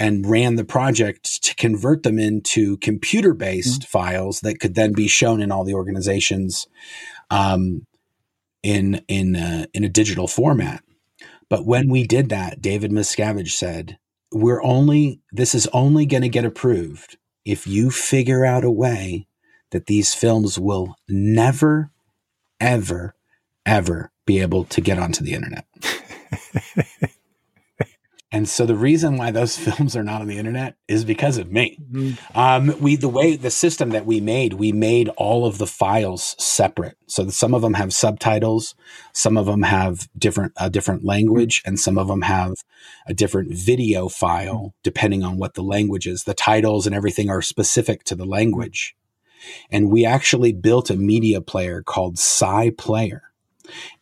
and 0.00 0.28
ran 0.28 0.56
the 0.56 0.64
project 0.64 1.44
to 1.44 1.54
convert 1.54 2.02
them 2.02 2.18
into 2.18 2.78
computer 2.78 3.34
based 3.34 3.82
mm-hmm. 3.82 3.98
files 3.98 4.40
that 4.40 4.58
could 4.58 4.74
then 4.74 4.92
be 4.92 5.06
shown 5.06 5.42
in 5.42 5.52
all 5.52 5.62
the 5.62 5.74
organizations 5.74 6.66
um, 7.30 7.86
in 8.62 9.04
in 9.06 9.36
a, 9.36 9.66
in 9.74 9.84
a 9.84 9.88
digital 9.88 10.26
format. 10.26 10.82
But 11.48 11.66
when 11.66 11.88
we 11.88 12.06
did 12.06 12.30
that, 12.30 12.62
David 12.62 12.90
Miscavige 12.90 13.50
said, 13.50 13.98
"We're 14.32 14.62
only 14.62 15.20
this 15.30 15.54
is 15.54 15.68
only 15.72 16.06
going 16.06 16.22
to 16.22 16.28
get 16.28 16.44
approved 16.44 17.18
if 17.44 17.66
you 17.66 17.90
figure 17.90 18.44
out 18.44 18.64
a 18.64 18.70
way 18.70 19.26
that 19.70 19.86
these 19.86 20.14
films 20.14 20.58
will 20.58 20.96
never, 21.08 21.90
ever, 22.58 23.14
ever 23.64 24.10
be 24.26 24.40
able 24.40 24.64
to 24.64 24.80
get 24.80 24.98
onto 24.98 25.24
the 25.24 25.34
internet. 25.34 25.66
and 28.32 28.48
so 28.48 28.64
the 28.64 28.76
reason 28.76 29.16
why 29.16 29.30
those 29.30 29.56
films 29.58 29.96
are 29.96 30.04
not 30.04 30.20
on 30.20 30.28
the 30.28 30.38
internet 30.38 30.76
is 30.86 31.04
because 31.04 31.36
of 31.36 31.50
me. 31.50 31.78
Mm-hmm. 31.90 32.38
Um, 32.38 32.80
we 32.80 32.96
the 32.96 33.08
way 33.08 33.36
the 33.36 33.50
system 33.50 33.90
that 33.90 34.06
we 34.06 34.20
made, 34.20 34.54
we 34.54 34.72
made 34.72 35.08
all 35.10 35.46
of 35.46 35.58
the 35.58 35.66
files 35.66 36.36
separate. 36.38 36.96
So 37.06 37.28
some 37.28 37.54
of 37.54 37.62
them 37.62 37.74
have 37.74 37.92
subtitles, 37.92 38.74
some 39.12 39.36
of 39.36 39.46
them 39.46 39.62
have 39.62 40.08
different 40.16 40.52
a 40.56 40.70
different 40.70 41.04
language, 41.04 41.62
and 41.64 41.78
some 41.78 41.98
of 41.98 42.08
them 42.08 42.22
have 42.22 42.54
a 43.06 43.14
different 43.14 43.52
video 43.52 44.08
file 44.08 44.74
depending 44.82 45.24
on 45.24 45.36
what 45.36 45.54
the 45.54 45.62
language 45.62 46.06
is. 46.06 46.24
The 46.24 46.34
titles 46.34 46.86
and 46.86 46.94
everything 46.94 47.28
are 47.28 47.42
specific 47.42 48.04
to 48.04 48.14
the 48.14 48.26
language. 48.26 48.94
And 49.70 49.90
we 49.90 50.04
actually 50.04 50.52
built 50.52 50.90
a 50.90 50.96
media 50.96 51.40
player 51.40 51.82
called 51.82 52.16
SciPlayer 52.16 53.20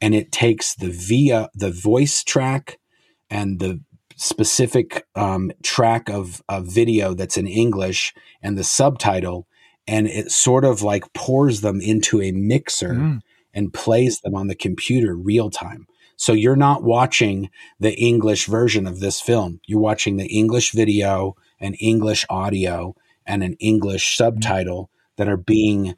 and 0.00 0.14
it 0.14 0.32
takes 0.32 0.74
the 0.74 0.90
via 0.90 1.48
the 1.54 1.70
voice 1.70 2.24
track 2.24 2.78
and 3.30 3.58
the 3.58 3.80
specific 4.18 5.06
um, 5.14 5.52
track 5.62 6.10
of, 6.10 6.42
of 6.48 6.66
video 6.66 7.14
that's 7.14 7.38
in 7.38 7.46
English 7.46 8.12
and 8.42 8.58
the 8.58 8.64
subtitle, 8.64 9.46
and 9.86 10.06
it 10.06 10.30
sort 10.30 10.64
of 10.64 10.82
like 10.82 11.12
pours 11.14 11.60
them 11.60 11.80
into 11.80 12.20
a 12.20 12.32
mixer 12.32 12.94
mm. 12.94 13.20
and 13.54 13.72
plays 13.72 14.20
them 14.20 14.34
on 14.34 14.48
the 14.48 14.56
computer 14.56 15.16
real 15.16 15.50
time. 15.50 15.86
So 16.16 16.32
you're 16.32 16.56
not 16.56 16.82
watching 16.82 17.48
the 17.78 17.94
English 17.94 18.46
version 18.46 18.88
of 18.88 18.98
this 18.98 19.20
film. 19.20 19.60
You're 19.66 19.80
watching 19.80 20.16
the 20.16 20.26
English 20.26 20.72
video 20.72 21.36
and 21.60 21.76
English 21.78 22.26
audio 22.28 22.96
and 23.24 23.44
an 23.44 23.54
English 23.60 24.16
subtitle 24.16 24.90
that 25.16 25.28
are 25.28 25.36
being 25.36 25.94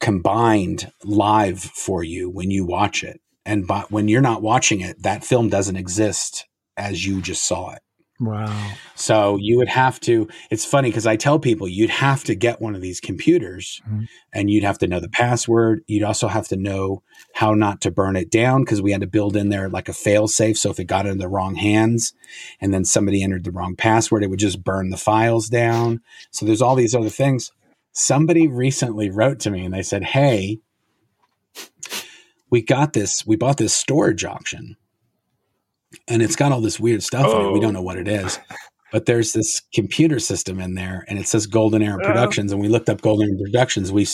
combined 0.00 0.90
live 1.04 1.60
for 1.60 2.02
you 2.02 2.28
when 2.28 2.50
you 2.50 2.66
watch 2.66 3.04
it. 3.04 3.20
And 3.46 3.66
but 3.66 3.92
when 3.92 4.08
you're 4.08 4.20
not 4.20 4.42
watching 4.42 4.80
it, 4.80 5.02
that 5.02 5.24
film 5.24 5.48
doesn't 5.48 5.76
exist 5.76 6.46
as 6.76 7.06
you 7.06 7.20
just 7.20 7.44
saw 7.44 7.72
it. 7.72 7.82
Wow. 8.20 8.72
So 8.94 9.36
you 9.40 9.56
would 9.58 9.68
have 9.68 9.98
to, 10.00 10.28
it's 10.50 10.64
funny 10.64 10.88
because 10.88 11.06
I 11.06 11.16
tell 11.16 11.40
people 11.40 11.66
you'd 11.66 11.90
have 11.90 12.22
to 12.24 12.36
get 12.36 12.60
one 12.60 12.76
of 12.76 12.80
these 12.80 13.00
computers 13.00 13.82
mm-hmm. 13.86 14.04
and 14.32 14.48
you'd 14.48 14.62
have 14.62 14.78
to 14.78 14.86
know 14.86 15.00
the 15.00 15.08
password. 15.08 15.82
You'd 15.88 16.04
also 16.04 16.28
have 16.28 16.46
to 16.48 16.56
know 16.56 17.02
how 17.34 17.54
not 17.54 17.80
to 17.82 17.90
burn 17.90 18.14
it 18.14 18.30
down 18.30 18.62
because 18.62 18.80
we 18.80 18.92
had 18.92 19.00
to 19.00 19.08
build 19.08 19.36
in 19.36 19.48
there 19.48 19.68
like 19.68 19.88
a 19.88 19.92
fail 19.92 20.28
safe. 20.28 20.56
So 20.56 20.70
if 20.70 20.78
it 20.78 20.84
got 20.84 21.06
in 21.06 21.18
the 21.18 21.28
wrong 21.28 21.56
hands 21.56 22.14
and 22.60 22.72
then 22.72 22.84
somebody 22.84 23.22
entered 23.22 23.44
the 23.44 23.50
wrong 23.50 23.74
password, 23.74 24.22
it 24.22 24.30
would 24.30 24.38
just 24.38 24.62
burn 24.62 24.90
the 24.90 24.96
files 24.96 25.48
down. 25.48 26.00
So 26.30 26.46
there's 26.46 26.62
all 26.62 26.76
these 26.76 26.94
other 26.94 27.10
things 27.10 27.50
somebody 27.94 28.48
recently 28.48 29.08
wrote 29.08 29.40
to 29.40 29.50
me 29.50 29.64
and 29.64 29.72
they 29.72 29.82
said, 29.82 30.04
Hey, 30.04 30.60
we 32.50 32.62
got 32.62 32.92
this, 32.92 33.26
we 33.26 33.36
bought 33.36 33.56
this 33.56 33.74
storage 33.74 34.24
auction 34.24 34.76
and 36.08 36.22
it's 36.22 36.36
got 36.36 36.52
all 36.52 36.60
this 36.60 36.80
weird 36.80 37.02
stuff 37.02 37.26
oh. 37.28 37.40
in 37.40 37.46
it. 37.46 37.52
We 37.52 37.60
don't 37.60 37.74
know 37.74 37.82
what 37.82 37.98
it 37.98 38.08
is. 38.08 38.38
But 38.92 39.06
there's 39.06 39.32
this 39.32 39.60
computer 39.72 40.20
system 40.20 40.60
in 40.60 40.74
there 40.74 41.04
and 41.08 41.18
it 41.18 41.26
says 41.26 41.46
Golden 41.46 41.82
Era 41.82 42.02
uh. 42.02 42.06
Productions. 42.06 42.52
And 42.52 42.60
we 42.60 42.68
looked 42.68 42.88
up 42.88 43.00
Golden 43.02 43.28
Era 43.28 43.38
Productions. 43.44 43.90
We, 43.90 44.06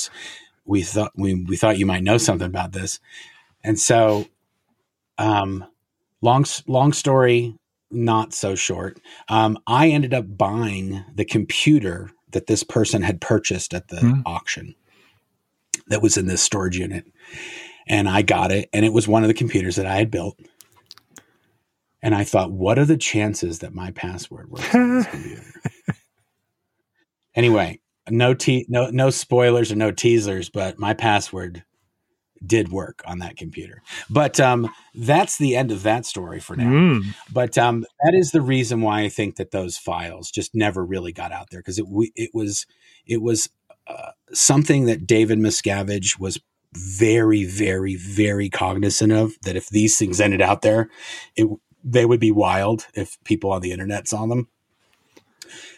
we 0.65 0.83
thought, 0.83 1.13
we, 1.17 1.35
we 1.35 1.57
thought 1.57 1.79
you 1.79 1.87
might 1.87 2.03
know 2.03 2.19
something 2.19 2.47
about 2.47 2.73
this. 2.73 2.99
And 3.63 3.79
so, 3.79 4.27
um, 5.19 5.65
long, 6.23 6.47
long 6.67 6.93
story, 6.93 7.55
not 7.91 8.33
so 8.33 8.55
short. 8.55 8.99
Um, 9.29 9.59
I 9.67 9.89
ended 9.89 10.15
up 10.15 10.37
buying 10.37 11.05
the 11.15 11.25
computer 11.25 12.11
that 12.31 12.47
this 12.47 12.63
person 12.63 13.03
had 13.03 13.21
purchased 13.21 13.75
at 13.75 13.89
the 13.89 13.97
mm. 13.97 14.23
auction 14.25 14.75
that 15.89 16.03
was 16.03 16.17
in 16.17 16.27
this 16.27 16.41
storage 16.41 16.79
unit. 16.79 17.05
And 17.87 18.09
I 18.09 18.23
got 18.23 18.53
it, 18.53 18.69
and 18.73 18.85
it 18.85 18.93
was 18.93 19.09
one 19.09 19.25
of 19.25 19.29
the 19.29 19.35
computers 19.35 19.77
that 19.77 19.87
I 19.87 19.97
had 19.97 20.11
built. 20.11 20.39
And 22.03 22.15
I 22.15 22.25
thought, 22.25 22.53
what 22.53 22.79
are 22.79 22.85
the 22.85 22.97
chances 22.97 23.59
that 23.59 23.75
my 23.75 23.91
password 23.91 24.51
works 24.51 24.75
on 24.75 24.99
this 24.99 25.07
computer? 25.11 25.43
anyway, 27.35 27.81
no 28.09 28.35
te- 28.35 28.67
no 28.69 28.91
no 28.91 29.11
spoilers 29.11 29.71
or 29.71 29.77
no 29.77 29.91
teasers, 29.91 30.49
but 30.49 30.79
my 30.79 30.95
password 30.95 31.65
did 32.45 32.71
work 32.73 33.03
on 33.07 33.19
that 33.19 33.37
computer. 33.37 33.83
But 34.09 34.41
um, 34.41 34.71
that's 34.95 35.37
the 35.37 35.57
end 35.57 35.71
of 35.71 35.83
that 35.83 36.07
story 36.07 36.41
for 36.41 36.57
now. 36.57 36.71
Mm. 36.71 37.15
But 37.31 37.59
um, 37.59 37.85
that 38.03 38.15
is 38.15 38.31
the 38.31 38.41
reason 38.41 38.81
why 38.81 39.03
I 39.03 39.09
think 39.09 39.37
that 39.37 39.51
those 39.51 39.77
files 39.77 40.31
just 40.31 40.55
never 40.55 40.85
really 40.85 41.13
got 41.13 41.33
out 41.33 41.51
there 41.51 41.61
because 41.61 41.79
it 41.79 41.87
it 42.17 42.31
was 42.33 42.67
it 43.07 43.21
was 43.23 43.51
uh, 43.87 44.13
something 44.33 44.87
that 44.87 45.07
David 45.07 45.39
Miscavige 45.39 46.19
was 46.19 46.41
very 46.73 47.45
very 47.45 47.97
very 47.97 48.49
cognizant 48.49 49.13
of 49.13 49.33
that 49.43 49.57
if 49.57 49.69
these 49.69 49.99
things 49.99 50.21
ended 50.21 50.41
out 50.41 50.63
there, 50.63 50.89
it 51.37 51.47
they 51.85 52.07
would 52.07 52.21
be 52.21 52.31
wild 52.31 52.87
if 52.95 53.19
people 53.25 53.53
on 53.53 53.63
the 53.63 53.73
internet 53.73 54.09
saw 54.09 54.27
them. 54.27 54.49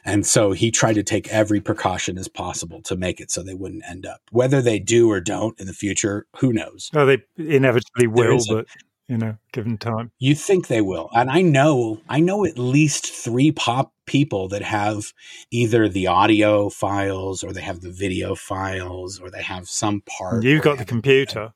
And 0.04 0.26
so 0.26 0.52
he 0.52 0.70
tried 0.70 0.94
to 0.94 1.02
take 1.02 1.28
every 1.28 1.60
precaution 1.60 2.18
as 2.18 2.28
possible 2.28 2.82
to 2.82 2.96
make 2.96 3.20
it 3.20 3.30
so 3.30 3.42
they 3.42 3.54
wouldn't 3.54 3.84
end 3.88 4.04
up. 4.04 4.20
Whether 4.30 4.60
they 4.60 4.78
do 4.78 5.10
or 5.10 5.20
don't 5.20 5.58
in 5.58 5.66
the 5.66 5.72
future, 5.72 6.26
who 6.36 6.52
knows? 6.52 6.90
Oh, 6.94 7.06
they 7.06 7.22
inevitably 7.38 8.06
will, 8.06 8.38
but 8.48 8.66
you 9.08 9.16
know, 9.16 9.36
given 9.52 9.78
time. 9.78 10.10
You 10.18 10.34
think 10.34 10.66
they 10.66 10.80
will. 10.80 11.08
And 11.14 11.30
I 11.30 11.42
know 11.42 12.00
I 12.08 12.20
know 12.20 12.44
at 12.44 12.58
least 12.58 13.06
3 13.06 13.52
pop 13.52 13.92
people 14.06 14.48
that 14.48 14.62
have 14.62 15.12
either 15.50 15.88
the 15.88 16.06
audio 16.06 16.68
files 16.68 17.42
or 17.42 17.52
they 17.52 17.62
have 17.62 17.80
the 17.80 17.90
video 17.90 18.34
files 18.34 19.20
or 19.20 19.30
they 19.30 19.42
have 19.42 19.68
some 19.68 20.02
part. 20.02 20.44
You've 20.44 20.62
got 20.62 20.78
the 20.78 20.84
computer. 20.84 21.52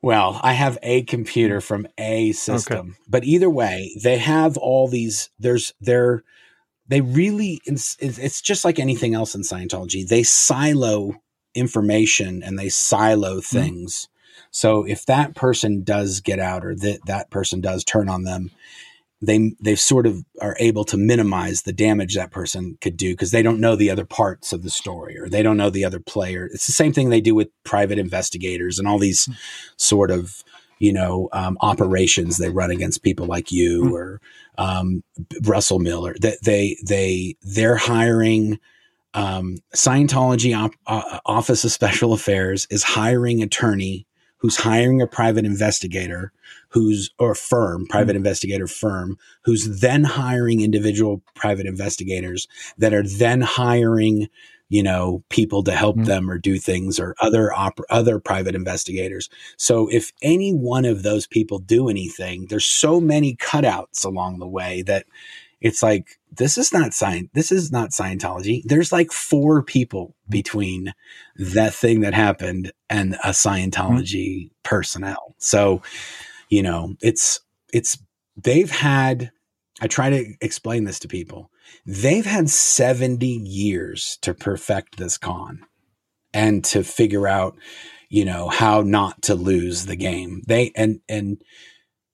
Well, 0.00 0.40
I 0.42 0.52
have 0.52 0.78
a 0.82 1.02
computer 1.02 1.60
from 1.60 1.88
a 1.98 2.32
system, 2.32 2.90
okay. 2.90 2.98
but 3.08 3.24
either 3.24 3.50
way, 3.50 3.96
they 4.00 4.18
have 4.18 4.56
all 4.56 4.86
these. 4.86 5.30
There's 5.38 5.74
they're 5.80 6.22
they 6.88 7.00
really 7.00 7.60
it's, 7.66 8.40
just 8.40 8.64
like 8.64 8.78
anything 8.78 9.14
else 9.14 9.34
in 9.34 9.42
Scientology. 9.42 10.06
They 10.06 10.22
silo 10.22 11.20
information 11.54 12.42
and 12.42 12.58
they 12.58 12.68
silo 12.68 13.38
mm-hmm. 13.38 13.58
things. 13.58 13.94
Mm-hmm. 13.94 14.44
So 14.50 14.84
if 14.84 15.04
that 15.06 15.34
person 15.34 15.82
does 15.82 16.20
get 16.20 16.38
out 16.38 16.64
or 16.64 16.74
that 16.76 17.00
that 17.06 17.30
person 17.30 17.60
does 17.60 17.84
turn 17.84 18.08
on 18.08 18.24
them, 18.24 18.50
they 19.20 19.52
they 19.60 19.74
sort 19.74 20.06
of 20.06 20.24
are 20.40 20.56
able 20.60 20.84
to 20.84 20.96
minimize 20.96 21.62
the 21.62 21.72
damage 21.72 22.14
that 22.14 22.30
person 22.30 22.78
could 22.80 22.96
do 22.96 23.12
because 23.12 23.30
they 23.30 23.42
don't 23.42 23.60
know 23.60 23.74
the 23.74 23.90
other 23.90 24.04
parts 24.04 24.52
of 24.52 24.62
the 24.62 24.70
story 24.70 25.18
or 25.18 25.28
they 25.28 25.42
don't 25.42 25.56
know 25.56 25.70
the 25.70 25.84
other 25.84 26.00
player. 26.00 26.46
It's 26.52 26.66
the 26.66 26.72
same 26.72 26.92
thing 26.92 27.08
they 27.08 27.20
do 27.20 27.34
with 27.34 27.48
private 27.64 27.98
investigators 27.98 28.78
and 28.78 28.86
all 28.86 28.98
these 28.98 29.24
mm-hmm. 29.24 29.32
sort 29.76 30.10
of 30.10 30.44
you 30.78 30.92
know, 30.92 31.28
um, 31.32 31.58
operations 31.60 32.36
they 32.36 32.50
run 32.50 32.70
against 32.70 33.02
people 33.02 33.26
like 33.26 33.50
you 33.50 33.82
mm-hmm. 33.82 33.94
or 33.94 34.20
um, 34.58 35.02
Russell 35.42 35.78
Miller. 35.78 36.14
That 36.20 36.38
they 36.42 36.76
they 36.86 37.36
they're 37.42 37.76
hiring 37.76 38.58
um, 39.14 39.56
Scientology 39.74 40.56
op- 40.56 40.74
uh, 40.86 41.20
Office 41.26 41.64
of 41.64 41.72
Special 41.72 42.12
Affairs 42.12 42.66
is 42.70 42.82
hiring 42.82 43.42
attorney 43.42 44.06
who's 44.38 44.56
hiring 44.56 45.02
a 45.02 45.06
private 45.06 45.44
investigator 45.44 46.32
who's 46.70 47.10
or 47.18 47.34
firm 47.34 47.86
private 47.86 48.12
mm-hmm. 48.12 48.18
investigator 48.18 48.66
firm 48.66 49.18
who's 49.42 49.80
then 49.80 50.04
hiring 50.04 50.60
individual 50.60 51.22
private 51.34 51.66
investigators 51.66 52.48
that 52.78 52.94
are 52.94 53.02
then 53.02 53.40
hiring 53.40 54.28
you 54.68 54.82
know 54.82 55.22
people 55.28 55.62
to 55.62 55.72
help 55.72 55.96
mm-hmm. 55.96 56.06
them 56.06 56.30
or 56.30 56.38
do 56.38 56.58
things 56.58 56.98
or 56.98 57.14
other 57.20 57.52
op- 57.52 57.80
other 57.90 58.18
private 58.18 58.54
investigators 58.54 59.28
so 59.56 59.88
if 59.88 60.12
any 60.22 60.52
one 60.52 60.84
of 60.84 61.02
those 61.02 61.26
people 61.26 61.58
do 61.58 61.88
anything 61.88 62.46
there's 62.48 62.66
so 62.66 63.00
many 63.00 63.36
cutouts 63.36 64.04
along 64.04 64.38
the 64.38 64.48
way 64.48 64.82
that 64.82 65.06
it's 65.60 65.82
like 65.82 66.18
this 66.30 66.56
is 66.56 66.72
not 66.72 66.94
science 66.94 67.28
this 67.32 67.50
is 67.50 67.72
not 67.72 67.90
scientology. 67.90 68.62
There's 68.64 68.92
like 68.92 69.12
four 69.12 69.62
people 69.62 70.14
between 70.28 70.94
that 71.36 71.74
thing 71.74 72.00
that 72.00 72.14
happened 72.14 72.72
and 72.88 73.14
a 73.24 73.30
scientology 73.30 74.46
mm-hmm. 74.46 74.54
personnel. 74.62 75.34
So 75.38 75.82
you 76.48 76.62
know 76.62 76.96
it's 77.00 77.40
it's 77.72 77.98
they've 78.36 78.70
had 78.70 79.30
i 79.80 79.86
try 79.86 80.10
to 80.10 80.34
explain 80.40 80.84
this 80.84 80.98
to 81.00 81.08
people. 81.08 81.50
They've 81.84 82.26
had 82.26 82.50
70 82.50 83.26
years 83.26 84.18
to 84.22 84.34
perfect 84.34 84.96
this 84.96 85.18
con 85.18 85.64
and 86.32 86.64
to 86.66 86.82
figure 86.84 87.26
out 87.26 87.56
you 88.08 88.24
know 88.24 88.48
how 88.48 88.80
not 88.82 89.22
to 89.22 89.34
lose 89.34 89.86
the 89.86 89.96
game. 89.96 90.42
They 90.46 90.72
and 90.76 91.00
and 91.08 91.42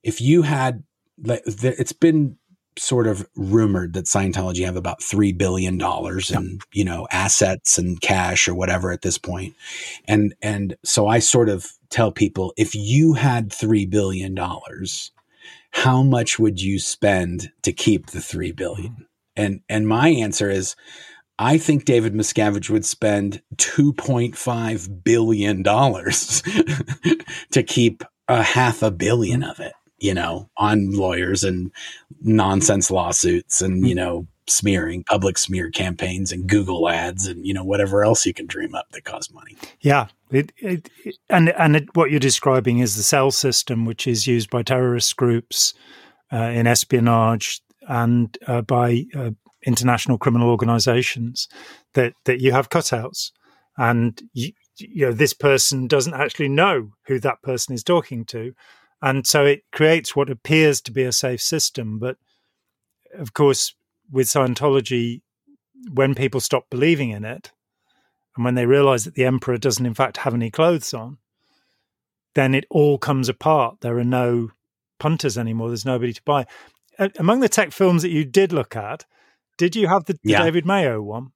if 0.03 0.21
you 0.21 0.43
had 0.43 0.85
it's 1.25 1.93
been 1.93 2.37
sort 2.79 3.07
of 3.07 3.27
rumored 3.37 3.93
that 3.95 4.07
Scientology 4.07 4.65
have 4.65 4.77
about 4.77 5.03
three 5.03 5.33
billion 5.33 5.79
dollars 5.79 6.31
in 6.31 6.59
you 6.73 6.85
know 6.85 7.07
assets 7.11 7.79
and 7.79 8.01
cash 8.01 8.49
or 8.49 8.55
whatever 8.55 8.91
at 8.91 9.03
this 9.03 9.19
point, 9.19 9.55
and 10.07 10.35
and 10.43 10.77
so 10.85 11.07
I 11.07 11.19
sort 11.19 11.49
of 11.49 11.67
tell 11.91 12.13
people 12.13 12.53
if 12.57 12.75
you 12.75 13.15
had 13.15 13.53
three 13.53 13.87
billion 13.87 14.35
dollars, 14.35 15.13
how 15.71 16.03
much 16.03 16.39
would 16.39 16.61
you 16.61 16.79
spend 16.79 17.51
to 17.63 17.73
keep 17.73 18.07
the 18.07 18.21
three 18.21 18.53
billion? 18.53 18.93
Mm-hmm. 18.93 19.03
And 19.37 19.61
and 19.69 19.89
my 19.89 20.09
answer 20.09 20.51
is. 20.51 20.77
I 21.37 21.59
think 21.59 21.85
David 21.85 22.15
Miscavige 22.15 22.71
would 22.71 22.85
spend 22.85 23.43
$2.5 23.57 25.03
billion 25.03 25.65
to 27.51 27.63
keep 27.65 28.05
a 28.29 28.41
half 28.41 28.83
a 28.85 28.93
billion 28.93 29.43
of 29.43 29.59
it 29.59 29.73
you 30.05 30.15
know, 30.15 30.51
on 30.57 30.91
lawyers 30.93 31.43
and 31.45 31.73
nonsense 32.21 32.91
lawsuits 32.91 33.63
and, 33.63 33.89
you 33.89 33.95
know, 33.95 34.27
smearing, 34.47 35.03
public 35.05 35.39
smear 35.39 35.71
campaigns 35.71 36.31
and 36.31 36.47
Google 36.47 36.91
ads 36.91 37.27
and, 37.27 37.47
you 37.47 37.55
know, 37.55 37.65
whatever 37.65 38.05
else 38.05 38.27
you 38.27 38.35
can 38.35 38.47
dream 38.47 38.75
up 38.75 38.87
that 38.91 39.05
costs 39.05 39.33
money. 39.33 39.57
Yeah. 39.81 40.09
It, 40.31 40.53
it, 40.59 40.91
it, 41.05 41.17
and 41.31 41.49
and 41.51 41.77
it, 41.77 41.97
what 41.97 42.11
you're 42.11 42.21
describing 42.21 42.81
is 42.81 42.97
the 42.97 43.03
cell 43.03 43.31
system, 43.31 43.87
which 43.87 44.07
is 44.07 44.27
used 44.27 44.51
by 44.51 44.63
terrorist 44.63 45.17
groups 45.17 45.75
uh, 46.31 46.51
in 46.59 46.67
espionage 46.67 47.63
and 47.89 48.37
uh, 48.47 48.61
by 48.61 49.07
uh, 49.15 49.31
international 49.63 50.19
criminal 50.19 50.51
organizations 50.51 51.49
that, 51.95 52.13
that 52.25 52.41
you 52.41 52.53
have 52.53 52.69
cutouts. 52.69 53.31
And 53.77 54.21
you, 54.35 54.53
you 54.77 55.07
know, 55.07 55.13
this 55.13 55.33
person 55.33 55.87
doesn't 55.87 56.15
actually 56.15 56.51
know 56.51 56.91
who 57.07 57.19
that 57.21 57.41
person 57.43 57.75
is 57.75 57.83
talking 57.83 58.27
to 58.27 58.53
and 59.05 59.27
so 59.27 59.45
it 59.45 59.65
creates 59.71 60.17
what 60.17 60.31
appears 60.31 60.81
to 60.81 60.91
be 60.91 61.03
a 61.03 61.13
safe 61.13 61.43
system. 61.43 61.99
But 61.99 62.17
of 63.13 63.35
course, 63.35 63.75
with 64.11 64.29
Scientology, 64.29 65.21
when 65.93 66.15
people 66.15 66.41
stop 66.41 66.71
believing 66.71 67.11
in 67.11 67.23
it, 67.23 67.53
and 68.35 68.47
when 68.47 68.55
they 68.55 68.65
realize 68.65 69.05
that 69.05 69.15
the 69.15 69.27
emperor 69.27 69.59
doesn't, 69.59 69.85
in 69.85 69.93
fact, 69.93 70.17
have 70.17 70.33
any 70.33 70.51
clothes 70.51 70.95
on, 70.95 71.19
then 72.35 72.55
it 72.55 72.65
all 72.71 72.97
comes 72.97 73.29
apart. 73.29 73.83
There 73.83 73.99
are 73.99 74.05
no 74.05 74.53
punters 74.99 75.37
anymore. 75.37 75.69
There's 75.69 75.85
nobody 75.85 76.15
to 76.15 76.23
buy. 76.23 76.47
among 77.19 77.41
the 77.41 77.49
tech 77.51 77.73
films 77.73 78.01
that 78.03 78.11
you 78.11 78.25
did 78.25 78.55
look 78.55 78.75
at, 78.75 79.05
did 79.59 79.77
you 79.77 79.87
have 79.87 80.07
the, 80.07 80.15
the 80.15 80.31
yeah. 80.31 80.43
David 80.43 80.65
Mayo 80.65 81.03
one? 81.03 81.33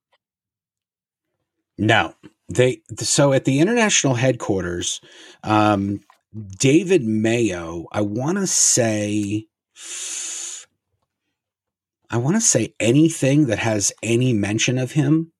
No, 1.77 2.15
they. 2.49 2.81
So 2.97 3.31
at 3.31 3.45
the 3.45 3.59
international 3.59 4.15
headquarters, 4.15 4.99
um, 5.43 6.01
David 6.33 7.03
Mayo, 7.03 7.85
I 7.91 8.01
want 8.01 8.37
to 8.37 8.47
say, 8.47 9.47
I 12.09 12.17
want 12.17 12.35
to 12.35 12.41
say 12.41 12.73
anything 12.79 13.47
that 13.47 13.59
has 13.59 13.91
any 14.03 14.33
mention 14.33 14.77
of 14.77 14.91
him 14.91 15.31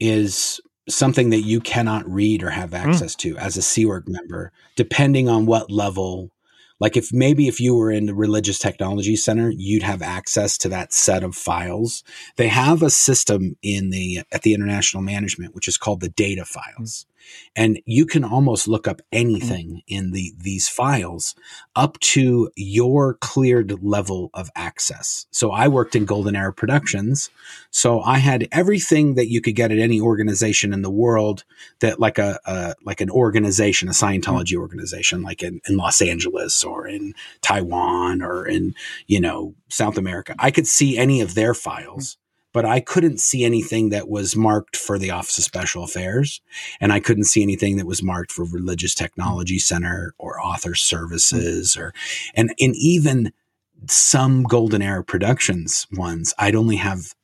is 0.00 0.60
something 0.88 1.30
that 1.30 1.42
you 1.42 1.60
cannot 1.60 2.08
read 2.08 2.42
or 2.42 2.50
have 2.50 2.70
hmm. 2.70 2.76
access 2.76 3.14
mm. 3.14 3.18
to 3.18 3.38
as 3.38 3.56
a 3.56 3.62
Sea 3.62 3.86
member, 4.06 4.52
depending 4.76 5.28
on 5.28 5.46
what 5.46 5.70
level 5.70 6.30
like 6.82 6.96
if 6.96 7.12
maybe 7.12 7.46
if 7.46 7.60
you 7.60 7.76
were 7.76 7.92
in 7.92 8.06
the 8.06 8.14
religious 8.14 8.58
technology 8.58 9.14
center 9.14 9.50
you'd 9.50 9.84
have 9.84 10.02
access 10.02 10.58
to 10.58 10.68
that 10.68 10.92
set 10.92 11.22
of 11.22 11.34
files 11.34 12.02
they 12.36 12.48
have 12.48 12.82
a 12.82 12.90
system 12.90 13.56
in 13.62 13.90
the 13.90 14.20
at 14.32 14.42
the 14.42 14.52
international 14.52 15.02
management 15.02 15.54
which 15.54 15.68
is 15.68 15.78
called 15.78 16.00
the 16.00 16.08
data 16.08 16.44
files 16.44 17.06
and 17.54 17.80
you 17.84 18.06
can 18.06 18.24
almost 18.24 18.68
look 18.68 18.88
up 18.88 19.00
anything 19.12 19.68
mm-hmm. 19.68 19.78
in 19.86 20.12
the 20.12 20.32
these 20.38 20.68
files 20.68 21.34
up 21.76 21.98
to 22.00 22.50
your 22.56 23.14
cleared 23.14 23.82
level 23.82 24.30
of 24.34 24.50
access. 24.56 25.26
So 25.30 25.50
i 25.50 25.68
worked 25.68 25.96
in 25.96 26.04
golden 26.04 26.36
era 26.36 26.52
productions. 26.52 27.30
So 27.70 28.00
i 28.02 28.18
had 28.18 28.48
everything 28.52 29.14
that 29.14 29.28
you 29.28 29.40
could 29.40 29.56
get 29.56 29.72
at 29.72 29.78
any 29.78 30.00
organization 30.00 30.72
in 30.72 30.82
the 30.82 30.90
world 30.90 31.44
that 31.80 32.00
like 32.00 32.18
a, 32.18 32.38
a 32.44 32.74
like 32.84 33.00
an 33.00 33.10
organization 33.10 33.88
a 33.88 33.92
scientology 33.92 34.52
mm-hmm. 34.52 34.62
organization 34.62 35.22
like 35.22 35.42
in, 35.42 35.60
in 35.68 35.76
los 35.76 36.00
angeles 36.00 36.64
or 36.64 36.86
in 36.86 37.14
taiwan 37.40 38.22
or 38.22 38.46
in 38.46 38.74
you 39.06 39.20
know 39.20 39.54
south 39.68 39.98
america. 39.98 40.34
I 40.38 40.50
could 40.50 40.66
see 40.66 40.98
any 40.98 41.20
of 41.20 41.34
their 41.34 41.54
files 41.54 42.16
but 42.52 42.64
I 42.64 42.80
couldn't 42.80 43.20
see 43.20 43.44
anything 43.44 43.90
that 43.90 44.08
was 44.08 44.36
marked 44.36 44.76
for 44.76 44.98
the 44.98 45.10
Office 45.10 45.38
of 45.38 45.44
Special 45.44 45.84
Affairs. 45.84 46.40
And 46.80 46.92
I 46.92 47.00
couldn't 47.00 47.24
see 47.24 47.42
anything 47.42 47.76
that 47.76 47.86
was 47.86 48.02
marked 48.02 48.32
for 48.32 48.44
Religious 48.44 48.94
Technology 48.94 49.58
Center 49.58 50.14
or 50.18 50.40
Author 50.40 50.74
Services 50.74 51.76
or, 51.76 51.92
and, 52.34 52.54
and 52.60 52.74
even 52.76 53.32
some 53.88 54.42
Golden 54.44 54.82
Era 54.82 55.02
Productions 55.02 55.86
ones, 55.92 56.34
I'd 56.38 56.54
only 56.54 56.76
have 56.76 57.14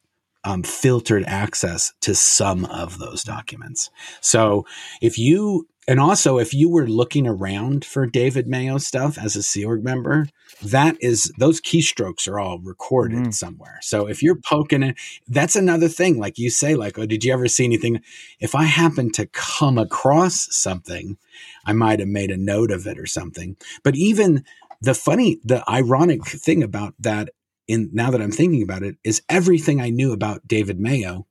um, 0.44 0.62
filtered 0.62 1.24
access 1.26 1.92
to 2.00 2.14
some 2.14 2.64
of 2.66 2.98
those 2.98 3.22
documents. 3.22 3.90
So 4.20 4.66
if 5.00 5.18
you 5.18 5.66
and 5.88 5.98
also, 5.98 6.36
if 6.36 6.52
you 6.52 6.68
were 6.68 6.86
looking 6.86 7.26
around 7.26 7.82
for 7.82 8.04
David 8.04 8.46
Mayo 8.46 8.76
stuff 8.76 9.16
as 9.16 9.36
a 9.36 9.42
Sea 9.42 9.64
Org 9.64 9.82
member, 9.82 10.28
that 10.62 10.98
is 11.00 11.32
those 11.38 11.62
keystrokes 11.62 12.28
are 12.28 12.38
all 12.38 12.58
recorded 12.58 13.18
mm. 13.18 13.34
somewhere. 13.34 13.78
So 13.80 14.06
if 14.06 14.22
you're 14.22 14.36
poking 14.36 14.82
it, 14.82 14.98
that's 15.28 15.56
another 15.56 15.88
thing. 15.88 16.18
Like 16.18 16.36
you 16.36 16.50
say, 16.50 16.74
like, 16.74 16.98
oh, 16.98 17.06
did 17.06 17.24
you 17.24 17.32
ever 17.32 17.48
see 17.48 17.64
anything? 17.64 18.02
If 18.38 18.54
I 18.54 18.64
happen 18.64 19.10
to 19.12 19.28
come 19.28 19.78
across 19.78 20.54
something, 20.54 21.16
I 21.64 21.72
might 21.72 22.00
have 22.00 22.08
made 22.08 22.30
a 22.30 22.36
note 22.36 22.70
of 22.70 22.86
it 22.86 22.98
or 22.98 23.06
something. 23.06 23.56
But 23.82 23.96
even 23.96 24.44
the 24.82 24.94
funny, 24.94 25.40
the 25.42 25.64
ironic 25.70 26.22
thing 26.26 26.62
about 26.62 26.96
that, 26.98 27.30
in 27.68 27.90
now 27.92 28.10
that 28.10 28.22
I'm 28.22 28.32
thinking 28.32 28.62
about 28.62 28.82
it, 28.82 28.96
is 29.04 29.22
everything 29.28 29.80
I 29.80 29.90
knew 29.90 30.12
about 30.12 30.46
David 30.48 30.80
Mayo, 30.80 31.26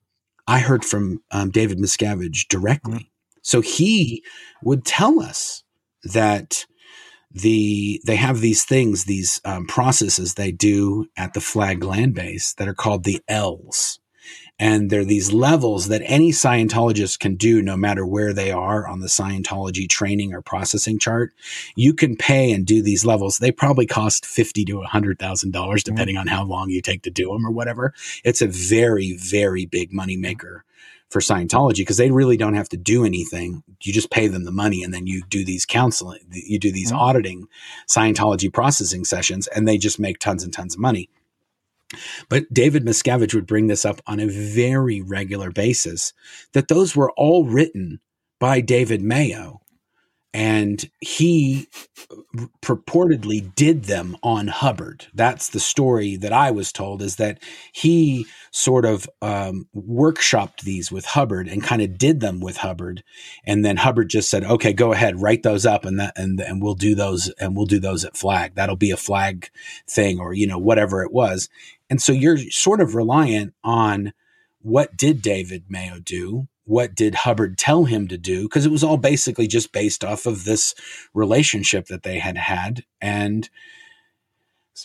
I 0.48 0.60
heard 0.60 0.86
from 0.86 1.22
um, 1.32 1.50
David 1.50 1.80
Miscavige 1.80 2.48
directly. 2.48 3.00
Mm. 3.00 3.08
So 3.42 3.62
he 3.62 4.24
would 4.64 4.86
tell 4.86 5.20
us 5.20 5.64
that 6.04 6.66
the 7.32 8.02
they 8.06 8.16
have 8.16 8.40
these 8.40 8.64
things, 8.64 9.06
these 9.06 9.42
um, 9.46 9.66
processes 9.66 10.34
they 10.34 10.52
do 10.52 11.08
at 11.18 11.34
the 11.34 11.42
flag 11.42 11.84
land 11.84 12.14
base 12.14 12.54
that 12.54 12.68
are 12.68 12.74
called 12.74 13.04
the 13.04 13.22
L's. 13.28 14.00
And 14.60 14.90
there 14.90 15.02
are 15.02 15.06
these 15.06 15.32
levels 15.32 15.88
that 15.88 16.02
any 16.06 16.32
Scientologist 16.32 17.20
can 17.20 17.36
do 17.36 17.62
no 17.62 17.78
matter 17.78 18.06
where 18.06 18.34
they 18.34 18.52
are 18.52 18.88
on 18.88 19.02
the 19.02 19.08
Scientology 19.08 19.88
training 19.88 20.34
or 20.34 20.42
processing 20.42 20.98
chart. 20.98 21.34
You 21.76 21.94
can 21.94 22.16
pay 22.16 22.52
and 22.52 22.66
do 22.66 22.82
these 22.82 23.06
levels. 23.06 23.38
They 23.38 23.52
probably 23.52 23.86
cost 23.86 24.26
fifty 24.26 24.66
to 24.66 24.82
hundred 24.82 25.20
thousand 25.20 25.52
dollars, 25.52 25.84
depending 25.84 26.16
mm-hmm. 26.16 26.22
on 26.22 26.36
how 26.36 26.44
long 26.44 26.70
you 26.70 26.82
take 26.82 27.04
to 27.04 27.12
do 27.12 27.28
them 27.32 27.46
or 27.46 27.52
whatever. 27.52 27.94
It's 28.24 28.42
a 28.42 28.48
very, 28.48 29.16
very 29.18 29.68
big 29.68 29.94
money 29.94 30.18
maker 30.18 30.64
for 31.10 31.20
Scientology 31.20 31.78
because 31.78 31.98
they 31.98 32.12
really 32.12 32.36
don't 32.36 32.56
have 32.56 32.70
to 32.70 32.78
do 32.78 33.06
anything. 33.06 33.64
You 33.82 33.94
just 33.94 34.12
pay 34.12 34.28
them 34.28 34.44
the 34.44 34.52
money 34.52 34.84
and 34.84 34.94
then 34.94 35.08
you 35.08 35.24
do 35.30 35.46
these 35.46 35.66
counseling, 35.66 36.22
you 36.32 36.60
do 36.60 36.72
these 36.72 36.92
mm-hmm. 36.92 37.00
auditing 37.00 37.48
Scientology 37.88 38.52
processing 38.52 39.06
sessions 39.06 39.48
and 39.48 39.68
they 39.68 39.78
just 39.78 40.00
make 40.00 40.20
tons 40.20 40.44
and 40.44 40.52
tons 40.52 40.76
of 40.76 40.82
money. 40.82 41.10
But 42.30 42.54
David 42.54 42.84
Miscavige 42.84 43.34
would 43.34 43.48
bring 43.48 43.68
this 43.68 43.86
up 43.86 44.02
on 44.06 44.20
a 44.20 44.28
very 44.28 45.02
regular 45.02 45.52
basis 45.52 46.14
that 46.54 46.68
those 46.68 46.96
were 46.96 47.12
all 47.12 47.46
written 47.46 48.00
by 48.40 48.62
David 48.62 49.02
Mayo 49.02 49.62
and 50.38 50.88
he 51.02 51.68
purportedly 52.62 53.56
did 53.56 53.86
them 53.86 54.16
on 54.22 54.48
Hubbard. 54.50 55.08
That's 55.16 55.50
the 55.50 55.60
story 55.60 56.16
that 56.18 56.32
I 56.32 56.52
was 56.52 56.72
told 56.72 57.02
is 57.02 57.16
that 57.16 57.42
he 57.72 58.28
sort 58.52 58.86
of 58.86 59.10
um, 59.24 59.68
workshopped 59.76 60.62
these 60.62 60.92
with 60.92 61.06
Hubbard 61.06 61.48
and 61.48 61.64
kind 61.64 61.82
of 61.82 61.98
did 61.98 62.20
them 62.20 62.40
with 62.40 62.58
Hubbard, 62.58 63.04
and 63.48 63.66
then 63.66 63.78
Hubbard 63.78 64.12
just 64.12 64.30
said, 64.30 64.44
"Okay, 64.44 64.74
go 64.74 64.94
ahead, 64.94 65.20
write 65.20 65.42
those 65.42 65.66
up, 65.66 65.86
and 65.86 66.00
that 66.00 66.14
and 66.16 66.40
and 66.40 66.62
we'll 66.62 66.76
do 66.76 66.94
those 66.94 67.34
and 67.40 67.58
we'll 67.58 67.66
do 67.66 67.80
those 67.80 68.06
at 68.06 68.16
flag. 68.16 68.54
That'll 68.54 68.76
be 68.76 68.92
a 68.92 68.98
flag 68.98 69.50
thing, 69.90 70.20
or 70.20 70.36
you 70.36 70.46
know 70.46 70.60
whatever 70.60 71.02
it 71.02 71.12
was." 71.12 71.50
And 71.90 72.00
so 72.00 72.12
you're 72.12 72.38
sort 72.38 72.80
of 72.80 72.94
reliant 72.94 73.56
on 73.64 74.14
what 74.62 74.96
did 74.96 75.24
David 75.24 75.64
Mayo 75.68 75.98
do 76.00 76.48
what 76.68 76.94
did 76.94 77.16
Hubbard 77.16 77.58
tell 77.58 77.86
him 77.86 78.10
to 78.10 78.18
do? 78.18 78.44
Because 78.44 78.66
it 78.66 78.72
was 78.72 78.84
all 78.84 78.98
basically 78.98 79.48
just 79.48 79.72
based 79.72 80.04
off 80.04 80.26
of 80.26 80.44
this 80.44 80.76
relationship 81.14 81.88
that 81.88 82.04
they 82.04 82.20
had 82.20 82.38
had. 82.38 82.84
And 83.02 83.50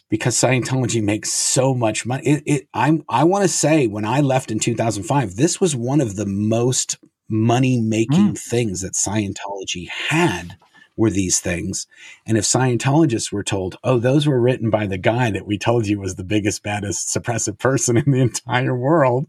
because 0.09 0.37
Scientology 0.37 1.03
makes 1.03 1.33
so 1.33 1.75
much 1.75 2.07
money, 2.07 2.25
it, 2.25 2.43
it 2.47 2.69
I'm, 2.73 3.05
I 3.09 3.25
want 3.25 3.43
to 3.43 3.49
say 3.49 3.89
when 3.89 4.05
I 4.05 4.21
left 4.21 4.53
in 4.53 4.61
2005, 4.61 5.35
this 5.35 5.61
was 5.61 5.75
one 5.75 6.01
of 6.01 6.15
the 6.15 6.25
most 6.25 6.99
money 7.29 7.81
making 7.81 8.35
mm. 8.35 8.39
things 8.39 8.83
that 8.83 8.93
Scientology 8.93 9.89
had 9.89 10.57
were 10.97 11.11
these 11.11 11.41
things. 11.41 11.89
And 12.27 12.39
if 12.39 12.45
Scientologists 12.45 13.33
were 13.33 13.43
told, 13.43 13.77
oh, 13.83 13.99
those 13.99 14.27
were 14.27 14.41
written 14.41 14.71
by 14.71 14.87
the 14.87 14.99
guy 14.99 15.33
that 15.33 15.47
we 15.47 15.59
told 15.59 15.89
you 15.89 15.99
was 15.99 16.15
the 16.15 16.23
biggest, 16.23 16.63
baddest 16.63 17.09
suppressive 17.09 17.59
person 17.59 17.97
in 17.97 18.13
the 18.13 18.21
entire 18.21 18.77
world, 18.77 19.27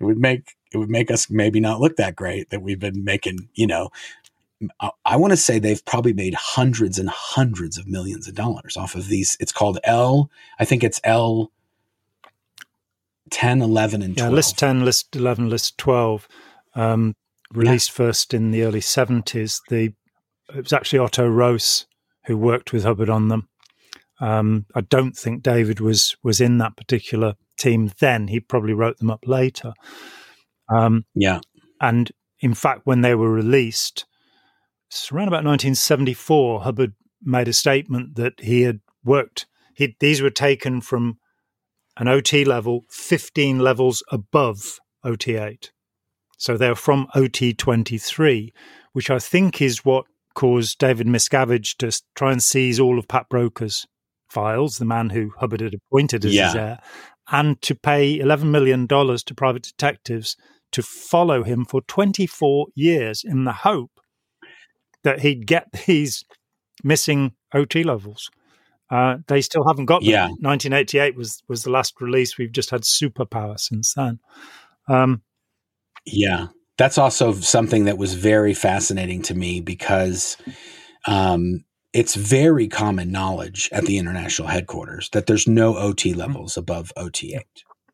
it 0.00 0.04
would 0.04 0.18
make 0.18 0.56
it 0.74 0.78
would 0.78 0.90
make 0.90 1.10
us 1.10 1.30
maybe 1.30 1.60
not 1.60 1.80
look 1.80 1.96
that 1.96 2.16
great 2.16 2.50
that 2.50 2.62
we've 2.62 2.80
been 2.80 3.04
making, 3.04 3.48
you 3.54 3.66
know, 3.66 3.90
I, 4.80 4.90
I 5.04 5.16
want 5.16 5.32
to 5.32 5.36
say 5.36 5.58
they've 5.58 5.84
probably 5.84 6.12
made 6.12 6.34
hundreds 6.34 6.98
and 6.98 7.08
hundreds 7.08 7.78
of 7.78 7.86
millions 7.86 8.28
of 8.28 8.34
dollars 8.34 8.76
off 8.76 8.94
of 8.94 9.08
these. 9.08 9.36
It's 9.40 9.52
called 9.52 9.78
L, 9.84 10.30
I 10.58 10.64
think 10.64 10.82
it's 10.82 11.00
L 11.04 11.50
10, 13.30 13.62
11, 13.62 14.02
and 14.02 14.16
12. 14.16 14.30
Yeah, 14.30 14.34
list 14.34 14.58
10, 14.58 14.84
list 14.84 15.16
11, 15.16 15.48
list 15.48 15.78
12. 15.78 16.28
Um, 16.74 17.16
released 17.52 17.90
yeah. 17.90 17.96
first 18.06 18.34
in 18.34 18.50
the 18.50 18.62
early 18.62 18.80
70s. 18.80 19.60
The 19.68 19.92
it 20.54 20.62
was 20.62 20.72
actually 20.72 20.98
Otto 20.98 21.26
Roos 21.26 21.86
who 22.26 22.36
worked 22.36 22.72
with 22.72 22.84
Hubbard 22.84 23.08
on 23.08 23.28
them. 23.28 23.48
Um, 24.20 24.66
I 24.74 24.82
don't 24.82 25.16
think 25.16 25.42
David 25.42 25.80
was 25.80 26.16
was 26.22 26.40
in 26.40 26.58
that 26.58 26.76
particular 26.76 27.34
team 27.56 27.92
then. 27.98 28.28
He 28.28 28.40
probably 28.40 28.72
wrote 28.72 28.98
them 28.98 29.10
up 29.10 29.26
later. 29.26 29.74
Um, 30.74 31.04
yeah. 31.14 31.40
And 31.80 32.10
in 32.40 32.54
fact, 32.54 32.82
when 32.84 33.02
they 33.02 33.14
were 33.14 33.30
released, 33.30 34.06
around 35.12 35.28
about 35.28 35.44
1974, 35.44 36.62
Hubbard 36.62 36.94
made 37.22 37.48
a 37.48 37.52
statement 37.52 38.16
that 38.16 38.34
he 38.40 38.62
had 38.62 38.80
worked. 39.04 39.46
He, 39.74 39.96
these 39.98 40.22
were 40.22 40.30
taken 40.30 40.80
from 40.80 41.18
an 41.96 42.08
OT 42.08 42.44
level 42.44 42.84
15 42.90 43.58
levels 43.58 44.02
above 44.10 44.78
OT8. 45.04 45.70
So 46.38 46.56
they're 46.56 46.74
from 46.74 47.06
OT23, 47.14 48.52
which 48.92 49.10
I 49.10 49.18
think 49.18 49.62
is 49.62 49.84
what 49.84 50.06
caused 50.34 50.78
David 50.78 51.06
Miscavige 51.06 51.76
to 51.78 52.02
try 52.14 52.32
and 52.32 52.42
seize 52.42 52.80
all 52.80 52.98
of 52.98 53.08
Pat 53.08 53.28
Broeker's 53.28 53.86
files, 54.28 54.78
the 54.78 54.84
man 54.84 55.10
who 55.10 55.30
Hubbard 55.38 55.60
had 55.60 55.74
appointed 55.74 56.24
as 56.24 56.34
yeah. 56.34 56.46
his 56.46 56.54
heir, 56.56 56.78
and 57.30 57.60
to 57.62 57.74
pay 57.74 58.18
$11 58.18 58.44
million 58.44 58.86
to 58.88 59.34
private 59.36 59.62
detectives 59.62 60.36
to 60.74 60.82
follow 60.82 61.44
him 61.44 61.64
for 61.64 61.82
24 61.82 62.66
years 62.74 63.22
in 63.24 63.44
the 63.44 63.52
hope 63.52 64.00
that 65.04 65.20
he'd 65.20 65.46
get 65.46 65.68
these 65.86 66.24
missing 66.82 67.32
OT 67.52 67.84
levels. 67.84 68.30
Uh, 68.90 69.18
they 69.28 69.40
still 69.40 69.66
haven't 69.66 69.86
got 69.86 70.02
them. 70.02 70.10
Yeah. 70.10 70.26
1988 70.26 71.16
was 71.16 71.42
was 71.48 71.62
the 71.62 71.70
last 71.70 72.00
release. 72.00 72.36
We've 72.36 72.52
just 72.52 72.70
had 72.70 72.82
Superpower 72.82 73.58
since 73.58 73.94
then. 73.94 74.20
Um, 74.88 75.22
yeah, 76.04 76.48
that's 76.76 76.98
also 76.98 77.32
something 77.32 77.86
that 77.86 77.98
was 77.98 78.14
very 78.14 78.52
fascinating 78.52 79.22
to 79.22 79.34
me 79.34 79.60
because 79.60 80.36
um, 81.06 81.64
it's 81.92 82.14
very 82.14 82.68
common 82.68 83.10
knowledge 83.10 83.70
at 83.72 83.84
the 83.84 83.96
international 83.98 84.48
headquarters 84.48 85.08
that 85.10 85.26
there's 85.26 85.48
no 85.48 85.76
OT 85.76 86.10
mm-hmm. 86.10 86.20
levels 86.20 86.56
above 86.56 86.92
OT8. 86.96 87.40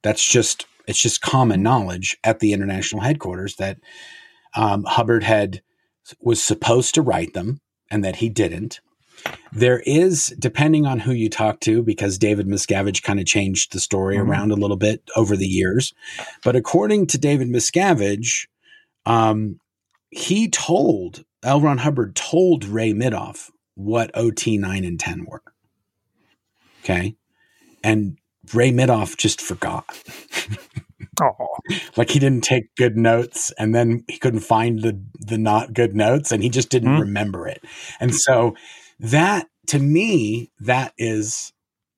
That's 0.03 0.27
just 0.27 0.67
it's 0.91 1.01
just 1.01 1.21
common 1.21 1.63
knowledge 1.63 2.19
at 2.25 2.41
the 2.41 2.53
international 2.53 3.01
headquarters 3.01 3.57
that 3.57 3.79
um, 4.57 4.85
Hubbard 4.85 5.23
had 5.23 5.63
was 6.21 6.43
supposed 6.43 6.95
to 6.97 7.03
write 7.03 7.33
them 7.33 7.61
and 7.91 8.05
that 8.05 8.17
he 8.17 8.29
didn't. 8.29 8.81
There 9.53 9.81
is, 9.87 10.35
depending 10.39 10.87
on 10.87 10.99
who 10.99 11.13
you 11.13 11.29
talk 11.29 11.61
to, 11.61 11.83
because 11.83 12.19
David 12.19 12.47
Miscavige 12.47 13.03
kind 13.03 13.21
of 13.21 13.27
changed 13.27 13.73
the 13.73 13.79
story 13.79 14.17
mm-hmm. 14.17 14.29
around 14.29 14.51
a 14.51 14.57
little 14.57 14.77
bit 14.77 15.03
over 15.15 15.37
the 15.37 15.47
years. 15.47 15.95
But 16.43 16.57
according 16.57 17.07
to 17.09 17.19
David 17.19 17.49
Miscavige, 17.49 18.49
um, 19.07 19.61
he 20.11 20.49
told 20.49 21.25
L. 21.45 21.61
Ron 21.61 21.79
Hubbard 21.79 22.17
told 22.17 22.65
Ray 22.65 22.93
Mithoff 22.93 23.51
what 23.75 24.11
OT 24.15 24.59
nine 24.59 24.85
and 24.85 24.99
ten 24.99 25.25
were. 25.25 25.43
Okay, 26.83 27.15
and 27.85 28.19
Ray 28.55 28.73
Mithoff 28.73 29.17
just 29.17 29.41
forgot. 29.41 29.85
Oh. 31.23 31.49
like 31.99 32.09
he 32.09 32.19
didn't 32.19 32.45
take 32.45 32.75
good 32.77 32.97
notes 32.97 33.53
and 33.59 33.75
then 33.75 34.05
he 34.09 34.19
couldn't 34.19 34.41
find 34.41 34.81
the 34.81 34.99
the 35.19 35.37
not 35.37 35.75
good 35.75 35.95
notes 35.95 36.33
and 36.33 36.43
he 36.43 36.49
just 36.49 36.71
didn't 36.71 36.97
mm. 36.97 37.01
remember 37.01 37.47
it. 37.47 37.63
And 37.99 38.15
so 38.15 38.55
that 39.01 39.47
to 39.67 39.79
me 39.79 40.51
that 40.61 40.95
is 40.97 41.53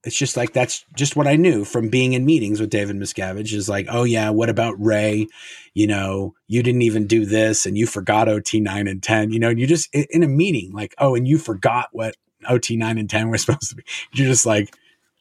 it's 0.05 0.17
just 0.17 0.37
like 0.37 0.53
that's 0.53 0.85
just 0.97 1.15
what 1.15 1.29
I 1.29 1.37
knew 1.37 1.65
from 1.65 1.89
being 1.89 2.15
in 2.15 2.25
meetings 2.25 2.61
with 2.61 2.71
David 2.71 2.97
Miscavige 2.97 3.53
is 3.53 3.69
like, 3.69 3.87
oh 3.89 4.03
yeah, 4.03 4.31
what 4.31 4.49
about 4.49 4.75
Ray? 4.79 5.29
You 5.75 5.87
know, 5.87 6.35
you 6.49 6.63
didn't 6.63 6.83
even 6.83 7.07
do 7.07 7.25
this 7.25 7.67
and 7.67 7.79
you 7.79 7.87
forgot 7.87 8.29
OT 8.29 8.61
nine 8.61 8.89
and 8.89 9.03
10, 9.03 9.31
you 9.31 9.39
know, 9.39 9.51
and 9.51 9.61
you 9.61 9.67
just 9.67 9.89
in 9.95 10.25
a 10.25 10.29
meeting, 10.29 10.73
like, 10.73 10.95
oh, 10.99 11.15
and 11.15 11.29
you 11.29 11.39
forgot 11.39 11.89
what 11.93 12.17
OT 12.49 12.77
nine 12.77 12.99
and 12.99 13.09
10 13.09 13.29
were 13.29 13.39
supposed 13.39 13.71
to 13.71 13.77
be. 13.77 13.85
You're 14.13 14.27
just 14.29 14.47
like, 14.47 14.75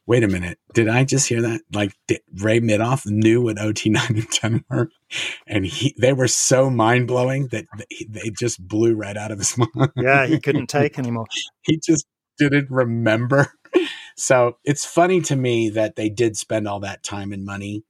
wait 0.06 0.24
a 0.24 0.28
minute, 0.28 0.58
did 0.74 0.88
I 0.88 1.04
just 1.04 1.28
hear 1.28 1.42
that? 1.42 1.62
Like 1.72 1.94
Ray 2.40 2.60
Mithoff 2.60 3.06
knew 3.06 3.42
what 3.42 3.60
OT 3.60 3.90
nine 3.90 4.16
and 4.16 4.30
ten 4.30 4.64
were, 4.68 4.90
and 5.46 5.64
he 5.64 5.94
they 5.98 6.12
were 6.12 6.28
so 6.28 6.70
mind 6.70 7.08
blowing 7.08 7.48
that 7.48 7.66
they 8.08 8.30
just 8.30 8.66
blew 8.66 8.94
right 8.94 9.16
out 9.16 9.30
of 9.30 9.38
his 9.38 9.56
mind. 9.76 9.92
Yeah, 9.96 10.26
he 10.26 10.40
couldn't 10.40 10.68
take 10.68 10.98
anymore. 10.98 11.26
he 11.62 11.78
just 11.78 12.06
didn't 12.38 12.70
remember. 12.70 13.52
So 14.16 14.58
it's 14.64 14.84
funny 14.84 15.20
to 15.22 15.36
me 15.36 15.70
that 15.70 15.96
they 15.96 16.08
did 16.08 16.36
spend 16.36 16.68
all 16.68 16.80
that 16.80 17.02
time 17.02 17.32
and 17.32 17.44
money, 17.44 17.82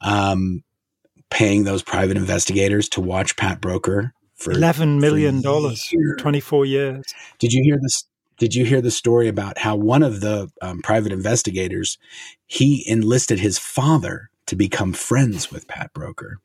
um, 0.00 0.62
paying 1.30 1.64
those 1.64 1.82
private 1.82 2.16
investigators 2.16 2.88
to 2.90 3.00
watch 3.00 3.36
Pat 3.36 3.60
Broeker 3.60 4.12
for 4.34 4.52
eleven 4.52 5.00
million 5.00 5.40
dollars, 5.40 5.92
twenty 6.18 6.40
four 6.40 6.66
years. 6.66 7.04
Did 7.38 7.52
you 7.52 7.62
hear 7.62 7.78
this? 7.80 8.04
Did 8.38 8.54
you 8.54 8.64
hear 8.64 8.80
the 8.80 8.90
story 8.90 9.28
about 9.28 9.58
how 9.58 9.76
one 9.76 10.02
of 10.02 10.20
the 10.20 10.50
um, 10.62 10.80
private 10.80 11.12
investigators 11.12 11.98
he 12.46 12.84
enlisted 12.88 13.40
his 13.40 13.58
father 13.58 14.30
to 14.46 14.56
become 14.56 14.92
friends 14.92 15.50
with 15.50 15.66
Pat 15.66 15.92
Broeker? 15.92 16.36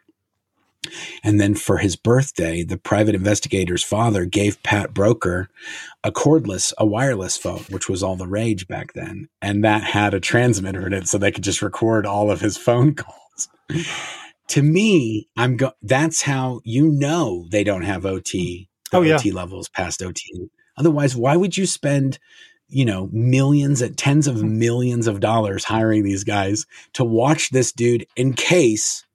And 1.24 1.40
then 1.40 1.56
for 1.56 1.78
his 1.78 1.96
birthday, 1.96 2.64
the 2.64 2.78
private 2.78 3.16
investigator's 3.16 3.84
father 3.84 4.26
gave 4.26 4.62
Pat 4.64 4.94
Broeker 4.94 5.48
a 6.04 6.12
cordless, 6.12 6.74
a 6.78 6.86
wireless 6.86 7.38
phone, 7.38 7.64
which 7.70 7.88
was 7.88 8.04
all 8.04 8.18
the 8.18 8.28
rage 8.28 8.68
back 8.68 8.94
then. 8.94 9.30
And 9.42 9.64
that 9.64 9.84
had 9.84 10.14
a 10.14 10.20
transmitter 10.20 10.86
in 10.86 10.94
it 10.94 11.08
so 11.08 11.18
they 11.18 11.32
could 11.32 11.44
just 11.44 11.62
record 11.62 12.06
all 12.06 12.30
of 12.30 12.42
his 12.42 12.58
phone 12.58 12.96
calls. 12.96 13.48
to 14.50 14.62
me, 14.62 15.30
I'm 15.38 15.56
go 15.58 15.72
that's 15.82 16.22
how 16.24 16.60
you 16.66 16.90
know 16.90 17.48
they 17.50 17.64
don't 17.64 17.84
have 17.84 18.06
OT, 18.06 18.68
oh, 18.92 19.02
yeah. 19.02 19.16
OT 19.16 19.32
levels 19.32 19.70
past 19.70 20.04
OT 20.04 20.50
Otherwise, 20.78 21.16
why 21.16 21.36
would 21.36 21.58
you 21.58 21.66
spend, 21.66 22.20
you 22.68 22.86
know, 22.86 23.10
millions 23.12 23.82
at 23.82 23.98
tens 23.98 24.28
of 24.28 24.38
mm-hmm. 24.38 24.60
millions 24.60 25.08
of 25.08 25.20
dollars 25.20 25.66
hiring 25.66 26.04
these 26.04 26.24
guys 26.24 26.66
to 26.94 27.04
watch 27.04 27.50
this 27.50 27.72
dude 27.72 28.06
in 28.16 28.34
case, 28.34 29.06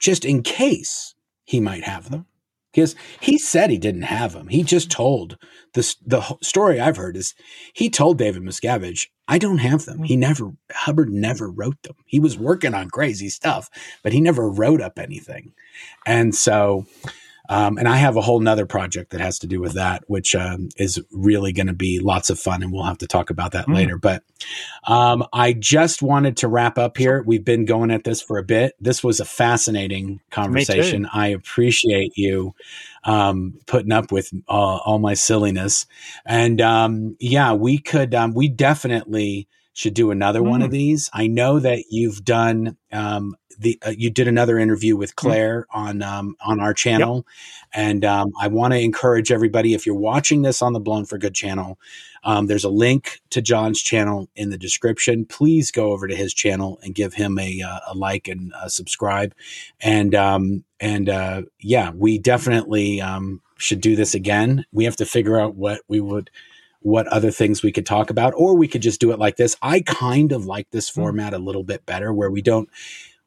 just 0.00 0.24
in 0.24 0.42
case 0.42 1.14
he 1.44 1.60
might 1.60 1.84
have 1.84 2.10
them? 2.10 2.20
Mm-hmm. 2.20 2.28
Because 2.72 2.96
he 3.20 3.36
said 3.36 3.68
he 3.68 3.76
didn't 3.76 4.02
have 4.02 4.32
them. 4.32 4.48
He 4.48 4.62
just 4.62 4.90
told 4.90 5.36
the 5.74 5.94
the 6.06 6.22
story 6.40 6.80
I've 6.80 6.96
heard 6.96 7.18
is 7.18 7.34
he 7.74 7.90
told 7.90 8.16
David 8.16 8.42
Miscavige, 8.42 9.08
"I 9.28 9.36
don't 9.36 9.58
have 9.58 9.84
them." 9.84 10.02
He 10.02 10.14
mm-hmm. 10.14 10.20
never 10.20 10.52
Hubbard 10.70 11.10
never 11.10 11.50
wrote 11.50 11.82
them. 11.82 11.96
He 12.06 12.18
was 12.18 12.38
working 12.38 12.72
on 12.72 12.88
crazy 12.88 13.28
stuff, 13.28 13.68
but 14.02 14.14
he 14.14 14.22
never 14.22 14.48
wrote 14.48 14.80
up 14.80 14.98
anything. 14.98 15.52
And 16.06 16.34
so 16.34 16.86
um, 17.48 17.76
and 17.76 17.88
I 17.88 17.96
have 17.96 18.16
a 18.16 18.20
whole 18.20 18.40
nother 18.40 18.66
project 18.66 19.10
that 19.10 19.20
has 19.20 19.38
to 19.40 19.46
do 19.46 19.60
with 19.60 19.74
that, 19.74 20.04
which 20.06 20.34
um, 20.34 20.68
is 20.76 21.00
really 21.10 21.52
going 21.52 21.66
to 21.66 21.72
be 21.72 21.98
lots 21.98 22.30
of 22.30 22.38
fun. 22.38 22.62
And 22.62 22.72
we'll 22.72 22.84
have 22.84 22.98
to 22.98 23.06
talk 23.06 23.30
about 23.30 23.52
that 23.52 23.66
mm. 23.66 23.74
later. 23.74 23.98
But 23.98 24.22
um, 24.86 25.24
I 25.32 25.52
just 25.52 26.02
wanted 26.02 26.36
to 26.38 26.48
wrap 26.48 26.78
up 26.78 26.96
here. 26.96 27.22
We've 27.22 27.44
been 27.44 27.64
going 27.64 27.90
at 27.90 28.04
this 28.04 28.22
for 28.22 28.38
a 28.38 28.44
bit. 28.44 28.74
This 28.80 29.02
was 29.02 29.20
a 29.20 29.24
fascinating 29.24 30.20
conversation. 30.30 31.08
I 31.12 31.28
appreciate 31.28 32.12
you 32.16 32.54
um, 33.04 33.58
putting 33.66 33.92
up 33.92 34.12
with 34.12 34.32
uh, 34.48 34.52
all 34.52 34.98
my 34.98 35.14
silliness. 35.14 35.86
And 36.24 36.60
um, 36.60 37.16
yeah, 37.18 37.52
we 37.54 37.78
could, 37.78 38.14
um, 38.14 38.34
we 38.34 38.48
definitely 38.48 39.48
should 39.72 39.94
do 39.94 40.10
another 40.10 40.40
mm. 40.40 40.48
one 40.48 40.62
of 40.62 40.68
mm. 40.68 40.72
these. 40.72 41.10
I 41.12 41.26
know 41.26 41.58
that 41.58 41.84
you've 41.90 42.24
done 42.24 42.76
um, 42.92 43.36
the 43.58 43.78
uh, 43.86 43.92
you 43.96 44.10
did 44.10 44.28
another 44.28 44.58
interview 44.58 44.96
with 44.96 45.12
mm. 45.12 45.16
Claire 45.16 45.62
mm. 45.62 45.78
on 45.78 46.02
um, 46.02 46.36
on 46.44 46.60
our 46.60 46.74
channel, 46.74 47.16
yep. 47.16 47.24
and 47.74 48.04
um, 48.04 48.32
I 48.40 48.48
want 48.48 48.72
to 48.72 48.80
encourage 48.80 49.32
everybody 49.32 49.74
if 49.74 49.86
you're 49.86 49.94
watching 49.94 50.42
this 50.42 50.62
on 50.62 50.72
the 50.72 50.80
Blown 50.80 51.04
for 51.04 51.18
Good 51.18 51.34
channel, 51.34 51.78
um, 52.24 52.46
there's 52.46 52.64
a 52.64 52.70
link 52.70 53.20
to 53.30 53.40
Jon's 53.40 53.80
channel 53.80 54.28
in 54.36 54.50
the 54.50 54.58
description. 54.58 55.24
Please 55.24 55.70
go 55.70 55.92
over 55.92 56.06
to 56.06 56.16
his 56.16 56.34
channel 56.34 56.78
and 56.82 56.94
give 56.94 57.14
him 57.14 57.38
a, 57.38 57.62
uh, 57.62 57.80
a 57.88 57.94
like 57.94 58.28
and 58.28 58.52
a 58.60 58.68
subscribe, 58.68 59.34
and 59.80 60.14
um, 60.14 60.64
and 60.80 61.08
uh, 61.08 61.42
yeah, 61.60 61.90
we 61.90 62.18
definitely 62.18 63.00
um, 63.00 63.40
should 63.58 63.80
do 63.80 63.96
this 63.96 64.14
again. 64.14 64.64
We 64.72 64.84
have 64.84 64.96
to 64.96 65.06
figure 65.06 65.40
out 65.40 65.54
what 65.54 65.80
we 65.88 66.00
would 66.00 66.30
what 66.82 67.06
other 67.08 67.30
things 67.30 67.62
we 67.62 67.72
could 67.72 67.86
talk 67.86 68.10
about, 68.10 68.34
or 68.36 68.56
we 68.56 68.68
could 68.68 68.82
just 68.82 69.00
do 69.00 69.12
it 69.12 69.18
like 69.18 69.36
this. 69.36 69.56
I 69.62 69.80
kind 69.80 70.32
of 70.32 70.46
like 70.46 70.70
this 70.70 70.88
hmm. 70.88 71.00
format 71.00 71.34
a 71.34 71.38
little 71.38 71.64
bit 71.64 71.86
better 71.86 72.12
where 72.12 72.30
we 72.30 72.42
don't 72.42 72.68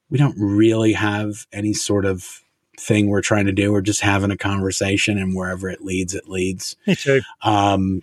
we 0.10 0.18
don't 0.18 0.36
really 0.38 0.94
have 0.94 1.48
any 1.52 1.74
sort 1.74 2.06
of 2.06 2.44
thing 2.80 3.08
we're 3.08 3.22
trying 3.22 3.46
to 3.46 3.52
do. 3.52 3.72
We're 3.72 3.82
just 3.82 4.02
having 4.02 4.32
a 4.32 4.38
conversation 4.38 5.18
and 5.18 5.36
wherever 5.36 5.70
it 5.70 5.82
leads, 5.82 6.14
it 6.14 6.28
leads. 6.28 6.76
Me 6.86 6.96
too. 6.96 7.22
Um, 7.42 8.02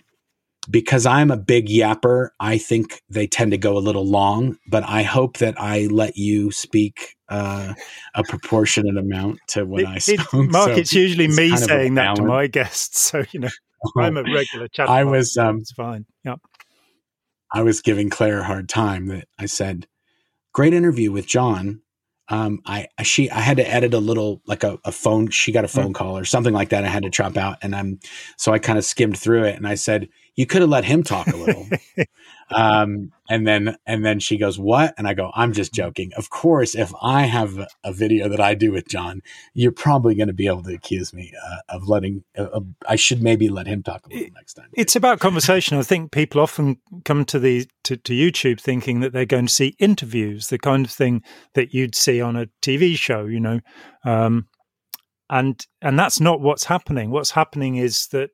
because 0.69 1.05
I'm 1.05 1.29
a 1.29 1.37
big 1.37 1.67
yapper, 1.67 2.29
I 2.39 2.57
think 2.57 3.01
they 3.09 3.27
tend 3.27 3.51
to 3.51 3.57
go 3.57 3.77
a 3.77 3.79
little 3.79 4.05
long, 4.05 4.57
but 4.67 4.83
I 4.83 5.03
hope 5.03 5.37
that 5.39 5.55
I 5.59 5.87
let 5.87 6.17
you 6.17 6.51
speak 6.51 7.17
uh, 7.27 7.73
a 8.15 8.23
proportionate 8.23 8.97
amount 8.97 9.39
to 9.49 9.65
when 9.65 9.85
it, 9.85 9.87
I 9.87 9.97
spoke. 9.97 10.33
It, 10.33 10.51
Marc, 10.51 10.69
so 10.69 10.75
it's 10.75 10.93
usually 10.93 11.27
me 11.27 11.55
saying 11.57 11.95
that 11.95 12.15
to 12.15 12.23
my 12.23 12.47
guests. 12.47 13.01
So, 13.13 13.23
you 13.31 13.41
know. 13.41 13.49
I'm 13.97 14.17
a 14.17 14.23
regular 14.23 14.67
chat. 14.67 14.89
I 14.89 15.03
was. 15.03 15.37
Um, 15.37 15.59
it's 15.59 15.71
fine. 15.71 16.05
Yep. 16.25 16.39
I 17.53 17.61
was 17.61 17.81
giving 17.81 18.09
Claire 18.09 18.39
a 18.39 18.43
hard 18.43 18.69
time 18.69 19.07
that 19.07 19.27
I 19.39 19.45
said, 19.45 19.87
"Great 20.53 20.73
interview 20.73 21.11
with 21.11 21.27
Jon." 21.27 21.81
Um, 22.29 22.61
I 22.65 22.87
she 23.03 23.29
I 23.29 23.39
had 23.39 23.57
to 23.57 23.69
edit 23.69 23.93
a 23.93 23.99
little 23.99 24.41
like 24.47 24.63
a, 24.63 24.79
a 24.85 24.91
phone. 24.91 25.29
She 25.29 25.51
got 25.51 25.65
a 25.65 25.69
phone 25.69 25.91
mm. 25.91 25.95
call 25.95 26.17
or 26.17 26.25
something 26.25 26.53
like 26.53 26.69
that. 26.69 26.85
I 26.85 26.87
had 26.87 27.03
to 27.03 27.09
chop 27.09 27.37
out, 27.37 27.57
and 27.61 27.75
I'm 27.75 27.99
so 28.37 28.53
I 28.53 28.59
kind 28.59 28.79
of 28.79 28.85
skimmed 28.85 29.17
through 29.17 29.43
it, 29.43 29.55
and 29.55 29.67
I 29.67 29.75
said, 29.75 30.09
"You 30.35 30.45
could 30.45 30.61
have 30.61 30.69
let 30.69 30.85
him 30.85 31.03
talk 31.03 31.27
a 31.27 31.35
little." 31.35 31.67
Um, 32.49 33.11
and 33.29 33.47
then 33.47 33.77
and 33.85 34.05
then 34.05 34.19
she 34.19 34.37
goes, 34.37 34.59
"What?" 34.59 34.93
And 34.97 35.07
I 35.07 35.13
go, 35.13 35.31
"I'm 35.33 35.53
just 35.53 35.73
joking." 35.73 36.11
Of 36.15 36.29
course, 36.29 36.75
if 36.75 36.91
I 37.01 37.23
have 37.23 37.57
a 37.83 37.93
video 37.93 38.29
that 38.29 38.39
I 38.39 38.53
do 38.53 38.71
with 38.71 38.87
Jon, 38.87 39.21
you're 39.53 39.71
probably 39.71 40.15
going 40.15 40.27
to 40.27 40.33
be 40.33 40.47
able 40.47 40.63
to 40.63 40.73
accuse 40.73 41.13
me 41.13 41.33
uh, 41.43 41.57
of 41.69 41.87
letting. 41.87 42.23
Uh, 42.37 42.59
I 42.87 42.95
should 42.95 43.21
maybe 43.21 43.49
let 43.49 43.67
him 43.67 43.81
talk 43.81 44.05
a 44.05 44.09
little 44.09 44.27
it, 44.27 44.33
next 44.33 44.53
time. 44.53 44.67
It's 44.73 44.95
about 44.95 45.19
conversation. 45.19 45.77
I 45.77 45.83
think 45.83 46.11
people 46.11 46.41
often 46.41 46.77
come 47.05 47.25
to 47.25 47.39
the 47.39 47.67
to, 47.85 47.97
to 47.97 48.13
YouTube 48.13 48.59
thinking 48.59 48.99
that 48.99 49.13
they're 49.13 49.25
going 49.25 49.47
to 49.47 49.53
see 49.53 49.75
interviews, 49.79 50.49
the 50.49 50.59
kind 50.59 50.85
of 50.85 50.91
thing 50.91 51.23
that 51.53 51.73
you'd 51.73 51.95
see 51.95 52.21
on 52.21 52.35
a 52.35 52.47
TV 52.61 52.95
show. 52.97 53.25
You 53.25 53.39
know, 53.39 53.59
um, 54.03 54.47
and 55.29 55.65
and 55.81 55.97
that's 55.97 56.19
not 56.19 56.41
what's 56.41 56.65
happening. 56.65 57.09
What's 57.09 57.31
happening 57.31 57.77
is 57.77 58.07
that 58.07 58.31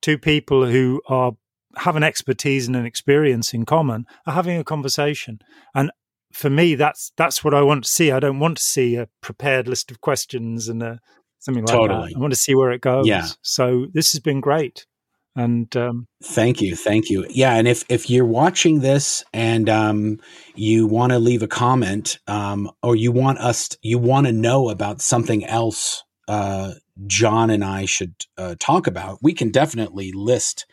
two 0.00 0.18
people 0.18 0.66
who 0.66 1.02
are 1.08 1.32
have 1.76 1.96
an 1.96 2.02
expertise 2.02 2.66
and 2.66 2.76
an 2.76 2.86
experience 2.86 3.54
in 3.54 3.64
common 3.64 4.06
are 4.26 4.34
having 4.34 4.58
a 4.58 4.64
conversation. 4.64 5.40
And 5.74 5.90
for 6.32 6.50
me, 6.50 6.74
that's 6.74 7.12
that's 7.16 7.42
what 7.44 7.54
I 7.54 7.62
want 7.62 7.84
to 7.84 7.90
see. 7.90 8.10
I 8.10 8.20
don't 8.20 8.38
want 8.38 8.56
to 8.58 8.62
see 8.62 8.96
a 8.96 9.08
prepared 9.20 9.68
list 9.68 9.90
of 9.90 10.00
questions 10.00 10.68
and 10.68 10.82
a, 10.82 11.00
something 11.38 11.64
like 11.64 11.74
totally. 11.74 12.12
that. 12.12 12.16
I 12.16 12.20
want 12.20 12.32
to 12.32 12.38
see 12.38 12.54
where 12.54 12.70
it 12.70 12.80
goes. 12.80 13.06
Yeah. 13.06 13.26
So 13.42 13.86
this 13.92 14.12
has 14.12 14.20
been 14.20 14.40
great. 14.40 14.86
And 15.36 15.74
um, 15.76 16.08
thank 16.22 16.60
you, 16.60 16.74
thank 16.74 17.08
you. 17.08 17.24
Yeah, 17.30 17.54
and 17.54 17.68
if 17.68 17.84
if 17.88 18.10
you're 18.10 18.26
watching 18.26 18.80
this 18.80 19.24
and 19.32 19.68
um, 19.68 20.18
you 20.56 20.88
want 20.88 21.12
to 21.12 21.20
leave 21.20 21.42
a 21.42 21.48
comment, 21.48 22.18
um, 22.26 22.68
or 22.82 22.96
you 22.96 23.12
want 23.12 23.38
us, 23.38 23.68
to, 23.68 23.78
you 23.80 23.98
want 23.98 24.26
to 24.26 24.32
know 24.32 24.70
about 24.70 25.00
something 25.00 25.44
else, 25.44 26.02
uh, 26.26 26.72
Jon 27.06 27.48
and 27.48 27.64
I 27.64 27.84
should 27.84 28.14
uh, 28.36 28.56
talk 28.58 28.88
about, 28.88 29.18
we 29.22 29.32
can 29.32 29.50
definitely 29.50 30.10
list 30.12 30.66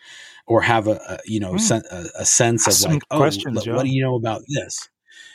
or 0.48 0.62
have 0.62 0.88
a, 0.88 1.00
a 1.08 1.20
you 1.26 1.40
know 1.40 1.54
mm. 1.54 1.60
sen- 1.60 1.84
a, 1.92 2.06
a, 2.20 2.26
sense 2.26 2.68
of 2.68 2.92
like 2.92 3.04
oh 3.12 3.20
what 3.20 3.84
do 3.84 3.90
you 3.90 4.02
know 4.02 4.16
about 4.16 4.42
this? 4.48 4.90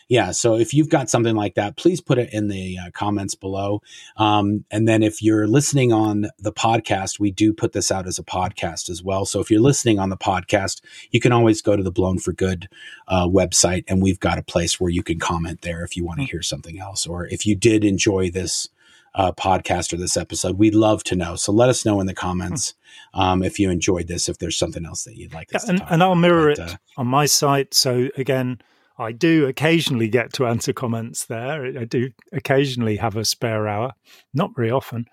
Yeah 0.08 0.32
so 0.32 0.56
if 0.56 0.74
you've 0.74 0.88
got 0.88 1.08
something 1.08 1.36
like 1.36 1.54
that 1.54 1.76
please 1.76 2.00
put 2.00 2.18
it 2.18 2.30
in 2.32 2.48
the 2.48 2.78
uh, 2.78 2.90
comments 2.92 3.34
below. 3.34 3.80
Um, 4.16 4.64
and 4.70 4.88
then 4.88 5.02
if 5.02 5.22
you're 5.22 5.46
listening 5.46 5.92
on 5.92 6.26
the 6.38 6.52
podcast 6.52 7.20
we 7.20 7.30
do 7.30 7.52
put 7.52 7.72
this 7.72 7.92
out 7.92 8.06
as 8.06 8.18
a 8.18 8.24
podcast 8.24 8.90
as 8.90 9.02
well. 9.02 9.24
So 9.24 9.40
if 9.40 9.50
you're 9.50 9.60
listening 9.60 9.98
on 9.98 10.08
the 10.08 10.16
podcast 10.16 10.80
you 11.10 11.20
can 11.20 11.32
always 11.32 11.62
go 11.62 11.76
to 11.76 11.82
the 11.82 11.92
blown 11.92 12.18
for 12.18 12.32
good 12.32 12.68
uh, 13.08 13.28
website 13.28 13.84
and 13.86 14.02
we've 14.02 14.20
got 14.20 14.38
a 14.38 14.42
place 14.42 14.80
where 14.80 14.90
you 14.90 15.02
can 15.02 15.18
comment 15.18 15.60
there 15.60 15.84
if 15.84 15.96
you 15.96 16.04
want 16.04 16.20
to 16.20 16.26
mm. 16.26 16.30
hear 16.30 16.42
something 16.42 16.80
else. 16.80 17.06
Or 17.06 17.26
if 17.26 17.46
you 17.46 17.54
did 17.54 17.84
enjoy 17.84 18.30
this 18.30 18.68
uh, 19.14 19.32
podcast 19.32 19.92
or 19.92 19.96
this 19.96 20.16
episode. 20.16 20.58
We'd 20.58 20.74
love 20.74 21.04
to 21.04 21.16
know. 21.16 21.36
So 21.36 21.52
let 21.52 21.68
us 21.68 21.84
know 21.84 22.00
in 22.00 22.06
the 22.06 22.14
comments 22.14 22.74
um, 23.14 23.42
if 23.42 23.58
you 23.58 23.70
enjoyed 23.70 24.08
this, 24.08 24.28
if 24.28 24.38
there's 24.38 24.56
something 24.56 24.84
else 24.84 25.04
that 25.04 25.16
you'd 25.16 25.34
like 25.34 25.48
yeah, 25.52 25.60
and, 25.68 25.82
and, 25.88 26.02
I'll 26.02 26.14
mirror 26.14 26.54
but, 26.56 26.58
it 26.58 26.72
uh, 26.72 26.76
on 26.96 27.06
my 27.06 27.26
site. 27.26 27.74
So 27.74 28.08
again, 28.16 28.60
I 28.98 29.12
do 29.12 29.46
occasionally 29.46 30.08
get 30.08 30.32
to 30.34 30.46
answer 30.46 30.72
comments 30.72 31.26
there. 31.26 31.78
I 31.78 31.84
do 31.84 32.10
occasionally 32.32 32.96
have 32.96 33.16
a 33.16 33.24
spare 33.24 33.68
hour, 33.68 33.92
not 34.32 34.54
very 34.54 34.70
often. 34.70 35.06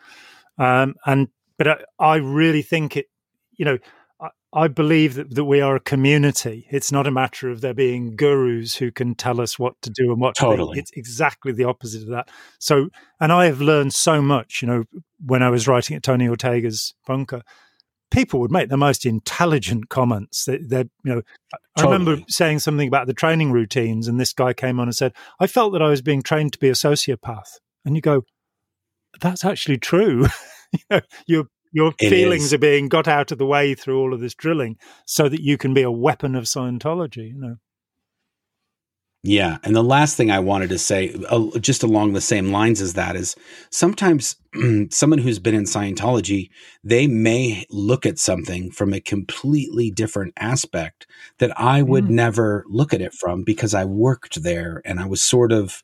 Um, 0.57 0.95
and 1.05 1.29
but 1.57 1.67
I, 1.67 1.77
I 1.99 2.15
really 2.17 2.61
think 2.61 2.95
it, 2.97 3.07
you 3.57 3.65
know, 3.65 3.77
I 4.51 4.67
believe 4.67 5.13
that, 5.15 5.35
that 5.35 5.45
we 5.45 5.61
are 5.61 5.75
a 5.75 5.79
community. 5.79 6.65
It's 6.71 6.91
not 6.91 7.05
a 7.05 7.11
matter 7.11 7.49
of 7.49 7.61
there 7.61 7.73
being 7.73 8.15
gurus 8.15 8.75
who 8.75 8.91
can 8.91 9.13
tell 9.13 9.39
us 9.39 9.59
what 9.59 9.79
to 9.83 9.91
do 9.91 10.11
and 10.11 10.19
what 10.19 10.35
totally. 10.35 10.75
to 10.75 10.79
It's 10.79 10.91
exactly 10.91 11.51
the 11.51 11.65
opposite 11.65 12.01
of 12.01 12.09
that. 12.09 12.29
So, 12.59 12.89
and 13.19 13.31
I 13.31 13.45
have 13.45 13.61
learned 13.61 13.93
so 13.93 14.21
much, 14.21 14.61
you 14.61 14.67
know, 14.67 14.83
when 15.23 15.43
I 15.43 15.49
was 15.49 15.67
writing 15.67 15.95
at 15.95 16.01
Tony 16.01 16.27
Ortega's 16.27 16.95
Bunker, 17.05 17.43
people 18.09 18.39
would 18.39 18.51
make 18.51 18.69
the 18.69 18.77
most 18.77 19.05
intelligent 19.05 19.89
comments. 19.89 20.45
They, 20.45 20.57
they 20.57 20.79
you 21.03 21.15
know, 21.15 21.21
I 21.77 21.83
remember 21.83 22.17
saying 22.27 22.59
something 22.59 22.87
about 22.87 23.05
the 23.05 23.13
training 23.13 23.51
routines, 23.51 24.07
and 24.07 24.19
this 24.19 24.33
guy 24.33 24.53
came 24.53 24.79
on 24.79 24.87
and 24.87 24.95
said, 24.95 25.13
I 25.39 25.45
felt 25.45 25.73
that 25.73 25.81
I 25.83 25.89
was 25.89 26.01
being 26.01 26.23
trained 26.23 26.53
to 26.53 26.59
be 26.59 26.69
a 26.69 26.73
sociopath. 26.73 27.59
And 27.85 27.95
you 27.95 28.01
go, 28.01 28.23
that's 29.21 29.45
actually 29.45 29.77
true. 29.77 30.25
you 30.71 30.79
know, 30.89 31.01
you're 31.27 31.47
your 31.71 31.93
it 31.99 32.09
feelings 32.09 32.45
is. 32.45 32.53
are 32.53 32.59
being 32.59 32.89
got 32.89 33.07
out 33.07 33.31
of 33.31 33.37
the 33.37 33.45
way 33.45 33.75
through 33.75 33.99
all 33.99 34.13
of 34.13 34.19
this 34.19 34.33
drilling 34.33 34.77
so 35.05 35.29
that 35.29 35.41
you 35.41 35.57
can 35.57 35.73
be 35.73 35.81
a 35.81 35.91
weapon 35.91 36.35
of 36.35 36.45
Scientology, 36.45 37.29
you 37.29 37.39
know. 37.39 37.55
Yeah, 39.21 39.57
and 39.63 39.75
the 39.75 39.83
last 39.83 40.15
thing 40.15 40.31
I 40.31 40.39
wanted 40.39 40.69
to 40.69 40.77
say, 40.77 41.13
uh, 41.29 41.59
just 41.59 41.83
along 41.83 42.13
the 42.13 42.21
same 42.21 42.53
lines 42.53 42.79
as 42.79 42.93
that, 42.93 43.17
is 43.17 43.35
sometimes 43.69 44.37
someone 44.91 45.19
who's 45.19 45.39
been 45.39 45.55
in 45.55 45.65
Scientology, 45.65 46.49
they 46.85 47.05
may 47.05 47.65
look 47.69 48.05
at 48.05 48.17
something 48.17 48.71
from 48.71 48.93
a 48.93 49.01
completely 49.01 49.91
different 49.91 50.33
aspect 50.37 51.05
that 51.39 51.51
I 51.59 51.81
would 51.81 52.05
mm. 52.05 52.11
never 52.11 52.63
look 52.69 52.93
at 52.93 53.01
it 53.01 53.13
from 53.13 53.43
because 53.43 53.73
I 53.73 53.83
worked 53.83 54.41
there 54.41 54.81
and 54.85 55.01
I 55.01 55.05
was 55.05 55.21
sort 55.21 55.51
of, 55.51 55.83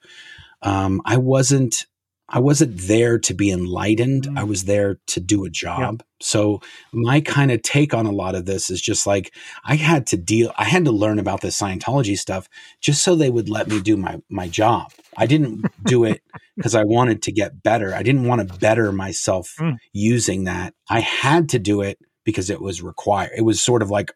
um, 0.61 1.01
I 1.03 1.17
wasn't 1.17 1.87
I 2.27 2.39
wasn't 2.39 2.77
there 2.77 3.19
to 3.19 3.33
be 3.33 3.51
enlightened. 3.51 4.23
Mm. 4.23 4.39
I 4.39 4.43
was 4.43 4.63
there 4.63 4.99
to 5.07 5.19
do 5.19 5.45
a 5.45 5.49
job. 5.49 6.01
Yeah. 6.01 6.05
So 6.21 6.61
my 6.91 7.21
kind 7.21 7.51
of 7.51 7.61
take 7.61 7.93
on 7.93 8.05
a 8.05 8.11
lot 8.11 8.35
of 8.35 8.45
this 8.45 8.69
is 8.69 8.81
just 8.81 9.05
like 9.05 9.33
I 9.63 9.75
had 9.75 10.07
to 10.07 10.17
deal 10.17 10.51
I 10.57 10.63
had 10.63 10.85
to 10.85 10.91
learn 10.91 11.19
about 11.19 11.41
the 11.41 11.49
Scientology 11.49 12.17
stuff 12.17 12.49
just 12.81 13.03
so 13.03 13.15
they 13.15 13.29
would 13.29 13.49
let 13.49 13.67
me 13.67 13.79
do 13.79 13.95
my 13.95 14.21
my 14.29 14.47
job. 14.47 14.91
I 15.17 15.27
didn't 15.27 15.65
do 15.83 16.03
it 16.03 16.21
because 16.55 16.73
I 16.73 16.83
wanted 16.83 17.21
to 17.23 17.31
get 17.31 17.61
better. 17.61 17.93
I 17.93 18.01
didn't 18.01 18.25
want 18.25 18.47
to 18.47 18.57
better 18.57 18.91
myself 18.91 19.55
mm. 19.59 19.77
using 19.93 20.45
that. 20.45 20.73
I 20.89 21.01
had 21.01 21.49
to 21.49 21.59
do 21.59 21.81
it 21.81 21.99
because 22.23 22.49
it 22.49 22.59
was 22.59 22.81
required. 22.81 23.31
It 23.37 23.43
was 23.43 23.61
sort 23.61 23.83
of 23.83 23.91
like 23.91 24.11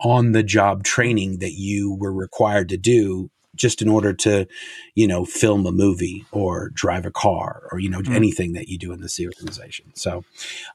on 0.00 0.32
the 0.32 0.42
job 0.42 0.82
training 0.82 1.38
that 1.38 1.52
you 1.52 1.94
were 1.94 2.12
required 2.12 2.70
to 2.70 2.76
do 2.76 3.30
just 3.54 3.82
in 3.82 3.88
order 3.88 4.12
to, 4.12 4.46
you 4.94 5.06
know, 5.06 5.24
film 5.24 5.66
a 5.66 5.72
movie 5.72 6.24
or 6.32 6.70
drive 6.70 7.06
a 7.06 7.10
car 7.10 7.68
or, 7.70 7.78
you 7.78 7.90
know, 7.90 8.00
mm-hmm. 8.00 8.14
anything 8.14 8.52
that 8.54 8.68
you 8.68 8.78
do 8.78 8.92
in 8.92 9.00
this 9.00 9.20
organization. 9.20 9.86
So, 9.94 10.24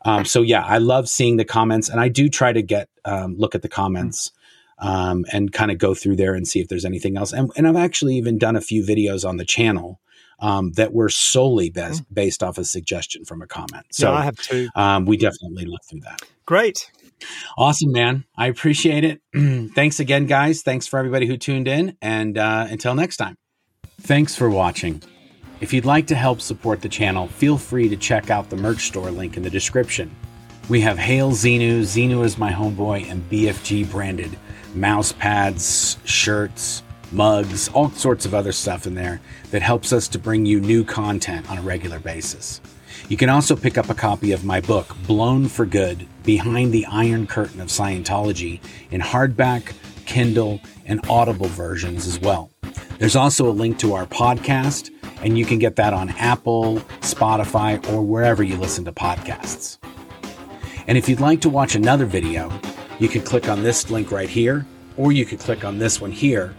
um, 0.05 0.25
so 0.25 0.41
yeah, 0.41 0.63
I 0.63 0.77
love 0.77 1.09
seeing 1.09 1.37
the 1.37 1.45
comments 1.45 1.89
and 1.89 1.99
I 1.99 2.07
do 2.07 2.29
try 2.29 2.53
to 2.53 2.61
get, 2.61 2.89
um, 3.05 3.35
look 3.37 3.55
at 3.55 3.61
the 3.61 3.69
comments. 3.69 4.31
Um, 4.79 5.25
and 5.33 5.51
kind 5.51 5.71
of 5.71 5.79
go 5.79 5.95
through 5.95 6.17
there 6.17 6.35
and 6.35 6.47
see 6.47 6.59
if 6.59 6.67
there's 6.67 6.85
anything 6.85 7.17
else. 7.17 7.33
And, 7.33 7.51
and 7.55 7.67
I've 7.67 7.75
actually 7.75 8.13
even 8.13 8.37
done 8.37 8.55
a 8.55 8.61
few 8.61 8.83
videos 8.83 9.27
on 9.27 9.37
the 9.37 9.43
channel 9.43 9.99
um, 10.39 10.73
that 10.73 10.93
were 10.93 11.09
solely 11.09 11.71
best, 11.71 12.03
mm. 12.03 12.13
based 12.13 12.43
off 12.43 12.59
a 12.59 12.63
suggestion 12.63 13.25
from 13.25 13.41
a 13.41 13.47
comment. 13.47 13.85
So 13.89 14.11
yeah, 14.11 14.17
I 14.17 14.23
have 14.23 14.37
two. 14.37 14.69
Um, 14.75 15.05
we 15.05 15.17
definitely 15.17 15.65
look 15.65 15.83
through 15.83 16.01
that. 16.01 16.21
Great. 16.45 16.91
Awesome, 17.57 17.91
man. 17.91 18.25
I 18.37 18.47
appreciate 18.47 19.03
it. 19.03 19.21
Thanks 19.73 19.99
again, 19.99 20.25
guys. 20.25 20.61
Thanks 20.61 20.87
for 20.87 20.99
everybody 20.99 21.25
who 21.25 21.37
tuned 21.37 21.67
in. 21.67 21.97
And 22.01 22.37
uh, 22.37 22.67
until 22.69 22.95
next 22.95 23.17
time, 23.17 23.37
thanks 24.01 24.35
for 24.35 24.49
watching. 24.49 25.01
If 25.59 25.73
you'd 25.73 25.85
like 25.85 26.07
to 26.07 26.15
help 26.15 26.39
support 26.39 26.81
the 26.81 26.89
channel, 26.89 27.27
feel 27.27 27.57
free 27.57 27.89
to 27.89 27.97
check 27.97 28.29
out 28.29 28.49
the 28.49 28.55
merch 28.55 28.87
store 28.87 29.09
link 29.09 29.37
in 29.37 29.43
the 29.43 29.49
description. 29.49 30.15
We 30.69 30.81
have 30.81 30.97
Hail 30.97 31.31
Xenu, 31.31 31.81
Xenu 31.81 32.23
is 32.23 32.37
my 32.37 32.51
homeboy, 32.51 33.09
and 33.09 33.27
BFG 33.29 33.89
branded 33.89 34.37
mouse 34.75 35.13
pads, 35.13 35.97
shirts, 36.03 36.83
mugs, 37.11 37.69
all 37.69 37.89
sorts 37.91 38.25
of 38.25 38.33
other 38.33 38.51
stuff 38.51 38.85
in 38.85 38.93
there 38.93 39.21
that 39.51 39.61
helps 39.61 39.93
us 39.93 40.07
to 40.09 40.19
bring 40.19 40.45
you 40.45 40.59
new 40.59 40.83
content 40.83 41.49
on 41.49 41.57
a 41.57 41.61
regular 41.61 41.99
basis. 41.99 42.61
You 43.09 43.17
can 43.17 43.29
also 43.29 43.55
pick 43.55 43.77
up 43.77 43.89
a 43.89 43.95
copy 43.95 44.31
of 44.31 44.43
my 44.43 44.59
book, 44.59 44.95
Blown 45.05 45.47
for 45.47 45.65
Good 45.65 46.07
Behind 46.23 46.71
the 46.73 46.85
Iron 46.87 47.27
Curtain 47.27 47.61
of 47.61 47.69
Scientology, 47.69 48.59
in 48.91 49.01
hardback, 49.01 49.73
Kindle, 50.05 50.59
and 50.85 50.99
Audible 51.09 51.47
versions 51.47 52.05
as 52.05 52.19
well. 52.19 52.51
There's 52.99 53.15
also 53.15 53.49
a 53.49 53.51
link 53.51 53.79
to 53.79 53.93
our 53.93 54.05
podcast, 54.05 54.89
and 55.23 55.37
you 55.37 55.45
can 55.45 55.59
get 55.59 55.75
that 55.77 55.93
on 55.93 56.09
Apple, 56.09 56.79
Spotify, 57.01 57.85
or 57.91 58.01
wherever 58.01 58.43
you 58.43 58.57
listen 58.57 58.85
to 58.85 58.91
podcasts. 58.91 59.77
And 60.87 60.97
if 60.97 61.07
you'd 61.07 61.19
like 61.19 61.41
to 61.41 61.49
watch 61.49 61.75
another 61.75 62.05
video, 62.05 62.51
you 62.99 63.07
can 63.07 63.21
click 63.21 63.47
on 63.49 63.63
this 63.63 63.89
link 63.89 64.11
right 64.11 64.29
here, 64.29 64.65
or 64.97 65.11
you 65.11 65.25
can 65.25 65.37
click 65.37 65.63
on 65.63 65.77
this 65.77 66.01
one 66.01 66.11
here, 66.11 66.55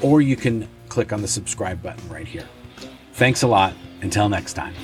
or 0.00 0.20
you 0.20 0.36
can 0.36 0.68
click 0.88 1.12
on 1.12 1.22
the 1.22 1.28
subscribe 1.28 1.82
button 1.82 2.08
right 2.08 2.26
here. 2.26 2.48
Thanks 3.14 3.42
a 3.42 3.48
lot. 3.48 3.74
Until 4.02 4.30
next 4.30 4.54
time. 4.54 4.74